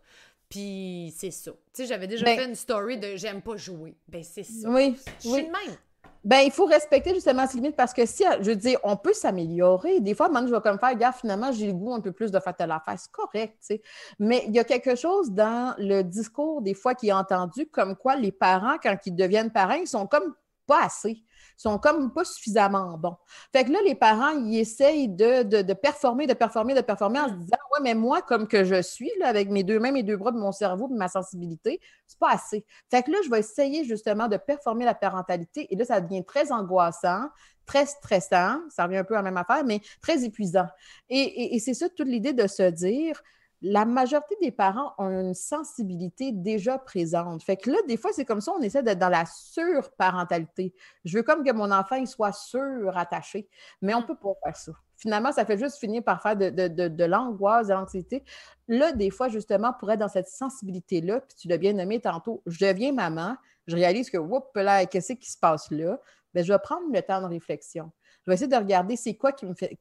Puis 0.51 1.15
c'est 1.17 1.31
ça. 1.31 1.53
Tu 1.53 1.59
sais, 1.73 1.87
j'avais 1.87 2.09
déjà 2.09 2.25
ben 2.25 2.37
fait 2.37 2.45
une 2.45 2.57
story 2.57 2.99
de 2.99 3.17
j'aime 3.17 3.41
pas 3.41 3.57
jouer. 3.57 3.97
Ben 4.09 4.23
c'est 4.23 4.43
ça. 4.43 4.69
Oui. 4.69 4.97
Je 5.23 5.29
suis 5.29 5.43
de 5.45 5.51
même. 5.51 5.77
Ben, 6.23 6.41
il 6.41 6.51
faut 6.51 6.67
respecter 6.67 7.15
justement 7.15 7.47
ces 7.47 7.57
limites 7.57 7.77
parce 7.77 7.95
que 7.95 8.05
si, 8.05 8.25
je 8.41 8.51
veux 8.51 8.57
dire, 8.57 8.79
on 8.83 8.97
peut 8.97 9.15
s'améliorer. 9.15 10.01
Des 10.01 10.15
fois, 10.15 10.29
moi, 10.29 10.45
je 10.47 10.55
vais 10.55 10.61
comme 10.61 10.79
faire, 10.79 10.95
gars, 10.95 11.13
finalement, 11.13 11.51
j'ai 11.51 11.69
le 11.69 11.73
goût 11.73 11.95
un 11.95 12.01
peu 12.01 12.13
plus 12.13 12.31
de 12.31 12.39
faire 12.39 12.55
telle 12.55 12.73
affaire. 12.73 12.99
C'est 12.99 13.11
correct, 13.11 13.55
tu 13.61 13.67
sais. 13.67 13.83
Mais 14.19 14.45
il 14.47 14.55
y 14.55 14.59
a 14.59 14.65
quelque 14.65 14.97
chose 14.97 15.31
dans 15.31 15.75
le 15.79 16.03
discours, 16.03 16.61
des 16.61 16.75
fois, 16.75 16.95
qui 16.95 17.09
est 17.09 17.13
entendu, 17.13 17.67
comme 17.69 17.97
quoi 17.97 18.17
les 18.17 18.33
parents, 18.33 18.77
quand 18.83 18.95
ils 19.07 19.15
deviennent 19.15 19.51
parents, 19.51 19.75
ils 19.81 19.87
sont 19.87 20.07
comme 20.07 20.35
pas 20.67 20.85
assez 20.85 21.23
sont 21.61 21.79
comme 21.79 22.11
pas 22.13 22.25
suffisamment 22.25 22.97
bons. 22.97 23.17
Fait 23.53 23.65
que 23.65 23.71
là, 23.71 23.81
les 23.85 23.95
parents, 23.95 24.31
ils 24.31 24.59
essayent 24.59 25.09
de, 25.09 25.43
de, 25.43 25.73
performer, 25.75 26.27
de 26.27 26.33
performer, 26.33 26.75
de 26.75 26.81
performer 26.81 27.21
en 27.21 27.29
se 27.29 27.35
disant 27.35 27.59
Ouais, 27.73 27.81
mais 27.83 27.95
moi, 27.95 28.23
comme 28.23 28.49
que 28.49 28.65
je 28.65 28.81
suis, 28.81 29.11
là, 29.19 29.29
avec 29.29 29.51
mes 29.51 29.63
deux 29.63 29.79
mains, 29.79 29.93
mes 29.93 30.03
deux 30.03 30.17
bras, 30.17 30.33
mon 30.33 30.53
cerveau, 30.53 30.89
ma 30.89 31.09
sensibilité, 31.09 31.81
c'est 32.07 32.19
pas 32.19 32.31
assez. 32.31 32.65
Fait 32.91 33.03
que 33.03 33.11
là, 33.11 33.19
je 33.25 33.31
vais 33.31 33.41
essayer 33.41 33.85
justement 33.85 34.27
de 34.27 34.39
performer 34.39 34.87
la 34.87 34.95
parentalité 34.95 35.67
et 35.71 35.77
là, 35.77 35.85
ça 35.85 36.01
devient 36.01 36.25
très 36.25 36.51
angoissant, 36.51 37.29
très 37.67 37.85
stressant, 37.85 38.59
ça 38.71 38.85
revient 38.85 38.99
un 38.99 39.05
peu 39.05 39.15
à 39.15 39.19
la 39.19 39.31
même 39.31 39.37
affaire, 39.37 39.63
mais 39.65 39.81
très 40.01 40.25
épuisant. 40.25 40.67
et 41.11 41.59
c'est 41.61 41.75
ça 41.75 41.89
toute 41.91 42.09
l'idée 42.09 42.33
de 42.33 42.47
se 42.47 42.71
dire 42.71 43.21
la 43.63 43.85
majorité 43.85 44.37
des 44.41 44.51
parents 44.51 44.95
ont 44.99 45.11
une 45.11 45.35
sensibilité 45.35 46.33
déjà 46.33 46.79
présente. 46.79 47.43
Fait 47.43 47.57
que 47.57 47.71
là, 47.71 47.77
des 47.87 47.97
fois, 47.97 48.11
c'est 48.13 48.25
comme 48.25 48.41
ça, 48.41 48.53
on 48.59 48.63
essaie 48.63 48.83
d'être 48.83 48.99
dans 48.99 49.11
la 49.11 49.27
surparentalité. 49.27 50.75
Je 51.05 51.19
veux 51.19 51.23
comme 51.23 51.45
que 51.45 51.53
mon 51.53 51.71
enfant 51.71 51.97
il 51.97 52.07
soit 52.07 52.33
surattaché, 52.33 53.49
mais 53.83 53.95
on 53.95 53.99
ne 53.99 54.05
mm. 54.05 54.07
peut 54.07 54.17
pas 54.17 54.33
faire 54.45 54.57
ça. 54.57 54.73
Finalement, 54.97 55.33
ça 55.33 55.47
fait 55.47 55.59
juste 55.59 55.79
finir 55.79 56.03
par 56.03 56.23
faire 56.23 56.37
de, 56.37 56.51
de, 56.51 57.05
l'angoisse, 57.05 57.69
de 57.69 57.73
l'anxiété. 57.73 58.23
Là, 58.69 58.93
des 58.93 59.11
fois, 59.11 59.29
justement, 59.29 59.73
pour 59.73 59.91
être 59.91 60.01
dans 60.01 60.09
cette 60.09 60.29
sensibilité-là, 60.29 61.21
puis 61.21 61.37
tu 61.37 61.49
l'as 61.49 61.57
bien 61.57 61.73
nommé 61.73 62.01
tantôt, 62.01 62.43
je 62.47 62.65
deviens 62.65 62.93
maman, 62.93 63.37
je 63.67 63.77
réalise 63.77 64.11
que, 64.11 64.19
oups, 64.19 64.47
là, 64.55 64.85
qu'est-ce 64.85 65.15
qui 65.15 65.31
se 65.31 65.39
passe 65.39 65.71
là? 65.71 65.99
Bien, 66.35 66.43
je 66.43 66.53
vais 66.53 66.59
prendre 66.59 66.85
le 66.93 67.01
temps 67.01 67.23
de 67.23 67.27
réflexion. 67.27 67.91
Je 68.25 68.31
vais 68.31 68.35
essayer 68.35 68.49
de 68.49 68.57
regarder 68.57 68.97
c'est 68.97 69.17
quoi 69.17 69.33
qui 69.33 69.47
me 69.47 69.55
fait, 69.55 69.79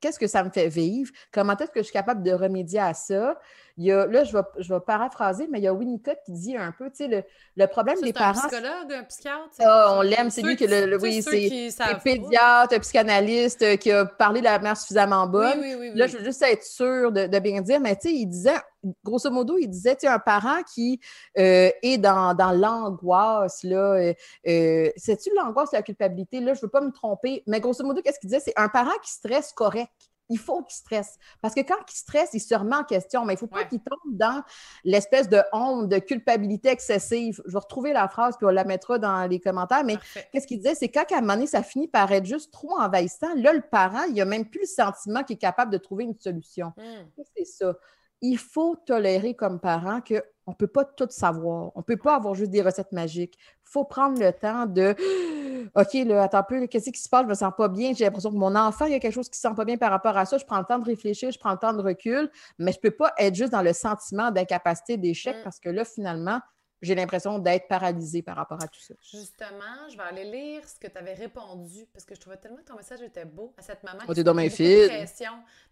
qu'est-ce 0.00 0.18
que 0.18 0.26
ça 0.26 0.42
me 0.42 0.50
fait 0.50 0.68
vivre, 0.68 1.10
comment 1.32 1.56
est-ce 1.56 1.70
que 1.70 1.80
je 1.80 1.84
suis 1.84 1.92
capable 1.92 2.22
de 2.22 2.32
remédier 2.32 2.80
à 2.80 2.94
ça? 2.94 3.38
Il 3.76 3.84
y 3.84 3.92
a, 3.92 4.04
là, 4.06 4.24
je 4.24 4.32
vais, 4.32 4.42
je 4.58 4.74
vais 4.74 4.80
paraphraser, 4.80 5.48
mais 5.50 5.58
il 5.58 5.62
y 5.62 5.66
a 5.66 5.72
Winnicott 5.72 6.18
qui 6.26 6.32
dit 6.32 6.56
un 6.56 6.72
peu, 6.72 6.90
tu 6.90 6.96
sais, 6.96 7.08
le, 7.08 7.22
le 7.56 7.66
problème 7.66 7.98
des 8.02 8.12
parents. 8.12 8.38
un 8.38 8.48
psychologue, 8.48 8.92
un 8.92 9.04
psychiatre? 9.04 9.48
Ah, 9.60 9.94
on 9.96 10.02
l'aime, 10.02 10.28
c'est 10.28 10.42
lui 10.42 10.56
qui, 10.56 10.66
le, 10.66 10.98
oui, 11.00 11.22
c'est 11.22 11.70
pédiatre, 12.04 12.74
un 12.74 12.78
psychanalyste 12.78 13.62
euh, 13.62 13.76
qui 13.76 13.90
a 13.90 14.04
parlé 14.04 14.40
de 14.40 14.44
la 14.44 14.58
mère 14.58 14.76
suffisamment 14.76 15.26
bonne. 15.26 15.60
Oui, 15.60 15.74
oui, 15.78 15.90
oui, 15.92 15.92
là, 15.94 16.06
je 16.06 16.18
veux 16.18 16.24
juste 16.24 16.42
être 16.42 16.64
sûre 16.64 17.10
de, 17.10 17.26
de 17.26 17.38
bien 17.38 17.62
dire, 17.62 17.80
mais 17.80 17.96
tu 17.96 18.08
sais, 18.08 18.14
il 18.14 18.26
disait, 18.26 18.56
grosso 19.04 19.30
modo, 19.30 19.58
il 19.58 19.68
disait, 19.68 19.94
tu 19.94 20.00
sais, 20.02 20.08
un 20.08 20.18
parent 20.18 20.62
qui 20.74 21.00
euh, 21.38 21.70
est 21.82 21.98
dans, 21.98 22.34
dans 22.34 22.52
l'angoisse, 22.52 23.62
là, 23.62 23.94
euh, 23.94 24.14
euh 24.46 24.90
c'est-tu 24.96 25.30
l'angoisse, 25.36 25.72
la 25.72 25.82
culpabilité? 25.82 26.40
Là, 26.40 26.54
je 26.54 26.60
ne 26.60 26.62
veux 26.62 26.70
pas 26.70 26.80
me 26.80 26.92
tromper, 26.92 27.42
mais 27.46 27.60
grosso 27.60 27.84
modo, 27.84 28.02
qu'est-ce 28.02 28.18
qu'il 28.18 28.30
disait? 28.30 28.42
C'est 28.44 28.58
un 28.58 28.68
parent 28.68 28.98
qui 29.02 29.10
stresse 29.10 29.52
correct 29.52 29.90
il 30.30 30.38
faut 30.38 30.62
qu'il 30.62 30.76
stresse. 30.76 31.18
Parce 31.42 31.54
que 31.54 31.60
quand 31.60 31.76
il 31.88 31.94
stresse, 31.94 32.30
il 32.32 32.40
se 32.40 32.54
remet 32.54 32.76
en 32.76 32.84
question, 32.84 33.24
mais 33.24 33.34
il 33.34 33.36
ne 33.36 33.40
faut 33.40 33.46
pas 33.48 33.64
qu'il 33.64 33.80
tombe 33.80 34.16
dans 34.16 34.42
l'espèce 34.84 35.28
de 35.28 35.42
honte, 35.52 35.88
de 35.88 35.98
culpabilité 35.98 36.68
excessive. 36.68 37.42
Je 37.46 37.52
vais 37.52 37.58
retrouver 37.58 37.92
la 37.92 38.08
phrase, 38.08 38.36
puis 38.36 38.46
on 38.46 38.50
la 38.50 38.64
mettra 38.64 38.98
dans 38.98 39.26
les 39.26 39.40
commentaires, 39.40 39.84
mais 39.84 39.98
qu'est-ce 40.32 40.46
qu'il 40.46 40.58
disait? 40.58 40.76
C'est 40.76 40.88
quand 40.88 41.04
à 41.10 41.18
un 41.18 41.20
moment 41.20 41.34
donné, 41.34 41.46
ça 41.48 41.62
finit 41.62 41.88
par 41.88 42.10
être 42.12 42.24
juste 42.24 42.52
trop 42.52 42.78
envahissant, 42.78 43.34
là, 43.36 43.52
le 43.52 43.60
parent, 43.60 44.04
il 44.08 44.14
n'a 44.14 44.24
même 44.24 44.48
plus 44.48 44.60
le 44.60 44.66
sentiment 44.66 45.24
qu'il 45.24 45.34
est 45.34 45.40
capable 45.40 45.72
de 45.72 45.78
trouver 45.78 46.04
une 46.04 46.18
solution. 46.18 46.72
Hmm. 46.76 47.22
C'est 47.36 47.44
ça. 47.44 47.74
Il 48.22 48.38
faut 48.38 48.76
tolérer 48.76 49.34
comme 49.34 49.60
parent 49.60 50.00
que 50.00 50.22
on 50.46 50.52
ne 50.52 50.56
peut 50.56 50.66
pas 50.66 50.84
tout 50.84 51.06
savoir. 51.10 51.70
On 51.74 51.80
ne 51.80 51.84
peut 51.84 51.96
pas 51.96 52.16
avoir 52.16 52.34
juste 52.34 52.50
des 52.50 52.62
recettes 52.62 52.92
magiques. 52.92 53.36
Il 53.38 53.70
faut 53.70 53.84
prendre 53.84 54.20
le 54.20 54.32
temps 54.32 54.66
de 54.66 54.96
OK, 55.74 55.94
là, 56.06 56.24
attends 56.24 56.38
un 56.38 56.42
peu, 56.42 56.66
qu'est-ce 56.66 56.90
qui 56.90 57.00
se 57.00 57.08
passe? 57.08 57.20
Je 57.20 57.26
ne 57.26 57.30
me 57.30 57.34
sens 57.34 57.52
pas 57.56 57.68
bien. 57.68 57.92
J'ai 57.94 58.04
l'impression 58.04 58.30
que 58.30 58.36
mon 58.36 58.54
enfant, 58.56 58.86
il 58.86 58.92
y 58.92 58.94
a 58.94 58.98
quelque 58.98 59.14
chose 59.14 59.28
qui 59.28 59.38
ne 59.38 59.42
se 59.42 59.48
sent 59.48 59.54
pas 59.54 59.64
bien 59.64 59.76
par 59.76 59.90
rapport 59.90 60.16
à 60.16 60.24
ça. 60.24 60.38
Je 60.38 60.44
prends 60.44 60.58
le 60.58 60.64
temps 60.64 60.78
de 60.78 60.84
réfléchir, 60.84 61.30
je 61.30 61.38
prends 61.38 61.52
le 61.52 61.58
temps 61.58 61.72
de 61.72 61.82
recul, 61.82 62.30
mais 62.58 62.72
je 62.72 62.78
ne 62.78 62.80
peux 62.80 62.90
pas 62.90 63.12
être 63.18 63.34
juste 63.34 63.52
dans 63.52 63.62
le 63.62 63.72
sentiment 63.72 64.30
d'incapacité, 64.30 64.96
d'échec, 64.96 65.36
mm. 65.36 65.42
parce 65.44 65.60
que 65.60 65.68
là, 65.68 65.84
finalement, 65.84 66.40
j'ai 66.82 66.94
l'impression 66.94 67.38
d'être 67.38 67.68
paralysée 67.68 68.22
par 68.22 68.36
rapport 68.36 68.62
à 68.62 68.66
tout 68.66 68.80
ça. 68.80 68.94
Justement, 69.02 69.88
je 69.90 69.96
vais 69.96 70.02
aller 70.02 70.24
lire 70.24 70.66
ce 70.66 70.78
que 70.78 70.88
tu 70.88 70.96
avais 70.96 71.14
répondu 71.14 71.86
parce 71.92 72.04
que 72.04 72.14
je 72.14 72.20
trouvais 72.20 72.38
tellement 72.38 72.58
que 72.58 72.64
ton 72.64 72.76
message 72.76 73.02
était 73.02 73.26
beau 73.26 73.54
à 73.58 73.62
cette 73.62 73.82
maman. 73.82 74.00
Oh, 74.08 74.14
t'es 74.14 74.24
dans 74.24 74.34
mes 74.34 74.50
fils. 74.50 74.88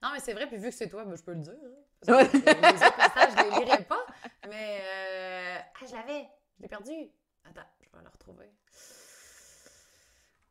Non, 0.03 0.11
mais 0.12 0.20
c'est 0.20 0.34
vrai, 0.34 0.46
puis 0.46 0.59
vu 0.59 0.68
que 0.68 0.74
c'est 0.74 0.88
toi, 0.88 1.05
ben, 1.05 1.16
je 1.16 1.22
peux 1.22 1.32
le 1.32 1.40
dire. 1.40 1.55
Hein, 1.55 1.70
les 2.07 2.12
autres 2.12 2.30
je 2.32 3.44
ne 3.44 3.61
les 3.61 3.64
lirai 3.64 3.84
pas. 3.84 4.07
Mais, 4.49 4.80
euh... 4.82 5.59
ah, 5.59 5.86
je 5.86 5.94
l'avais, 5.94 6.28
je 6.57 6.62
l'ai 6.62 6.68
perdu. 6.68 6.92
Attends, 7.44 7.68
je 7.80 7.96
vais 7.96 8.05
le 8.05 8.11
retrouver. 8.11 8.51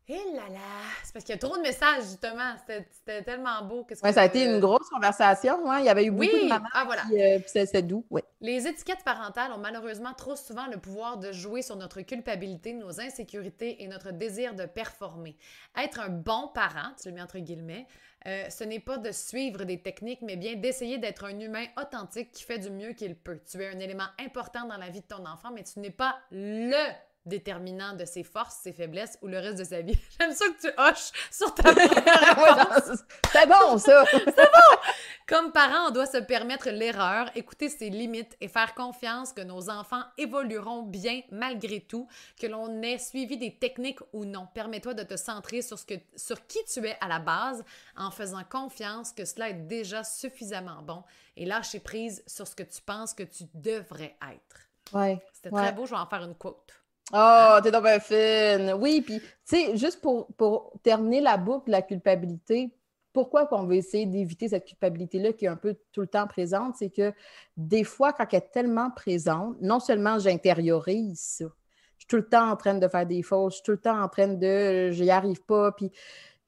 Eh 0.10 0.14
là 0.34 0.48
là! 0.50 0.60
C'est 1.04 1.12
parce 1.12 1.26
qu'il 1.26 1.36
y 1.36 1.38
a 1.38 1.40
trop 1.40 1.58
de 1.58 1.62
messages, 1.62 2.04
justement. 2.04 2.56
C'était 2.66 3.24
tellement 3.24 3.62
beau. 3.64 3.84
Que 3.84 3.94
ouais, 4.02 4.14
ça 4.14 4.22
a 4.22 4.26
été 4.26 4.46
une 4.46 4.60
grosse 4.60 4.88
conversation. 4.90 5.70
Hein? 5.70 5.80
Il 5.80 5.86
y 5.86 5.90
avait 5.90 6.06
eu 6.06 6.12
beaucoup 6.12 6.32
de 6.32 6.48
mamans. 6.48 6.70
Ah, 6.74 6.86
voilà. 6.86 7.02
Euh, 7.12 7.40
c'est 7.46 7.82
doux. 7.82 8.06
Ouais. 8.10 8.24
Les 8.40 8.68
étiquettes 8.68 9.04
parentales 9.04 9.52
ont 9.52 9.58
malheureusement 9.58 10.14
trop 10.14 10.38
souvent 10.38 10.68
le 10.68 10.78
pouvoir 10.78 11.18
de 11.18 11.34
jouer 11.34 11.62
sur 11.62 11.76
notre 11.76 12.02
culpabilité, 12.02 12.72
nos 12.72 13.02
insécurités 13.02 13.84
et 13.84 13.88
notre 13.88 14.12
désir 14.12 14.56
de 14.56 14.66
performer. 14.66 15.36
Être 15.76 16.00
un 16.00 16.10
bon 16.10 16.48
parent, 16.54 16.94
tu 17.02 17.10
le 17.10 17.16
mets 17.16 17.22
entre 17.22 17.40
guillemets, 17.40 17.86
euh, 18.28 18.50
ce 18.50 18.64
n'est 18.64 18.80
pas 18.80 18.98
de 18.98 19.12
suivre 19.12 19.64
des 19.64 19.82
techniques, 19.82 20.22
mais 20.22 20.38
bien 20.38 20.56
d'essayer 20.56 20.98
d'être 20.98 21.26
un 21.26 21.40
humain 21.40 21.66
authentique 21.80 22.32
qui 22.32 22.44
fait 22.44 22.60
du 22.60 22.70
mieux 22.70 22.94
qu'il 22.94 23.16
peut. 23.16 23.40
Tu 23.50 23.62
es 23.62 23.68
un 23.68 23.80
élément 23.80 24.08
important 24.20 24.66
dans 24.66 24.78
la 24.78 24.90
vie 24.90 25.02
de 25.02 25.06
ton 25.06 25.26
enfant, 25.26 25.50
mais 25.54 25.64
tu 25.64 25.80
n'es 25.80 25.92
pas 25.92 26.18
le 26.32 26.76
déterminant 27.28 27.94
de 27.94 28.06
ses 28.06 28.24
forces, 28.24 28.58
ses 28.64 28.74
faiblesses 28.74 29.18
ou 29.22 29.28
le 29.28 29.40
reste 29.40 29.60
de 29.60 29.64
sa 29.64 29.82
vie? 29.82 29.98
J'aime 30.20 30.34
ça 30.34 30.46
que 30.48 30.62
tu 30.62 30.74
hoches 30.78 31.12
sur 31.32 31.54
ta 31.54 31.74
C'est 33.32 33.48
bon, 33.48 33.78
ça! 33.78 34.04
C'est 34.12 34.36
bon! 34.36 34.78
Comme 35.28 35.52
parent, 35.52 35.90
on 35.90 35.92
doit 35.92 36.06
se 36.06 36.18
permettre 36.18 36.70
l'erreur, 36.70 37.30
écouter 37.36 37.70
ses 37.70 37.90
limites 37.90 38.38
et 38.40 38.48
faire 38.48 38.74
confiance 38.74 39.34
que 39.34 39.42
nos 39.42 39.70
enfants 39.70 40.04
évolueront 40.18 40.84
bien 40.84 41.22
malgré 41.32 41.82
tout, 41.82 42.08
que 42.40 42.48
l'on 42.48 42.82
ait 42.82 42.98
suivi 42.98 43.38
des 43.38 43.56
techniques 43.56 44.00
ou 44.14 44.24
non. 44.24 44.48
Permets-toi 44.54 44.94
de 44.94 45.04
te 45.04 45.18
centrer 45.18 45.62
sur, 45.62 45.78
ce 45.78 45.86
que, 45.86 45.96
sur 46.16 46.48
qui 46.48 46.60
tu 46.72 46.86
es 46.86 46.98
à 47.02 47.08
la 47.08 47.20
base 47.20 47.64
en 47.98 48.10
faisant 48.10 48.44
confiance 48.50 49.12
que 49.12 49.26
cela 49.26 49.50
est 49.50 49.68
déjà 49.68 50.04
suffisamment 50.04 50.82
bon 50.82 51.04
et 51.36 51.46
lâcher 51.46 51.80
prise 51.80 52.24
sur 52.26 52.48
ce 52.48 52.56
que 52.56 52.64
tu 52.64 52.82
penses 52.82 53.14
que 53.14 53.24
tu 53.24 53.44
devrais 53.54 54.16
être. 54.34 54.68
Ouais. 54.94 55.22
C'était 55.34 55.52
très 55.52 55.72
beau, 55.72 55.86
je 55.86 55.92
vais 55.92 55.98
en 55.98 56.08
faire 56.08 56.24
une 56.24 56.36
quote. 56.36 56.74
Oh, 57.14 57.58
t'es 57.64 57.72
donc 57.72 57.84
bien 57.84 58.00
fine. 58.00 58.74
Oui, 58.80 59.02
puis, 59.02 59.20
tu 59.20 59.28
sais, 59.46 59.78
juste 59.78 60.02
pour, 60.02 60.28
pour 60.36 60.74
terminer 60.84 61.22
la 61.22 61.38
boucle 61.38 61.68
de 61.68 61.72
la 61.72 61.82
culpabilité, 61.82 62.70
pourquoi 63.14 63.48
qu'on 63.48 63.64
veut 63.64 63.76
essayer 63.76 64.06
d'éviter 64.06 64.50
cette 64.50 64.66
culpabilité-là 64.66 65.34
qui 65.34 65.46
est 65.46 65.48
un 65.48 65.56
peu 65.56 65.76
tout 65.94 66.02
le 66.02 66.08
temps 66.08 66.28
présente, 66.28 66.76
c'est 66.76 66.90
que 66.90 67.14
des 67.56 67.84
fois, 67.84 68.14
quand 68.14 68.26
elle 68.32 68.40
est 68.40 68.52
tellement 68.52 68.92
présente, 68.92 69.56
non 69.62 69.80
seulement 69.80 70.20
j'intériorise 70.20 71.20
ça, 71.20 71.46
je 71.96 72.02
suis 72.02 72.08
tout 72.08 72.18
le 72.18 72.28
temps 72.28 72.52
en 72.52 72.56
train 72.58 72.76
de 72.76 72.88
faire 72.88 73.06
des 73.06 73.24
fausses, 73.24 73.54
je 73.54 73.56
suis 73.58 73.64
tout 73.64 73.72
le 73.72 73.80
temps 73.80 74.02
en 74.02 74.10
train 74.10 74.28
de 74.28 74.92
j'y 74.92 75.10
arrive 75.10 75.42
pas, 75.44 75.72
puis 75.72 75.92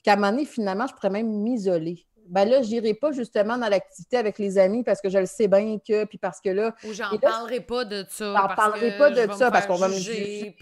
qu'à 0.03 0.13
un 0.13 0.15
moment 0.17 0.31
donné, 0.31 0.45
finalement, 0.45 0.87
je 0.87 0.93
pourrais 0.93 1.09
même 1.09 1.29
m'isoler 1.41 2.05
ben 2.29 2.45
là, 2.45 2.61
je 2.61 2.69
n'irai 2.69 2.93
pas 2.93 3.11
justement 3.11 3.57
dans 3.57 3.67
l'activité 3.67 4.17
avec 4.17 4.37
les 4.37 4.57
amis 4.57 4.83
parce 4.83 5.01
que 5.01 5.09
je 5.09 5.17
le 5.17 5.25
sais 5.25 5.47
bien 5.47 5.79
que, 5.79 6.05
puis 6.05 6.17
parce 6.17 6.39
que 6.39 6.49
là. 6.49 6.75
Ou 6.87 6.93
j'en 6.93 7.17
parlerai 7.17 7.59
pas 7.59 7.85
de 7.85 8.05
ça. 8.07 8.33
J'en 8.35 8.55
parlerai 8.55 8.97
pas 8.97 9.09
de 9.09 9.31
ça 9.33 9.51
parce 9.51 9.65
qu'on 9.65 9.75
va 9.75 9.89
me 9.89 9.93
juger. 9.93 10.55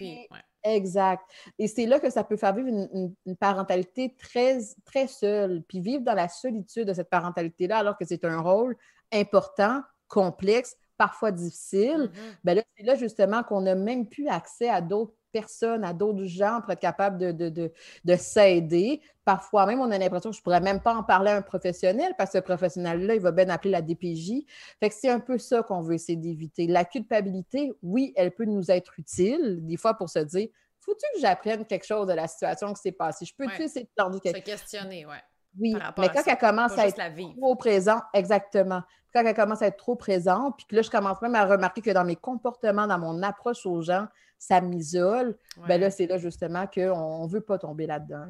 Exact. 0.64 1.22
Et 1.58 1.68
c'est 1.68 1.86
là 1.86 2.00
que 2.00 2.10
ça 2.10 2.24
peut 2.24 2.36
faire 2.36 2.54
vivre 2.54 2.68
une, 2.68 3.14
parentalité 3.36 4.16
très, 4.18 4.58
très 4.84 5.06
seule, 5.06 5.62
puis 5.68 5.80
vivre 5.80 6.02
dans 6.02 6.14
la 6.14 6.28
solitude 6.28 6.88
de 6.88 6.92
cette 6.92 7.10
parentalité-là, 7.10 7.78
alors 7.78 7.96
que 7.96 8.04
c'est 8.04 8.24
un 8.24 8.40
rôle 8.40 8.76
important, 9.12 9.82
complexe, 10.08 10.76
parfois 10.96 11.30
difficile. 11.30 12.10
Mm-hmm. 12.12 12.38
ben 12.44 12.54
là, 12.56 12.62
c'est 12.76 12.82
là 12.82 12.94
justement 12.96 13.42
qu'on 13.44 13.60
n'a 13.60 13.74
même 13.74 14.08
plus 14.08 14.28
accès 14.28 14.68
à 14.68 14.80
d'autres 14.80 15.14
personnes, 15.32 15.84
à 15.84 15.92
d'autres 15.92 16.24
gens 16.24 16.60
pour 16.60 16.70
être 16.72 16.80
capable 16.80 17.18
de, 17.18 17.48
de, 17.48 18.16
s'aider. 18.16 19.00
Parfois 19.24 19.66
même, 19.66 19.80
on 19.80 19.90
a 19.90 19.98
l'impression 19.98 20.30
que 20.30 20.36
je 20.36 20.40
ne 20.40 20.44
pourrais 20.44 20.60
même 20.60 20.80
pas 20.80 20.94
en 20.94 21.02
parler 21.02 21.30
à 21.30 21.36
un 21.36 21.42
professionnel 21.42 22.14
parce 22.16 22.32
que 22.32 22.38
ce 22.38 22.42
professionnel-là, 22.42 23.14
il 23.14 23.20
va 23.20 23.32
bien 23.32 23.48
appeler 23.48 23.70
la 23.70 23.82
DPJ. 23.82 24.44
Fait 24.80 24.88
que 24.88 24.94
c'est 24.94 25.10
un 25.10 25.20
peu 25.20 25.38
ça 25.38 25.62
qu'on 25.62 25.80
veut 25.80 25.94
essayer 25.94 26.16
d'éviter. 26.16 26.66
La 26.66 26.84
culpabilité, 26.84 27.72
oui, 27.82 28.12
elle 28.16 28.32
peut 28.32 28.46
nous 28.46 28.70
être 28.70 28.98
utile, 28.98 29.58
des 29.64 29.76
fois 29.76 29.94
pour 29.94 30.08
se 30.08 30.20
dire 30.20 30.48
faut-tu 30.80 31.04
que 31.14 31.20
j'apprenne 31.20 31.66
quelque 31.66 31.86
chose 31.86 32.06
de 32.06 32.14
la 32.14 32.26
situation 32.26 32.72
qui 32.72 32.80
s'est 32.80 32.92
passée? 32.92 33.26
Je 33.26 33.34
peux-tu 33.34 33.62
essayer 33.62 33.84
de 33.84 34.18
quelque 34.18 34.36
chose? 34.36 34.44
Se 34.44 34.50
questionner, 34.50 35.04
oui. 35.06 35.16
Oui, 35.58 35.74
mais 35.98 36.08
quand 36.08 36.22
elle 36.26 36.38
commence 36.38 36.78
à 36.78 36.86
être 36.86 37.00
trop 37.36 37.56
présente, 37.56 38.02
exactement. 38.14 38.82
Quand 39.12 39.24
elle 39.24 39.34
commence 39.34 39.62
à 39.62 39.66
être 39.66 39.78
trop 39.78 39.96
présente, 39.96 40.56
puis 40.56 40.66
que 40.66 40.76
là, 40.76 40.82
je 40.82 40.90
commence 40.90 41.20
même 41.22 41.34
à 41.34 41.46
remarquer 41.46 41.80
que 41.80 41.90
dans 41.90 42.04
mes 42.04 42.16
comportements, 42.16 42.86
dans 42.86 42.98
mon 42.98 43.22
approche 43.22 43.64
aux 43.66 43.80
gens, 43.80 44.06
ça 44.38 44.60
m'isole, 44.60 45.36
ben 45.66 45.80
là, 45.80 45.90
c'est 45.90 46.06
là 46.06 46.18
justement 46.18 46.66
qu'on 46.66 47.26
ne 47.26 47.30
veut 47.30 47.40
pas 47.40 47.58
tomber 47.58 47.86
là-dedans. 47.86 48.26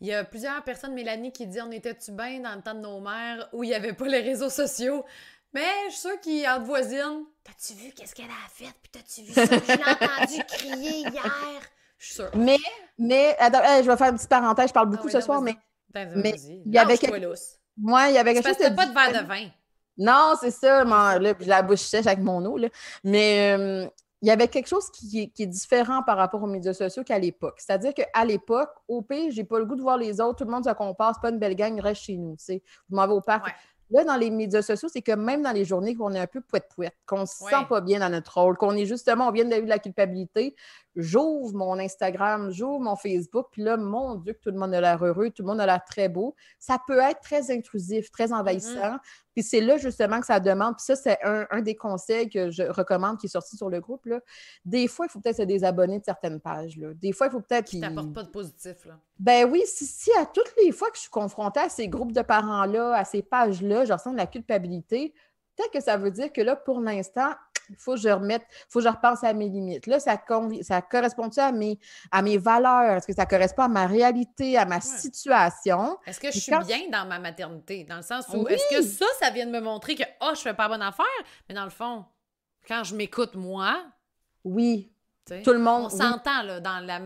Il 0.00 0.06
y 0.06 0.14
a 0.14 0.24
plusieurs 0.24 0.62
personnes, 0.62 0.94
Mélanie, 0.94 1.32
qui 1.32 1.46
disent 1.46 1.62
On 1.66 1.70
était-tu 1.70 2.12
bien 2.12 2.40
dans 2.40 2.54
le 2.54 2.62
temps 2.62 2.74
de 2.74 2.80
nos 2.80 3.00
mères 3.00 3.48
où 3.52 3.64
il 3.64 3.68
n'y 3.68 3.74
avait 3.74 3.92
pas 3.92 4.06
les 4.06 4.20
réseaux 4.20 4.50
sociaux? 4.50 5.04
Mais 5.52 5.66
je 5.86 5.92
suis 5.92 6.00
sûre 6.00 6.20
qu'ils 6.20 6.46
en 6.46 6.62
voisinent. 6.62 7.24
T'as-tu 7.42 7.74
vu 7.74 7.92
qu'est-ce 7.92 8.14
qu'elle 8.14 8.26
a 8.26 8.48
fait? 8.50 8.72
Puis 8.82 8.92
t'as-tu 8.92 9.22
vu 9.22 9.32
ça? 9.32 9.44
Je 9.44 9.50
l'ai 9.50 9.82
entendu 9.82 10.44
crier 10.46 11.00
hier. 11.00 11.62
Je 11.96 12.04
suis 12.04 12.14
sûre. 12.14 12.30
Mais, 12.34 12.58
mais, 12.98 13.36
je 13.40 13.90
vais 13.90 13.96
faire 13.96 14.10
une 14.10 14.16
petite 14.16 14.28
parenthèse, 14.28 14.68
je 14.68 14.74
parle 14.74 14.90
beaucoup 14.90 15.08
ah 15.08 15.12
ce 15.12 15.20
soir, 15.20 15.40
mais. 15.40 15.56
mais 15.94 16.34
il 16.64 16.72
y 16.72 16.78
avait 16.78 16.98
quelque... 16.98 17.34
Moi, 17.76 18.08
il 18.08 18.14
y 18.14 18.18
avait 18.18 18.34
quelque 18.34 18.46
chose. 18.46 18.56
Parce 18.58 18.70
que 18.70 18.76
pas 18.76 18.86
de 18.86 18.92
verre 18.92 19.22
de 19.22 19.26
vin. 19.26 19.48
Non, 19.96 20.34
c'est 20.40 20.50
ça. 20.50 20.84
Là, 20.84 21.34
la 21.40 21.62
bouche 21.62 21.80
sèche 21.80 22.06
avec 22.06 22.20
mon 22.20 22.44
eau. 22.44 22.56
Là. 22.56 22.68
Mais 23.04 23.56
euh, 23.58 23.88
il 24.20 24.28
y 24.28 24.30
avait 24.30 24.48
quelque 24.48 24.66
chose 24.66 24.90
qui, 24.90 25.32
est 25.38 25.46
différent 25.46 26.02
par 26.02 26.16
rapport 26.16 26.42
aux 26.42 26.46
médias 26.46 26.74
sociaux 26.74 27.04
qu'à 27.04 27.18
l'époque. 27.18 27.56
C'est-à-dire 27.58 27.94
qu'à 27.94 28.24
l'époque, 28.24 28.70
au 28.88 29.02
pays, 29.02 29.30
j'ai 29.30 29.44
pas 29.44 29.58
le 29.58 29.64
goût 29.64 29.76
de 29.76 29.82
voir 29.82 29.96
les 29.96 30.20
autres, 30.20 30.38
tout 30.38 30.44
le 30.44 30.50
monde 30.50 30.64
se 30.64 30.72
compare, 30.72 31.14
c'est 31.14 31.22
pas 31.22 31.30
une 31.30 31.38
belle 31.38 31.54
gang, 31.54 31.78
reste 31.80 32.02
chez 32.02 32.16
nous. 32.16 32.36
Vous 32.48 32.96
m'en 32.96 33.06
vais 33.06 33.12
au 33.12 33.20
parc. 33.20 33.54
Là, 33.90 34.04
dans 34.04 34.16
les 34.16 34.30
médias 34.30 34.60
sociaux, 34.60 34.88
c'est 34.92 35.00
que 35.00 35.12
même 35.12 35.42
dans 35.42 35.52
les 35.52 35.64
journées 35.64 35.94
qu'on 35.94 36.12
est 36.12 36.18
un 36.18 36.26
peu 36.26 36.42
pouette-pouette, 36.42 36.96
qu'on 37.06 37.20
ne 37.20 37.26
se 37.26 37.36
sent 37.36 37.64
pas 37.68 37.80
bien 37.80 38.00
dans 38.00 38.10
notre 38.10 38.38
rôle, 38.38 38.56
qu'on 38.56 38.76
est 38.76 38.84
justement, 38.84 39.28
on 39.28 39.30
vient 39.30 39.46
de 39.46 39.54
la 39.54 39.78
culpabilité, 39.78 40.54
j'ouvre 40.98 41.54
mon 41.54 41.78
Instagram, 41.78 42.50
j'ouvre 42.50 42.80
mon 42.80 42.96
Facebook, 42.96 43.46
puis 43.52 43.62
là, 43.62 43.76
mon 43.76 44.16
Dieu, 44.16 44.32
que 44.32 44.40
tout 44.40 44.50
le 44.50 44.58
monde 44.58 44.74
a 44.74 44.80
l'air 44.80 45.02
heureux, 45.02 45.30
tout 45.30 45.42
le 45.42 45.48
monde 45.48 45.60
a 45.60 45.66
l'air 45.66 45.84
très 45.84 46.08
beau. 46.08 46.34
Ça 46.58 46.78
peut 46.86 46.98
être 46.98 47.20
très 47.20 47.50
intrusif, 47.50 48.10
très 48.10 48.26
mm-hmm. 48.26 48.40
envahissant. 48.40 48.96
Puis 49.34 49.44
c'est 49.44 49.60
là, 49.60 49.76
justement, 49.76 50.18
que 50.18 50.26
ça 50.26 50.40
demande. 50.40 50.74
Puis 50.76 50.84
ça, 50.84 50.96
c'est 50.96 51.18
un, 51.22 51.62
des 51.62 51.76
conseils 51.76 52.28
que 52.28 52.50
je 52.50 52.64
recommande 52.64 53.18
qui 53.18 53.26
est 53.26 53.30
sorti 53.30 53.56
sur 53.56 53.70
le 53.70 53.78
groupe. 53.80 54.04
Là. 54.06 54.20
Des 54.64 54.88
fois, 54.88 55.06
il 55.06 55.12
faut 55.12 55.20
peut-être 55.20 55.36
se 55.36 55.42
désabonner 55.42 56.00
de 56.00 56.04
certaines 56.04 56.40
pages. 56.40 56.76
Là. 56.76 56.92
Des 56.94 57.12
fois, 57.12 57.28
il 57.28 57.30
faut 57.30 57.40
peut-être. 57.40 57.66
Qui 57.66 57.80
t'apportent 57.80 58.12
pas 58.12 58.24
de 58.24 58.30
positif. 58.30 58.84
Là. 58.84 58.98
Ben 59.20 59.48
oui, 59.48 59.62
si, 59.66 59.86
si, 59.86 60.10
à 60.18 60.26
toutes 60.26 60.52
les 60.60 60.72
fois 60.72 60.90
que 60.90 60.96
je 60.96 61.02
suis 61.02 61.10
confrontée 61.10 61.60
à 61.60 61.68
ces 61.68 61.86
groupes 61.86 62.12
de 62.12 62.22
parents-là, 62.22 62.94
à 62.94 63.04
ces 63.04 63.22
pages-là, 63.22 63.84
je 63.84 63.92
ressens 63.92 64.12
de 64.12 64.16
la 64.16 64.26
culpabilité, 64.26 65.14
peut-être 65.56 65.72
que 65.72 65.80
ça 65.80 65.96
veut 65.96 66.10
dire 66.10 66.32
que 66.32 66.40
là, 66.40 66.56
pour 66.56 66.80
l'instant, 66.80 67.30
il 67.70 67.76
faut 67.76 67.94
que 67.94 68.00
je 68.00 68.08
remette, 68.08 68.46
faut 68.68 68.78
que 68.80 68.84
je 68.84 68.90
repense 68.90 69.24
à 69.24 69.32
mes 69.32 69.48
limites. 69.48 69.86
Là, 69.86 70.00
ça, 70.00 70.20
ça 70.62 70.82
correspond-tu 70.82 71.40
à 71.40 71.52
mes, 71.52 71.78
à 72.10 72.22
mes 72.22 72.38
valeurs? 72.38 72.96
Est-ce 72.96 73.06
que 73.06 73.14
ça 73.14 73.26
correspond 73.26 73.62
à 73.62 73.68
ma 73.68 73.86
réalité, 73.86 74.56
à 74.56 74.64
ma 74.64 74.80
situation? 74.80 75.98
Est-ce 76.06 76.20
que 76.20 76.30
je 76.30 76.38
suis 76.38 76.52
bien 76.66 76.88
dans 76.90 77.06
ma 77.06 77.18
maternité? 77.18 77.84
Dans 77.84 77.96
le 77.96 78.02
sens 78.02 78.26
où, 78.34 78.46
est-ce 78.48 78.76
que 78.76 78.82
ça, 78.82 79.06
ça 79.20 79.30
vient 79.30 79.46
de 79.46 79.52
me 79.52 79.60
montrer 79.60 79.94
que, 79.94 80.04
oh, 80.20 80.30
je 80.34 80.40
fais 80.40 80.54
pas 80.54 80.68
bonne 80.68 80.82
affaire? 80.82 81.06
Mais 81.48 81.54
dans 81.54 81.64
le 81.64 81.70
fond, 81.70 82.04
quand 82.66 82.84
je 82.84 82.94
m'écoute 82.94 83.34
moi... 83.34 83.84
Oui, 84.44 84.92
tout 85.44 85.52
le 85.52 85.58
monde... 85.58 85.86
On 85.86 85.90
s'entend, 85.90 86.42
là, 86.42 86.60
dans 86.60 86.84
la... 86.84 87.00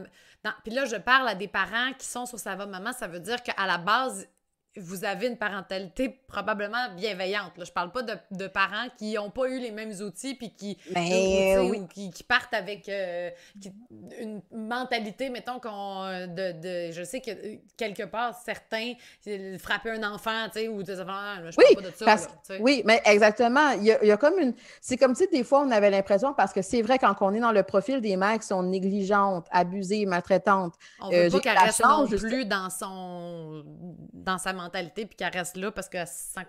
Puis 0.64 0.72
là, 0.72 0.84
je 0.84 0.96
parle 0.96 1.28
à 1.28 1.34
des 1.34 1.48
parents 1.48 1.92
qui 1.98 2.06
sont 2.06 2.26
sur 2.26 2.38
Ça 2.38 2.56
va 2.56 2.66
maman, 2.66 2.92
ça 2.92 3.06
veut 3.06 3.20
dire 3.20 3.42
qu'à 3.42 3.66
la 3.66 3.78
base, 3.78 4.28
vous 4.76 5.04
avez 5.04 5.26
une 5.26 5.36
parentalité 5.36 6.08
probablement 6.26 6.94
bienveillante. 6.96 7.58
Là. 7.58 7.64
Je 7.64 7.72
parle 7.72 7.92
pas 7.92 8.02
de, 8.02 8.46
parents 8.46 8.88
qui 8.96 9.14
n'ont 9.14 9.30
pas 9.30 9.48
eu 9.48 9.58
les 9.58 9.70
mêmes 9.70 9.92
outils 10.00 10.34
puis 10.34 10.54
qui, 10.54 10.78
ben, 10.92 11.88
qui, 11.88 12.24
partent 12.24 12.54
avec 12.54 12.88
euh, 12.88 13.30
une 14.18 14.40
mentalité, 14.50 15.28
mettons, 15.28 15.60
qu'on, 15.60 16.26
de, 16.26 16.52
de, 16.52 16.92
Je 16.92 17.02
sais 17.04 17.20
que 17.20 17.30
quelque 17.76 18.04
part, 18.04 18.34
certains 18.44 18.94
frapper 19.58 19.90
un 19.90 20.02
enfant, 20.10 20.46
tu 20.46 20.60
sais, 20.60 20.68
ou 20.68 20.82
des 20.82 21.00
enfants, 21.00 21.36
je 21.50 21.56
oui, 21.58 21.64
parle 21.74 21.92
pas 21.92 22.16
de 22.16 22.18
ça. 22.18 22.58
oui, 22.60 22.82
mais 22.86 23.02
exactement. 23.04 23.70
Il 23.72 23.84
y, 23.84 23.92
a, 23.92 24.02
il 24.02 24.08
y 24.08 24.12
a 24.12 24.16
comme 24.16 24.38
une... 24.38 24.54
C'est 24.80 24.96
comme 24.96 25.14
si 25.14 25.28
des 25.28 25.44
fois, 25.44 25.60
on 25.60 25.70
avait 25.70 25.90
l'impression, 25.90 26.32
parce 26.32 26.52
que 26.52 26.62
c'est 26.62 26.82
vrai, 26.82 26.98
quand 26.98 27.14
on 27.20 27.32
est 27.34 27.40
dans 27.40 27.52
le 27.52 27.62
profil 27.62 28.00
des 28.00 28.16
mères 28.16 28.38
qui 28.38 28.46
sont 28.46 28.62
négligentes, 28.62 29.46
abusées, 29.50 30.06
maltraitantes... 30.06 30.74
On 31.00 31.10
veut 31.10 31.26
euh, 31.26 31.30
pas 31.30 31.40
qu'elle 31.40 31.58
reste 31.58 31.84
non 31.84 32.06
plus 32.06 32.46
dans, 32.46 32.70
son, 32.70 33.64
dans 34.12 34.38
sa 34.38 34.52
mentalité 34.52 34.61
qu'elle 34.70 35.32
reste 35.32 35.56
là 35.56 35.70
parce 35.70 35.88
qu'elle 35.88 36.06
se 36.06 36.32
sent 36.34 36.44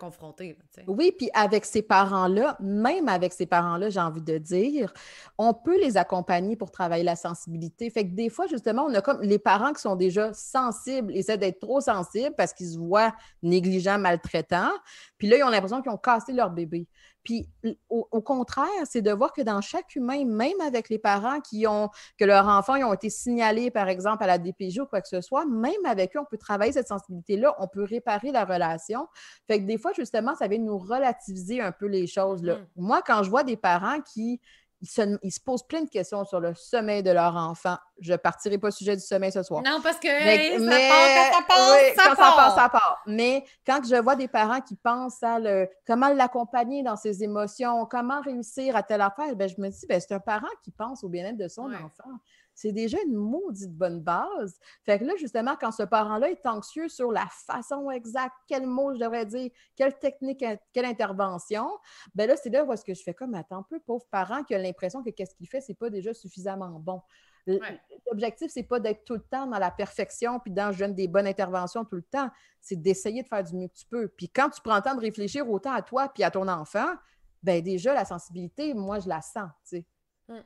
oui, 0.87 1.13
puis 1.17 1.29
avec 1.33 1.65
ces 1.65 1.81
parents-là, 1.81 2.57
même 2.59 3.07
avec 3.07 3.33
ces 3.33 3.45
parents-là, 3.45 3.89
j'ai 3.89 3.99
envie 3.99 4.21
de 4.21 4.37
dire, 4.37 4.93
on 5.37 5.53
peut 5.53 5.79
les 5.79 5.97
accompagner 5.97 6.55
pour 6.55 6.71
travailler 6.71 7.03
la 7.03 7.15
sensibilité. 7.15 7.89
Fait 7.89 8.05
que 8.05 8.13
des 8.13 8.29
fois, 8.29 8.47
justement, 8.47 8.83
on 8.83 8.93
a 8.93 9.01
comme 9.01 9.21
les 9.21 9.39
parents 9.39 9.73
qui 9.73 9.81
sont 9.81 9.95
déjà 9.95 10.33
sensibles, 10.33 11.15
essaient 11.15 11.37
d'être 11.37 11.59
trop 11.59 11.81
sensibles 11.81 12.35
parce 12.35 12.53
qu'ils 12.53 12.69
se 12.69 12.77
voient 12.77 13.13
négligents, 13.41 13.99
maltraitants. 13.99 14.71
Puis 15.17 15.27
là, 15.27 15.37
ils 15.37 15.43
ont 15.43 15.49
l'impression 15.49 15.81
qu'ils 15.81 15.91
ont 15.91 15.97
cassé 15.97 16.33
leur 16.33 16.49
bébé. 16.49 16.87
Puis 17.23 17.47
au, 17.89 18.21
contraire, 18.21 18.67
c'est 18.85 19.01
de 19.01 19.11
voir 19.11 19.33
que 19.33 19.41
dans 19.41 19.61
chaque 19.61 19.95
humain, 19.95 20.25
même 20.25 20.59
avec 20.61 20.89
les 20.89 20.99
parents 20.99 21.39
qui 21.39 21.65
ont, 21.67 21.89
que 22.17 22.25
leurs 22.25 22.47
enfants 22.47 22.75
ont 22.83 22.93
été 22.93 23.09
signalés, 23.09 23.71
par 23.71 23.87
exemple, 23.87 24.23
à 24.23 24.27
la 24.27 24.37
DPJ 24.37 24.79
ou 24.79 24.85
quoi 24.85 25.01
que 25.01 25.07
ce 25.07 25.21
soit, 25.21 25.45
même 25.45 25.85
avec 25.85 26.15
eux, 26.15 26.19
on 26.19 26.25
peut 26.25 26.37
travailler 26.37 26.73
cette 26.73 26.87
sensibilité-là, 26.87 27.55
on 27.59 27.67
peut 27.67 27.83
réparer 27.83 28.31
la 28.31 28.45
relation. 28.45 29.07
Fait 29.47 29.59
que 29.59 29.65
des 29.65 29.77
fois, 29.77 29.91
justement, 29.95 30.35
ça 30.35 30.47
vient 30.47 30.59
nous 30.59 30.77
relativiser 30.77 31.61
un 31.61 31.71
peu 31.71 31.87
les 31.87 32.07
choses. 32.07 32.43
Là. 32.43 32.55
Mm. 32.55 32.67
Moi, 32.75 33.01
quand 33.05 33.23
je 33.23 33.29
vois 33.29 33.43
des 33.43 33.57
parents 33.57 34.01
qui 34.01 34.41
ils 34.83 35.31
se, 35.31 35.39
posent 35.39 35.65
plein 35.65 35.81
de 35.81 35.89
questions 35.89 36.25
sur 36.25 36.41
le 36.41 36.53
sommeil 36.53 37.03
de 37.03 37.11
leur 37.11 37.37
enfant. 37.37 37.77
Je 38.01 38.11
ne 38.11 38.17
partirai 38.17 38.57
pas 38.57 38.67
au 38.67 38.71
sujet 38.71 38.97
du 38.97 39.01
sommeil 39.01 39.31
ce 39.31 39.41
soir. 39.41 39.63
Non, 39.63 39.79
parce 39.81 39.97
que 39.97 40.07
mais, 40.07 40.59
ça, 40.59 41.41
part, 41.47 41.77
quand 41.95 42.03
ça 42.03 42.09
ça, 42.09 42.15
part. 42.15 42.55
ça 42.55 42.69
part. 42.69 43.01
Mais 43.07 43.45
quand 43.65 43.79
je 43.87 43.95
vois 43.95 44.17
des 44.17 44.27
parents 44.27 44.59
qui 44.59 44.75
pensent 44.75 45.23
à 45.23 45.39
le, 45.39 45.69
comment 45.87 46.09
l'accompagner 46.09 46.83
dans 46.83 46.97
ses 46.97 47.23
émotions, 47.23 47.85
comment 47.85 48.19
réussir 48.19 48.75
à 48.75 48.83
telle 48.83 49.01
affaire, 49.01 49.33
ben, 49.37 49.47
je 49.47 49.61
me 49.61 49.69
dis, 49.69 49.85
ben, 49.87 50.01
c'est 50.01 50.13
un 50.13 50.19
parent 50.19 50.47
qui 50.63 50.71
pense 50.71 51.03
au 51.05 51.07
bien-être 51.07 51.37
de 51.37 51.47
son 51.47 51.71
enfant 51.73 52.11
c'est 52.55 52.71
déjà 52.71 52.97
une 53.05 53.15
maudite 53.15 53.71
bonne 53.71 53.99
base. 54.01 54.59
Fait 54.83 54.99
que 54.99 55.05
là, 55.05 55.13
justement, 55.17 55.55
quand 55.59 55.71
ce 55.71 55.83
parent-là 55.83 56.29
est 56.29 56.45
anxieux 56.45 56.87
sur 56.87 57.11
la 57.11 57.27
façon 57.45 57.89
exacte, 57.91 58.35
quel 58.47 58.65
mot 58.65 58.93
je 58.93 58.99
devrais 58.99 59.25
dire, 59.25 59.49
quelle 59.75 59.97
technique, 59.97 60.43
quelle 60.71 60.85
intervention, 60.85 61.67
ben 62.15 62.27
là, 62.27 62.35
c'est 62.35 62.49
là 62.49 62.63
où 62.63 62.71
est-ce 62.73 62.85
que 62.85 62.93
je 62.93 63.03
fais 63.03 63.13
comme, 63.13 63.33
attends 63.33 63.59
un 63.59 63.65
peu, 63.69 63.79
pauvre 63.79 64.05
parent 64.11 64.43
qui 64.43 64.53
a 64.55 64.59
l'impression 64.59 65.03
que 65.03 65.09
qu'est-ce 65.09 65.35
qu'il 65.35 65.47
fait, 65.47 65.61
c'est 65.61 65.73
pas 65.73 65.89
déjà 65.89 66.13
suffisamment 66.13 66.79
bon. 66.79 67.01
L'objectif, 67.45 68.49
c'est 68.51 68.63
pas 68.63 68.79
d'être 68.79 69.03
tout 69.03 69.15
le 69.15 69.23
temps 69.23 69.47
dans 69.47 69.59
la 69.59 69.71
perfection 69.71 70.39
puis 70.39 70.51
dans 70.51 70.71
je 70.71 70.79
donne 70.79 70.95
des 70.95 71.07
bonnes 71.07 71.27
interventions 71.27 71.83
tout 71.83 71.97
le 71.97 72.03
temps. 72.03 72.29
C'est 72.61 72.77
d'essayer 72.77 73.21
de 73.21 73.27
faire 73.27 73.43
du 73.43 73.55
mieux 73.55 73.67
que 73.67 73.73
tu 73.73 73.85
peux. 73.85 74.07
Puis 74.07 74.29
quand 74.29 74.49
tu 74.49 74.61
prends 74.61 74.77
le 74.77 74.81
temps 74.81 74.95
de 74.95 75.01
réfléchir 75.01 75.49
autant 75.49 75.73
à 75.73 75.81
toi 75.81 76.07
puis 76.07 76.23
à 76.23 76.31
ton 76.31 76.47
enfant, 76.47 76.87
ben 77.41 77.61
déjà, 77.61 77.93
la 77.93 78.05
sensibilité, 78.05 78.73
moi, 78.73 78.99
je 78.99 79.09
la 79.09 79.21
sens, 79.21 79.49
tu 79.67 79.83
Hmm. 80.29 80.39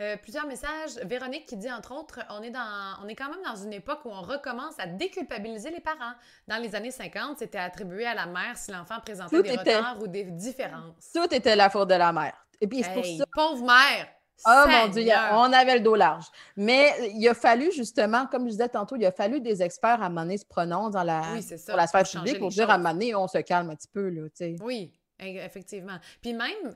Euh, 0.00 0.16
plusieurs 0.22 0.46
messages. 0.46 0.96
Véronique 1.04 1.46
qui 1.46 1.56
dit, 1.56 1.70
entre 1.70 1.92
autres, 1.94 2.20
on 2.30 2.42
est, 2.42 2.50
dans, 2.50 2.96
on 3.02 3.08
est 3.08 3.16
quand 3.16 3.28
même 3.28 3.42
dans 3.44 3.56
une 3.56 3.72
époque 3.72 4.00
où 4.04 4.10
on 4.10 4.22
recommence 4.22 4.78
à 4.78 4.86
déculpabiliser 4.86 5.70
les 5.70 5.80
parents. 5.80 6.14
Dans 6.46 6.62
les 6.62 6.74
années 6.74 6.92
50, 6.92 7.38
c'était 7.38 7.58
attribué 7.58 8.06
à 8.06 8.14
la 8.14 8.26
mère 8.26 8.56
si 8.56 8.70
l'enfant 8.70 9.00
présentait 9.00 9.42
des 9.42 9.56
retards 9.56 10.00
ou 10.00 10.06
des 10.06 10.24
différences. 10.24 11.12
Tout 11.12 11.34
était 11.34 11.56
la 11.56 11.70
faute 11.70 11.88
de 11.88 11.94
la 11.94 12.12
mère. 12.12 12.46
Et 12.60 12.68
puis, 12.68 12.82
c'est 12.82 12.94
pour 12.94 13.04
ça... 13.04 13.24
Pauvre 13.34 13.64
mère! 13.64 14.08
Oh 14.44 14.64
mon 14.68 14.88
Dieu, 14.88 15.04
on 15.32 15.52
avait 15.52 15.76
le 15.76 15.80
dos 15.80 15.94
large. 15.94 16.26
Mais 16.56 16.92
il 17.14 17.26
a 17.28 17.34
fallu 17.34 17.72
justement, 17.72 18.26
comme 18.26 18.44
je 18.44 18.50
disais 18.50 18.68
tantôt, 18.68 18.96
il 18.96 19.06
a 19.06 19.12
fallu 19.12 19.40
des 19.40 19.62
experts 19.62 20.02
à 20.02 20.10
Mané 20.10 20.36
se 20.36 20.44
prononcent 20.44 20.92
dans 20.92 21.02
la, 21.02 21.22
pour 21.66 21.76
la 21.76 21.86
sphère 21.86 22.02
publique 22.04 22.38
pour 22.38 22.50
dire 22.50 22.70
à 22.70 22.78
Mané, 22.78 23.14
on 23.14 23.28
se 23.28 23.38
calme 23.38 23.70
un 23.70 23.74
petit 23.74 23.88
peu. 23.88 24.08
Là, 24.08 24.22
oui, 24.60 24.92
effectivement. 25.18 25.98
Puis 26.20 26.34
même, 26.34 26.74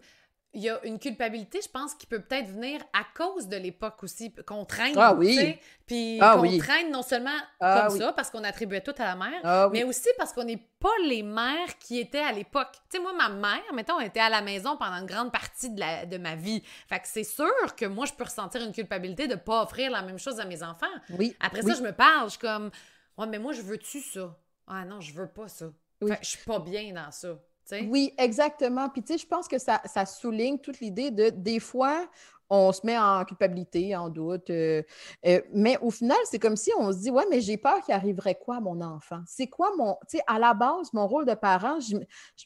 il 0.52 0.62
y 0.62 0.68
a 0.68 0.84
une 0.84 0.98
culpabilité, 0.98 1.60
je 1.62 1.68
pense, 1.68 1.94
qui 1.94 2.06
peut 2.06 2.20
peut-être 2.20 2.48
venir 2.48 2.80
à 2.92 3.04
cause 3.16 3.46
de 3.46 3.56
l'époque 3.56 4.02
aussi, 4.02 4.34
qu'on 4.46 4.64
traîne. 4.64 4.94
Ah 4.96 5.14
oui. 5.14 5.58
Puis 5.86 6.18
ah 6.20 6.36
qu'on 6.36 6.58
traîne 6.58 6.90
non 6.90 7.02
seulement 7.02 7.36
ah 7.60 7.86
comme 7.86 7.98
ça, 7.98 8.12
parce 8.12 8.30
qu'on 8.30 8.42
attribuait 8.42 8.80
tout 8.80 8.94
à 8.98 9.04
la 9.04 9.16
mère, 9.16 9.40
ah 9.44 9.68
mais 9.72 9.84
aussi 9.84 10.08
parce 10.18 10.32
qu'on 10.32 10.42
n'est 10.42 10.62
pas 10.80 10.88
les 11.04 11.22
mères 11.22 11.78
qui 11.78 12.00
étaient 12.00 12.18
à 12.18 12.32
l'époque. 12.32 12.72
Tu 12.90 12.96
sais, 12.96 13.02
moi, 13.02 13.12
ma 13.12 13.28
mère, 13.28 13.62
mettons, 13.74 14.00
était 14.00 14.20
à 14.20 14.28
la 14.28 14.42
maison 14.42 14.76
pendant 14.76 14.96
une 14.96 15.06
grande 15.06 15.30
partie 15.30 15.70
de, 15.70 15.78
la, 15.78 16.04
de 16.06 16.18
ma 16.18 16.34
vie. 16.34 16.62
Fait 16.88 16.98
que 16.98 17.06
c'est 17.06 17.24
sûr 17.24 17.76
que 17.76 17.86
moi, 17.86 18.06
je 18.06 18.12
peux 18.12 18.24
ressentir 18.24 18.62
une 18.62 18.72
culpabilité 18.72 19.28
de 19.28 19.34
ne 19.34 19.38
pas 19.38 19.62
offrir 19.62 19.90
la 19.90 20.02
même 20.02 20.18
chose 20.18 20.40
à 20.40 20.44
mes 20.44 20.62
enfants. 20.64 20.86
Oui. 21.10 21.36
Après 21.38 21.62
ça, 21.62 21.74
je 21.74 21.82
me 21.82 21.92
parle, 21.92 22.24
je 22.24 22.30
suis 22.30 22.40
comme, 22.40 22.70
ouais, 23.18 23.26
mais 23.28 23.38
moi, 23.38 23.52
je 23.52 23.62
veux-tu 23.62 24.00
ça? 24.00 24.36
Ah 24.66 24.84
non, 24.84 25.00
je 25.00 25.12
veux 25.12 25.28
pas 25.28 25.46
ça. 25.46 25.66
Fait 26.00 26.16
que 26.16 26.24
je 26.24 26.28
suis 26.28 26.44
pas 26.44 26.58
bien 26.58 26.92
dans 26.92 27.10
ça. 27.12 27.36
Oui, 27.88 28.14
exactement. 28.18 28.88
Puis, 28.88 29.02
tu 29.02 29.12
sais, 29.12 29.18
je 29.18 29.26
pense 29.26 29.48
que 29.48 29.58
ça, 29.58 29.80
souligne 30.06 30.58
toute 30.58 30.80
l'idée 30.80 31.10
de, 31.10 31.30
des 31.30 31.60
fois, 31.60 32.08
on 32.50 32.72
se 32.72 32.84
met 32.84 32.98
en 32.98 33.24
culpabilité, 33.24 33.94
en 33.94 34.08
doute. 34.08 34.50
Euh, 34.50 34.82
euh, 35.24 35.40
mais 35.54 35.78
au 35.80 35.90
final, 35.90 36.18
c'est 36.24 36.40
comme 36.40 36.56
si 36.56 36.72
on 36.76 36.92
se 36.92 36.98
dit, 36.98 37.10
ouais, 37.10 37.24
mais 37.30 37.40
j'ai 37.40 37.56
peur 37.56 37.80
qu'il 37.84 37.94
arriverait 37.94 38.34
quoi 38.34 38.56
à 38.56 38.60
mon 38.60 38.80
enfant? 38.80 39.20
C'est 39.26 39.46
quoi 39.46 39.70
mon, 39.78 39.96
tu 40.08 40.16
sais, 40.16 40.22
à 40.26 40.40
la 40.40 40.52
base, 40.52 40.92
mon 40.92 41.06
rôle 41.06 41.26
de 41.26 41.34
parent, 41.34 41.78
je, 41.78 41.96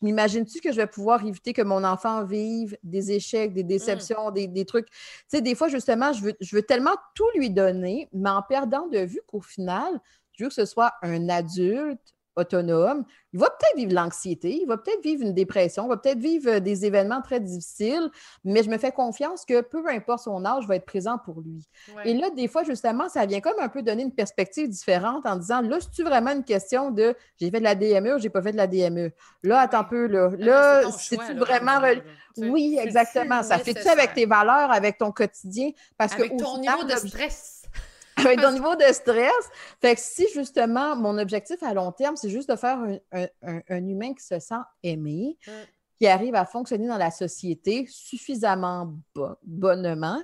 m'imagine-tu 0.02 0.60
que 0.60 0.72
je 0.72 0.76
vais 0.76 0.86
pouvoir 0.86 1.24
éviter 1.24 1.54
que 1.54 1.62
mon 1.62 1.82
enfant 1.84 2.22
vive 2.24 2.76
des 2.82 3.12
échecs, 3.12 3.54
des 3.54 3.64
déceptions, 3.64 4.30
des, 4.30 4.64
trucs? 4.66 4.90
Tu 4.90 4.96
sais, 5.28 5.40
des 5.40 5.54
fois, 5.54 5.68
justement, 5.68 6.12
je 6.12 6.22
veux, 6.22 6.34
je 6.38 6.54
veux 6.54 6.62
tellement 6.62 6.94
tout 7.14 7.28
lui 7.34 7.48
donner, 7.48 8.08
mais 8.12 8.30
en 8.30 8.42
perdant 8.42 8.86
de 8.88 8.98
vue 8.98 9.22
qu'au 9.26 9.40
final, 9.40 10.00
je 10.32 10.44
veux 10.44 10.48
que 10.48 10.54
ce 10.54 10.66
soit 10.66 10.92
un 11.02 11.30
adulte 11.30 12.14
autonome, 12.36 13.04
il 13.32 13.40
va 13.40 13.46
peut-être 13.50 13.76
vivre 13.76 13.92
l'anxiété, 13.92 14.60
il 14.60 14.66
va 14.66 14.76
peut-être 14.76 15.02
vivre 15.02 15.22
une 15.22 15.34
dépression, 15.34 15.86
il 15.86 15.88
va 15.88 15.96
peut-être 15.96 16.18
vivre 16.18 16.48
euh, 16.50 16.60
des 16.60 16.84
événements 16.84 17.20
très 17.20 17.40
difficiles, 17.40 18.10
mais 18.44 18.62
je 18.62 18.70
me 18.70 18.78
fais 18.78 18.92
confiance 18.92 19.44
que 19.44 19.60
peu 19.60 19.86
importe 19.88 20.24
son 20.24 20.44
âge, 20.44 20.64
je 20.64 20.68
vais 20.68 20.76
être 20.76 20.86
présent 20.86 21.18
pour 21.18 21.40
lui. 21.40 21.68
Et 22.04 22.14
là, 22.14 22.30
des 22.30 22.48
fois, 22.48 22.64
justement, 22.64 23.08
ça 23.08 23.26
vient 23.26 23.40
comme 23.40 23.58
un 23.58 23.68
peu 23.68 23.82
donner 23.82 24.02
une 24.02 24.14
perspective 24.14 24.68
différente 24.68 25.26
en 25.26 25.36
disant, 25.36 25.60
là, 25.60 25.78
c'est-tu 25.80 26.02
vraiment 26.02 26.32
une 26.32 26.44
question 26.44 26.90
de 26.90 27.14
j'ai 27.40 27.50
fait 27.50 27.58
de 27.58 27.64
la 27.64 27.74
DME 27.74 28.14
ou 28.14 28.18
j'ai 28.18 28.30
pas 28.30 28.42
fait 28.42 28.52
de 28.52 28.56
la 28.56 28.66
DME? 28.66 29.10
Là, 29.42 29.60
attends 29.60 29.78
un 29.78 29.84
peu, 29.84 30.06
là. 30.06 30.30
Là, 30.38 30.90
c'est-tu 30.90 31.34
vraiment... 31.34 31.80
Oui, 32.36 32.78
exactement. 32.80 33.42
Ça 33.42 33.58
fait-tu 33.58 33.86
avec 33.88 34.14
tes 34.14 34.26
valeurs, 34.26 34.70
avec 34.72 34.98
ton 34.98 35.12
quotidien? 35.12 35.70
Parce 35.96 36.14
avec 36.14 36.36
ton 36.36 36.58
niveau 36.58 36.84
de 36.84 36.96
stress 36.96 37.53
avec 38.24 38.40
ton 38.40 38.52
niveau 38.52 38.74
de 38.76 38.92
stress. 38.92 39.50
Fait 39.80 39.94
que 39.94 40.00
si 40.00 40.26
justement, 40.32 40.96
mon 40.96 41.18
objectif 41.18 41.62
à 41.62 41.74
long 41.74 41.92
terme, 41.92 42.16
c'est 42.16 42.30
juste 42.30 42.48
de 42.50 42.56
faire 42.56 42.78
un, 43.12 43.86
humain 43.86 44.14
qui 44.14 44.24
se 44.24 44.38
sent 44.38 44.62
aimé, 44.82 45.36
mm. 45.46 45.50
qui 45.98 46.06
arrive 46.06 46.34
à 46.34 46.44
fonctionner 46.44 46.86
dans 46.86 46.98
la 46.98 47.10
société 47.10 47.86
suffisamment 47.88 48.94
bonnement, 49.42 50.22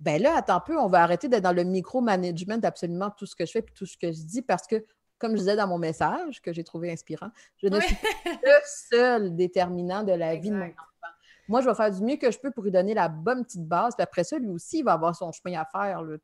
ben 0.00 0.20
là, 0.20 0.36
attends 0.36 0.56
un 0.56 0.60
peu, 0.60 0.78
on 0.78 0.88
va 0.88 1.02
arrêter 1.02 1.28
d'être 1.28 1.42
dans 1.42 1.52
le 1.52 1.64
micro-management 1.64 2.58
d'absolument 2.58 3.10
tout 3.10 3.26
ce 3.26 3.34
que 3.34 3.46
je 3.46 3.52
fais 3.52 3.58
et 3.60 3.74
tout 3.74 3.86
ce 3.86 3.96
que 3.96 4.12
je 4.12 4.22
dis 4.22 4.42
parce 4.42 4.66
que, 4.66 4.84
comme 5.18 5.32
je 5.32 5.38
disais 5.38 5.56
dans 5.56 5.66
mon 5.66 5.78
message, 5.78 6.42
que 6.42 6.52
j'ai 6.52 6.64
trouvé 6.64 6.92
inspirant, 6.92 7.30
je 7.56 7.68
ne 7.68 7.80
suis 7.80 7.94
pas 8.24 8.30
le 8.42 8.60
seul 8.66 9.36
déterminant 9.36 10.02
de 10.02 10.12
la 10.12 10.36
vie 10.36 10.50
de 10.50 10.56
mon 10.56 10.66
enfant. 10.66 10.82
Moi, 11.48 11.60
je 11.60 11.68
vais 11.68 11.74
faire 11.74 11.90
du 11.90 12.02
mieux 12.02 12.16
que 12.16 12.30
je 12.30 12.38
peux 12.38 12.50
pour 12.50 12.64
lui 12.64 12.70
donner 12.70 12.94
la 12.94 13.08
bonne 13.08 13.44
petite 13.44 13.66
base. 13.66 13.94
Puis 13.94 14.02
après 14.02 14.24
ça, 14.24 14.38
lui 14.38 14.48
aussi, 14.48 14.78
il 14.78 14.84
va 14.84 14.92
avoir 14.92 15.14
son 15.14 15.30
chemin 15.32 15.60
à 15.60 15.64
faire, 15.64 16.02
là, 16.02 16.16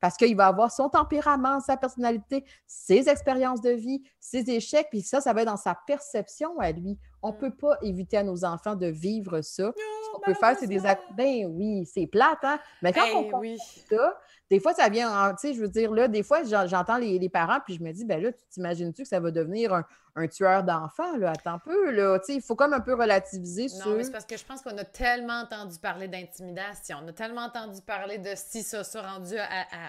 parce 0.00 0.16
qu'il 0.16 0.36
va 0.36 0.46
avoir 0.46 0.70
son 0.70 0.88
tempérament, 0.88 1.60
sa 1.60 1.76
personnalité, 1.76 2.44
ses 2.66 3.08
expériences 3.08 3.60
de 3.60 3.70
vie, 3.70 4.02
ses 4.20 4.50
échecs. 4.50 4.88
Puis 4.90 5.02
ça, 5.02 5.20
ça 5.20 5.32
va 5.32 5.42
être 5.42 5.48
dans 5.48 5.56
sa 5.56 5.76
perception 5.86 6.58
à 6.58 6.72
lui. 6.72 6.98
On 7.22 7.30
ne 7.30 7.34
mm. 7.34 7.38
peut 7.38 7.54
pas 7.54 7.78
éviter 7.82 8.18
à 8.18 8.22
nos 8.22 8.44
enfants 8.44 8.74
de 8.74 8.86
vivre 8.86 9.40
ça. 9.40 9.72
Ce 9.74 10.12
qu'on 10.12 10.20
peut 10.20 10.34
faire, 10.34 10.56
c'est 10.58 10.66
des 10.66 10.84
actes. 10.84 11.04
Ben 11.16 11.46
oui, 11.46 11.86
c'est 11.86 12.06
plate, 12.06 12.38
hein? 12.42 12.58
Mais 12.82 12.92
quand 12.92 13.06
on 13.14 13.38
oui. 13.38 13.58
ça, 13.88 14.18
des 14.50 14.60
fois, 14.60 14.74
ça 14.74 14.88
vient, 14.88 15.32
tu 15.34 15.48
sais, 15.48 15.54
je 15.54 15.60
veux 15.60 15.68
dire, 15.68 15.90
là, 15.90 16.06
des 16.06 16.22
fois, 16.22 16.42
j'entends 16.44 16.98
les, 16.98 17.28
parents, 17.28 17.60
puis 17.64 17.74
je 17.74 17.82
me 17.82 17.92
dis, 17.92 18.04
ben 18.04 18.22
là, 18.22 18.30
tu 18.30 18.44
t'imagines-tu 18.50 19.02
que 19.02 19.08
ça 19.08 19.18
va 19.18 19.30
devenir 19.30 19.72
un, 19.72 20.28
tueur 20.28 20.62
d'enfants, 20.62 21.16
là, 21.16 21.30
attends 21.30 21.54
un 21.54 21.58
peu, 21.58 21.90
là, 21.90 22.18
tu 22.18 22.26
sais, 22.26 22.34
il 22.36 22.42
faut 22.42 22.54
comme 22.54 22.72
un 22.72 22.80
peu 22.80 22.94
relativiser 22.94 23.66
Non, 23.84 23.96
mais 23.96 24.04
c'est 24.04 24.12
parce 24.12 24.26
que 24.26 24.36
je 24.36 24.44
pense 24.44 24.62
qu'on 24.62 24.76
a 24.76 24.84
tellement 24.84 25.40
entendu 25.40 25.78
parler 25.78 26.08
d'intimidation, 26.08 26.98
on 27.02 27.08
a 27.08 27.12
tellement 27.12 27.46
entendu 27.46 27.80
parler 27.80 28.18
de 28.18 28.30
si 28.36 28.62
ça, 28.62 28.84
ça 28.84 29.02
rendu 29.02 29.34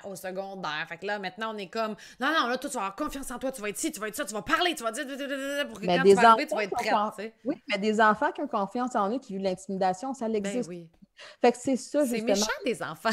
au 0.05 0.15
secondaire. 0.15 0.85
Fait 0.87 0.97
que 0.97 1.05
là, 1.05 1.19
maintenant, 1.19 1.53
on 1.53 1.57
est 1.57 1.67
comme, 1.67 1.95
non, 2.19 2.27
non, 2.27 2.47
là, 2.47 2.57
toi, 2.57 2.69
tu 2.69 2.75
vas 2.75 2.85
avoir 2.85 2.95
confiance 2.95 3.29
en 3.29 3.37
toi, 3.37 3.51
tu 3.51 3.61
vas 3.61 3.69
être 3.69 3.77
ci, 3.77 3.91
tu 3.91 3.99
vas 3.99 4.07
être 4.07 4.15
ça, 4.15 4.25
tu 4.25 4.33
vas 4.33 4.41
parler, 4.41 4.73
tu 4.73 4.83
vas 4.83 4.91
dire, 4.91 5.05
pour 5.67 5.79
que 5.79 5.85
quand 5.85 6.01
tu 6.01 6.13
vas 6.13 6.29
arriver, 6.29 6.47
tu 6.47 6.55
vas 6.55 6.63
être 6.63 6.71
prête, 6.71 7.33
Oui, 7.43 7.61
mais 7.67 7.77
des 7.77 7.99
enfants 8.01 8.31
qui 8.31 8.41
ont 8.41 8.47
confiance 8.47 8.95
en 8.95 9.13
eux, 9.13 9.19
qui 9.19 9.33
vivent 9.33 9.43
l'intimidation, 9.43 10.13
ça 10.13 10.27
ben 10.27 10.37
existe. 10.37 10.69
oui. 10.69 10.89
Fait 11.41 11.51
que 11.51 11.57
c'est 11.57 11.75
ça, 11.75 12.03
justement. 12.03 12.19
C'est 12.19 12.41
méchant, 12.41 12.51
des 12.65 12.81
enfants. 12.81 13.09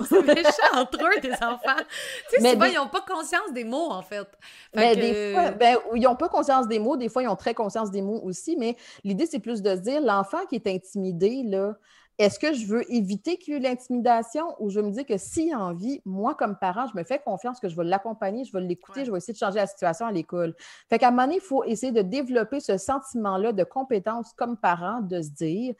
C'est 0.08 0.22
méchant 0.22 0.74
entre 0.74 0.98
eux, 1.04 1.20
des 1.20 1.32
enfants. 1.32 1.82
Tu 2.30 2.40
sais, 2.40 2.50
souvent, 2.50 2.64
ils 2.64 2.74
n'ont 2.74 2.88
pas 2.88 3.02
conscience 3.02 3.52
des 3.52 3.64
mots, 3.64 3.90
en 3.90 4.02
fait. 4.02 4.26
mais 4.74 4.96
des 4.96 5.32
fois, 5.32 5.50
ben, 5.52 5.76
ils 5.94 6.02
n'ont 6.02 6.16
pas 6.16 6.28
conscience 6.28 6.68
des 6.68 6.78
mots, 6.78 6.96
des 6.96 7.08
fois, 7.08 7.22
ils 7.22 7.28
ont 7.28 7.36
très 7.36 7.54
conscience 7.54 7.90
des 7.90 8.02
mots 8.02 8.20
aussi, 8.22 8.56
mais 8.56 8.76
l'idée, 9.04 9.26
c'est 9.26 9.38
plus 9.38 9.62
de 9.62 9.76
se 9.76 9.80
dire, 9.80 10.00
l'enfant 10.00 10.44
qui 10.46 10.56
est 10.56 10.66
intimidé, 10.66 11.42
là, 11.44 11.74
est-ce 12.18 12.38
que 12.38 12.52
je 12.52 12.66
veux 12.66 12.92
éviter 12.92 13.38
qu'il 13.38 13.54
y 13.54 13.56
ait 13.56 13.60
l'intimidation 13.60 14.54
ou 14.60 14.70
je 14.70 14.78
me 14.78 14.90
dis 14.92 15.04
que 15.04 15.16
s'il 15.16 15.52
a 15.52 15.58
envie, 15.58 16.00
moi, 16.04 16.36
comme 16.36 16.56
parent, 16.56 16.86
je 16.86 16.96
me 16.96 17.02
fais 17.02 17.18
confiance 17.18 17.58
que 17.58 17.68
je 17.68 17.74
vais 17.74 17.82
l'accompagner, 17.82 18.44
je 18.44 18.52
vais 18.52 18.60
l'écouter, 18.60 19.04
je 19.04 19.10
vais 19.10 19.18
essayer 19.18 19.32
de 19.32 19.38
changer 19.38 19.58
la 19.58 19.66
situation 19.66 20.06
à 20.06 20.12
l'école. 20.12 20.54
Fait 20.88 20.98
qu'à 20.98 21.08
un 21.08 21.10
moment 21.10 21.24
donné, 21.24 21.36
il 21.36 21.40
faut 21.40 21.64
essayer 21.64 21.90
de 21.90 22.02
développer 22.02 22.60
ce 22.60 22.78
sentiment-là 22.78 23.52
de 23.52 23.64
compétence 23.64 24.32
comme 24.36 24.56
parent, 24.56 25.00
de 25.00 25.22
se 25.22 25.30
dire, 25.30 25.74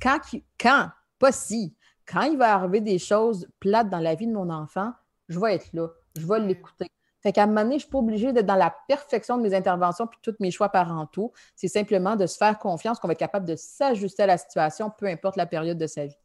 quand, 0.00 0.20
quand 0.60 0.88
pas 1.18 1.32
si, 1.32 1.74
quand 2.12 2.22
il 2.22 2.36
va 2.36 2.54
arriver 2.54 2.80
des 2.80 2.98
choses 2.98 3.48
plates 3.58 3.88
dans 3.88 3.98
la 3.98 4.14
vie 4.14 4.26
de 4.26 4.32
mon 4.32 4.50
enfant, 4.50 4.92
je 5.28 5.40
vais 5.40 5.54
être 5.54 5.72
là, 5.72 5.88
je 6.16 6.26
vais 6.26 6.40
l'écouter. 6.40 6.86
Fait 7.22 7.32
qu'à 7.32 7.44
un 7.44 7.46
moment 7.46 7.62
donné, 7.62 7.74
je 7.74 7.76
ne 7.76 7.80
suis 7.80 7.90
pas 7.90 7.98
obligée 7.98 8.32
d'être 8.32 8.46
dans 8.46 8.56
la 8.56 8.74
perfection 8.88 9.38
de 9.38 9.42
mes 9.42 9.54
interventions 9.54 10.06
puis 10.06 10.18
tous 10.22 10.34
mes 10.40 10.50
choix 10.50 10.68
parentaux. 10.68 11.32
C'est 11.54 11.68
simplement 11.68 12.16
de 12.16 12.26
se 12.26 12.36
faire 12.36 12.58
confiance 12.58 12.98
qu'on 12.98 13.06
va 13.06 13.12
être 13.12 13.18
capable 13.18 13.46
de 13.46 13.54
s'ajuster 13.56 14.24
à 14.24 14.26
la 14.26 14.38
situation, 14.38 14.90
peu 14.90 15.06
importe 15.06 15.36
la 15.36 15.46
période 15.46 15.78
de 15.78 15.86
sa 15.86 16.06
vie. 16.06 16.16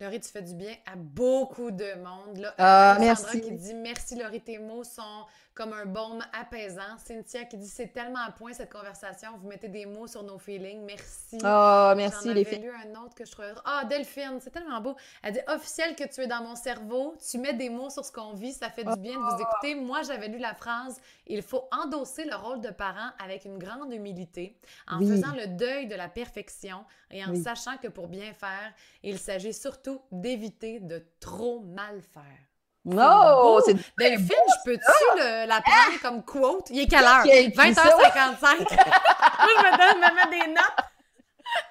Laurie, 0.00 0.20
tu 0.20 0.28
fais 0.28 0.42
du 0.42 0.54
bien 0.54 0.74
à 0.86 0.94
beaucoup 0.96 1.70
de 1.70 1.94
monde. 1.96 2.38
Là, 2.38 2.54
ah, 2.58 2.96
merci. 3.00 3.40
qui 3.40 3.52
dit 3.52 3.74
merci 3.74 4.16
Laurie, 4.16 4.40
tes 4.40 4.58
mots 4.58 4.84
sont 4.84 5.24
comme 5.58 5.72
un 5.72 5.86
baume 5.86 6.24
apaisant. 6.32 6.96
Cynthia 7.04 7.44
qui 7.44 7.56
dit 7.56 7.66
c'est 7.66 7.92
tellement 7.92 8.20
à 8.20 8.30
point 8.30 8.52
cette 8.52 8.72
conversation, 8.72 9.30
vous 9.38 9.48
mettez 9.48 9.68
des 9.68 9.86
mots 9.86 10.06
sur 10.06 10.22
nos 10.22 10.38
feelings. 10.38 10.84
Merci. 10.84 11.38
Oh, 11.42 11.92
merci 11.96 12.32
les 12.32 12.44
filles. 12.44 12.60
lu 12.60 12.70
un 12.70 13.02
autre 13.02 13.16
que 13.16 13.24
je 13.24 13.32
trouvais. 13.32 13.52
Ah, 13.64 13.84
Delphine, 13.84 14.38
c'est 14.40 14.52
tellement 14.52 14.80
beau. 14.80 14.94
Elle 15.20 15.32
dit 15.32 15.40
officiel 15.48 15.96
que 15.96 16.04
tu 16.04 16.20
es 16.20 16.28
dans 16.28 16.44
mon 16.44 16.54
cerveau, 16.54 17.16
tu 17.28 17.38
mets 17.38 17.54
des 17.54 17.70
mots 17.70 17.90
sur 17.90 18.04
ce 18.04 18.12
qu'on 18.12 18.34
vit, 18.34 18.52
ça 18.52 18.70
fait 18.70 18.84
du 18.84 19.00
bien 19.00 19.14
de 19.14 19.18
vous 19.18 19.42
écouter. 19.42 19.74
Moi, 19.74 20.02
j'avais 20.02 20.28
lu 20.28 20.38
la 20.38 20.54
phrase 20.54 21.00
il 21.28 21.42
faut 21.42 21.68
endosser 21.72 22.24
le 22.24 22.34
rôle 22.34 22.60
de 22.60 22.70
parent 22.70 23.10
avec 23.22 23.44
une 23.44 23.58
grande 23.58 23.92
humilité, 23.92 24.56
en 24.86 25.00
faisant 25.00 25.34
le 25.34 25.46
deuil 25.46 25.86
de 25.86 25.94
la 25.94 26.08
perfection 26.08 26.84
et 27.10 27.24
en 27.24 27.34
sachant 27.34 27.76
que 27.78 27.88
pour 27.88 28.08
bien 28.08 28.32
faire, 28.32 28.72
il 29.02 29.18
s'agit 29.18 29.52
surtout 29.52 30.00
d'éviter 30.10 30.80
de 30.80 31.04
trop 31.20 31.60
mal 31.60 32.00
faire. 32.00 32.47
Non, 32.88 33.60
c'est 33.64 33.74
Delphine, 33.98 34.28
je 34.30 34.64
peux-tu 34.64 35.18
la 35.46 35.60
prendre 35.60 36.00
comme 36.02 36.22
quote? 36.24 36.68
Il 36.70 36.80
est 36.80 36.86
quelle 36.86 37.04
heure? 37.04 37.24
20h55. 37.24 38.40
Moi, 38.40 39.48
je 39.56 39.62
me 39.62 39.70
donne, 39.76 39.98
me 40.00 40.14
mettre 40.14 40.30
des 40.30 40.52
notes. 40.52 40.84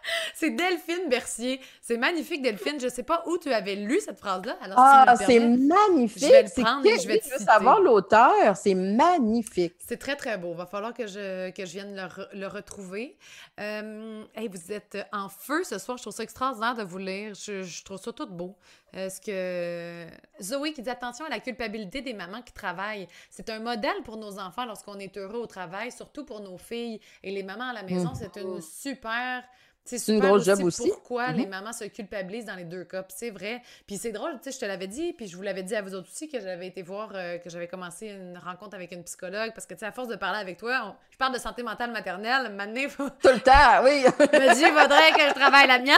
c'est 0.34 0.52
Delphine 0.52 1.10
Bercier. 1.10 1.62
C'est 1.82 1.98
magnifique, 1.98 2.42
Delphine. 2.42 2.80
Je 2.80 2.86
ne 2.86 2.92
sais 2.92 3.04
pas 3.04 3.24
où 3.28 3.38
tu 3.38 3.52
avais 3.52 3.76
lu 3.76 4.00
cette 4.00 4.20
phrase-là. 4.20 4.58
ah, 4.76 5.16
c'est 5.18 5.40
magnifique. 5.40 6.24
Je 6.24 6.30
vais 6.30 6.44
le 6.44 6.62
prendre 6.62 6.86
et 6.86 7.00
je 7.00 7.08
vais 7.08 7.20
te 7.20 7.42
savoir 7.42 7.80
l'auteur. 7.82 8.56
C'est 8.56 8.76
magnifique. 8.76 9.76
C'est 9.80 9.98
très, 9.98 10.16
très 10.16 10.38
beau. 10.38 10.52
Il 10.52 10.58
va 10.58 10.66
falloir 10.66 10.94
que 10.94 11.08
je, 11.08 11.50
que 11.52 11.66
je 11.66 11.72
vienne 11.72 12.10
le, 12.34 12.48
retrouver. 12.48 13.18
Euh, 13.60 14.24
vous 14.50 14.72
êtes 14.72 14.98
en 15.12 15.30
feu 15.30 15.64
ce 15.64 15.78
soir. 15.78 15.98
Je 15.98 16.04
trouve 16.04 16.14
ça 16.14 16.24
extraordinaire 16.24 16.76
de 16.76 16.84
vous 16.84 16.98
lire. 16.98 17.34
Je, 17.34 17.84
trouve 17.84 18.00
ça 18.00 18.12
tout 18.12 18.28
beau. 18.28 18.56
Est-ce 18.94 19.20
que 19.20 20.08
Zoé 20.42 20.74
qui 20.74 20.82
dit 20.82 20.90
attention 20.90 21.26
à 21.26 21.30
la 21.30 21.40
culpabilité 21.40 22.02
des 22.02 22.14
mamans 22.14 22.42
qui 22.42 22.54
travaillent. 22.54 23.08
C'est 23.30 23.50
un 23.50 23.60
modèle 23.60 24.02
pour 24.04 24.18
nos 24.18 24.40
enfants 24.40 24.66
lorsqu'on 24.66 25.00
est 25.00 25.18
heureux 25.18 25.40
au 25.40 25.48
travail, 25.48 25.92
surtout 25.92 26.26
pour 26.26 26.42
nos 26.42 26.58
filles 26.58 27.00
et 27.24 27.32
les 27.32 27.44
mamans 27.44 27.70
à 27.70 27.74
la 27.74 27.84
maison. 27.84 28.12
Mmh. 28.12 28.20
C'est 28.20 28.38
une 28.42 28.62
super 28.62 29.44
c'est 29.88 30.14
une 30.14 30.20
grosse 30.20 30.46
job 30.46 30.64
aussi. 30.64 30.90
Pourquoi 30.90 31.32
les 31.32 31.44
mhm. 31.44 31.50
mamans 31.50 31.74
se 31.74 31.86
culpabilisent 31.86 32.46
dans 32.46 32.56
les 32.56 32.66
deux 32.66 32.84
cas. 32.84 33.06
C'est 33.10 33.30
vrai. 33.30 33.62
Puis 33.86 33.98
c'est 33.98 34.12
drôle, 34.12 34.34
tu 34.34 34.40
sais, 34.44 34.52
je 34.52 34.60
te 34.60 34.66
l'avais 34.66 34.88
dit, 34.88 35.14
puis 35.14 35.28
je 35.28 35.36
vous 35.36 35.44
l'avais 35.44 35.64
dit 35.64 35.76
à 35.76 35.82
vous 35.82 35.94
autres 35.96 36.10
aussi 36.12 36.28
que 36.28 36.40
j'avais 36.40 36.68
été 36.68 36.82
voir, 36.82 37.12
euh, 37.16 37.38
que 37.38 37.50
j'avais 37.50 37.68
commencé 37.68 38.08
une 38.10 38.38
rencontre 38.38 38.76
avec 38.76 38.92
une 38.92 39.04
psychologue 39.04 39.52
parce 39.54 39.66
que, 39.66 39.74
tu 39.74 39.82
sais, 39.82 39.86
à 39.86 39.92
force 39.92 40.08
de 40.08 40.16
parler 40.16 40.40
avec 40.40 40.58
toi, 40.58 40.98
je 41.10 41.18
parle 41.18 41.34
de 41.34 41.40
santé 41.40 41.64
mentale 41.64 41.92
maternelle, 41.92 42.54
maintenant, 42.54 42.90
faut... 42.90 43.10
Tout 43.10 43.30
le 43.30 43.40
temps, 43.40 43.84
oui! 43.84 44.04
me 44.20 44.54
dit, 44.54 44.62
il 44.62 44.68
faudrait 44.68 45.12
que 45.12 45.30
je 45.30 45.34
travaille 45.34 45.68
la 45.68 45.80
mienne. 45.80 45.96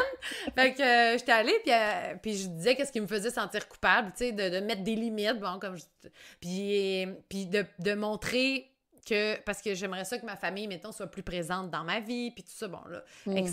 Fait 0.56 0.74
que 0.74 0.82
euh, 0.82 1.18
j'étais 1.18 1.32
allée, 1.32 1.60
puis, 1.64 1.74
euh, 1.74 2.16
puis 2.22 2.38
je 2.38 2.48
disais 2.48 2.76
qu'est-ce 2.76 2.92
qui 2.92 3.02
me 3.02 3.08
faisait 3.08 3.32
sentir 3.32 3.68
coupable, 3.68 4.12
tu 4.16 4.26
sais, 4.26 4.32
de, 4.32 4.50
de, 4.50 4.60
mettre 4.66 4.84
des 4.84 4.96
limites, 4.96 5.40
bon, 5.40 5.60
comme 5.60 5.78
je... 5.78 5.84
Puis, 6.40 7.08
puis 7.28 7.46
de, 7.46 7.66
de 7.80 7.94
montrer 7.94 8.69
parce 9.46 9.62
que 9.62 9.74
j'aimerais 9.74 10.06
ça 10.06 10.18
que 10.18 10.26
ma 10.26 10.36
famille, 10.36 10.68
mettons, 10.68 10.92
soit 10.92 11.08
plus 11.08 11.24
présente 11.24 11.70
dans 11.70 11.84
ma 11.84 12.00
vie, 12.00 12.32
puis 12.32 12.44
tout 12.44 12.52
ça, 12.54 12.68
bon, 12.68 12.80
là, 12.90 13.04
mm. 13.26 13.46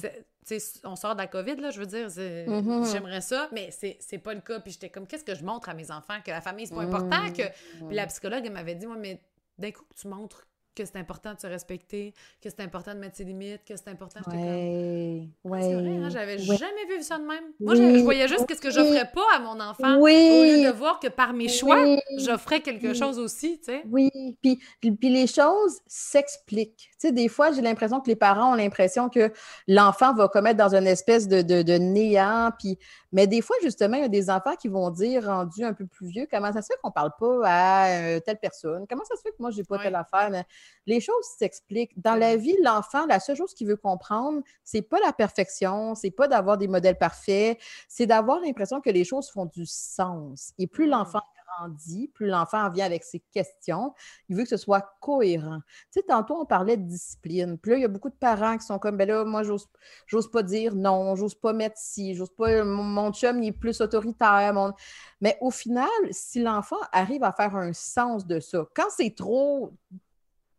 on 0.84 0.96
sort 0.96 1.14
de 1.14 1.20
la 1.20 1.26
COVID, 1.26 1.57
là, 1.57 1.70
je 1.70 1.80
veux 1.80 1.86
dire, 1.86 2.09
mm-hmm. 2.09 2.92
j'aimerais 2.92 3.20
ça, 3.20 3.48
mais 3.52 3.70
c'est 3.70 4.18
pas 4.18 4.34
le 4.34 4.40
cas, 4.40 4.61
puis 4.61 4.72
j'étais 4.72 4.90
comme, 4.90 5.07
qu'est-ce 5.07 5.24
que 5.24 5.34
je 5.34 5.44
montre 5.44 5.68
à 5.68 5.74
mes 5.74 5.90
enfants, 5.90 6.20
que 6.24 6.30
la 6.30 6.40
famille, 6.40 6.66
c'est 6.66 6.74
pas 6.74 6.82
important, 6.82 7.32
que... 7.32 7.42
Puis 7.86 7.96
la 7.96 8.07
psychologue, 8.07 8.42
elle 8.44 8.52
m'avait 8.52 8.74
dit, 8.74 8.86
moi, 8.86 8.96
mais 8.96 9.20
d'un 9.59 9.70
coup, 9.70 9.84
tu 9.98 10.09
montres 10.09 10.46
que 10.76 10.84
c'est 10.84 10.96
important 10.96 11.34
de 11.34 11.40
se 11.40 11.46
respecter, 11.46 12.12
que 12.42 12.50
c'est 12.50 12.60
important 12.60 12.94
de 12.94 12.98
mettre 12.98 13.16
ses 13.16 13.24
limites, 13.24 13.64
que 13.64 13.74
c'est 13.76 13.88
important. 13.88 14.20
de 14.26 14.36
ouais, 14.36 15.28
ouais, 15.44 15.62
c'est 15.62 15.74
vrai, 15.74 15.96
hein, 15.96 16.08
j'avais 16.10 16.38
jamais 16.38 16.84
vu 16.88 17.02
ça 17.02 17.18
de 17.18 17.24
même. 17.24 17.44
Moi, 17.58 17.74
je, 17.74 18.02
voyais 18.02 18.28
juste 18.28 18.46
qu'est-ce 18.46 18.60
que 18.60 18.70
j'offrais 18.70 19.10
pas 19.12 19.26
à 19.34 19.38
mon 19.40 19.58
enfant, 19.58 19.98
au 19.98 20.06
lieu 20.06 20.64
de 20.64 20.72
voir 20.72 21.00
que 21.00 21.08
par 21.08 21.32
mes 21.32 21.48
choix, 21.48 21.82
j'offrais 22.18 22.60
quelque 22.60 22.94
chose 22.94 23.18
aussi, 23.18 23.58
tu 23.58 23.72
sais. 23.72 23.82
Oui, 23.90 24.10
puis, 24.42 24.60
puis, 24.80 25.08
les 25.08 25.26
choses 25.26 25.80
s'expliquent. 25.86 26.90
Tu 27.00 27.08
sais, 27.08 27.12
des 27.12 27.28
fois, 27.28 27.52
j'ai 27.52 27.62
l'impression 27.62 28.00
que 28.00 28.08
les 28.08 28.16
parents 28.16 28.52
ont 28.52 28.56
l'impression 28.56 29.08
que 29.08 29.32
l'enfant 29.66 30.14
va 30.14 30.28
commettre 30.28 30.58
dans 30.58 30.74
une 30.74 30.86
espèce 30.86 31.26
de, 31.26 31.40
de, 31.40 31.62
de 31.62 31.74
néant, 31.74 32.50
puis 32.58 32.78
mais 33.16 33.26
des 33.26 33.40
fois, 33.40 33.56
justement, 33.62 33.96
il 33.96 34.02
y 34.02 34.04
a 34.04 34.08
des 34.08 34.28
enfants 34.28 34.56
qui 34.56 34.68
vont 34.68 34.90
dire, 34.90 35.24
rendus 35.24 35.64
un 35.64 35.72
peu 35.72 35.86
plus 35.86 36.06
vieux, 36.06 36.26
comment 36.30 36.52
ça 36.52 36.60
se 36.60 36.66
fait 36.66 36.78
qu'on 36.82 36.90
ne 36.90 36.92
parle 36.92 37.12
pas 37.18 37.40
à 37.46 37.88
euh, 37.88 38.20
telle 38.20 38.36
personne? 38.36 38.84
Comment 38.86 39.04
ça 39.04 39.16
se 39.16 39.22
fait 39.22 39.30
que 39.30 39.36
moi, 39.38 39.50
je 39.50 39.56
n'ai 39.56 39.64
pas 39.64 39.78
telle 39.78 39.94
affaire? 39.94 40.28
Mais 40.30 40.44
les 40.86 41.00
choses 41.00 41.24
s'expliquent. 41.38 42.00
Dans 42.00 42.14
la 42.14 42.36
vie, 42.36 42.56
l'enfant, 42.62 43.06
la 43.06 43.20
seule 43.20 43.36
chose 43.36 43.54
qu'il 43.54 43.66
veut 43.66 43.76
comprendre, 43.76 44.42
c'est 44.64 44.82
pas 44.82 44.98
la 45.04 45.12
perfection, 45.12 45.94
c'est 45.94 46.10
pas 46.10 46.28
d'avoir 46.28 46.58
des 46.58 46.68
modèles 46.68 46.98
parfaits, 46.98 47.58
c'est 47.88 48.06
d'avoir 48.06 48.40
l'impression 48.40 48.80
que 48.80 48.90
les 48.90 49.04
choses 49.04 49.30
font 49.30 49.46
du 49.46 49.66
sens. 49.66 50.52
Et 50.58 50.66
plus 50.66 50.86
mmh. 50.86 50.90
l'enfant 50.90 51.22
grandit, 51.58 52.08
plus 52.08 52.26
l'enfant 52.26 52.68
vient 52.70 52.86
avec 52.86 53.04
ses 53.04 53.20
questions, 53.32 53.94
il 54.28 54.36
veut 54.36 54.42
que 54.42 54.48
ce 54.48 54.56
soit 54.56 54.96
cohérent. 55.00 55.60
Tu 55.92 56.00
sais, 56.00 56.02
tantôt, 56.02 56.40
on 56.40 56.46
parlait 56.46 56.76
de 56.76 56.82
discipline. 56.82 57.58
Puis 57.58 57.70
là, 57.70 57.76
il 57.78 57.82
y 57.82 57.84
a 57.84 57.88
beaucoup 57.88 58.10
de 58.10 58.14
parents 58.14 58.56
qui 58.58 58.66
sont 58.66 58.78
comme, 58.78 58.96
ben 58.96 59.08
là, 59.08 59.24
moi, 59.24 59.42
j'ose 59.42 60.30
pas 60.30 60.42
dire 60.42 60.74
non, 60.74 61.14
j'ose 61.16 61.34
pas 61.34 61.52
mettre 61.52 61.78
ci, 61.78 62.14
j'ose 62.14 62.34
pas, 62.34 62.64
mon, 62.64 63.12
chum, 63.12 63.42
il 63.42 63.48
est 63.48 63.52
plus 63.52 63.80
autoritaire. 63.80 64.74
Mais 65.20 65.36
au 65.40 65.50
final, 65.50 65.88
si 66.10 66.42
l'enfant 66.42 66.76
arrive 66.92 67.24
à 67.24 67.32
faire 67.32 67.56
un 67.56 67.72
sens 67.72 68.26
de 68.26 68.40
ça, 68.40 68.66
quand 68.74 68.90
c'est 68.90 69.14
trop 69.14 69.72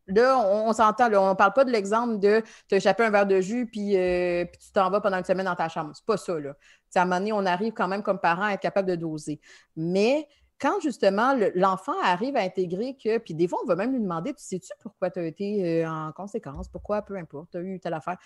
Là, 0.07 0.39
on, 0.39 0.71
s'entend, 0.71 1.11
on 1.13 1.29
ne 1.29 1.33
parle 1.33 1.53
pas 1.53 1.65
de 1.65 1.71
l'exemple 1.71 2.17
de 2.19 2.41
échappé 2.71 3.03
un 3.03 3.09
verre 3.09 3.25
de 3.25 3.41
jus 3.41 3.65
puis, 3.65 3.97
euh, 3.97 4.45
puis 4.45 4.57
tu 4.57 4.71
t'en 4.71 4.89
vas 4.89 5.01
pendant 5.01 5.17
une 5.17 5.25
semaine 5.25 5.45
dans 5.45 5.55
ta 5.55 5.67
chambre. 5.67 5.91
C'est 5.93 6.05
pas 6.05 6.17
ça, 6.17 6.39
là. 6.39 6.55
à 6.95 7.01
un 7.01 7.05
moment 7.05 7.17
donné, 7.17 7.33
on 7.33 7.45
arrive 7.45 7.73
quand 7.73 7.87
même 7.87 8.03
comme 8.03 8.19
parents 8.19 8.45
à 8.45 8.53
être 8.53 8.61
capable 8.61 8.87
de 8.87 8.95
doser. 8.95 9.41
Mais 9.75 10.27
quand 10.59 10.79
justement 10.81 11.35
l'enfant 11.55 11.93
arrive 12.03 12.35
à 12.35 12.41
intégrer 12.41 12.95
que, 12.95 13.17
puis 13.17 13.33
des 13.33 13.47
fois, 13.47 13.59
on 13.63 13.67
va 13.67 13.75
même 13.75 13.91
lui 13.91 13.99
demander, 13.99 14.33
tu 14.33 14.43
sais-tu 14.43 14.71
pourquoi 14.81 15.11
tu 15.11 15.19
as 15.19 15.25
été 15.25 15.83
euh, 15.83 15.89
en 15.89 16.11
conséquence, 16.11 16.67
pourquoi, 16.67 17.01
peu 17.01 17.15
importe, 17.17 17.51
tu 17.51 17.57
as 17.57 17.61
eu 17.61 17.79
telle 17.79 17.93
affaire? 17.93 18.17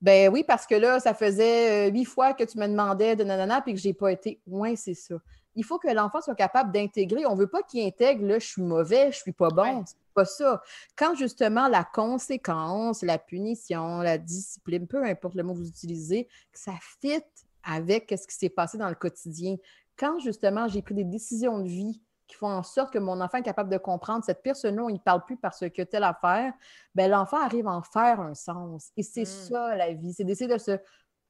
Ben 0.00 0.30
oui, 0.30 0.44
parce 0.46 0.66
que 0.66 0.74
là, 0.74 1.00
ça 1.00 1.14
faisait 1.14 1.88
euh, 1.88 1.92
huit 1.92 2.04
fois 2.04 2.34
que 2.34 2.44
tu 2.44 2.58
me 2.58 2.66
demandais 2.66 3.16
de 3.16 3.24
nanana, 3.24 3.62
puis 3.62 3.72
que 3.74 3.80
je 3.80 3.88
n'ai 3.88 3.94
pas 3.94 4.12
été. 4.12 4.40
Oui, 4.46 4.76
c'est 4.76 4.94
ça. 4.94 5.14
Il 5.54 5.64
faut 5.64 5.78
que 5.78 5.88
l'enfant 5.88 6.20
soit 6.20 6.34
capable 6.34 6.70
d'intégrer. 6.70 7.24
On 7.24 7.34
ne 7.34 7.40
veut 7.40 7.46
pas 7.46 7.62
qu'il 7.62 7.84
intègre, 7.84 8.26
là, 8.26 8.38
je 8.38 8.46
suis 8.46 8.62
mauvais, 8.62 9.04
je 9.04 9.18
ne 9.18 9.22
suis 9.22 9.32
pas 9.32 9.48
bon. 9.48 9.84
Pas 10.16 10.24
ça. 10.24 10.62
Quand 10.96 11.14
justement 11.14 11.68
la 11.68 11.84
conséquence, 11.84 13.02
la 13.02 13.18
punition, 13.18 14.00
la 14.00 14.18
discipline, 14.18 14.88
peu 14.88 15.04
importe 15.04 15.34
le 15.34 15.44
mot 15.44 15.52
que 15.52 15.58
vous 15.58 15.68
utilisez, 15.68 16.24
que 16.52 16.58
ça 16.58 16.72
fit 17.00 17.22
avec 17.62 18.12
ce 18.16 18.26
qui 18.26 18.34
s'est 18.34 18.48
passé 18.48 18.78
dans 18.78 18.88
le 18.88 18.94
quotidien 18.94 19.56
quand 19.98 20.18
justement 20.20 20.68
j'ai 20.68 20.82
pris 20.82 20.94
des 20.94 21.04
décisions 21.04 21.58
de 21.58 21.68
vie 21.68 22.00
qui 22.26 22.36
font 22.36 22.48
en 22.48 22.62
sorte 22.62 22.92
que 22.92 22.98
mon 22.98 23.20
enfant 23.20 23.38
est 23.38 23.42
capable 23.42 23.70
de 23.70 23.78
comprendre 23.78 24.24
cette 24.24 24.42
personne-là, 24.42 24.86
il 24.88 24.94
ne 24.94 24.98
parle 24.98 25.24
plus 25.24 25.36
parce 25.36 25.60
que 25.60 25.82
telle 25.82 26.02
affaire, 26.02 26.52
ben 26.94 27.10
l'enfant 27.10 27.40
arrive 27.40 27.68
à 27.68 27.72
en 27.72 27.82
faire 27.82 28.20
un 28.20 28.34
sens. 28.34 28.90
Et 28.96 29.04
c'est 29.04 29.22
mm. 29.22 29.26
ça 29.26 29.76
la 29.76 29.92
vie, 29.92 30.12
c'est 30.12 30.24
d'essayer 30.24 30.52
de 30.52 30.58
se 30.58 30.78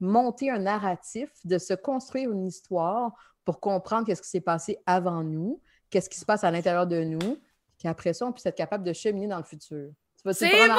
monter 0.01 0.51
un 0.51 0.59
narratif, 0.59 1.31
de 1.45 1.59
se 1.59 1.75
construire 1.75 2.33
une 2.33 2.47
histoire 2.47 3.13
pour 3.45 3.61
comprendre 3.61 4.07
qu'est-ce 4.07 4.23
qui 4.23 4.29
s'est 4.29 4.41
passé 4.41 4.79
avant 4.87 5.23
nous, 5.23 5.61
qu'est-ce 5.91 6.09
qui 6.09 6.19
se 6.19 6.25
passe 6.25 6.45
à 6.45 6.51
l'intérieur 6.51 6.87
de 6.87 7.05
nous, 7.05 7.39
qu'après 7.87 8.13
ça, 8.13 8.27
on 8.27 8.33
puisse 8.33 8.47
être 8.47 8.57
capable 8.57 8.85
de 8.85 8.93
cheminer 8.93 9.29
dans 9.29 9.39
le 9.39 9.45
futur. 9.45 9.91
C'est 10.33 10.69
bon! 10.69 10.75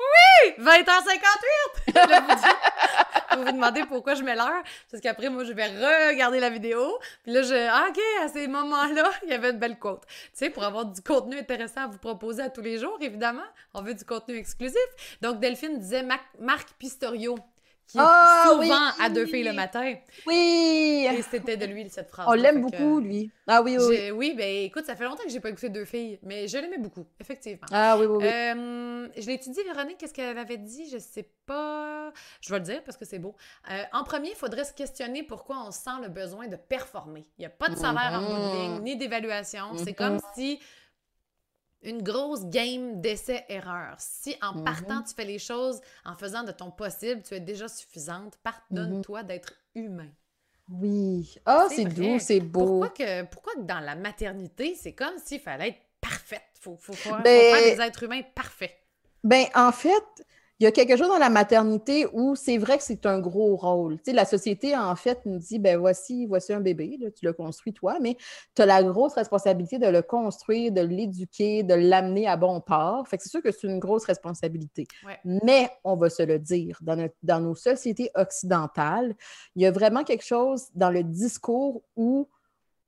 Oui! 0.00 0.54
20h58! 0.58 1.90
vous 3.36 3.44
vous 3.44 3.52
demandez 3.52 3.84
pourquoi 3.84 4.14
je 4.14 4.22
mets 4.22 4.34
l'heure. 4.34 4.62
Parce 4.90 5.02
qu'après, 5.02 5.28
moi, 5.28 5.44
je 5.44 5.52
vais 5.52 5.66
regarder 5.66 6.40
la 6.40 6.48
vidéo. 6.50 6.98
Puis 7.22 7.32
là, 7.32 7.42
je. 7.42 7.54
Ah, 7.70 7.88
OK, 7.90 8.00
à 8.22 8.28
ces 8.28 8.48
moments-là, 8.48 9.10
il 9.24 9.30
y 9.30 9.32
avait 9.32 9.50
une 9.50 9.58
belle 9.58 9.78
quote. 9.78 10.04
Tu 10.06 10.14
sais, 10.32 10.50
pour 10.50 10.64
avoir 10.64 10.86
du 10.86 11.02
contenu 11.02 11.38
intéressant 11.38 11.82
à 11.82 11.86
vous 11.88 11.98
proposer 11.98 12.42
à 12.42 12.48
tous 12.48 12.62
les 12.62 12.78
jours, 12.78 12.96
évidemment, 13.00 13.46
on 13.74 13.82
veut 13.82 13.94
du 13.94 14.04
contenu 14.04 14.36
exclusif. 14.36 14.78
Donc, 15.20 15.40
Delphine 15.40 15.78
disait 15.78 16.06
Marc 16.38 16.72
Pistorio 16.78 17.36
qui 17.90 17.98
est 17.98 18.02
ah, 18.04 18.44
souvent 18.46 18.90
à 19.00 19.08
deux 19.08 19.26
filles 19.26 19.44
le 19.44 19.52
matin. 19.52 19.94
Oui! 20.26 21.06
Et 21.10 21.22
c'était 21.22 21.56
de 21.56 21.66
lui, 21.66 21.88
cette 21.88 22.08
phrase. 22.08 22.26
On 22.28 22.32
l'aime 22.32 22.60
beaucoup, 22.60 23.00
lui. 23.00 23.30
Ah 23.46 23.62
oui, 23.62 23.76
oui. 23.78 24.10
Oui, 24.12 24.34
ben 24.36 24.64
écoute, 24.64 24.84
ça 24.84 24.94
fait 24.94 25.04
longtemps 25.04 25.24
que 25.24 25.30
j'ai 25.30 25.40
pas 25.40 25.50
écouté 25.50 25.68
deux 25.68 25.84
filles, 25.84 26.18
mais 26.22 26.46
je 26.46 26.58
l'aimais 26.58 26.78
beaucoup, 26.78 27.06
effectivement. 27.20 27.66
Ah 27.72 27.96
oui, 27.98 28.06
oui, 28.06 28.18
oui. 28.18 28.26
Euh, 28.26 29.08
je 29.16 29.26
l'ai 29.26 29.34
étudié, 29.34 29.64
Véronique, 29.64 29.98
qu'est-ce 29.98 30.14
qu'elle 30.14 30.38
avait 30.38 30.56
dit? 30.56 30.88
Je 30.90 30.98
sais 30.98 31.28
pas. 31.46 32.12
Je 32.40 32.50
vais 32.50 32.58
le 32.58 32.64
dire 32.64 32.84
parce 32.84 32.96
que 32.96 33.04
c'est 33.04 33.18
beau. 33.18 33.34
Euh, 33.70 33.82
en 33.92 34.04
premier, 34.04 34.30
il 34.30 34.36
faudrait 34.36 34.64
se 34.64 34.72
questionner 34.72 35.22
pourquoi 35.22 35.64
on 35.66 35.70
sent 35.70 35.90
le 36.02 36.08
besoin 36.08 36.46
de 36.46 36.56
performer. 36.56 37.26
Il 37.38 37.42
n'y 37.42 37.46
a 37.46 37.50
pas 37.50 37.68
de 37.68 37.76
salaire 37.76 38.12
en 38.14 38.20
bout 38.20 38.32
de 38.32 38.56
ligne, 38.56 38.78
mm-hmm. 38.78 38.82
ni 38.82 38.96
d'évaluation. 38.96 39.76
C'est 39.76 39.90
mm-hmm. 39.90 39.94
comme 39.94 40.18
si 40.34 40.60
une 41.82 42.02
grosse 42.02 42.44
game 42.46 43.00
d'essai-erreur. 43.00 43.96
Si 43.98 44.36
en 44.42 44.54
mhm. 44.54 44.64
partant, 44.64 45.02
tu 45.02 45.14
fais 45.14 45.24
les 45.24 45.38
choses 45.38 45.80
en 46.04 46.14
faisant 46.14 46.42
de 46.42 46.52
ton 46.52 46.70
possible, 46.70 47.22
tu 47.22 47.34
es 47.34 47.40
déjà 47.40 47.68
suffisante, 47.68 48.38
pardonne-toi 48.42 49.22
mhm. 49.22 49.26
d'être 49.26 49.54
humain. 49.74 50.10
Oui. 50.70 51.36
Ah, 51.46 51.66
c'est 51.68 51.84
doux, 51.84 52.18
c'est 52.20 52.40
beau. 52.40 52.66
Pourquoi 52.66 52.88
que, 52.90 53.24
pourquoi 53.24 53.54
que 53.54 53.62
dans 53.62 53.80
la 53.80 53.96
maternité, 53.96 54.76
c'est 54.80 54.92
comme 54.92 55.18
s'il 55.24 55.40
fallait 55.40 55.68
être 55.68 55.80
parfaite? 56.00 56.42
Il 56.56 56.62
faut, 56.62 56.76
faut, 56.76 56.92
faut, 56.92 57.16
ben 57.24 57.24
faire 57.24 57.76
des 57.76 57.82
êtres 57.82 58.04
humains 58.04 58.22
parfaits. 58.34 58.76
Ben, 59.24 59.46
en 59.54 59.72
fait, 59.72 60.24
il 60.60 60.64
y 60.64 60.66
a 60.66 60.72
quelque 60.72 60.94
chose 60.94 61.08
dans 61.08 61.16
la 61.16 61.30
maternité 61.30 62.06
où 62.12 62.36
c'est 62.36 62.58
vrai 62.58 62.76
que 62.76 62.84
c'est 62.84 63.06
un 63.06 63.18
gros 63.18 63.56
rôle. 63.56 63.96
Tu 63.96 64.10
sais, 64.10 64.12
la 64.12 64.26
société, 64.26 64.76
en 64.76 64.94
fait, 64.94 65.24
nous 65.24 65.38
dit, 65.38 65.58
ben 65.58 65.78
voici, 65.78 66.26
voici 66.26 66.52
un 66.52 66.60
bébé, 66.60 66.98
tu 67.16 67.24
le 67.24 67.32
construis 67.32 67.72
toi, 67.72 67.96
mais 67.98 68.18
tu 68.54 68.60
as 68.60 68.66
la 68.66 68.82
grosse 68.82 69.14
responsabilité 69.14 69.78
de 69.78 69.86
le 69.86 70.02
construire, 70.02 70.70
de 70.70 70.82
l'éduquer, 70.82 71.62
de 71.62 71.72
l'amener 71.72 72.28
à 72.28 72.36
bon 72.36 72.60
port. 72.60 73.08
Fait 73.08 73.16
que 73.16 73.22
c'est 73.22 73.30
sûr 73.30 73.42
que 73.42 73.50
c'est 73.50 73.68
une 73.68 73.78
grosse 73.78 74.04
responsabilité. 74.04 74.86
Mais, 75.24 75.70
on 75.82 75.96
va 75.96 76.10
se 76.10 76.22
le 76.22 76.38
dire, 76.38 76.78
dans, 76.82 77.08
dans 77.22 77.40
nos 77.40 77.54
sociétés 77.54 78.10
occidentales, 78.14 79.14
il 79.56 79.62
y 79.62 79.66
a 79.66 79.70
vraiment 79.70 80.04
quelque 80.04 80.26
chose 80.26 80.66
dans 80.74 80.90
le 80.90 81.02
discours 81.02 81.82
où 81.96 82.28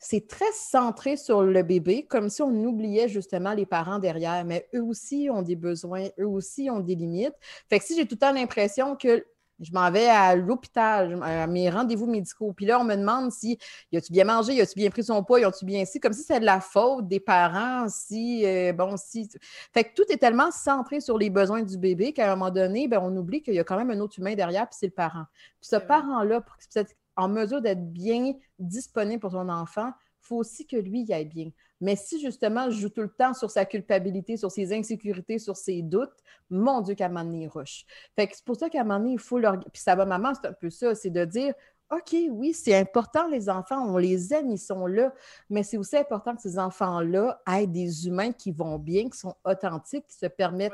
c'est 0.03 0.27
très 0.27 0.51
centré 0.53 1.17
sur 1.17 1.45
le 1.45 1.63
bébé, 1.63 2.07
comme 2.07 2.29
si 2.29 2.43
on 2.43 2.51
oubliait 2.51 3.09
justement 3.09 3.53
les 3.53 3.67
parents 3.67 4.01
derrière. 4.01 4.45
Mais 4.45 4.69
eux 4.75 4.83
aussi 4.83 5.29
ont 5.31 5.43
des 5.43 5.55
besoins, 5.55 6.09
eux 6.19 6.27
aussi 6.27 6.69
ont 6.71 6.81
des 6.81 6.97
limites. 6.97 7.35
Fait 7.71 7.79
que 7.79 7.85
si 7.85 7.95
j'ai 7.95 8.05
tout 8.05 8.17
le 8.17 8.19
temps 8.19 8.33
l'impression 8.33 8.97
que 8.97 9.25
je 9.61 9.71
m'en 9.73 9.93
vais 9.93 10.09
à 10.09 10.35
l'hôpital, 10.35 11.23
à 11.23 11.47
mes 11.47 11.71
rendez-vous 11.71 12.07
médicaux. 12.07 12.53
Puis 12.53 12.67
là, 12.67 12.81
on 12.81 12.85
me 12.85 12.97
demande 12.97 13.31
si 13.31 13.59
y 13.93 13.97
a-tu 13.97 14.11
bien 14.11 14.25
mangé, 14.25 14.55
y 14.55 14.61
a-tu 14.61 14.75
bien 14.75 14.91
pris 14.91 15.05
son 15.05 15.23
poids, 15.23 15.39
y 15.39 15.45
a-tu 15.45 15.65
bien 15.65 15.85
si, 15.85 16.01
comme 16.01 16.13
si 16.13 16.25
c'est 16.25 16.41
de 16.41 16.45
la 16.45 16.61
faute 16.61 17.07
des 17.07 17.21
parents, 17.21 17.89
si, 17.89 18.45
euh, 18.45 18.73
bon, 18.73 18.97
si. 18.97 19.29
Fait 19.73 19.85
que 19.85 19.95
tout 19.95 20.11
est 20.11 20.17
tellement 20.17 20.51
centré 20.51 21.01
sur 21.01 21.17
les 21.17 21.31
besoins 21.31 21.63
du 21.63 21.79
bébé 21.79 22.13
qu'à 22.13 22.33
un 22.33 22.35
moment 22.35 22.51
donné, 22.51 22.89
ben, 22.89 22.99
on 23.01 23.17
oublie 23.17 23.41
qu'il 23.41 23.55
y 23.55 23.61
a 23.61 23.65
quand 23.65 23.77
même 23.77 23.91
un 23.91 24.01
autre 24.01 24.19
humain 24.19 24.35
derrière, 24.35 24.69
puis 24.69 24.77
c'est 24.81 24.87
le 24.87 24.93
parent. 24.93 25.27
Puis 25.61 25.69
ce 25.69 25.77
parent-là, 25.77 26.41
pour 26.41 26.57
être 26.75 26.97
en 27.17 27.29
mesure 27.29 27.61
d'être 27.61 27.93
bien 27.93 28.35
disponible 28.59 29.21
pour 29.21 29.33
son 29.33 29.49
enfant, 29.49 29.93
il 30.23 30.27
faut 30.27 30.37
aussi 30.37 30.67
que 30.67 30.77
lui 30.77 31.03
y 31.03 31.13
aille 31.13 31.27
bien. 31.27 31.51
Mais 31.81 31.97
si 31.97 32.21
justement 32.21 32.71
je 32.71 32.79
joue 32.79 32.89
tout 32.89 33.03
le 33.03 33.11
temps 33.11 33.35
sur 33.35 33.51
sa 33.51 33.65
culpabilité, 33.65 34.37
sur 34.37 34.51
ses 34.51 34.73
insécurités, 34.73 35.39
sur 35.39 35.57
ses 35.57 35.83
doutes, 35.83 36.17
mon 36.49 36.81
Dieu, 36.81 36.95
qu'à 36.95 37.07
un 37.07 37.33
il 37.33 37.49
rush. 37.49 37.85
Fait 38.15 38.29
que 38.29 38.37
c'est 38.37 38.45
pour 38.45 38.57
ça 38.57 38.71
qu'à 38.71 38.81
un 38.81 38.85
moment 38.85 39.01
donné, 39.01 39.13
il 39.15 39.19
faut 39.19 39.39
leur. 39.39 39.59
Puis 39.59 39.83
ça 39.83 39.97
va, 39.97 40.05
maman, 40.05 40.33
c'est 40.35 40.49
un 40.49 40.53
peu 40.53 40.71
ça, 40.71 40.95
c'est 40.95 41.11
de 41.11 41.25
dire 41.25 41.55
OK, 41.93 42.17
oui, 42.31 42.55
c'est 42.55 42.75
important, 42.75 43.29
les 43.29 43.51
enfants, 43.51 43.85
on 43.87 43.99
les 43.99 44.33
aime, 44.33 44.51
ils 44.51 44.59
sont 44.59 44.87
là, 44.87 45.13
mais 45.51 45.63
c'est 45.63 45.77
aussi 45.77 45.97
important 45.97 46.35
que 46.35 46.41
ces 46.41 46.59
enfants-là 46.59 47.43
aient 47.53 47.67
des 47.67 48.07
humains 48.07 48.33
qui 48.33 48.51
vont 48.51 48.79
bien, 48.79 49.11
qui 49.11 49.19
sont 49.19 49.35
authentiques, 49.45 50.07
qui 50.07 50.17
se 50.17 50.27
permettent 50.27 50.73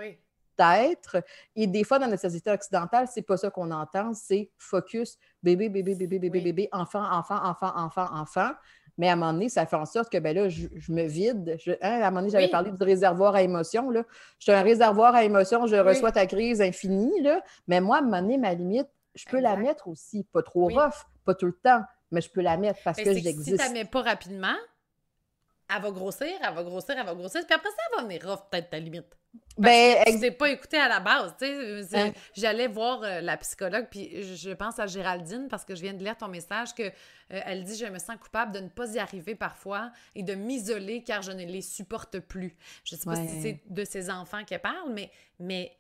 d'être. 0.59 1.23
Et 1.57 1.67
des 1.67 1.85
fois, 1.85 1.99
dans 1.99 2.07
notre 2.07 2.23
société 2.23 2.51
occidentale, 2.51 3.07
c'est 3.13 3.23
pas 3.23 3.37
ça 3.37 3.51
qu'on 3.51 3.71
entend, 3.71 4.13
c'est 4.15 4.51
focus, 4.59 5.19
bébé, 5.43 5.69
bébé, 5.69 5.95
bébé, 5.95 6.19
bébé, 6.19 6.41
bébé, 6.41 6.69
enfant, 6.73 7.05
enfant, 7.11 7.39
enfant, 7.43 7.73
enfant, 7.77 8.07
enfant. 8.13 8.51
Mais 8.99 9.09
à 9.09 9.13
un 9.13 9.17
moment 9.17 9.33
donné, 9.33 9.49
ça 9.49 9.65
fait 9.65 9.77
en 9.77 9.87
sorte 9.87 10.11
que 10.11 10.19
ben 10.19 10.35
là, 10.35 10.49
je, 10.49 10.67
me 10.89 11.05
vide. 11.05 11.57
Hein, 11.81 12.01
à 12.03 12.07
un 12.09 12.11
moment 12.11 12.21
donné, 12.21 12.31
j'avais 12.33 12.49
parlé 12.49 12.73
du 12.73 12.83
réservoir 12.83 13.37
à 13.37 13.43
émotions. 13.43 13.91
Là. 13.91 14.03
Je 14.41 14.45
suis 14.45 14.53
un 14.53 14.63
réservoir 14.63 15.15
à 15.15 15.23
émotions, 15.23 15.67
je 15.67 15.77
reçois 15.77 16.11
ta 16.11 16.27
crise 16.27 16.61
infinie. 16.61 17.21
Là. 17.23 17.41
Mais 17.69 17.81
moi, 17.81 17.97
à 17.97 17.99
un 18.01 18.03
moment 18.03 18.21
donné, 18.21 18.39
ma 18.39 18.55
limite, 18.55 18.89
je 19.15 19.25
peux 19.27 19.41
la 19.41 19.57
mettre 19.57 19.87
aussi. 19.87 20.25
Pas 20.33 20.43
trop 20.43 20.69
rough, 20.69 21.07
pas 21.25 21.35
tout 21.35 21.47
le 21.47 21.53
temps, 21.63 21.83
mais 22.11 22.21
je 22.21 22.29
peux 22.29 22.41
la 22.41 22.57
mettre 22.57 22.81
parce 22.85 22.99
que 22.99 23.13
j'existe. 23.15 23.45
Si 23.45 23.53
tu 23.53 23.57
la 23.57 23.71
mets 23.71 23.85
pas 23.85 24.03
rapidement, 24.03 24.57
elle 25.75 25.83
va 25.83 25.91
grossir, 25.91 26.29
elle 26.43 26.55
va 26.55 26.63
grossir, 26.63 26.95
elle 26.99 27.07
va 27.07 27.15
grossir. 27.15 27.45
Puis 27.45 27.55
après 27.55 27.71
ça, 27.71 27.77
elle 27.91 27.97
va 27.97 28.03
venir 28.05 28.29
rough, 28.29 28.49
peut-être 28.51 28.71
ta 28.71 28.79
limite. 28.79 29.17
ben, 29.59 30.05
que 30.05 30.27
tu 30.27 30.33
pas 30.33 30.51
écouté 30.51 30.79
à 30.79 30.89
la 30.89 31.01
base. 31.01 31.35
Hein? 31.95 32.13
J'allais 32.35 32.69
voir 32.69 33.03
euh, 33.03 33.21
la 33.21 33.37
psychologue, 33.37 33.87
puis 33.91 34.23
je 34.37 34.51
pense 34.51 34.79
à 34.79 34.87
Géraldine 34.87 35.49
parce 35.51 35.65
que 35.65 35.75
je 35.75 35.83
viens 35.83 35.93
de 35.93 36.03
lire 36.03 36.17
ton 36.17 36.29
message 36.29 36.75
que 36.75 36.85
euh, 36.85 36.91
elle 37.29 37.65
dit 37.65 37.77
Je 37.77 37.87
me 37.87 37.99
sens 37.99 38.17
coupable 38.17 38.53
de 38.53 38.61
ne 38.61 38.69
pas 38.69 38.95
y 38.95 38.99
arriver 38.99 39.35
parfois 39.35 39.91
et 40.15 40.23
de 40.23 40.35
m'isoler 40.35 41.03
car 41.03 41.23
je 41.23 41.33
ne 41.33 41.45
les 41.45 41.63
supporte 41.63 42.21
plus. 42.21 42.57
Je 42.85 42.95
sais 42.97 43.05
pas 43.05 43.17
si 43.17 43.43
c'est 43.43 43.61
de 43.69 43.85
ces 43.85 44.11
enfants 44.11 44.45
qu'elle 44.45 44.61
parle, 44.61 44.93
mais, 44.93 45.11
mais 45.39 45.77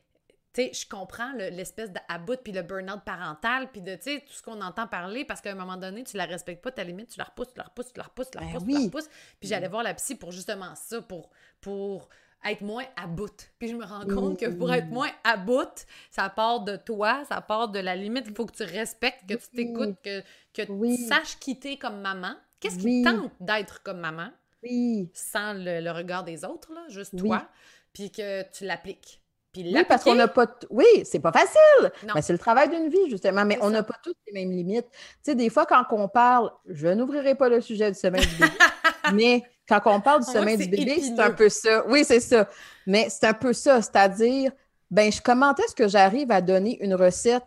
sais, 0.54 0.72
je 0.72 0.88
comprends 0.88 1.32
l'espèce 1.32 1.90
d'about 1.90 2.38
puis 2.42 2.52
le 2.52 2.62
burn-out 2.62 3.00
parental 3.04 3.70
puis 3.70 3.80
de, 3.80 3.94
tu 3.96 4.02
sais, 4.02 4.24
tout 4.26 4.32
ce 4.32 4.42
qu'on 4.42 4.60
entend 4.60 4.86
parler 4.86 5.24
parce 5.24 5.40
qu'à 5.40 5.52
un 5.52 5.54
moment 5.54 5.76
donné, 5.76 6.04
tu 6.04 6.16
la 6.16 6.26
respectes 6.26 6.62
pas, 6.62 6.70
ta 6.70 6.84
limite, 6.84 7.10
tu 7.10 7.18
la 7.18 7.24
repousses, 7.24 7.52
tu 7.52 7.58
la 7.58 7.64
repousses, 7.64 7.92
tu 7.92 7.98
la 7.98 8.04
repousses, 8.04 8.30
tu 8.30 8.38
la 8.38 8.44
ben 8.44 8.52
repousses, 8.54 8.66
tu 8.66 8.72
la 8.72 8.80
repousses. 8.80 9.08
Puis 9.40 9.48
j'allais 9.48 9.68
voir 9.68 9.82
la 9.82 9.94
psy 9.94 10.14
pour 10.14 10.32
justement 10.32 10.74
ça, 10.74 11.02
pour, 11.02 11.30
pour 11.60 12.08
être 12.44 12.60
moins 12.62 12.84
à 12.96 13.06
bout. 13.06 13.50
Puis 13.58 13.68
je 13.68 13.76
me 13.76 13.84
rends 13.84 14.06
compte 14.06 14.38
que 14.38 14.46
pour 14.46 14.72
être 14.72 14.88
moins 14.88 15.10
à 15.24 15.36
bout, 15.36 15.86
ça 16.10 16.28
part 16.28 16.60
de 16.60 16.76
toi, 16.76 17.24
ça 17.28 17.40
part 17.40 17.68
de 17.68 17.78
la 17.78 17.96
limite. 17.96 18.24
Il 18.26 18.34
faut 18.34 18.46
que 18.46 18.56
tu 18.56 18.62
respectes, 18.62 19.28
que 19.28 19.34
tu 19.34 19.48
t'écoutes, 19.54 19.96
que, 20.02 20.22
que 20.52 20.62
tu 20.62 20.96
saches 21.04 21.38
quitter 21.38 21.78
comme 21.78 22.00
maman. 22.00 22.34
Qu'est-ce 22.60 22.78
qui 22.78 23.02
tente 23.02 23.32
d'être 23.40 23.82
comme 23.82 24.00
maman? 24.00 24.30
Sans 25.14 25.52
le, 25.54 25.90
regard 25.90 26.24
des 26.24 26.44
autres, 26.44 26.72
là, 26.72 26.84
juste 26.88 27.16
toi. 27.16 27.48
Puis 27.92 28.10
que 28.10 28.42
tu 28.50 28.64
l'appliques? 28.64 29.20
Oui, 29.64 29.84
parce 29.88 30.04
qu'on 30.04 30.14
n'a 30.14 30.28
pas. 30.28 30.46
Oui, 30.70 30.86
c'est 31.04 31.20
pas 31.20 31.32
facile. 31.32 31.92
Mais 32.14 32.22
c'est 32.22 32.32
le 32.32 32.38
travail 32.38 32.68
d'une 32.68 32.88
vie, 32.88 33.10
justement. 33.10 33.44
Mais 33.44 33.58
on 33.60 33.70
n'a 33.70 33.82
pas 33.82 33.96
toutes 34.02 34.16
les 34.26 34.32
mêmes 34.32 34.50
limites. 34.50 34.86
Tu 34.90 34.98
sais, 35.22 35.34
des 35.34 35.50
fois, 35.50 35.66
quand 35.66 35.84
on 35.90 36.08
parle, 36.08 36.50
je 36.66 36.88
n'ouvrirai 36.88 37.34
pas 37.34 37.48
le 37.48 37.60
sujet 37.60 37.90
du 37.90 37.98
sommeil 37.98 38.26
du 38.26 38.36
bébé, 38.36 38.52
mais 39.14 39.42
quand 39.68 39.80
on 39.86 40.00
parle 40.00 40.24
du 40.24 40.30
sommeil 40.30 40.56
du 40.56 40.68
bébé, 40.68 41.00
c'est 41.00 41.20
un 41.20 41.30
peu 41.30 41.48
ça. 41.48 41.84
Oui, 41.88 42.04
c'est 42.04 42.20
ça. 42.20 42.48
Mais 42.86 43.08
c'est 43.10 43.26
un 43.26 43.34
peu 43.34 43.52
ça. 43.52 43.82
C'est-à-dire, 43.82 44.52
ben, 44.90 45.10
comment 45.24 45.54
est-ce 45.54 45.74
que 45.74 45.88
j'arrive 45.88 46.30
à 46.30 46.40
donner 46.40 46.78
une 46.82 46.94
recette 46.94 47.44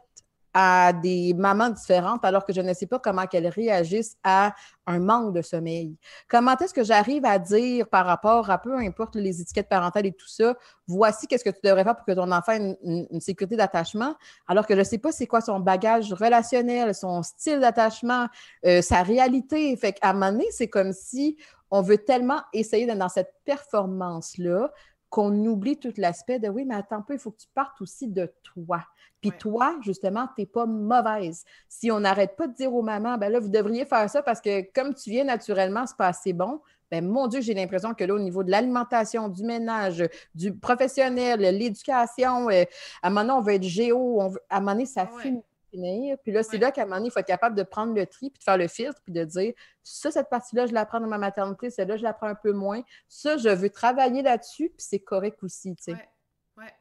à 0.53 0.93
des 0.93 1.33
mamans 1.33 1.69
différentes 1.69 2.25
alors 2.25 2.45
que 2.45 2.53
je 2.53 2.61
ne 2.61 2.73
sais 2.73 2.87
pas 2.87 2.99
comment 2.99 3.25
qu'elles 3.25 3.47
réagissent 3.47 4.17
à 4.23 4.53
un 4.87 4.99
manque 4.99 5.33
de 5.33 5.41
sommeil. 5.41 5.95
Comment 6.27 6.57
est-ce 6.57 6.73
que 6.73 6.83
j'arrive 6.83 7.25
à 7.25 7.39
dire 7.39 7.87
par 7.87 8.05
rapport 8.05 8.49
à 8.49 8.57
peu 8.57 8.75
importe 8.77 9.15
les 9.15 9.41
étiquettes 9.41 9.69
parentales 9.69 10.05
et 10.05 10.11
tout 10.11 10.27
ça, 10.27 10.55
voici 10.87 11.27
qu'est-ce 11.27 11.43
que 11.43 11.49
tu 11.49 11.61
devrais 11.63 11.83
faire 11.83 11.95
pour 11.95 12.05
que 12.05 12.11
ton 12.11 12.31
enfant 12.31 12.53
ait 12.53 12.77
une, 12.83 13.21
sécurité 13.21 13.55
d'attachement, 13.55 14.15
alors 14.47 14.65
que 14.65 14.73
je 14.73 14.79
ne 14.79 14.83
sais 14.83 14.97
pas 14.97 15.11
c'est 15.11 15.27
quoi 15.27 15.41
son 15.41 15.59
bagage 15.59 16.11
relationnel, 16.13 16.93
son 16.95 17.23
style 17.23 17.59
d'attachement, 17.59 18.27
euh, 18.65 18.81
sa 18.81 19.03
réalité. 19.03 19.75
Fait 19.77 19.93
qu'à 19.93 20.09
un 20.09 20.13
moment 20.13 20.31
donné, 20.31 20.47
c'est 20.51 20.67
comme 20.67 20.93
si 20.93 21.37
on 21.69 21.81
veut 21.81 21.99
tellement 21.99 22.41
essayer 22.53 22.85
d'être 22.85 22.97
dans 22.97 23.09
cette 23.09 23.33
performance-là 23.45 24.71
qu'on 25.11 25.45
oublie 25.45 25.77
tout 25.77 25.93
l'aspect 25.97 26.39
de 26.39 26.47
oui, 26.47 26.63
mais 26.65 26.73
attends 26.73 26.97
un 26.97 27.01
peu, 27.01 27.13
il 27.13 27.19
faut 27.19 27.31
que 27.31 27.41
tu 27.41 27.47
partes 27.53 27.79
aussi 27.81 28.07
de 28.07 28.33
toi. 28.41 28.81
Puis 29.19 29.31
toi, 29.37 29.75
justement, 29.81 30.25
tu 30.35 30.41
n'es 30.41 30.45
pas 30.47 30.65
mauvaise. 30.65 31.43
Si 31.67 31.91
on 31.91 31.99
n'arrête 31.99 32.35
pas 32.35 32.47
de 32.47 32.53
dire 32.53 32.73
aux 32.73 32.81
mamans, 32.81 33.17
ben 33.17 33.29
là, 33.29 33.39
vous 33.39 33.49
devriez 33.49 33.85
faire 33.85 34.09
ça 34.09 34.23
parce 34.23 34.41
que 34.41 34.61
comme 34.73 34.95
tu 34.95 35.11
viens 35.11 35.25
naturellement, 35.25 35.85
c'est 35.85 35.97
pas 35.97 36.07
assez 36.07 36.33
bon. 36.33 36.61
Ben, 36.89 37.05
mon 37.05 37.27
Dieu, 37.27 37.41
j'ai 37.41 37.53
l'impression 37.53 37.93
que 37.93 38.03
là, 38.03 38.15
au 38.15 38.19
niveau 38.19 38.43
de 38.43 38.51
l'alimentation, 38.51 39.29
du 39.29 39.43
ménage, 39.43 40.03
du 40.33 40.53
professionnel, 40.53 41.39
l'éducation, 41.39 42.49
euh, 42.49 42.63
à 43.01 43.07
un 43.07 43.09
moment 43.09 43.21
donné, 43.21 43.33
on 43.33 43.41
veut 43.41 43.53
être 43.53 43.63
géo, 43.63 44.21
on 44.21 44.29
veut, 44.29 44.41
à 44.49 44.57
un 44.57 44.59
moment 44.61 44.71
donné, 44.71 44.85
ça 44.85 45.07
finit 45.21 45.43
puis 45.71 46.31
là, 46.31 46.43
c'est 46.43 46.57
là 46.57 46.71
qu'à 46.71 46.81
un 46.81 46.85
moment 46.85 46.97
donné, 46.97 47.07
il 47.07 47.11
faut 47.11 47.19
être 47.19 47.27
capable 47.27 47.55
de 47.55 47.63
prendre 47.63 47.93
le 47.93 48.05
tri, 48.05 48.29
puis 48.29 48.39
de 48.39 48.43
faire 48.43 48.57
le 48.57 48.67
filtre, 48.67 49.01
puis 49.03 49.13
de 49.13 49.23
dire 49.23 49.53
ça, 49.83 50.11
cette 50.11 50.29
partie-là, 50.29 50.65
je 50.65 50.73
la 50.73 50.85
prends 50.85 50.99
dans 50.99 51.07
ma 51.07 51.17
maternité, 51.17 51.69
celle-là, 51.69 51.97
je 51.97 52.03
la 52.03 52.13
prends 52.13 52.27
un 52.27 52.35
peu 52.35 52.51
moins. 52.51 52.81
Ça, 53.07 53.37
je 53.37 53.49
veux 53.49 53.69
travailler 53.69 54.21
là-dessus, 54.21 54.69
puis 54.69 54.85
c'est 54.85 54.99
correct 54.99 55.41
aussi, 55.43 55.75
tu 55.75 55.83
sais. 55.83 55.91
Ouais. 55.93 56.73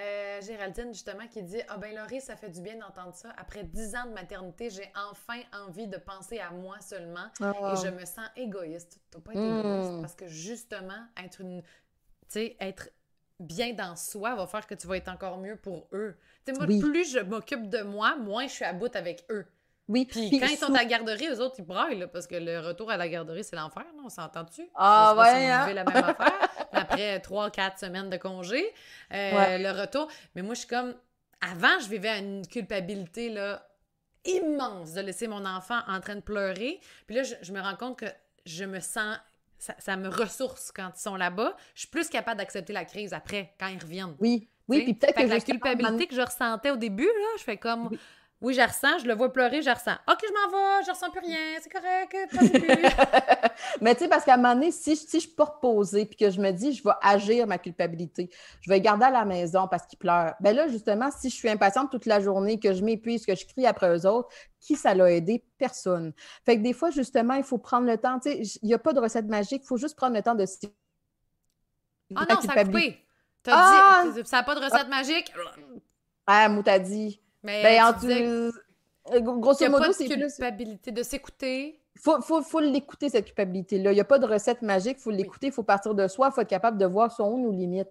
Euh, 0.00 0.40
Géraldine, 0.40 0.92
justement, 0.92 1.26
qui 1.28 1.42
dit 1.42 1.60
Ah 1.68 1.78
ben 1.78 1.94
Laurie, 1.94 2.20
ça 2.20 2.36
fait 2.36 2.50
du 2.50 2.60
bien 2.60 2.76
d'entendre 2.76 3.14
ça. 3.14 3.32
Après 3.36 3.62
dix 3.62 3.94
ans 3.94 4.06
de 4.06 4.12
maternité, 4.12 4.68
j'ai 4.70 4.90
enfin 5.08 5.40
envie 5.52 5.86
de 5.86 5.96
penser 5.98 6.40
à 6.40 6.50
moi 6.50 6.80
seulement 6.80 7.26
et 7.40 7.44
ah. 7.44 7.74
je 7.82 7.88
me 7.88 8.04
sens 8.04 8.28
égoïste. 8.36 9.00
Tu 9.10 9.20
pas 9.20 9.32
être 9.32 9.40
égoïste 9.40 9.92
hmm. 9.92 10.00
parce 10.00 10.14
que 10.14 10.26
justement, 10.26 11.06
être 11.22 11.40
une. 11.40 11.62
Tu 11.62 11.68
sais, 12.28 12.56
être 12.60 12.88
bien 13.40 13.72
dans 13.72 13.96
soi 13.96 14.34
va 14.34 14.46
faire 14.46 14.66
que 14.66 14.74
tu 14.74 14.86
vas 14.86 14.96
être 14.96 15.08
encore 15.08 15.38
mieux 15.38 15.56
pour 15.56 15.88
eux. 15.92 16.16
moi, 16.48 16.66
plus 16.66 17.12
je 17.12 17.20
m'occupe 17.20 17.68
de 17.68 17.82
moi, 17.82 18.16
moins 18.16 18.46
je 18.46 18.52
suis 18.52 18.64
à 18.64 18.72
bout 18.72 18.94
avec 18.94 19.24
eux. 19.30 19.46
Oui. 19.88 20.06
Puis, 20.06 20.38
quand 20.38 20.46
ils 20.46 20.56
sont 20.56 20.72
à 20.72 20.78
la 20.78 20.84
garderie, 20.86 21.28
eux 21.28 21.40
autres, 21.40 21.56
ils 21.58 21.64
braillent, 21.64 22.08
parce 22.10 22.26
que 22.26 22.36
le 22.36 22.60
retour 22.60 22.90
à 22.90 22.96
la 22.96 23.06
garderie, 23.08 23.44
c'est 23.44 23.56
l'enfer, 23.56 23.84
on 24.02 24.08
s'entend-tu? 24.08 24.62
Ah 24.74 25.14
ouais, 25.18 25.50
hein? 25.50 25.72
la 25.74 25.84
même 25.84 25.96
affaire. 26.04 26.48
Après 26.72 27.20
trois, 27.20 27.50
quatre 27.50 27.78
semaines 27.78 28.08
de 28.08 28.16
congé, 28.16 28.64
euh, 29.12 29.58
le 29.58 29.70
retour. 29.78 30.08
Mais 30.34 30.42
moi, 30.42 30.54
je 30.54 30.60
suis 30.60 30.68
comme... 30.68 30.94
Avant, 31.40 31.78
je 31.80 31.88
vivais 31.90 32.18
une 32.18 32.46
culpabilité, 32.46 33.28
là, 33.28 33.68
immense 34.24 34.94
de 34.94 35.02
laisser 35.02 35.28
mon 35.28 35.44
enfant 35.44 35.80
en 35.86 36.00
train 36.00 36.16
de 36.16 36.22
pleurer. 36.22 36.80
Puis 37.06 37.16
là, 37.16 37.22
je 37.22 37.52
me 37.52 37.60
rends 37.60 37.76
compte 37.76 37.98
que 37.98 38.06
je 38.46 38.64
me 38.64 38.80
sens 38.80 39.18
ça, 39.58 39.96
me 39.96 40.08
ressource 40.08 40.72
quand 40.72 40.90
ils 40.94 41.00
sont 41.00 41.16
là-bas. 41.16 41.56
Je 41.74 41.80
suis 41.80 41.88
plus 41.88 42.08
capable 42.08 42.38
d'accepter 42.38 42.72
la 42.72 42.84
crise 42.84 43.12
après, 43.12 43.54
quand 43.58 43.68
ils 43.68 43.82
reviennent. 43.82 44.16
Oui, 44.20 44.48
oui, 44.68 44.84
puis 44.84 44.94
peut-être 44.94 45.16
que, 45.16 45.26
la 45.26 45.40
culpabilité 45.40 46.06
que 46.06 46.14
je 46.14 46.20
ressentais 46.20 46.70
au 46.70 46.76
début, 46.76 47.04
là, 47.04 47.28
je 47.38 47.42
fais 47.42 47.56
comme. 47.56 47.88
Oui. 47.88 47.98
Je 48.42 48.60
ressens, 48.60 48.98
je 49.02 49.06
le 49.06 49.14
vois 49.14 49.32
pleurer, 49.32 49.62
je 49.62 49.70
ressens. 49.70 49.94
OK, 50.08 50.18
je 50.22 50.32
m'en 50.32 50.50
vais, 50.50 50.84
je 50.84 50.90
ressens 50.90 51.10
plus 51.10 51.20
rien, 51.20 51.38
c'est 51.62 51.70
correct, 51.70 52.16
Mais 53.80 53.94
tu 53.94 54.04
sais, 54.04 54.08
parce 54.08 54.24
qu'à 54.24 54.34
un 54.34 54.36
moment 54.36 54.54
donné, 54.54 54.70
si, 54.70 54.96
si 54.96 55.18
je 55.18 55.26
suis 55.26 55.34
pas 55.34 55.44
reposée 55.44 56.04
puis 56.06 56.16
que 56.16 56.30
je 56.30 56.40
me 56.40 56.50
dis, 56.50 56.72
je 56.72 56.82
vais 56.82 56.94
agir 57.00 57.46
ma 57.46 57.58
culpabilité, 57.58 58.30
je 58.60 58.70
vais 58.70 58.80
garder 58.80 59.06
à 59.06 59.10
la 59.10 59.24
maison 59.24 59.68
parce 59.68 59.86
qu'il 59.86 59.98
pleure. 59.98 60.34
Ben 60.40 60.54
là, 60.54 60.68
justement, 60.68 61.10
si 61.10 61.30
je 61.30 61.34
suis 61.34 61.48
impatiente 61.48 61.90
toute 61.90 62.06
la 62.06 62.20
journée, 62.20 62.58
que 62.58 62.72
je 62.72 62.82
m'épuise, 62.84 63.24
que 63.24 63.34
je 63.34 63.46
crie 63.46 63.66
après 63.66 63.96
eux 63.96 64.06
autres, 64.06 64.28
qui 64.60 64.76
ça 64.76 64.94
l'a 64.94 65.10
aidé? 65.10 65.44
Personne. 65.58 66.12
Fait 66.44 66.56
que 66.58 66.62
des 66.62 66.72
fois, 66.72 66.90
justement, 66.90 67.34
il 67.34 67.44
faut 67.44 67.58
prendre 67.58 67.86
le 67.86 67.96
temps. 67.96 68.18
Il 68.24 68.44
n'y 68.62 68.74
a 68.74 68.78
pas 68.78 68.92
de 68.92 69.00
recette 69.00 69.26
magique, 69.26 69.62
il 69.64 69.66
faut 69.66 69.76
juste 69.76 69.96
prendre 69.96 70.14
le 70.14 70.22
temps 70.22 70.34
de 70.34 70.44
Ah 72.14 72.26
non, 72.28 72.40
ça 72.40 72.52
a 72.52 72.64
coupé. 72.64 73.00
Ah! 73.46 74.04
dit, 74.14 74.22
ça 74.24 74.38
n'a 74.38 74.42
pas 74.42 74.54
de 74.54 74.60
recette 74.60 74.88
magique? 74.88 75.32
Ah, 76.26 76.48
mou 76.48 76.62
t'as 76.62 76.78
dit. 76.78 77.20
Mais 77.44 77.62
ben, 77.62 77.84
en 77.84 77.92
tout, 77.92 79.40
grosso 79.40 79.68
modo, 79.70 79.92
c'est 79.92 80.08
plus 80.08 80.16
culpabilité 80.16 80.90
de 80.90 81.02
s'écouter. 81.02 81.80
Il 81.94 82.00
faut, 82.00 82.20
faut, 82.22 82.42
faut 82.42 82.60
l'écouter, 82.60 83.08
cette 83.08 83.26
culpabilité-là. 83.26 83.92
Il 83.92 83.94
n'y 83.94 84.00
a 84.00 84.04
pas 84.04 84.18
de 84.18 84.26
recette 84.26 84.62
magique, 84.62 84.96
il 84.98 85.02
faut 85.02 85.10
l'écouter, 85.10 85.48
il 85.48 85.52
faut 85.52 85.62
partir 85.62 85.94
de 85.94 86.08
soi, 86.08 86.30
il 86.30 86.34
faut 86.34 86.40
être 86.40 86.48
capable 86.48 86.78
de 86.78 86.86
voir 86.86 87.12
son 87.12 87.38
nos 87.38 87.52
limites. 87.52 87.88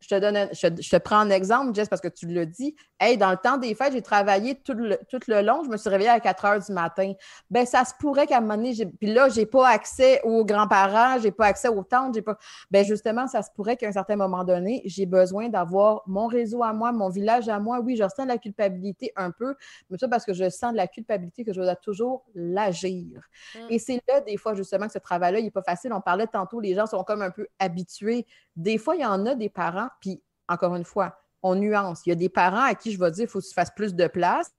Je 0.00 0.08
te 0.08 0.20
donne, 0.20 0.48
je, 0.52 0.68
te 0.68 0.96
prends 0.96 1.18
un 1.18 1.30
exemple, 1.30 1.74
Jess, 1.74 1.88
parce 1.88 2.00
que 2.00 2.08
tu 2.08 2.26
l'as 2.26 2.46
dit. 2.46 2.76
Hey, 3.00 3.16
dans 3.16 3.30
le 3.30 3.36
temps 3.36 3.58
des 3.58 3.74
fêtes, 3.74 3.92
j'ai 3.92 4.02
travaillé 4.02 4.54
tout 4.54 4.74
le, 4.74 4.98
tout 5.08 5.20
le 5.26 5.42
long. 5.42 5.62
Je 5.64 5.70
me 5.70 5.76
suis 5.76 5.88
réveillée 5.88 6.10
à 6.10 6.20
4 6.20 6.44
heures 6.44 6.60
du 6.60 6.72
matin. 6.72 7.12
Ben, 7.50 7.66
ça 7.66 7.84
se 7.84 7.92
pourrait 7.98 8.26
qu'à 8.26 8.38
un 8.38 8.40
moment 8.40 8.56
donné, 8.56 8.74
puis 9.00 9.12
là, 9.12 9.28
j'ai 9.28 9.46
pas 9.46 9.68
accès 9.68 10.20
aux 10.22 10.44
grands-parents, 10.44 11.20
j'ai 11.20 11.32
pas 11.32 11.46
accès 11.46 11.68
aux 11.68 11.82
tantes, 11.82 12.14
j'ai 12.14 12.22
pas. 12.22 12.38
Ben, 12.70 12.84
justement, 12.84 13.26
ça 13.26 13.42
se 13.42 13.50
pourrait 13.54 13.76
qu'à 13.76 13.88
un 13.88 13.92
certain 13.92 14.16
moment 14.16 14.44
donné, 14.44 14.82
j'ai 14.84 15.06
besoin 15.06 15.48
d'avoir 15.48 16.02
mon 16.06 16.26
réseau 16.26 16.62
à 16.62 16.72
moi, 16.72 16.92
mon 16.92 17.08
village 17.08 17.48
à 17.48 17.58
moi. 17.58 17.80
Oui, 17.80 17.96
je 17.96 18.04
ressens 18.04 18.22
de 18.22 18.28
la 18.28 18.38
culpabilité 18.38 19.12
un 19.16 19.32
peu, 19.32 19.54
mais 19.90 19.98
ça 19.98 20.08
parce 20.08 20.24
que 20.24 20.32
je 20.32 20.48
sens 20.48 20.72
de 20.72 20.76
la 20.76 20.86
culpabilité 20.86 21.44
que 21.44 21.52
je 21.52 21.60
dois 21.60 21.76
toujours 21.76 22.24
l'agir. 22.34 23.20
Mm. 23.54 23.58
Et 23.70 23.78
c'est 23.78 24.00
là, 24.08 24.20
des 24.20 24.36
fois, 24.36 24.54
justement, 24.54 24.86
que 24.86 24.92
ce 24.92 24.98
travail-là, 24.98 25.40
il 25.40 25.44
n'est 25.44 25.50
pas 25.50 25.62
facile. 25.62 25.92
On 25.92 26.00
parlait 26.00 26.26
tantôt, 26.26 26.60
les 26.60 26.74
gens 26.74 26.86
sont 26.86 27.02
comme 27.02 27.22
un 27.22 27.30
peu 27.30 27.48
habitués. 27.58 28.26
Des 28.56 28.78
fois, 28.78 28.96
il 28.96 29.02
y 29.02 29.06
en 29.06 29.26
a 29.26 29.34
des 29.34 29.48
parents 29.48 29.87
puis, 30.00 30.22
encore 30.48 30.74
une 30.74 30.84
fois, 30.84 31.18
on 31.42 31.54
nuance. 31.54 32.02
Il 32.06 32.10
y 32.10 32.12
a 32.12 32.16
des 32.16 32.28
parents 32.28 32.62
à 32.62 32.74
qui 32.74 32.92
je 32.92 32.98
vais 32.98 33.10
dire 33.10 33.24
qu'il 33.24 33.30
faut 33.30 33.40
que 33.40 33.46
tu 33.46 33.54
fasses 33.54 33.70
plus 33.74 33.94
de 33.94 34.06
place, 34.06 34.50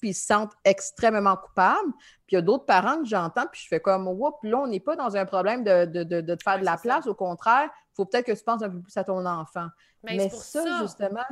puis 0.00 0.10
ils 0.10 0.14
se 0.14 0.26
sentent 0.26 0.54
extrêmement 0.64 1.36
coupables. 1.36 1.92
Puis 2.26 2.32
il 2.32 2.34
y 2.36 2.38
a 2.38 2.42
d'autres 2.42 2.64
parents 2.64 2.98
que 2.98 3.08
j'entends, 3.08 3.46
puis 3.50 3.60
je 3.62 3.68
fais 3.68 3.80
comme, 3.80 4.08
oups, 4.08 4.38
là, 4.42 4.58
on 4.58 4.66
n'est 4.66 4.80
pas 4.80 4.96
dans 4.96 5.16
un 5.16 5.26
problème 5.26 5.62
de, 5.62 5.84
de, 5.84 6.34
te 6.34 6.42
faire 6.42 6.58
de 6.58 6.64
la 6.64 6.76
place. 6.76 7.06
Au 7.06 7.14
contraire, 7.14 7.68
il 7.72 7.96
faut 7.96 8.04
peut-être 8.06 8.26
que 8.26 8.32
tu 8.32 8.42
penses 8.42 8.62
un 8.62 8.70
peu 8.70 8.80
plus 8.80 8.96
à 8.96 9.04
ton 9.04 9.24
enfant. 9.26 9.66
Mais, 10.02 10.30
ça, 10.30 10.64
justement, 10.80 11.24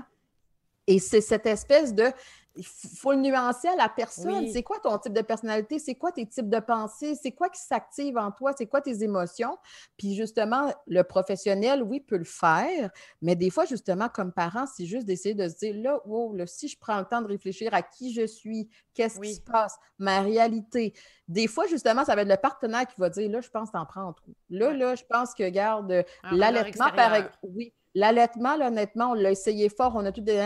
et 0.86 0.99
c'est 0.99 1.20
cette 1.20 1.47
espèce 1.47 1.95
de 1.95 2.11
il 2.59 2.67
faut 2.67 3.13
le 3.13 3.19
nuancer 3.19 3.69
à 3.69 3.77
la 3.77 3.89
personne. 3.89 4.49
C'est 4.49 4.65
quoi 4.65 4.81
ton 4.81 4.99
type 4.99 5.13
de 5.13 5.23
personnalité? 5.23 5.79
C'est 5.79 5.95
quoi 5.95 6.11
tes 6.11 6.27
types 6.27 6.51
de 6.51 6.59
pensées? 6.59 7.15
C'est 7.15 7.31
quoi 7.31 7.49
qui 7.49 7.61
s'active 7.61 8.19
en 8.19 8.33
toi? 8.33 8.53
C'est 8.57 8.67
quoi 8.67 8.81
tes 8.81 9.05
émotions? 9.05 9.57
Puis 9.97 10.15
justement, 10.15 10.73
le 10.89 11.03
professionnel, 11.03 11.85
oui, 11.85 12.01
peut 12.01 12.17
le 12.17 12.25
faire, 12.25 12.91
mais 13.23 13.37
des 13.37 13.51
fois, 13.51 13.65
justement, 13.65 14.09
comme 14.09 14.33
parent, 14.33 14.67
c'est 14.67 14.87
juste 14.87 15.07
d'essayer 15.07 15.37
de 15.37 15.49
se 15.49 15.57
dire, 15.57 15.75
là, 15.77 16.01
wow, 16.05 16.37
si 16.47 16.67
je 16.67 16.77
prends 16.77 16.99
le 16.99 17.05
temps 17.05 17.23
de 17.23 17.29
réfléchir 17.29 17.73
à 17.75 17.83
qui 17.83 18.13
je 18.13 18.27
suis, 18.27 18.69
qu'est-ce 18.93 19.21
qui 19.21 19.35
se 19.35 19.41
passe, 19.41 19.77
ma 19.99 20.21
réalité. 20.21 20.95
Des 21.29 21.47
fois, 21.47 21.67
justement, 21.69 22.05
ça 22.05 22.17
va 22.17 22.23
être 22.23 22.29
le 22.29 22.37
partenaire 22.37 22.89
qui 22.89 23.01
va 23.01 23.09
dire, 23.09 23.31
là, 23.31 23.41
je 23.41 23.51
pense 23.51 23.71
t'en 23.71 23.87
prends 23.87 24.13
trop. 24.13 24.33
Là, 24.51 24.73
là, 24.73 24.97
je 24.97 25.05
pense 25.05 25.33
que, 25.33 25.49
garde, 25.49 26.05
l'allaitement, 26.33 26.91
par 26.91 27.15
exemple, 27.15 27.39
oui, 27.45 27.73
L'allaitement, 27.95 28.55
honnêtement, 28.55 29.12
on 29.12 29.14
l'a 29.14 29.30
essayé 29.30 29.68
fort, 29.68 29.93
on 29.95 30.05
a 30.05 30.12
tout 30.12 30.20
des 30.20 30.39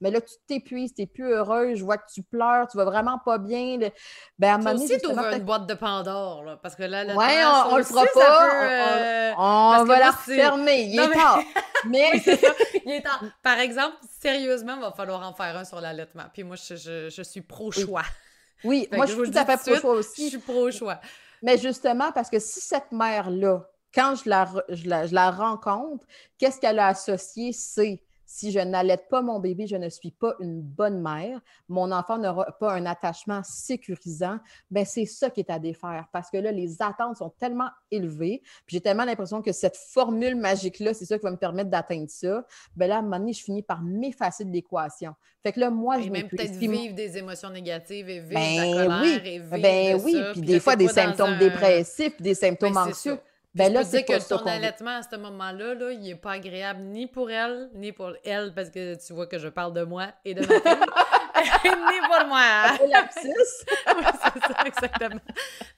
mais 0.00 0.10
là, 0.10 0.20
tu 0.20 0.34
t'épuises, 0.46 0.94
tu 0.94 1.02
n'es 1.02 1.06
plus 1.06 1.32
heureuse, 1.32 1.78
je 1.78 1.84
vois 1.84 1.98
que 1.98 2.10
tu 2.12 2.22
pleures, 2.22 2.66
tu 2.68 2.76
vas 2.76 2.84
vraiment 2.84 3.18
pas 3.24 3.38
bien. 3.38 3.78
Ben, 4.38 4.66
à 4.66 4.74
aussi, 4.74 4.98
tu 4.98 5.10
une 5.10 5.44
boîte 5.44 5.66
de 5.66 5.74
Pandore, 5.74 6.44
là, 6.44 6.56
parce 6.56 6.74
que 6.74 6.82
là, 6.82 7.04
Oui, 7.04 7.14
on, 7.14 7.74
on 7.74 7.76
le 7.76 7.84
fera 7.84 8.04
pas. 8.12 8.64
Euh, 8.64 9.32
on, 9.38 9.84
va 9.84 9.98
la 9.98 10.10
refermer. 10.10 10.82
Il 10.92 11.00
est 11.00 11.12
tard. 11.12 11.40
mais... 11.86 12.10
il 12.84 12.92
est 12.92 13.02
tard. 13.02 13.22
Par 13.42 13.58
exemple, 13.58 13.96
sérieusement, 14.20 14.74
il 14.76 14.80
va 14.80 14.92
falloir 14.92 15.26
en 15.26 15.32
faire 15.32 15.56
un 15.56 15.64
sur 15.64 15.80
l'allaitement. 15.80 16.24
Puis 16.32 16.42
moi, 16.42 16.56
je, 16.56 17.08
je, 17.10 17.22
suis 17.22 17.42
pro-choix. 17.42 18.02
Oui, 18.64 18.88
moi, 18.92 19.06
je 19.06 19.12
suis 19.12 19.30
tout 19.30 19.38
à 19.38 19.44
fait 19.44 19.58
pro-choix 19.58 19.92
aussi. 19.92 20.24
Je 20.24 20.28
suis 20.30 20.38
pro-choix. 20.38 21.00
Mais 21.42 21.58
justement, 21.58 22.12
parce 22.12 22.30
que 22.30 22.38
si 22.38 22.60
cette 22.60 22.92
mère-là, 22.92 23.68
quand 23.96 24.14
je 24.14 24.28
la, 24.28 24.46
je 24.68 25.14
la, 25.14 25.30
rencontre, 25.30 26.06
qu'est-ce 26.36 26.60
qu'elle 26.60 26.78
a 26.78 26.88
associé? 26.88 27.52
C'est 27.52 28.02
si 28.28 28.50
je 28.50 28.58
n'allaite 28.58 29.08
pas 29.08 29.22
mon 29.22 29.38
bébé, 29.38 29.66
je 29.66 29.76
ne 29.76 29.88
suis 29.88 30.10
pas 30.10 30.34
une 30.40 30.60
bonne 30.60 31.00
mère, 31.00 31.40
mon 31.68 31.92
enfant 31.92 32.18
n'aura 32.18 32.44
pas 32.58 32.72
un 32.74 32.84
attachement 32.84 33.42
sécurisant, 33.44 34.38
ben 34.68 34.84
c'est 34.84 35.06
ça 35.06 35.30
qui 35.30 35.40
est 35.40 35.50
à 35.50 35.60
défaire 35.60 36.08
parce 36.12 36.28
que 36.28 36.36
là, 36.36 36.50
les 36.50 36.82
attentes 36.82 37.16
sont 37.16 37.30
tellement 37.38 37.68
élevées, 37.90 38.42
puis 38.66 38.76
j'ai 38.76 38.80
tellement 38.80 39.04
l'impression 39.04 39.42
que 39.42 39.52
cette 39.52 39.76
formule 39.76 40.34
magique-là, 40.34 40.92
c'est 40.92 41.04
ça 41.04 41.18
qui 41.18 41.24
va 41.24 41.30
me 41.30 41.36
permettre 41.36 41.70
d'atteindre 41.70 42.10
ça. 42.10 42.44
Ben 42.74 42.88
là, 42.88 42.96
à 42.96 42.98
un 42.98 43.02
moment 43.02 43.20
donné, 43.20 43.32
je 43.32 43.44
finis 43.44 43.62
par 43.62 43.80
m'effacer 43.80 44.44
de 44.44 44.50
l'équation. 44.50 45.14
Fait 45.44 45.52
que 45.52 45.60
là, 45.60 45.70
moi, 45.70 46.00
je 46.00 46.10
même 46.10 46.28
peut-être 46.28 46.56
vivre 46.56 46.94
des 46.94 47.16
émotions 47.16 47.50
négatives 47.50 48.10
et 48.10 48.18
vivre 48.18 48.34
ben, 48.34 48.56
la 48.56 48.84
colère 48.84 49.02
oui. 49.02 49.20
et 49.24 49.38
vivre 49.38 49.58
Ben 49.58 50.00
oui, 50.04 50.20
puis 50.32 50.40
des 50.40 50.58
fois 50.58 50.74
des 50.74 50.88
symptômes 50.88 51.38
dépressifs, 51.38 52.20
des 52.20 52.34
symptômes 52.34 52.74
ben, 52.74 52.88
anxieux. 52.88 53.20
Ben 53.56 53.72
là, 53.72 53.84
c'est 53.84 54.04
que 54.04 54.28
ton 54.28 54.44
allaitement 54.44 54.98
à 54.98 55.02
ce 55.02 55.16
moment-là, 55.16 55.74
là, 55.74 55.90
il 55.90 56.00
n'est 56.00 56.14
pas 56.14 56.32
agréable 56.32 56.82
ni 56.82 57.06
pour 57.06 57.30
elle, 57.30 57.70
ni 57.72 57.90
pour 57.90 58.12
elle, 58.22 58.52
parce 58.54 58.68
que 58.68 58.94
tu 58.94 59.14
vois 59.14 59.26
que 59.26 59.38
je 59.38 59.48
parle 59.48 59.72
de 59.72 59.82
moi 59.82 60.08
et 60.26 60.34
de 60.34 60.40
ma 60.40 60.46
fille. 60.46 60.82
ni 61.64 62.00
pour 62.06 62.26
moi. 62.28 62.76
c'est 63.14 64.52
ça, 64.52 64.64
exactement. 64.66 65.20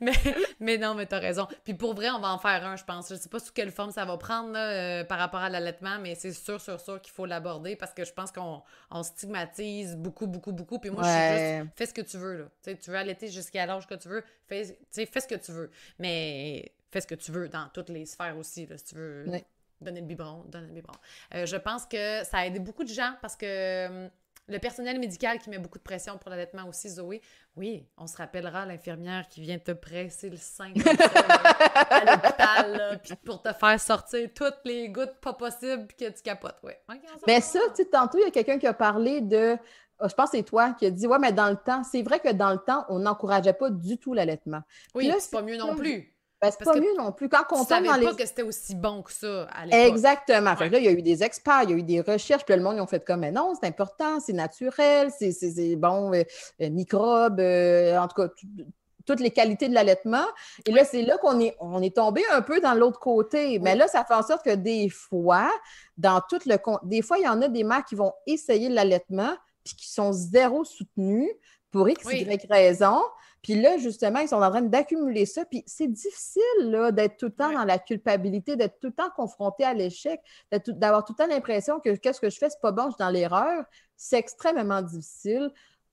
Mais, 0.00 0.12
mais 0.58 0.76
non, 0.76 0.94
mais 0.94 1.06
t'as 1.06 1.20
raison. 1.20 1.46
Puis 1.62 1.74
pour 1.74 1.94
vrai, 1.94 2.10
on 2.10 2.18
va 2.18 2.32
en 2.32 2.38
faire 2.38 2.66
un, 2.66 2.74
je 2.74 2.82
pense. 2.82 3.10
Je 3.10 3.14
sais 3.14 3.28
pas 3.28 3.38
sous 3.38 3.52
quelle 3.52 3.70
forme 3.70 3.92
ça 3.92 4.04
va 4.04 4.16
prendre 4.16 4.52
euh, 4.56 5.04
par 5.04 5.18
rapport 5.18 5.40
à 5.40 5.48
l'allaitement, 5.48 5.98
mais 6.00 6.16
c'est 6.16 6.32
sûr, 6.32 6.60
sûr, 6.60 6.80
sûr 6.80 7.00
qu'il 7.00 7.12
faut 7.12 7.26
l'aborder 7.26 7.76
parce 7.76 7.94
que 7.94 8.04
je 8.04 8.12
pense 8.12 8.32
qu'on 8.32 8.60
on 8.90 9.02
stigmatise 9.04 9.94
beaucoup, 9.96 10.26
beaucoup, 10.26 10.52
beaucoup. 10.52 10.80
Puis 10.80 10.90
moi, 10.90 11.04
je 11.04 11.08
suis 11.08 11.58
juste, 11.58 11.76
fais 11.76 11.86
ce 11.86 11.94
que 11.94 12.02
tu 12.02 12.16
veux, 12.18 12.38
là. 12.38 12.74
tu 12.74 12.90
veux 12.90 12.96
allaiter 12.96 13.28
jusqu'à 13.28 13.66
l'âge 13.66 13.86
que 13.86 13.94
tu 13.94 14.08
veux, 14.08 14.24
fais, 14.48 14.76
fais 14.92 15.20
ce 15.20 15.28
que 15.28 15.36
tu 15.36 15.52
veux. 15.52 15.70
Mais 16.00 16.72
fais 16.90 17.00
ce 17.00 17.06
que 17.06 17.14
tu 17.14 17.32
veux 17.32 17.48
dans 17.48 17.68
toutes 17.72 17.90
les 17.90 18.06
sphères 18.06 18.36
aussi, 18.36 18.66
là, 18.66 18.78
si 18.78 18.84
tu 18.84 18.94
veux. 18.94 19.24
Donner 19.80 20.00
le 20.00 20.06
biberon, 20.06 20.44
donner 20.48 20.66
le 20.66 20.74
biberon. 20.74 20.98
Euh, 21.34 21.46
je 21.46 21.56
pense 21.56 21.86
que 21.86 22.24
ça 22.24 22.38
a 22.38 22.46
aidé 22.46 22.58
beaucoup 22.58 22.82
de 22.82 22.88
gens 22.88 23.14
parce 23.22 23.36
que 23.36 23.86
hum, 23.86 24.10
le 24.48 24.58
personnel 24.58 24.98
médical 24.98 25.38
qui 25.38 25.50
met 25.50 25.58
beaucoup 25.58 25.78
de 25.78 25.82
pression 25.82 26.16
pour 26.18 26.30
l'allaitement 26.30 26.66
aussi, 26.66 26.88
Zoé. 26.88 27.20
Oui, 27.56 27.86
on 27.96 28.06
se 28.06 28.16
rappellera 28.16 28.64
l'infirmière 28.64 29.28
qui 29.28 29.40
vient 29.40 29.58
te 29.58 29.72
presser 29.72 30.30
le 30.30 30.36
sein 30.36 30.72
à 31.90 32.04
l'hôpital, 32.04 33.00
puis 33.02 33.14
pour 33.16 33.42
te 33.42 33.52
faire 33.52 33.78
sortir 33.78 34.28
toutes 34.34 34.60
les 34.64 34.88
gouttes 34.88 35.16
pas 35.20 35.34
possibles, 35.34 35.86
que 35.88 36.08
tu 36.08 36.22
capotes. 36.22 36.56
Ouais. 36.62 36.80
mais 37.26 37.40
ça, 37.40 37.60
tu 37.68 37.82
sais, 37.82 37.84
tantôt, 37.84 38.18
il 38.18 38.22
y 38.22 38.28
a 38.28 38.30
quelqu'un 38.30 38.58
qui 38.58 38.66
a 38.66 38.74
parlé 38.74 39.20
de. 39.20 39.56
Oh, 40.00 40.06
je 40.08 40.14
pense 40.14 40.30
que 40.30 40.36
c'est 40.38 40.44
toi 40.44 40.74
qui 40.78 40.86
a 40.86 40.90
dit 40.90 41.06
Ouais, 41.06 41.18
mais 41.18 41.32
dans 41.32 41.50
le 41.50 41.56
temps, 41.56 41.82
c'est 41.82 42.02
vrai 42.02 42.20
que 42.20 42.32
dans 42.32 42.52
le 42.52 42.58
temps, 42.58 42.86
on 42.88 43.00
n'encourageait 43.00 43.52
pas 43.52 43.68
du 43.70 43.98
tout 43.98 44.14
l'allaitement. 44.14 44.62
Oui, 44.94 45.12
c'est 45.18 45.30
pas 45.30 45.42
mieux 45.42 45.56
non 45.56 45.74
plus. 45.74 46.14
Ben, 46.40 46.50
c'est 46.52 46.64
pas 46.64 46.74
mieux 46.76 46.94
non 46.96 47.10
plus. 47.10 47.28
Quand 47.28 47.44
on 47.50 47.64
tombe 47.64 47.84
dans 47.84 47.96
les... 47.96 48.06
pas 48.06 48.14
que 48.14 48.24
c'était 48.24 48.42
aussi 48.42 48.76
bon 48.76 49.02
que 49.02 49.12
ça 49.12 49.48
à 49.52 49.66
l'époque. 49.66 49.88
Exactement. 49.88 50.54
Fait 50.56 50.68
là, 50.68 50.78
il 50.78 50.84
y 50.84 50.88
a 50.88 50.92
eu 50.92 51.02
des 51.02 51.24
experts, 51.24 51.64
il 51.64 51.70
y 51.70 51.72
a 51.72 51.76
eu 51.76 51.82
des 51.82 52.00
recherches, 52.00 52.44
puis 52.44 52.54
le 52.54 52.62
monde, 52.62 52.76
ils 52.76 52.80
ont 52.80 52.86
fait 52.86 53.04
comme, 53.04 53.20
mais 53.20 53.32
non, 53.32 53.54
c'est 53.60 53.66
important, 53.66 54.20
c'est 54.20 54.32
naturel, 54.32 55.10
c'est 55.18 55.76
bon, 55.76 56.14
euh, 56.14 56.22
euh, 56.60 56.70
microbes, 56.70 57.40
euh, 57.40 57.98
en 57.98 58.06
tout 58.06 58.22
cas, 58.22 58.28
toutes 59.04 59.20
les 59.20 59.30
qualités 59.30 59.68
de 59.68 59.74
l'allaitement. 59.74 60.26
Et 60.66 60.70
là, 60.70 60.84
c'est 60.84 61.02
là 61.02 61.16
qu'on 61.18 61.40
est, 61.40 61.56
on 61.58 61.82
est 61.82 61.96
tombé 61.96 62.22
un 62.30 62.42
peu 62.42 62.60
dans 62.60 62.74
l'autre 62.74 63.00
côté. 63.00 63.58
Mais 63.58 63.74
là, 63.74 63.88
ça 63.88 64.04
fait 64.04 64.14
en 64.14 64.22
sorte 64.22 64.44
que 64.44 64.54
des 64.54 64.90
fois, 64.90 65.50
dans 65.96 66.20
tout 66.28 66.38
le... 66.46 66.56
Des 66.84 67.02
fois, 67.02 67.18
il 67.18 67.24
y 67.24 67.28
en 67.28 67.42
a 67.42 67.48
des 67.48 67.64
mères 67.64 67.84
qui 67.84 67.94
vont 67.96 68.12
essayer 68.26 68.68
l'allaitement, 68.68 69.34
puis 69.64 69.74
qui 69.74 69.90
sont 69.90 70.12
zéro 70.12 70.64
soutenues 70.64 71.32
pour 71.70 71.88
X, 71.88 72.04
Y 72.04 72.46
raison. 72.48 73.02
Puis 73.42 73.54
là, 73.54 73.78
justement, 73.78 74.20
ils 74.20 74.28
sont 74.28 74.36
en 74.42 74.50
train 74.50 74.62
d'accumuler 74.62 75.26
ça. 75.26 75.44
Puis 75.44 75.62
c'est 75.66 75.88
difficile 75.88 76.90
d'être 76.92 77.16
tout 77.16 77.26
le 77.26 77.32
temps 77.32 77.52
dans 77.52 77.64
la 77.64 77.78
culpabilité, 77.78 78.56
d'être 78.56 78.78
tout 78.80 78.88
le 78.88 78.94
temps 78.94 79.10
confronté 79.14 79.64
à 79.64 79.74
l'échec, 79.74 80.20
d'avoir 80.50 81.04
tout 81.04 81.14
le 81.18 81.24
temps 81.24 81.32
l'impression 81.32 81.80
que 81.80 81.94
qu'est-ce 81.96 82.20
que 82.20 82.30
je 82.30 82.38
fais, 82.38 82.50
c'est 82.50 82.60
pas 82.60 82.72
bon, 82.72 82.84
je 82.84 82.90
suis 82.90 82.98
dans 82.98 83.10
l'erreur. 83.10 83.64
C'est 83.96 84.18
extrêmement 84.18 84.82
difficile 84.82 85.50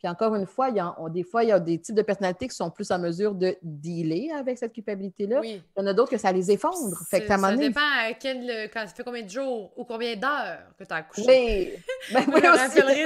encore 0.08 0.36
une 0.36 0.46
fois, 0.46 0.70
il 0.70 0.78
y 0.78 0.80
a, 0.80 0.96
des 1.10 1.24
fois, 1.24 1.44
il 1.44 1.50
y 1.50 1.52
a 1.52 1.60
des 1.60 1.80
types 1.80 1.96
de 1.96 2.02
personnalités 2.02 2.48
qui 2.48 2.56
sont 2.56 2.70
plus 2.70 2.90
en 2.92 3.00
mesure 3.00 3.34
de 3.34 3.56
dealer 3.62 4.32
avec 4.32 4.58
cette 4.58 4.74
culpabilité-là. 4.74 5.42
Il 5.44 5.62
y 5.78 5.82
en 5.82 5.88
a 5.88 5.94
d'autres 5.94 6.12
que 6.12 6.18
ça 6.18 6.32
les 6.32 6.52
effondre. 6.52 6.98
Fait 7.10 7.26
ça, 7.28 7.56
dépend 7.56 7.82
à 7.82 8.14
quel, 8.14 8.70
quand 8.72 8.82
ça 8.82 8.94
fait 8.94 9.04
combien 9.04 9.24
de 9.24 9.30
jours 9.30 9.72
ou 9.76 9.84
combien 9.86 10.16
d'heures 10.16 10.60
que 10.78 10.84
tu 10.84 10.94
as 10.94 10.98
accouché. 10.98 11.80
Ben, 12.14 12.22
je 12.24 12.30
me 12.30 12.36
rappellerai 12.36 13.04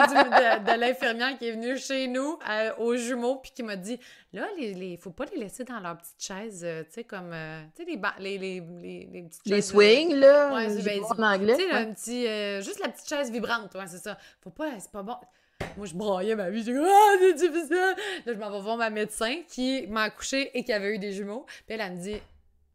de, 0.59 0.79
l'infirmière 0.79 1.37
qui 1.37 1.47
est 1.47 1.51
venue 1.53 1.77
chez 1.77 2.07
nous 2.07 2.37
euh, 2.49 2.71
aux 2.79 2.97
jumeaux 2.97 3.37
puis 3.37 3.51
qui 3.55 3.63
m'a 3.63 3.77
dit 3.77 3.97
là, 4.33 4.45
il 4.57 4.91
ne 4.91 4.97
faut 4.97 5.11
pas 5.11 5.25
les 5.33 5.39
laisser 5.39 5.63
dans 5.63 5.79
leur 5.79 5.97
petite 5.97 6.21
chaise, 6.21 6.61
euh, 6.65 6.83
tu 6.83 6.95
sais, 6.95 7.03
comme 7.05 7.31
euh, 7.31 7.61
tu 7.75 7.85
sais, 7.85 7.89
les, 7.89 8.37
les, 8.37 8.37
les, 8.37 9.09
les, 9.11 9.23
petites 9.23 9.45
Les 9.45 9.61
swings, 9.61 10.15
là, 10.15 10.67
ben, 10.67 11.01
en 11.03 11.23
anglais. 11.23 11.55
Tu 11.57 11.63
sais, 11.63 11.71
un 11.71 11.93
petit, 11.93 12.63
juste 12.63 12.79
la 12.79 12.89
petite 12.89 13.07
chaise 13.07 13.31
vibrante, 13.31 13.73
ouais, 13.75 13.87
c'est 13.87 13.97
ça. 13.97 14.17
Faut 14.41 14.49
pas, 14.49 14.71
c'est 14.79 14.91
pas 14.91 15.03
bon. 15.03 15.15
Moi, 15.79 15.87
je 15.87 15.93
broyais 15.93 16.35
ma 16.35 16.49
vie. 16.49 16.61
J'ai 16.61 16.75
ah, 16.75 17.15
c'est 17.19 17.33
difficile. 17.35 17.95
Là, 18.25 18.33
je 18.33 18.37
m'en 18.37 18.51
vais 18.51 18.59
voir 18.59 18.75
ma 18.75 18.89
médecin 18.89 19.43
qui 19.47 19.87
m'a 19.87 20.03
accouché 20.03 20.51
et 20.57 20.65
qui 20.65 20.73
avait 20.73 20.95
eu 20.95 20.99
des 20.99 21.13
jumeaux. 21.13 21.45
Puis 21.65 21.75
elle, 21.75 21.81
elle 21.81 21.93
me 21.93 22.01
dit, 22.01 22.21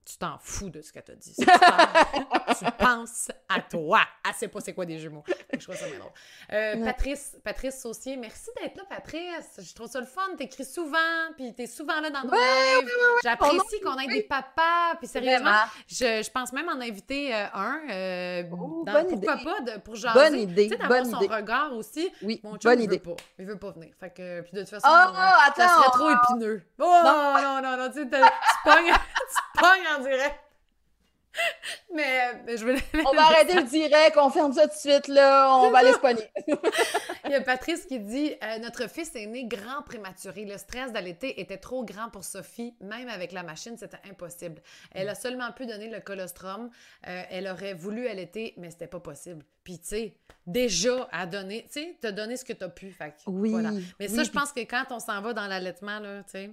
tu 0.04 0.18
t'en 0.18 0.38
fous 0.38 0.68
de 0.68 0.82
ce 0.82 0.92
qu'elle 0.92 1.02
t'a 1.02 1.14
dit. 1.14 1.34
tu 1.34 2.64
penses 2.78 3.30
à 3.48 3.60
toi. 3.62 4.00
Elle 4.26 4.34
sait 4.34 4.48
pas 4.48 4.60
c'est 4.60 4.74
quoi 4.74 4.84
des 4.84 4.98
jumeaux. 4.98 5.24
je 5.52 5.58
trouve 5.58 5.76
ça 5.76 5.86
drôle. 5.86 6.10
Euh, 6.52 6.84
Patrice, 6.84 7.36
Patrice 7.42 7.80
Saucier, 7.80 8.16
merci 8.16 8.50
d'être 8.60 8.76
là, 8.76 8.84
Patrice. 8.88 9.60
Je 9.60 9.74
trouve 9.74 9.88
ça 9.88 10.00
le 10.00 10.06
fun. 10.06 10.22
T'écris 10.36 10.64
souvent, 10.64 10.98
puis 11.36 11.54
t'es 11.54 11.66
souvent 11.66 12.00
là 12.00 12.10
dans 12.10 12.22
nos 12.22 12.32
lives. 12.32 12.90
J'apprécie 13.22 13.80
qu'on 13.82 13.98
ait 13.98 14.08
des 14.08 14.22
papas. 14.22 14.96
Puis 14.98 15.06
sérieusement, 15.06 15.52
je, 15.88 16.22
je, 16.22 16.30
pense 16.30 16.52
même 16.52 16.68
en 16.68 16.80
inviter 16.80 17.34
euh, 17.34 17.46
un. 17.54 17.80
Euh, 17.90 18.42
oh, 18.52 18.84
dans, 18.86 19.06
pourquoi 19.06 19.36
pas, 19.38 19.60
de, 19.60 19.80
pour 19.80 19.94
jaser. 19.94 20.18
Bonne 20.18 20.38
idée. 20.38 20.68
Tu 20.68 20.76
sais, 20.76 20.76
d'avoir 20.76 21.06
son 21.06 21.18
regard 21.18 21.72
aussi. 21.74 22.10
Oui, 22.22 22.40
Mon 22.44 22.56
bonne 22.62 22.82
idée. 22.82 22.96
Veut 22.96 23.14
pas. 23.14 23.22
Il 23.38 23.46
veut 23.46 23.58
pas 23.58 23.70
venir. 23.70 23.94
Fait 23.98 24.10
que, 24.10 24.42
puis 24.42 24.52
de 24.52 24.60
toute 24.60 24.70
façon, 24.70 24.86
oh, 24.86 25.14
attends, 25.46 25.54
ça 25.56 25.68
serait 25.68 25.90
trop 25.90 26.10
épineux. 26.10 26.62
Oh, 26.78 27.00
non, 27.04 27.34
non, 27.40 27.62
non, 27.62 27.76
non. 27.76 27.90
Tu, 27.90 28.02
tu 28.02 28.18
pognes, 28.64 28.92
tu 28.92 29.60
pognes 29.60 29.93
en 29.96 30.00
direct. 30.00 30.44
mais, 31.94 32.56
je 32.56 32.64
veux... 32.64 32.76
On 33.06 33.14
va 33.14 33.22
arrêter 33.22 33.54
le 33.54 33.64
direct, 33.64 34.16
on 34.16 34.30
ferme 34.30 34.52
ça 34.52 34.68
tout 34.68 34.74
de 34.74 34.78
suite, 34.78 35.08
là. 35.08 35.56
On 35.56 35.70
va 35.70 35.78
aller 35.78 35.92
se 35.92 35.98
pogner. 35.98 36.30
Il 37.24 37.30
y 37.30 37.34
a 37.34 37.40
Patrice 37.40 37.86
qui 37.86 37.98
dit 37.98 38.32
euh, 38.42 38.58
Notre 38.58 38.88
fils 38.88 39.14
est 39.14 39.26
né 39.26 39.44
grand 39.44 39.82
prématuré. 39.82 40.44
Le 40.44 40.58
stress 40.58 40.92
d'allaiter 40.92 41.40
était 41.40 41.56
trop 41.56 41.84
grand 41.84 42.10
pour 42.10 42.24
Sophie. 42.24 42.74
Même 42.80 43.08
avec 43.08 43.32
la 43.32 43.42
machine, 43.42 43.76
c'était 43.76 44.00
impossible. 44.08 44.62
Elle 44.92 45.08
a 45.08 45.14
seulement 45.14 45.50
pu 45.52 45.66
donner 45.66 45.88
le 45.88 46.00
colostrum. 46.00 46.70
Euh, 47.06 47.22
elle 47.30 47.48
aurait 47.48 47.74
voulu 47.74 48.06
allaiter, 48.06 48.54
mais 48.56 48.70
c'était 48.70 48.86
pas 48.86 49.00
possible. 49.00 49.44
Puis, 49.64 49.78
tu 49.78 49.86
sais, 49.86 50.16
déjà 50.46 51.08
à 51.10 51.26
donner, 51.26 51.62
tu 51.72 51.80
sais, 51.80 51.96
t'as 52.00 52.12
donné 52.12 52.36
ce 52.36 52.44
que 52.44 52.52
t'as 52.52 52.68
pu. 52.68 52.90
Fait, 52.90 53.14
oui. 53.26 53.50
Voilà. 53.50 53.70
Mais 53.98 54.08
ça, 54.08 54.22
je 54.22 54.30
pense 54.30 54.52
que 54.52 54.60
quand 54.60 54.84
on 54.90 55.00
s'en 55.00 55.20
va 55.20 55.32
dans 55.32 55.46
l'allaitement, 55.46 55.98
là, 55.98 56.22
tu 56.24 56.32
sais. 56.32 56.50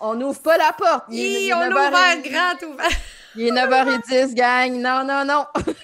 On 0.00 0.14
n'ouvre 0.14 0.40
pas 0.40 0.56
la 0.56 0.72
porte. 0.72 1.04
Il 1.10 1.52
on 1.54 1.68
l'ouvre 1.68 2.22
grand 2.22 2.68
ouvert. 2.68 2.88
Il 3.36 3.48
est 3.48 3.50
9h10, 3.50 4.34
gang. 4.34 4.72
Non, 4.72 5.04
non, 5.04 5.24
non. 5.24 5.46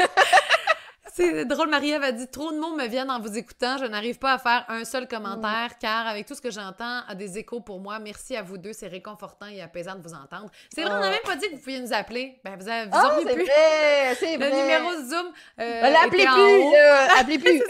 C'est 1.16 1.44
drôle, 1.44 1.68
Marie-Ève 1.68 2.02
a 2.02 2.10
dit 2.10 2.26
Trop 2.26 2.50
de 2.50 2.58
mots 2.58 2.74
me 2.74 2.88
viennent 2.88 3.10
en 3.10 3.20
vous 3.20 3.38
écoutant. 3.38 3.78
Je 3.78 3.84
n'arrive 3.84 4.18
pas 4.18 4.32
à 4.32 4.38
faire 4.38 4.64
un 4.68 4.84
seul 4.84 5.06
commentaire 5.06 5.70
mm. 5.70 5.78
car, 5.80 6.08
avec 6.08 6.26
tout 6.26 6.34
ce 6.34 6.40
que 6.40 6.50
j'entends, 6.50 7.02
a 7.06 7.14
des 7.14 7.38
échos 7.38 7.60
pour 7.60 7.78
moi. 7.78 8.00
Merci 8.00 8.34
à 8.34 8.42
vous 8.42 8.58
deux. 8.58 8.72
C'est 8.72 8.88
réconfortant 8.88 9.46
et 9.46 9.62
apaisant 9.62 9.94
de 9.94 10.02
vous 10.02 10.12
entendre. 10.12 10.50
C'est 10.74 10.82
vrai, 10.82 10.90
on 10.92 10.98
n'a 10.98 11.10
même 11.10 11.20
pas 11.24 11.36
dit 11.36 11.46
que 11.46 11.54
vous 11.54 11.60
pouviez 11.60 11.78
nous 11.80 11.92
appeler. 11.92 12.40
Ben, 12.44 12.56
vous 12.58 12.68
avez, 12.68 12.86
vous 12.86 12.98
oh, 13.00 13.22
c'est 13.24 13.32
vrai, 13.32 14.16
c'est 14.18 14.36
vrai. 14.36 14.50
Le 14.50 14.56
numéro 14.56 14.90
Zoom. 15.08 15.26
Euh, 15.60 15.80
ben, 15.82 15.92
l'appelez 15.92 16.26
plus, 16.26 16.76
appelez 17.20 17.38
plus. 17.38 17.62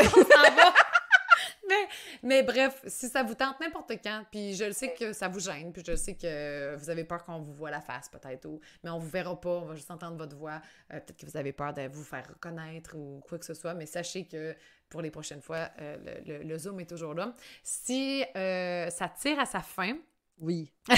Mais, 2.23 2.43
bref, 2.43 2.83
si 2.87 3.09
ça 3.09 3.23
vous 3.23 3.35
tente 3.35 3.61
n'importe 3.61 3.93
quand, 4.03 4.25
puis 4.31 4.55
je 4.55 4.65
le 4.65 4.73
sais 4.73 4.95
que 4.95 5.13
ça 5.13 5.29
vous 5.29 5.41
gêne, 5.41 5.73
puis 5.73 5.83
je 5.87 5.95
sais 5.97 6.15
que 6.15 6.77
vous 6.77 6.91
avez 6.91 7.05
peur 7.05 7.25
qu'on 7.25 7.39
vous 7.39 7.53
voit 7.53 7.71
la 7.71 7.81
face 7.81 8.09
peut-être, 8.09 8.47
ou, 8.47 8.61
mais 8.83 8.91
on 8.91 8.99
vous 8.99 9.09
verra 9.09 9.41
pas, 9.41 9.51
on 9.51 9.65
va 9.65 9.75
juste 9.75 9.91
entendre 9.91 10.17
votre 10.17 10.37
voix. 10.37 10.61
Euh, 10.93 11.01
peut-être 11.01 11.17
que 11.17 11.27
vous 11.27 11.37
avez 11.37 11.53
peur 11.53 11.73
de 11.75 11.89
vous 11.89 12.05
faire 12.05 12.29
reconnaître 12.29 12.97
ou 12.97 13.21
quoi 13.29 13.39
que 13.39 13.45
ce 13.45 13.55
soit, 13.55 13.75
mais 13.75 13.87
sachez 13.87 14.27
que 14.27 14.55
pour 14.89 15.03
les 15.03 15.11
prochaines 15.11 15.43
fois, 15.43 15.71
euh, 15.81 15.97
le, 16.27 16.43
le, 16.45 16.59
Zoom 16.59 16.81
est 16.81 16.89
toujours 16.89 17.15
là. 17.15 17.35
Si 17.63 18.25
euh, 18.37 18.91
ça 18.91 19.09
tire 19.09 19.41
à 19.41 19.47
sa 19.47 19.61
fin, 19.61 19.97
oui. 20.41 20.71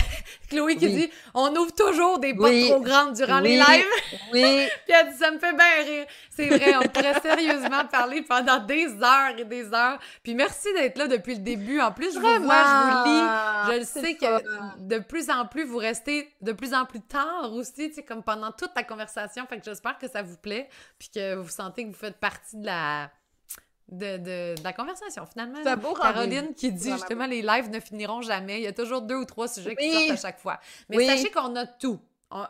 Chloé 0.51 0.77
qui 0.77 0.89
dit 0.89 1.11
On 1.35 1.55
ouvre 1.55 1.73
toujours 1.73 2.19
des 2.19 2.35
portes 2.35 2.53
trop 2.69 2.81
grandes 2.81 3.15
durant 3.15 3.41
les 3.41 3.57
lives. 3.57 3.85
Oui. 4.33 4.43
Puis 4.87 4.95
elle 4.95 5.13
dit 5.13 5.19
Ça 5.19 5.31
me 5.31 5.39
fait 5.39 5.53
bien 5.53 5.85
rire. 5.85 6.07
C'est 6.31 6.49
vrai, 6.49 6.75
on 6.77 6.89
pourrait 6.89 7.21
sérieusement 7.21 7.85
parler 7.85 8.23
pendant 8.23 8.59
des 8.59 8.87
heures 8.87 9.39
et 9.39 9.45
des 9.45 9.73
heures. 9.73 9.99
Puis 10.23 10.35
merci 10.35 10.73
d'être 10.75 10.99
là 10.99 11.07
depuis 11.07 11.35
le 11.35 11.41
début. 11.41 11.81
En 11.81 11.93
plus, 11.93 12.15
je 12.15 12.19
vous 12.19 12.45
vois, 12.45 12.65
je 12.65 12.89
vous 12.89 13.05
lis. 13.09 13.73
Je 13.73 13.79
le 13.79 13.85
sais 13.85 14.15
que 14.17 14.79
de 14.81 14.99
plus 14.99 15.31
en 15.31 15.47
plus, 15.47 15.65
vous 15.65 15.79
restez 15.79 16.29
de 16.41 16.53
plus 16.53 16.75
en 16.75 16.85
plus 16.87 17.03
tard 17.03 17.53
aussi, 17.53 17.89
tu 17.91 17.95
sais, 17.95 18.03
comme 18.03 18.23
pendant 18.23 18.53
toute 18.53 18.73
la 18.75 18.83
conversation. 18.83 19.47
Fait 19.47 19.59
que 19.59 19.65
j'espère 19.65 19.99
que 19.99 20.09
ça 20.09 20.23
vous 20.23 20.37
plaît. 20.37 20.69
Puis 20.99 21.11
que 21.15 21.35
vous 21.35 21.49
sentez 21.51 21.85
que 21.85 21.89
vous 21.89 21.95
faites 21.95 22.19
partie 22.19 22.57
de 22.57 22.67
la 22.67 23.11
de, 23.89 24.17
de, 24.19 24.63
la 24.63 24.73
conversation, 24.73 25.27
finalement. 25.27 25.59
C'est 25.63 25.77
beau 25.77 25.95
Caroline 25.95 26.55
qui 26.55 26.73
dit 26.73 26.91
justement 26.93 27.27
les 27.27 27.43
lives 27.43 27.71
ne 27.71 27.81
finiront 27.81 28.23
jamais. 28.23 28.59
Il 28.61 28.65
y 28.65 28.67
a 28.67 28.73
toujours 28.73 29.03
deux 29.03 29.17
ou 29.17 29.25
trois 29.25 29.49
sujets 29.49 29.77
qui 29.77 29.93
sortent 29.93 30.11
à 30.11 30.17
chaque 30.17 30.39
fois. 30.39 30.61
Mais 30.89 31.05
sachez 31.07 31.31
qu'on 31.31 31.55
a 31.57 31.67
tout. 31.67 32.01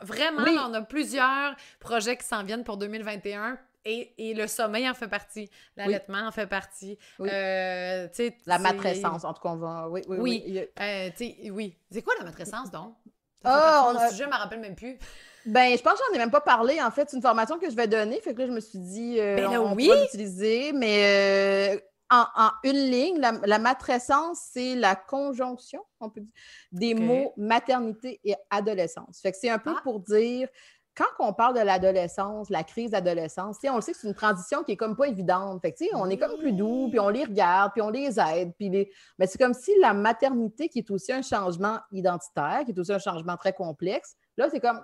vraiment, 0.02 0.44
on 0.68 0.74
a 0.74 0.82
plusieurs 0.82 1.54
projets 1.80 2.16
qui 2.16 2.26
s'en 2.26 2.42
viennent 2.42 2.64
pour 2.64 2.76
2021. 2.76 3.58
Et, 3.88 4.14
et, 4.18 4.34
le 4.34 4.48
sommeil 4.48 4.88
en 4.90 4.94
fait 4.94 5.06
partie, 5.06 5.48
l'allaitement 5.76 6.26
en 6.26 6.32
fait 6.32 6.48
partie. 6.48 6.98
Euh, 7.20 8.08
la 8.44 8.58
matrescence, 8.58 9.24
en 9.24 9.32
tout 9.32 9.40
cas, 9.40 9.50
on 9.50 9.56
va. 9.58 9.88
Oui, 9.88 10.02
oui, 10.08 10.16
oui. 10.18 10.42
Oui, 10.44 10.60
euh, 10.80 11.10
oui. 11.52 11.76
C'est 11.92 12.02
quoi 12.02 12.14
la 12.18 12.24
matrescence, 12.24 12.72
donc? 12.72 12.96
Ah, 13.44 13.92
on 13.94 14.10
sujet, 14.10 14.24
je 14.24 14.28
me 14.28 14.34
rappelle 14.34 14.60
même 14.60 14.74
plus. 14.74 14.98
Ben, 15.46 15.76
je 15.76 15.82
pense 15.82 15.94
que 15.94 16.00
j'en 16.08 16.14
ai 16.14 16.18
même 16.18 16.30
pas 16.30 16.40
parlé. 16.40 16.82
En 16.82 16.90
fait, 16.90 17.08
c'est 17.08 17.16
une 17.16 17.22
formation 17.22 17.58
que 17.58 17.70
je 17.70 17.76
vais 17.76 17.86
donner. 17.86 18.20
Fait 18.20 18.34
que 18.34 18.40
là, 18.40 18.46
je 18.46 18.52
me 18.52 18.60
suis 18.60 18.80
dit, 18.80 19.20
euh, 19.20 19.36
ben 19.36 19.58
on, 19.58 19.74
oui. 19.74 19.88
l'utiliser. 20.02 20.72
Mais 20.72 21.76
euh, 21.76 21.80
en, 22.10 22.50
une 22.64 22.90
ligne, 22.90 23.20
la, 23.20 23.58
matrescence, 23.58 24.40
c'est 24.52 24.74
la 24.74 24.96
conjonction, 24.96 25.82
on 26.00 26.10
peut 26.10 26.20
dire, 26.20 26.32
des 26.72 26.94
mots 26.94 27.32
maternité 27.36 28.20
et 28.24 28.34
adolescence. 28.50 29.20
Fait 29.20 29.30
que 29.30 29.38
c'est 29.38 29.50
un 29.50 29.58
peu 29.58 29.74
ah. 29.76 29.80
pour 29.84 30.00
dire, 30.00 30.48
quand 30.96 31.04
on 31.18 31.32
parle 31.32 31.54
de 31.54 31.60
l'adolescence, 31.60 32.48
la 32.48 32.64
crise 32.64 32.92
d'adolescence, 32.92 33.58
on 33.64 33.76
le 33.76 33.80
sait 33.82 33.92
que 33.92 33.98
c'est 33.98 34.08
une 34.08 34.14
transition 34.14 34.62
qui 34.62 34.72
est 34.72 34.76
comme 34.76 34.96
pas 34.96 35.06
évidente. 35.06 35.60
Fait 35.60 35.72
que, 35.72 35.84
on 35.94 36.08
est 36.08 36.16
comme 36.16 36.38
plus 36.38 36.52
doux, 36.52 36.88
puis 36.88 36.98
on 36.98 37.10
les 37.10 37.24
regarde, 37.24 37.72
puis 37.72 37.82
on 37.82 37.90
les 37.90 38.18
aide. 38.18 38.52
Puis 38.58 38.70
les... 38.70 38.90
Mais 39.18 39.26
c'est 39.26 39.38
comme 39.38 39.52
si 39.52 39.72
la 39.80 39.92
maternité, 39.92 40.68
qui 40.68 40.78
est 40.78 40.90
aussi 40.90 41.12
un 41.12 41.22
changement 41.22 41.78
identitaire, 41.92 42.62
qui 42.64 42.72
est 42.72 42.78
aussi 42.78 42.92
un 42.92 42.98
changement 42.98 43.36
très 43.36 43.52
complexe, 43.52 44.16
là, 44.38 44.48
c'est 44.50 44.60
comme 44.60 44.80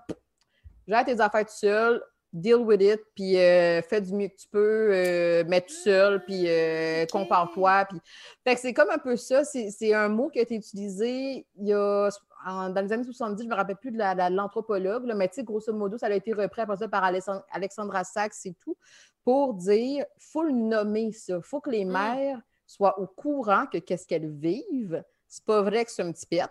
gère 0.86 1.04
tes 1.04 1.18
affaires 1.20 1.46
tout 1.46 1.54
seul, 1.54 2.02
deal 2.32 2.56
with 2.56 2.82
it, 2.82 3.00
puis 3.14 3.38
euh, 3.38 3.80
fais 3.82 4.00
du 4.00 4.12
mieux 4.12 4.28
que 4.28 4.36
tu 4.36 4.48
peux, 4.48 4.90
euh, 4.92 5.44
mets 5.44 5.60
tout 5.60 5.74
seul, 5.74 6.24
puis 6.24 6.44
euh, 6.46 7.06
compare-toi. 7.06 7.86
Puis... 7.86 8.00
Fait 8.44 8.54
que 8.54 8.60
c'est 8.60 8.72
comme 8.74 8.90
un 8.90 8.98
peu 8.98 9.16
ça. 9.16 9.44
C'est 9.44 9.94
un 9.94 10.08
mot 10.08 10.28
qui 10.28 10.38
a 10.38 10.42
été 10.42 10.54
utilisé 10.56 11.46
il 11.56 11.68
y 11.68 11.72
a, 11.72 12.10
dans 12.44 12.84
les 12.84 12.92
années 12.92 13.04
70, 13.04 13.42
je 13.42 13.44
ne 13.46 13.50
me 13.50 13.56
rappelle 13.56 13.76
plus 13.76 13.92
de 13.92 14.34
l'anthropologue, 14.34 15.10
mais 15.14 15.28
tu 15.28 15.36
sais, 15.36 15.44
grosso 15.44 15.72
modo, 15.72 15.98
ça 15.98 16.06
a 16.06 16.10
été 16.10 16.32
repris 16.32 16.62
après 16.62 16.76
ça 16.76 16.88
par 16.88 17.04
Alexandra 17.04 18.04
Sachs 18.04 18.46
et 18.46 18.54
tout, 18.54 18.76
pour 19.24 19.54
dire 19.54 20.04
il 20.16 20.24
faut 20.24 20.42
le 20.42 20.52
nommer 20.52 21.12
ça. 21.12 21.36
Il 21.36 21.42
faut 21.42 21.60
que 21.60 21.70
les 21.70 21.84
mm. 21.84 21.92
mères 21.92 22.40
soient 22.66 22.98
au 22.98 23.06
courant 23.06 23.66
que 23.66 23.78
qu'est-ce 23.78 24.06
qu'elles 24.06 24.30
vivent. 24.30 25.02
C'est 25.28 25.44
pas 25.44 25.62
vrai 25.62 25.84
que 25.84 25.90
c'est 25.90 26.02
un 26.02 26.12
petit 26.12 26.26
pet. 26.26 26.44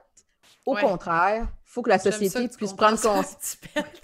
Au 0.66 0.76
contraire, 0.76 1.48
il 1.50 1.70
faut 1.70 1.82
que 1.82 1.90
la 1.90 2.00
société 2.00 2.48
puisse 2.48 2.74
prendre 2.74 3.02
conscience. 3.02 3.58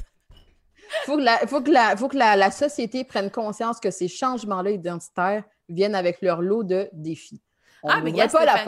faut 1.05 1.17
que, 1.17 1.21
la, 1.21 1.37
faut 1.47 1.61
que, 1.61 1.71
la, 1.71 1.97
faut 1.97 2.07
que 2.07 2.17
la, 2.17 2.51
société 2.51 3.03
prenne 3.03 3.29
conscience 3.29 3.79
que 3.79 3.91
ces 3.91 4.07
changements-là 4.07 4.71
identitaires 4.71 5.43
viennent 5.69 5.95
avec 5.95 6.21
leur 6.21 6.41
lot 6.41 6.63
de 6.63 6.89
défis. 6.93 7.41
ah, 7.83 8.01
mais 8.01 8.11
il 8.11 8.29
pas 8.29 8.45
la 8.45 8.65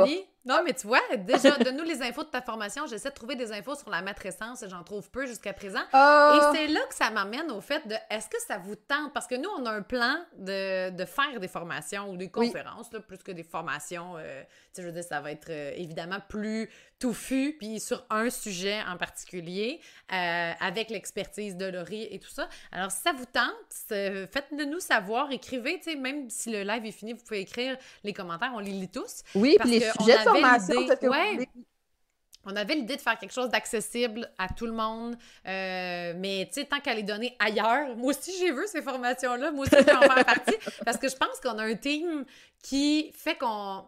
non, 0.49 0.63
mais 0.65 0.73
tu 0.73 0.87
vois, 0.87 0.99
déjà, 1.15 1.51
donne-nous 1.59 1.83
les 1.83 2.01
infos 2.01 2.23
de 2.23 2.29
ta 2.29 2.41
formation. 2.41 2.87
J'essaie 2.87 3.09
de 3.09 3.13
trouver 3.13 3.35
des 3.35 3.51
infos 3.51 3.75
sur 3.75 3.91
la 3.91 4.01
matrescence. 4.01 4.65
J'en 4.67 4.83
trouve 4.83 5.07
peu 5.11 5.27
jusqu'à 5.27 5.53
présent. 5.53 5.83
Ah! 5.93 6.51
Et 6.53 6.57
c'est 6.57 6.67
là 6.67 6.79
que 6.89 6.95
ça 6.95 7.11
m'amène 7.11 7.51
au 7.51 7.61
fait 7.61 7.87
de 7.87 7.93
est-ce 8.09 8.27
que 8.29 8.41
ça 8.47 8.57
vous 8.57 8.75
tente? 8.75 9.13
Parce 9.13 9.27
que 9.27 9.35
nous, 9.35 9.49
on 9.59 9.65
a 9.67 9.71
un 9.71 9.83
plan 9.83 10.15
de, 10.35 10.89
de 10.89 11.05
faire 11.05 11.39
des 11.39 11.47
formations 11.47 12.09
ou 12.09 12.17
des 12.17 12.31
conférences, 12.31 12.91
là, 12.91 12.99
plus 12.99 13.19
que 13.19 13.31
des 13.31 13.43
formations. 13.43 14.17
Euh, 14.17 14.41
tu 14.41 14.47
sais, 14.73 14.81
je 14.81 14.87
veux 14.87 14.93
dire, 14.93 15.03
ça 15.03 15.21
va 15.21 15.31
être 15.31 15.51
euh, 15.51 15.71
évidemment 15.75 16.19
plus 16.27 16.67
touffu, 16.99 17.55
puis 17.57 17.79
sur 17.79 18.05
un 18.09 18.29
sujet 18.29 18.81
en 18.87 18.97
particulier, 18.97 19.79
euh, 20.11 20.51
avec 20.59 20.89
l'expertise 20.89 21.55
de 21.55 21.65
Laurie 21.65 22.07
et 22.11 22.19
tout 22.19 22.29
ça. 22.29 22.49
Alors, 22.71 22.91
si 22.91 23.01
ça 23.01 23.13
vous 23.13 23.25
tente, 23.25 23.53
faites-le 23.87 24.65
nous 24.65 24.79
savoir. 24.79 25.31
Écrivez, 25.31 25.79
tu 25.79 25.91
sais, 25.91 25.95
même 25.95 26.29
si 26.29 26.51
le 26.51 26.63
live 26.63 26.85
est 26.85 26.91
fini, 26.91 27.13
vous 27.13 27.23
pouvez 27.23 27.41
écrire 27.41 27.77
les 28.03 28.13
commentaires. 28.13 28.51
On 28.53 28.59
les 28.59 28.71
lit 28.71 28.89
tous. 28.89 29.23
Oui, 29.35 29.57
puis 29.59 29.69
les 29.71 29.79
sujets 29.79 30.17
on 32.45 32.55
avait 32.55 32.75
l'idée 32.75 32.95
de 32.95 33.01
faire 33.01 33.17
quelque 33.17 33.33
chose 33.33 33.49
d'accessible 33.49 34.31
à 34.37 34.47
tout 34.47 34.65
le 34.65 34.71
monde, 34.71 35.17
euh, 35.47 36.13
mais 36.15 36.47
tu 36.47 36.61
sais, 36.61 36.65
tant 36.65 36.79
qu'à 36.79 36.93
les 36.93 37.03
donner 37.03 37.35
ailleurs, 37.37 37.95
moi 37.97 38.11
aussi 38.11 38.31
j'ai 38.39 38.51
vu 38.51 38.65
ces 38.67 38.81
formations-là, 38.81 39.51
moi 39.51 39.65
aussi 39.65 39.75
je 39.77 39.83
vais 39.83 39.93
en 39.93 40.01
faire 40.01 40.25
partie, 40.25 40.55
parce 40.85 40.97
que 40.97 41.09
je 41.09 41.15
pense 41.15 41.39
qu'on 41.43 41.57
a 41.57 41.63
un 41.63 41.75
team 41.75 42.25
qui 42.63 43.11
fait 43.13 43.37
qu'on 43.37 43.85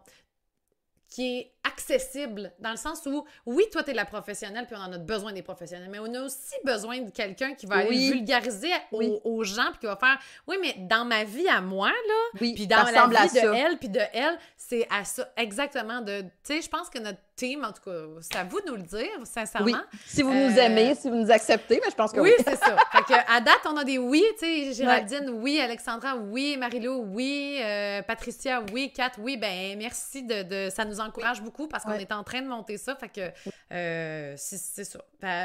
qui 1.08 1.38
est 1.38 1.51
accessible, 1.64 2.52
dans 2.58 2.70
le 2.70 2.76
sens 2.76 3.06
où, 3.06 3.24
oui, 3.46 3.64
toi, 3.70 3.82
tu 3.82 3.90
es 3.90 3.94
la 3.94 4.04
professionnelle, 4.04 4.66
puis 4.66 4.76
on 4.76 4.82
en 4.82 4.92
a 4.92 4.98
besoin 4.98 5.32
des 5.32 5.42
professionnels, 5.42 5.88
mais 5.90 5.98
on 6.00 6.12
a 6.14 6.22
aussi 6.22 6.54
besoin 6.64 7.00
de 7.00 7.10
quelqu'un 7.10 7.54
qui 7.54 7.66
va 7.66 7.76
aller 7.76 8.10
vulgariser 8.10 8.70
aux, 8.90 9.44
gens, 9.44 9.70
puis 9.70 9.80
qui 9.80 9.86
va 9.86 9.96
faire, 9.96 10.18
oui, 10.46 10.56
mais 10.60 10.74
dans 10.88 11.04
ma 11.04 11.24
vie 11.24 11.48
à 11.48 11.60
moi, 11.60 11.88
là, 11.88 12.14
puis 12.34 12.66
dans 12.66 12.82
la 12.82 13.06
vie 13.06 13.40
de 13.40 13.54
elle, 13.54 13.78
puis 13.78 13.88
de 13.88 14.00
elle, 14.12 14.38
c'est 14.56 14.86
à 14.90 15.04
ça, 15.04 15.28
exactement, 15.36 16.00
de, 16.00 16.22
tu 16.22 16.28
sais, 16.42 16.62
je 16.62 16.68
pense 16.68 16.88
que 16.88 16.98
notre 16.98 17.18
team, 17.36 17.64
en 17.64 17.72
tout 17.72 17.82
cas, 17.84 18.06
c'est 18.20 18.36
à 18.36 18.44
vous 18.44 18.60
de 18.60 18.70
nous 18.70 18.76
le 18.76 18.82
dire, 18.82 19.10
sincèrement. 19.24 19.66
Oui. 19.66 19.98
Si 20.06 20.22
vous 20.22 20.32
nous 20.32 20.58
aimez, 20.58 20.90
euh, 20.90 20.94
si 20.98 21.08
vous 21.08 21.16
nous 21.16 21.30
acceptez, 21.30 21.80
mais 21.82 21.90
je 21.90 21.96
pense 21.96 22.12
que 22.12 22.20
oui. 22.20 22.32
Oui, 22.36 22.44
c'est 22.46 22.56
ça. 22.56 22.76
fait 22.92 23.02
que, 23.02 23.32
à 23.32 23.40
date, 23.40 23.60
on 23.66 23.76
a 23.76 23.84
des 23.84 23.98
oui, 23.98 24.24
tu 24.38 24.46
sais, 24.46 24.72
Géraldine, 24.72 25.30
oui, 25.40 25.60
Alexandra, 25.60 26.16
oui, 26.16 26.56
Marilou, 26.56 27.04
oui, 27.12 27.58
euh, 27.60 28.02
Patricia, 28.02 28.62
oui, 28.72 28.92
Kat, 28.94 29.12
oui, 29.18 29.36
ben 29.36 29.76
merci 29.78 30.22
de, 30.22 30.42
de 30.42 30.70
ça 30.70 30.84
nous 30.84 31.00
encourage 31.00 31.42
beaucoup 31.42 31.51
parce 31.68 31.84
qu'on 31.84 31.92
est 31.92 32.12
en 32.12 32.24
train 32.24 32.42
de 32.42 32.48
monter 32.48 32.78
ça. 32.78 32.96
Fait 32.96 33.08
que 33.08 33.32
euh, 33.72 34.34
c'est 34.36 34.84
ça. 34.84 35.00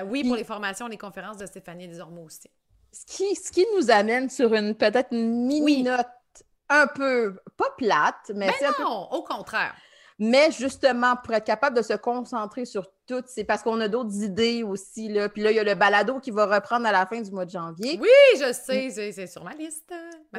oui, 0.05 0.23
pour 0.23 0.35
les 0.35 0.43
formations, 0.43 0.87
les 0.87 0.97
conférences 0.97 1.37
de 1.37 1.45
Stéphanie 1.45 1.87
Desormeaux 1.87 2.23
aussi. 2.25 2.49
Ce 2.91 3.05
qui, 3.05 3.35
ce 3.35 3.51
qui 3.51 3.65
nous 3.75 3.91
amène 3.91 4.29
sur 4.29 4.53
une 4.53 4.75
peut-être 4.75 5.11
mini-note 5.11 6.07
un 6.69 6.87
peu, 6.87 7.37
pas 7.55 7.69
plate, 7.77 8.31
mais. 8.35 8.47
Ben 8.59 8.71
non, 8.79 9.07
au 9.11 9.23
contraire. 9.23 9.75
Mais 10.19 10.51
justement, 10.51 11.15
pour 11.23 11.33
être 11.35 11.45
capable 11.45 11.77
de 11.77 11.83
se 11.83 11.93
concentrer 11.93 12.65
sur 12.65 12.87
tout, 13.05 13.23
c'est 13.27 13.43
parce 13.43 13.61
qu'on 13.61 13.79
a 13.81 13.87
d'autres 13.87 14.23
idées 14.23 14.63
aussi. 14.63 15.09
Là. 15.09 15.29
Puis 15.29 15.43
là, 15.43 15.51
il 15.51 15.55
y 15.55 15.59
a 15.59 15.63
le 15.63 15.75
balado 15.75 16.19
qui 16.19 16.31
va 16.31 16.47
reprendre 16.47 16.87
à 16.87 16.91
la 16.91 17.05
fin 17.05 17.21
du 17.21 17.31
mois 17.31 17.45
de 17.45 17.51
janvier. 17.51 17.99
Oui, 18.01 18.39
je 18.39 18.51
sais, 18.51 18.89
c'est 19.11 19.27
sur 19.27 19.43
ma 19.43 19.53
liste. 19.53 19.93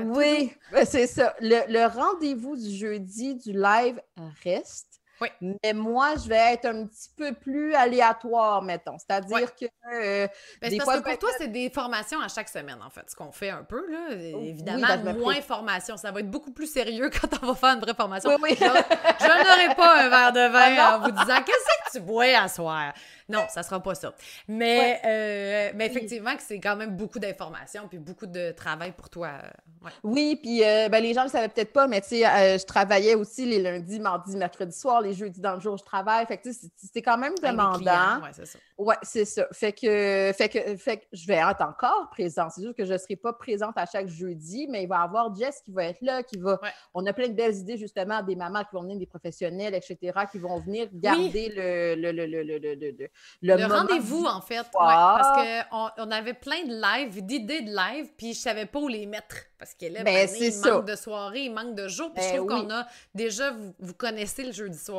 oui, 0.04 0.52
ben, 0.72 0.84
c'est 0.84 1.06
ça. 1.06 1.34
Le, 1.40 1.72
le 1.72 1.86
rendez-vous 1.86 2.56
du 2.56 2.70
jeudi 2.70 3.36
du 3.36 3.52
live 3.52 4.00
reste. 4.42 4.97
Mais 5.40 5.72
moi, 5.72 6.14
je 6.16 6.28
vais 6.28 6.54
être 6.54 6.66
un 6.66 6.86
petit 6.86 7.10
peu 7.16 7.32
plus 7.32 7.74
aléatoire, 7.74 8.62
mettons. 8.62 8.96
C'est-à-dire 8.98 9.54
que. 9.54 9.66
Euh, 9.92 10.28
ben, 10.60 10.70
des 10.70 10.80
fois, 10.80 11.00
que 11.00 11.08
pour 11.08 11.18
toi, 11.18 11.30
c'est 11.38 11.48
des 11.48 11.70
formations 11.70 12.20
à 12.20 12.28
chaque 12.28 12.48
semaine, 12.48 12.78
en 12.84 12.90
fait, 12.90 13.08
ce 13.08 13.16
qu'on 13.16 13.32
fait 13.32 13.50
un 13.50 13.64
peu. 13.64 13.84
Là. 13.90 14.14
Évidemment, 14.14 15.14
moins 15.14 15.40
formation. 15.40 15.96
Ça 15.96 16.10
va 16.10 16.20
être 16.20 16.30
beaucoup 16.30 16.52
plus 16.52 16.70
sérieux 16.70 17.10
quand 17.20 17.28
on 17.42 17.46
va 17.46 17.54
faire 17.54 17.74
une 17.74 17.80
vraie 17.80 17.94
formation. 17.94 18.30
Oui, 18.42 18.56
je, 18.58 18.64
n'aurai 18.64 19.74
pas 19.74 20.04
un 20.04 20.08
verre 20.08 20.32
de 20.32 20.52
vin 20.52 20.76
ah 20.78 20.96
en 20.96 21.00
vous 21.04 21.10
disant 21.10 21.42
Qu'est-ce 21.44 21.92
que 21.92 21.98
tu 21.98 22.00
bois 22.04 22.38
à 22.38 22.48
soir? 22.48 22.92
Non, 23.28 23.44
ça 23.50 23.62
sera 23.62 23.82
pas 23.82 23.94
ça. 23.94 24.14
Mais, 24.46 25.00
euh, 25.04 25.72
mais 25.74 25.86
effectivement, 25.86 26.34
que 26.34 26.42
c'est 26.42 26.60
quand 26.60 26.76
même 26.76 26.96
beaucoup 26.96 27.18
d'informations 27.18 27.86
puis 27.86 27.98
beaucoup 27.98 28.26
de 28.26 28.52
travail 28.52 28.92
pour 28.92 29.10
toi. 29.10 29.28
Euh, 29.28 29.88
oui, 30.02 30.38
puis 30.42 30.64
euh, 30.64 30.88
ben, 30.88 31.02
les 31.02 31.12
gens 31.12 31.20
ne 31.20 31.26
le 31.26 31.30
savaient 31.30 31.48
peut-être 31.48 31.74
pas, 31.74 31.86
mais 31.86 32.00
tu 32.00 32.08
sais, 32.08 32.58
je 32.58 32.64
travaillais 32.64 33.14
aussi 33.14 33.44
les 33.44 33.60
lundis, 33.60 34.00
mardis, 34.00 34.36
mercredis 34.36 34.76
soir, 34.76 35.02
les 35.08 35.14
jeudis 35.14 35.40
dans 35.40 35.54
le 35.54 35.60
jour, 35.60 35.76
je 35.76 35.84
travaille. 35.84 36.26
Fait 36.26 36.38
que 36.38 36.48
c'est 36.76 37.02
quand 37.02 37.18
même 37.18 37.34
demandant. 37.42 38.20
Oui, 38.22 38.28
c'est 38.32 38.46
ça. 38.46 38.58
Oui, 38.76 38.94
c'est 39.02 39.24
ça. 39.24 39.46
Fait 39.52 39.72
que, 39.72 40.32
fait, 40.36 40.48
que, 40.48 40.76
fait 40.76 40.98
que 40.98 41.04
je 41.12 41.26
vais 41.26 41.36
être 41.36 41.62
encore 41.62 42.08
présente. 42.10 42.52
C'est 42.52 42.62
sûr 42.62 42.74
que 42.74 42.84
je 42.84 42.92
ne 42.92 42.98
serai 42.98 43.16
pas 43.16 43.32
présente 43.32 43.76
à 43.76 43.86
chaque 43.86 44.08
jeudi, 44.08 44.66
mais 44.68 44.84
il 44.84 44.88
va 44.88 45.00
y 45.00 45.04
avoir 45.04 45.34
Jess 45.34 45.60
qui 45.64 45.72
va 45.72 45.84
être 45.84 46.00
là, 46.00 46.22
qui 46.22 46.38
va. 46.38 46.60
On 46.94 47.04
a 47.06 47.12
plein 47.12 47.28
de 47.28 47.34
belles 47.34 47.56
idées, 47.56 47.76
justement, 47.76 48.22
des 48.22 48.36
mamans 48.36 48.64
qui 48.64 48.74
vont 48.74 48.82
venir, 48.82 48.98
des 48.98 49.06
professionnels, 49.06 49.74
etc., 49.74 50.20
qui 50.30 50.38
vont 50.38 50.60
venir 50.60 50.88
garder 50.92 51.52
le, 51.54 51.94
le, 51.94 52.12
le, 52.12 52.26
le 52.26 53.08
le, 53.42 53.66
rendez-vous, 53.66 54.24
en 54.24 54.40
fait. 54.40 54.66
parce 54.72 55.42
qu'on 55.68 55.90
on 55.98 56.10
avait 56.10 56.34
plein 56.34 56.64
de 56.64 56.72
lives, 56.72 57.24
d'idées 57.24 57.62
de 57.62 57.70
live, 57.70 58.10
puis 58.16 58.34
je 58.34 58.40
savais 58.40 58.66
pas 58.66 58.78
où 58.78 58.88
les 58.88 59.06
mettre. 59.06 59.36
Parce 59.58 59.74
que 59.74 59.86
là, 59.86 60.04
ben, 60.04 60.28
il 60.38 60.60
manque 60.60 60.86
de 60.86 60.94
soirée, 60.94 61.44
il 61.46 61.52
manque 61.52 61.74
de 61.74 61.88
jours. 61.88 62.12
Puis 62.14 62.22
je 62.22 62.28
ben 62.30 62.36
trouve 62.36 62.48
qu'on 62.48 62.70
a 62.70 62.86
déjà, 63.14 63.52
vous, 63.80 63.94
connaissez 63.94 64.44
le 64.44 64.52
jeudi 64.52 64.78
soir. 64.78 64.97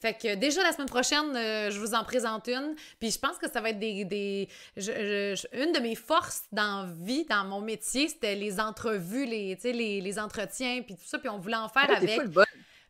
Fait 0.00 0.14
que 0.14 0.34
déjà 0.34 0.62
la 0.62 0.72
semaine 0.72 0.88
prochaine, 0.88 1.34
euh, 1.36 1.70
je 1.70 1.78
vous 1.78 1.94
en 1.94 2.04
présente 2.04 2.48
une. 2.48 2.74
Puis 2.98 3.10
je 3.10 3.18
pense 3.18 3.38
que 3.38 3.50
ça 3.50 3.60
va 3.60 3.70
être 3.70 3.78
des. 3.78 4.04
des 4.04 4.48
une 4.76 5.72
de 5.72 5.80
mes 5.80 5.94
forces 5.94 6.44
dans 6.52 6.88
vie, 7.02 7.24
dans 7.24 7.44
mon 7.44 7.60
métier, 7.60 8.08
c'était 8.08 8.34
les 8.34 8.60
entrevues, 8.60 9.26
les, 9.26 9.58
les, 9.62 10.00
les 10.00 10.18
entretiens, 10.18 10.82
puis 10.82 10.96
tout 10.96 11.06
ça. 11.06 11.18
Puis 11.18 11.28
on 11.28 11.38
voulait 11.38 11.56
en 11.56 11.68
faire 11.68 11.88
ah, 11.88 11.96
avec. 11.96 12.20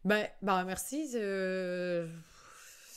Ben, 0.05 0.27
ben, 0.41 0.65
merci. 0.65 1.11
Euh, 1.15 2.07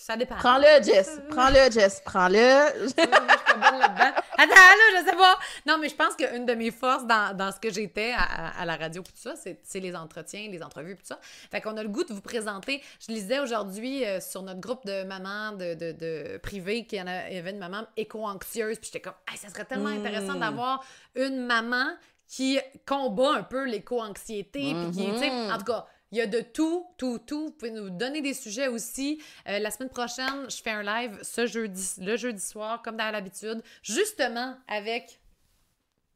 ça 0.04 0.18
dépend. 0.18 0.36
Prends-le, 0.36 0.84
Jess. 0.84 1.22
Prends-le, 1.30 1.72
Jess. 1.72 2.02
Prends-le. 2.04 2.36
je 2.82 2.88
suis 2.88 2.96
bonne 2.98 3.80
là-dedans. 3.80 4.22
Attends, 4.38 4.54
là, 4.54 5.00
je 5.00 5.06
sais 5.06 5.16
pas. 5.16 5.40
Non, 5.66 5.78
mais 5.78 5.88
je 5.88 5.96
pense 5.96 6.16
qu'une 6.18 6.46
de 6.46 6.54
mes 6.56 6.72
forces 6.72 7.08
dans, 7.08 7.34
dans 7.38 7.54
ce 7.54 7.60
que 7.62 7.72
j'étais 7.72 8.14
à, 8.18 8.66
la 8.66 8.76
radio, 8.76 9.02
tout 9.02 9.14
ça, 9.16 9.36
c'est 9.36 9.80
les 9.80 9.96
entretiens, 9.96 10.50
les 10.50 10.62
entrevues, 10.62 10.98
tout 10.98 11.06
ça. 11.06 11.20
Fait 11.52 11.62
qu'on 11.62 11.78
a 11.78 11.84
le 11.84 11.88
goût 11.88 12.04
de 12.04 12.14
vous 12.14 12.20
présenter. 12.20 12.84
Je 13.00 13.14
lisais 13.14 13.40
aujourd'hui 13.40 14.04
euh, 14.04 14.20
sur 14.20 14.42
notre 14.42 14.60
groupe 14.60 14.86
de 14.86 15.04
mamans 15.04 15.54
de, 15.54 15.74
de, 15.74 15.94
de 15.94 16.38
privé 16.40 16.86
qu'il 16.86 16.98
y, 16.98 17.02
avait 17.38 17.52
une 17.52 17.60
maman 17.60 17.86
éco-anxieuse. 17.96 18.80
Puis 18.80 18.90
j'étais 18.92 19.00
comme, 19.00 19.16
ça 19.38 19.48
serait 19.48 19.64
tellement 19.64 19.88
intéressant 19.88 20.34
hmm. 20.34 20.42
d'avoir 20.42 20.84
une 21.16 21.46
maman 21.46 21.96
qui 22.28 22.60
combat 22.86 23.36
un 23.36 23.44
peu 23.44 23.66
l'éco-anxiété. 23.66 24.74
Puis 24.74 24.92
qui, 24.92 25.12
tu 25.14 25.20
sais, 25.20 25.30
en 25.30 25.58
tout 25.58 25.66
cas, 25.66 25.86
il 26.14 26.18
y 26.18 26.22
a 26.22 26.27
de 26.27 26.41
tout, 26.41 26.85
tout, 26.95 27.18
tout. 27.18 27.48
Vous 27.48 27.52
pouvez 27.52 27.72
nous 27.72 27.90
donner 27.90 28.22
des 28.22 28.35
sujets 28.35 28.68
aussi. 28.68 29.19
Euh, 29.48 29.57
la 29.57 29.72
semaine 29.72 29.90
prochaine, 29.90 30.48
je 30.48 30.61
fais 30.61 30.69
un 30.69 30.84
live 30.84 31.18
ce 31.23 31.48
jeudi, 31.48 31.90
le 32.02 32.15
jeudi 32.18 32.40
soir, 32.40 32.84
comme 32.84 32.98
l'habitude, 32.98 33.64
justement 33.81 34.56
avec. 34.68 35.19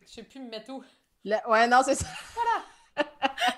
Je 0.05 0.07
sais 0.07 0.23
plus 0.23 0.39
me 0.39 0.51
mettre 0.51 0.71
où. 0.71 0.83
Ouais, 1.25 1.67
non, 1.67 1.81
c'est 1.83 1.95
ça. 1.95 2.05
Voilà. 2.35 3.09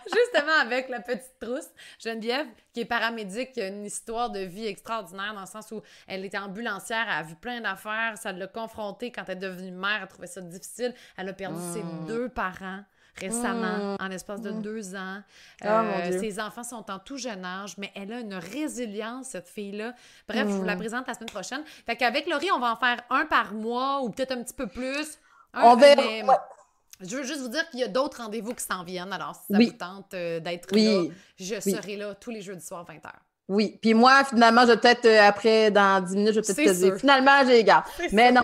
Justement 0.05 0.59
avec 0.61 0.89
la 0.89 0.99
petite 1.01 1.39
trousse, 1.39 1.67
Geneviève, 1.99 2.47
qui 2.73 2.81
est 2.81 2.85
paramédic, 2.85 3.51
qui 3.53 3.61
a 3.61 3.67
une 3.67 3.85
histoire 3.85 4.29
de 4.29 4.39
vie 4.39 4.65
extraordinaire 4.65 5.33
dans 5.33 5.41
le 5.41 5.45
sens 5.45 5.71
où 5.71 5.81
elle 6.07 6.25
était 6.25 6.37
ambulancière, 6.37 7.05
elle 7.07 7.19
a 7.19 7.23
vu 7.23 7.35
plein 7.35 7.61
d'affaires, 7.61 8.17
ça 8.17 8.33
l'a 8.33 8.47
confrontée 8.47 9.11
quand 9.11 9.23
elle 9.27 9.37
est 9.37 9.39
devenue 9.39 9.71
mère, 9.71 9.97
elle 9.97 10.03
a 10.03 10.07
trouvé 10.07 10.27
ça 10.27 10.41
difficile, 10.41 10.93
elle 11.15 11.29
a 11.29 11.33
perdu 11.33 11.59
ses 11.73 11.83
hmm. 11.83 12.05
deux 12.05 12.27
parents 12.27 12.83
récemment, 13.19 13.95
mmh. 13.95 13.97
en 13.99 14.11
espace 14.11 14.41
de 14.41 14.51
mmh. 14.51 14.61
deux 14.61 14.95
ans. 14.95 15.21
Oh, 15.63 15.67
euh, 15.67 16.19
ses 16.19 16.39
enfants 16.39 16.63
sont 16.63 16.89
en 16.89 16.99
tout 16.99 17.17
jeune 17.17 17.45
âge, 17.45 17.75
mais 17.77 17.91
elle 17.95 18.13
a 18.13 18.19
une 18.19 18.35
résilience, 18.35 19.27
cette 19.27 19.47
fille-là. 19.47 19.93
Bref, 20.27 20.47
je 20.47 20.53
vous 20.53 20.63
la 20.63 20.75
mmh. 20.75 20.79
présente 20.79 21.07
la 21.07 21.13
semaine 21.13 21.29
prochaine. 21.29 21.61
Fait 21.85 21.95
qu'avec 21.95 22.27
Laurie, 22.27 22.51
on 22.51 22.59
va 22.59 22.73
en 22.73 22.75
faire 22.75 23.01
un 23.09 23.25
par 23.25 23.53
mois 23.53 24.01
ou 24.01 24.09
peut-être 24.09 24.31
un 24.31 24.43
petit 24.43 24.53
peu 24.53 24.67
plus. 24.67 25.17
on 25.53 25.75
verra. 25.75 26.03
Je 27.01 27.15
veux 27.15 27.23
juste 27.23 27.39
vous 27.39 27.47
dire 27.47 27.67
qu'il 27.69 27.79
y 27.79 27.83
a 27.83 27.87
d'autres 27.87 28.21
rendez-vous 28.21 28.53
qui 28.53 28.63
s'en 28.63 28.83
viennent. 28.83 29.13
Alors, 29.13 29.35
si 29.35 29.53
ça 29.53 29.57
vous 29.57 29.71
tente 29.71 30.13
euh, 30.13 30.39
d'être 30.39 30.75
là, 30.75 31.05
je 31.39 31.59
serai 31.59 31.95
là 31.95 32.13
tous 32.15 32.29
les 32.29 32.41
jeudis 32.41 32.65
soirs, 32.65 32.85
20h. 32.85 33.09
Oui. 33.47 33.79
Puis 33.81 33.93
moi, 33.93 34.25
finalement, 34.25 34.61
je 34.61 34.73
vais 34.73 34.77
peut-être, 34.77 35.05
euh, 35.05 35.21
après, 35.21 35.71
dans 35.71 36.03
10 36.03 36.15
minutes, 36.15 36.33
je 36.33 36.41
vais 36.41 36.53
peut-être 36.53 36.73
te 36.73 36.77
dire, 36.77 36.97
finalement, 36.97 37.45
j'ai 37.45 37.59
égard. 37.59 37.89
Mais 38.11 38.31
non. 38.31 38.41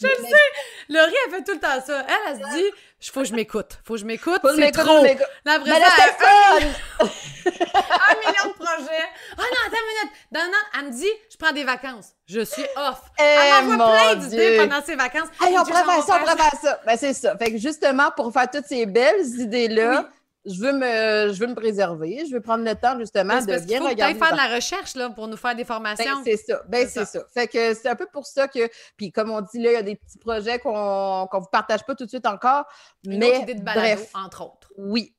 Je 0.00 0.06
le 0.06 0.24
sais. 0.24 0.88
Laurie, 0.88 1.12
elle 1.26 1.34
fait 1.34 1.44
tout 1.44 1.52
le 1.52 1.60
temps 1.60 1.80
ça. 1.84 2.06
Elle, 2.08 2.14
elle 2.28 2.36
se 2.36 2.56
dit, 2.56 2.70
faut 3.00 3.20
que 3.20 3.26
je 3.28 3.34
m'écoute. 3.34 3.78
Faut 3.84 3.94
que 3.94 4.00
je 4.00 4.04
m'écoute. 4.04 4.40
C'est 4.56 4.72
trop. 4.72 5.04
La 5.44 5.58
vraie 5.58 5.70
un, 5.72 6.66
un 7.00 8.18
million 8.18 8.48
de 8.48 8.54
projets. 8.54 9.08
Ah 9.36 9.42
non, 9.42 9.60
attends 9.66 9.76
une 9.76 9.88
minute. 9.88 10.12
Non, 10.32 10.40
non, 10.46 10.58
elle 10.78 10.86
me 10.86 10.90
dit, 10.92 11.10
je 11.30 11.36
prends 11.36 11.52
des 11.52 11.64
vacances. 11.64 12.08
Je 12.26 12.40
suis 12.40 12.66
off. 12.76 13.00
Eh, 13.18 13.22
elle 13.22 13.64
m'envoie 13.66 13.96
plein 13.96 14.14
d'idées 14.16 14.58
pendant 14.58 14.82
ses 14.84 14.96
vacances. 14.96 15.28
Hey, 15.40 15.56
on 15.58 15.64
pourrait 15.64 15.84
faire 15.84 16.02
ça, 16.02 16.16
on 16.16 16.20
pourrait 16.20 16.36
faire 16.36 16.60
ça. 16.60 16.80
Ben, 16.84 16.96
c'est 16.98 17.14
ça. 17.14 17.36
Fait 17.38 17.52
que 17.52 17.58
justement, 17.58 18.10
pour 18.16 18.32
faire 18.32 18.50
toutes 18.50 18.66
ces 18.66 18.84
belles 18.84 19.24
idées-là, 19.24 20.08
je 20.48 20.60
veux 20.60 20.72
me 20.72 21.32
je 21.32 21.40
veux 21.40 21.46
me 21.46 21.54
préserver, 21.54 22.24
je 22.26 22.34
veux 22.34 22.40
prendre 22.40 22.64
le 22.64 22.74
temps 22.74 22.98
justement 22.98 23.40
de 23.40 23.66
bien 23.66 23.86
regarder. 23.86 24.18
faire 24.18 24.32
de 24.32 24.36
la 24.36 24.54
recherche 24.54 24.94
là 24.94 25.10
pour 25.10 25.28
nous 25.28 25.36
faire 25.36 25.54
des 25.54 25.64
formations. 25.64 26.16
Ben, 26.16 26.22
c'est 26.24 26.36
ça. 26.36 26.62
Ben 26.68 26.88
c'est 26.88 27.04
ça. 27.04 27.20
Fait 27.32 27.46
que 27.46 27.74
c'est 27.74 27.88
un 27.88 27.96
peu 27.96 28.06
pour 28.12 28.26
ça 28.26 28.48
que 28.48 28.68
puis 28.96 29.12
comme 29.12 29.30
on 29.30 29.40
dit 29.40 29.58
là, 29.58 29.70
il 29.70 29.74
y 29.74 29.76
a 29.76 29.82
des 29.82 29.96
petits 29.96 30.18
projets 30.18 30.58
qu'on 30.58 31.26
qu'on 31.30 31.40
vous 31.40 31.50
partage 31.50 31.84
pas 31.84 31.94
tout 31.94 32.04
de 32.04 32.10
suite 32.10 32.26
encore, 32.26 32.64
mais 33.04 33.44
de 33.44 33.62
bref, 33.62 34.10
entre 34.14 34.44
autres. 34.44 34.72
Oui. 34.76 35.14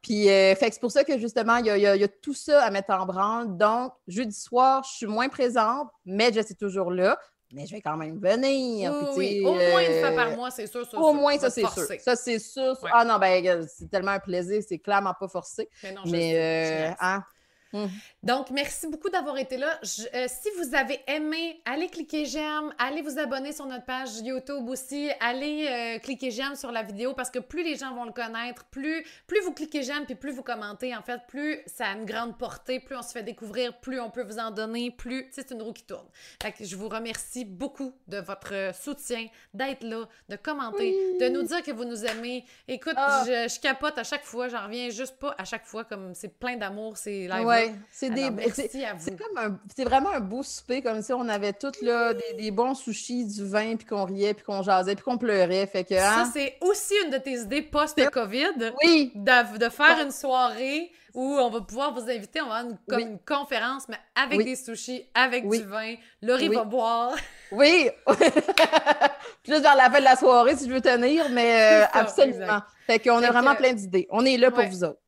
Puis 0.00 0.28
euh, 0.28 0.54
fait 0.54 0.68
que 0.68 0.74
c'est 0.74 0.80
pour 0.80 0.92
ça 0.92 1.02
que 1.02 1.18
justement 1.18 1.56
il 1.56 1.66
y, 1.66 1.70
a, 1.70 1.96
y, 1.96 2.04
a, 2.04 2.08
tout 2.08 2.34
ça 2.34 2.62
à 2.62 2.70
mettre 2.70 2.92
en 2.92 3.04
branle. 3.04 3.56
Donc 3.56 3.92
jeudi 4.06 4.38
soir, 4.38 4.84
je 4.84 4.96
suis 4.96 5.06
moins 5.06 5.28
présente, 5.28 5.88
mais 6.04 6.32
je 6.32 6.40
suis 6.40 6.54
toujours 6.54 6.92
là 6.92 7.18
mais 7.52 7.66
je 7.66 7.72
vais 7.72 7.80
quand 7.80 7.96
même 7.96 8.18
venir. 8.18 8.92
Oui, 9.16 9.42
Au 9.44 9.54
moins 9.54 9.80
une 9.80 10.00
fois 10.00 10.12
par 10.12 10.28
euh, 10.28 10.36
mois, 10.36 10.50
c'est 10.50 10.66
sûr. 10.66 10.86
au 10.94 11.12
moins, 11.12 11.38
ça, 11.38 11.50
c'est 11.50 11.66
sûr. 11.66 11.86
Ça, 12.00 12.16
c'est 12.16 12.38
sûr. 12.38 12.76
Ah 12.92 13.04
non, 13.04 13.18
ben, 13.18 13.66
c'est 13.68 13.90
tellement 13.90 14.12
un 14.12 14.18
plaisir, 14.18 14.62
c'est 14.66 14.78
clairement 14.78 15.14
pas 15.18 15.28
forcé. 15.28 15.68
Mais, 15.82 15.92
non, 15.92 16.02
mais 16.06 16.34
euh, 16.34 16.94
hein? 17.00 17.22
Mhm. 17.72 17.90
Donc, 18.22 18.50
merci 18.50 18.86
beaucoup 18.88 19.08
d'avoir 19.08 19.38
été 19.38 19.56
là. 19.56 19.78
Euh, 20.14 20.26
si 20.28 20.48
vous 20.58 20.74
avez 20.74 21.00
aimé, 21.06 21.60
allez 21.64 21.88
cliquer 21.88 22.24
j'aime, 22.24 22.72
allez 22.78 23.02
vous 23.02 23.18
abonner 23.18 23.52
sur 23.52 23.66
notre 23.66 23.84
page 23.84 24.18
YouTube 24.22 24.68
aussi, 24.68 25.10
allez 25.20 25.66
euh, 25.68 25.98
cliquer 25.98 26.30
j'aime 26.30 26.54
sur 26.54 26.72
la 26.72 26.82
vidéo 26.82 27.14
parce 27.14 27.30
que 27.30 27.38
plus 27.38 27.62
les 27.62 27.76
gens 27.76 27.94
vont 27.94 28.04
le 28.04 28.12
connaître, 28.12 28.64
plus, 28.66 29.04
plus 29.26 29.40
vous 29.40 29.52
cliquez 29.52 29.82
j'aime 29.82 30.04
puis 30.04 30.14
plus 30.14 30.32
vous 30.32 30.42
commentez, 30.42 30.94
en 30.94 31.02
fait, 31.02 31.20
plus 31.28 31.58
ça 31.66 31.86
a 31.86 31.92
une 31.94 32.04
grande 32.04 32.38
portée, 32.38 32.80
plus 32.80 32.96
on 32.96 33.02
se 33.02 33.12
fait 33.12 33.22
découvrir, 33.22 33.78
plus 33.80 34.00
on 34.00 34.10
peut 34.10 34.22
vous 34.22 34.38
en 34.38 34.50
donner, 34.50 34.90
plus 34.90 35.28
c'est 35.32 35.50
une 35.50 35.62
roue 35.62 35.72
qui 35.72 35.84
tourne. 35.84 36.06
Fait 36.42 36.52
que 36.52 36.64
je 36.64 36.76
vous 36.76 36.88
remercie 36.88 37.44
beaucoup 37.44 37.92
de 38.08 38.18
votre 38.18 38.72
soutien, 38.74 39.26
d'être 39.54 39.84
là, 39.84 40.06
de 40.28 40.36
commenter, 40.36 40.92
de 41.20 41.28
nous 41.28 41.42
dire 41.42 41.62
que 41.62 41.70
vous 41.70 41.84
nous 41.84 42.04
aimez. 42.04 42.44
Écoute, 42.68 42.94
ah. 42.96 43.24
je, 43.26 43.60
capote 43.60 43.98
à 43.98 44.04
chaque 44.04 44.24
fois, 44.24 44.48
j'en 44.48 44.64
reviens 44.64 44.90
juste 44.90 45.18
pas 45.18 45.34
à 45.38 45.44
chaque 45.44 45.66
fois 45.66 45.84
comme 45.84 46.14
c'est 46.14 46.38
plein 46.38 46.56
d'amour, 46.56 46.96
c'est 46.96 47.26
live. 47.28 47.65
C'est 47.90 48.10
des. 48.10 48.30
C'est 48.52 49.18
comme 49.18 49.36
un. 49.38 49.58
C'est 49.74 49.84
vraiment 49.84 50.10
un 50.10 50.20
beau 50.20 50.42
souper, 50.42 50.82
comme 50.82 51.02
si 51.02 51.12
on 51.12 51.28
avait 51.28 51.52
tous 51.52 51.80
là 51.82 52.14
des, 52.36 52.50
bons 52.50 52.74
sushis, 52.74 53.24
du 53.24 53.44
vin, 53.44 53.76
puis 53.76 53.86
qu'on 53.86 54.04
riait, 54.04 54.34
puis 54.34 54.44
qu'on 54.44 54.62
jasait, 54.62 54.94
puis 54.94 55.04
qu'on 55.04 55.18
pleurait. 55.18 55.66
Fait 55.66 55.84
que. 55.84 55.96
Ça, 55.96 56.20
hein? 56.20 56.30
c'est 56.32 56.56
aussi 56.60 56.94
une 57.04 57.10
de 57.10 57.18
tes 57.18 57.38
idées 57.40 57.62
post-COVID. 57.62 58.72
Oui. 58.84 59.12
De, 59.14 59.68
faire 59.68 60.00
une 60.02 60.12
soirée 60.12 60.90
où 61.14 61.36
on 61.38 61.50
va 61.50 61.60
pouvoir 61.62 61.94
vous 61.94 62.08
inviter, 62.10 62.40
on 62.42 62.48
va 62.48 62.56
avoir 62.56 62.72
une, 62.72 62.78
comme 62.88 63.00
une 63.00 63.18
conférence, 63.18 63.88
mais 63.88 63.98
avec 64.14 64.44
des 64.44 64.56
sushis, 64.56 65.08
avec 65.14 65.48
du 65.48 65.62
vin. 65.64 65.94
Laurie 66.22 66.48
va 66.48 66.64
boire. 66.64 67.16
Oui! 67.52 67.88
Plus 69.44 69.60
vers 69.60 69.76
la 69.76 69.90
fin 69.90 69.98
de 69.98 70.04
la 70.04 70.16
soirée, 70.16 70.56
si 70.56 70.68
je 70.68 70.74
veux 70.74 70.80
tenir, 70.80 71.28
mais 71.30 71.82
euh, 71.82 71.86
absolument. 71.92 72.60
Fait 72.86 72.98
qu'on 72.98 73.22
a 73.22 73.30
vraiment 73.30 73.54
plein 73.54 73.72
d'idées. 73.72 74.06
On 74.10 74.24
est 74.24 74.36
là 74.36 74.50
pour 74.50 74.64
vous 74.64 74.84
autres. 74.84 75.00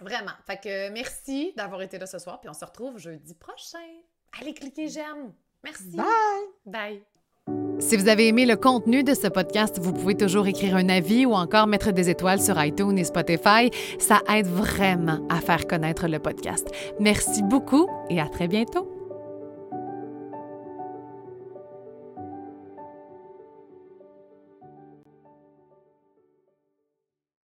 Vraiment. 0.00 0.32
Fait 0.46 0.60
que 0.62 0.90
merci 0.90 1.52
d'avoir 1.56 1.82
été 1.82 1.98
là 1.98 2.06
ce 2.06 2.18
soir, 2.18 2.40
puis 2.40 2.50
on 2.50 2.54
se 2.54 2.64
retrouve 2.64 2.98
jeudi 2.98 3.34
prochain. 3.34 3.78
Allez 4.40 4.54
cliquez 4.54 4.88
j'aime. 4.88 5.32
Merci. 5.64 5.96
Bye. 5.96 6.06
Bye. 6.66 7.02
Si 7.78 7.96
vous 7.96 8.08
avez 8.08 8.28
aimé 8.28 8.44
le 8.46 8.56
contenu 8.56 9.04
de 9.04 9.14
ce 9.14 9.28
podcast, 9.28 9.78
vous 9.80 9.92
pouvez 9.92 10.16
toujours 10.16 10.46
écrire 10.46 10.74
un 10.74 10.88
avis 10.88 11.26
ou 11.26 11.32
encore 11.32 11.66
mettre 11.66 11.92
des 11.92 12.10
étoiles 12.10 12.40
sur 12.40 12.60
iTunes 12.62 12.98
et 12.98 13.04
Spotify. 13.04 13.70
Ça 13.98 14.20
aide 14.28 14.46
vraiment 14.46 15.24
à 15.28 15.40
faire 15.40 15.66
connaître 15.66 16.08
le 16.08 16.18
podcast. 16.18 16.68
Merci 16.98 17.42
beaucoup 17.42 17.88
et 18.10 18.20
à 18.20 18.28
très 18.28 18.48
bientôt. 18.48 18.95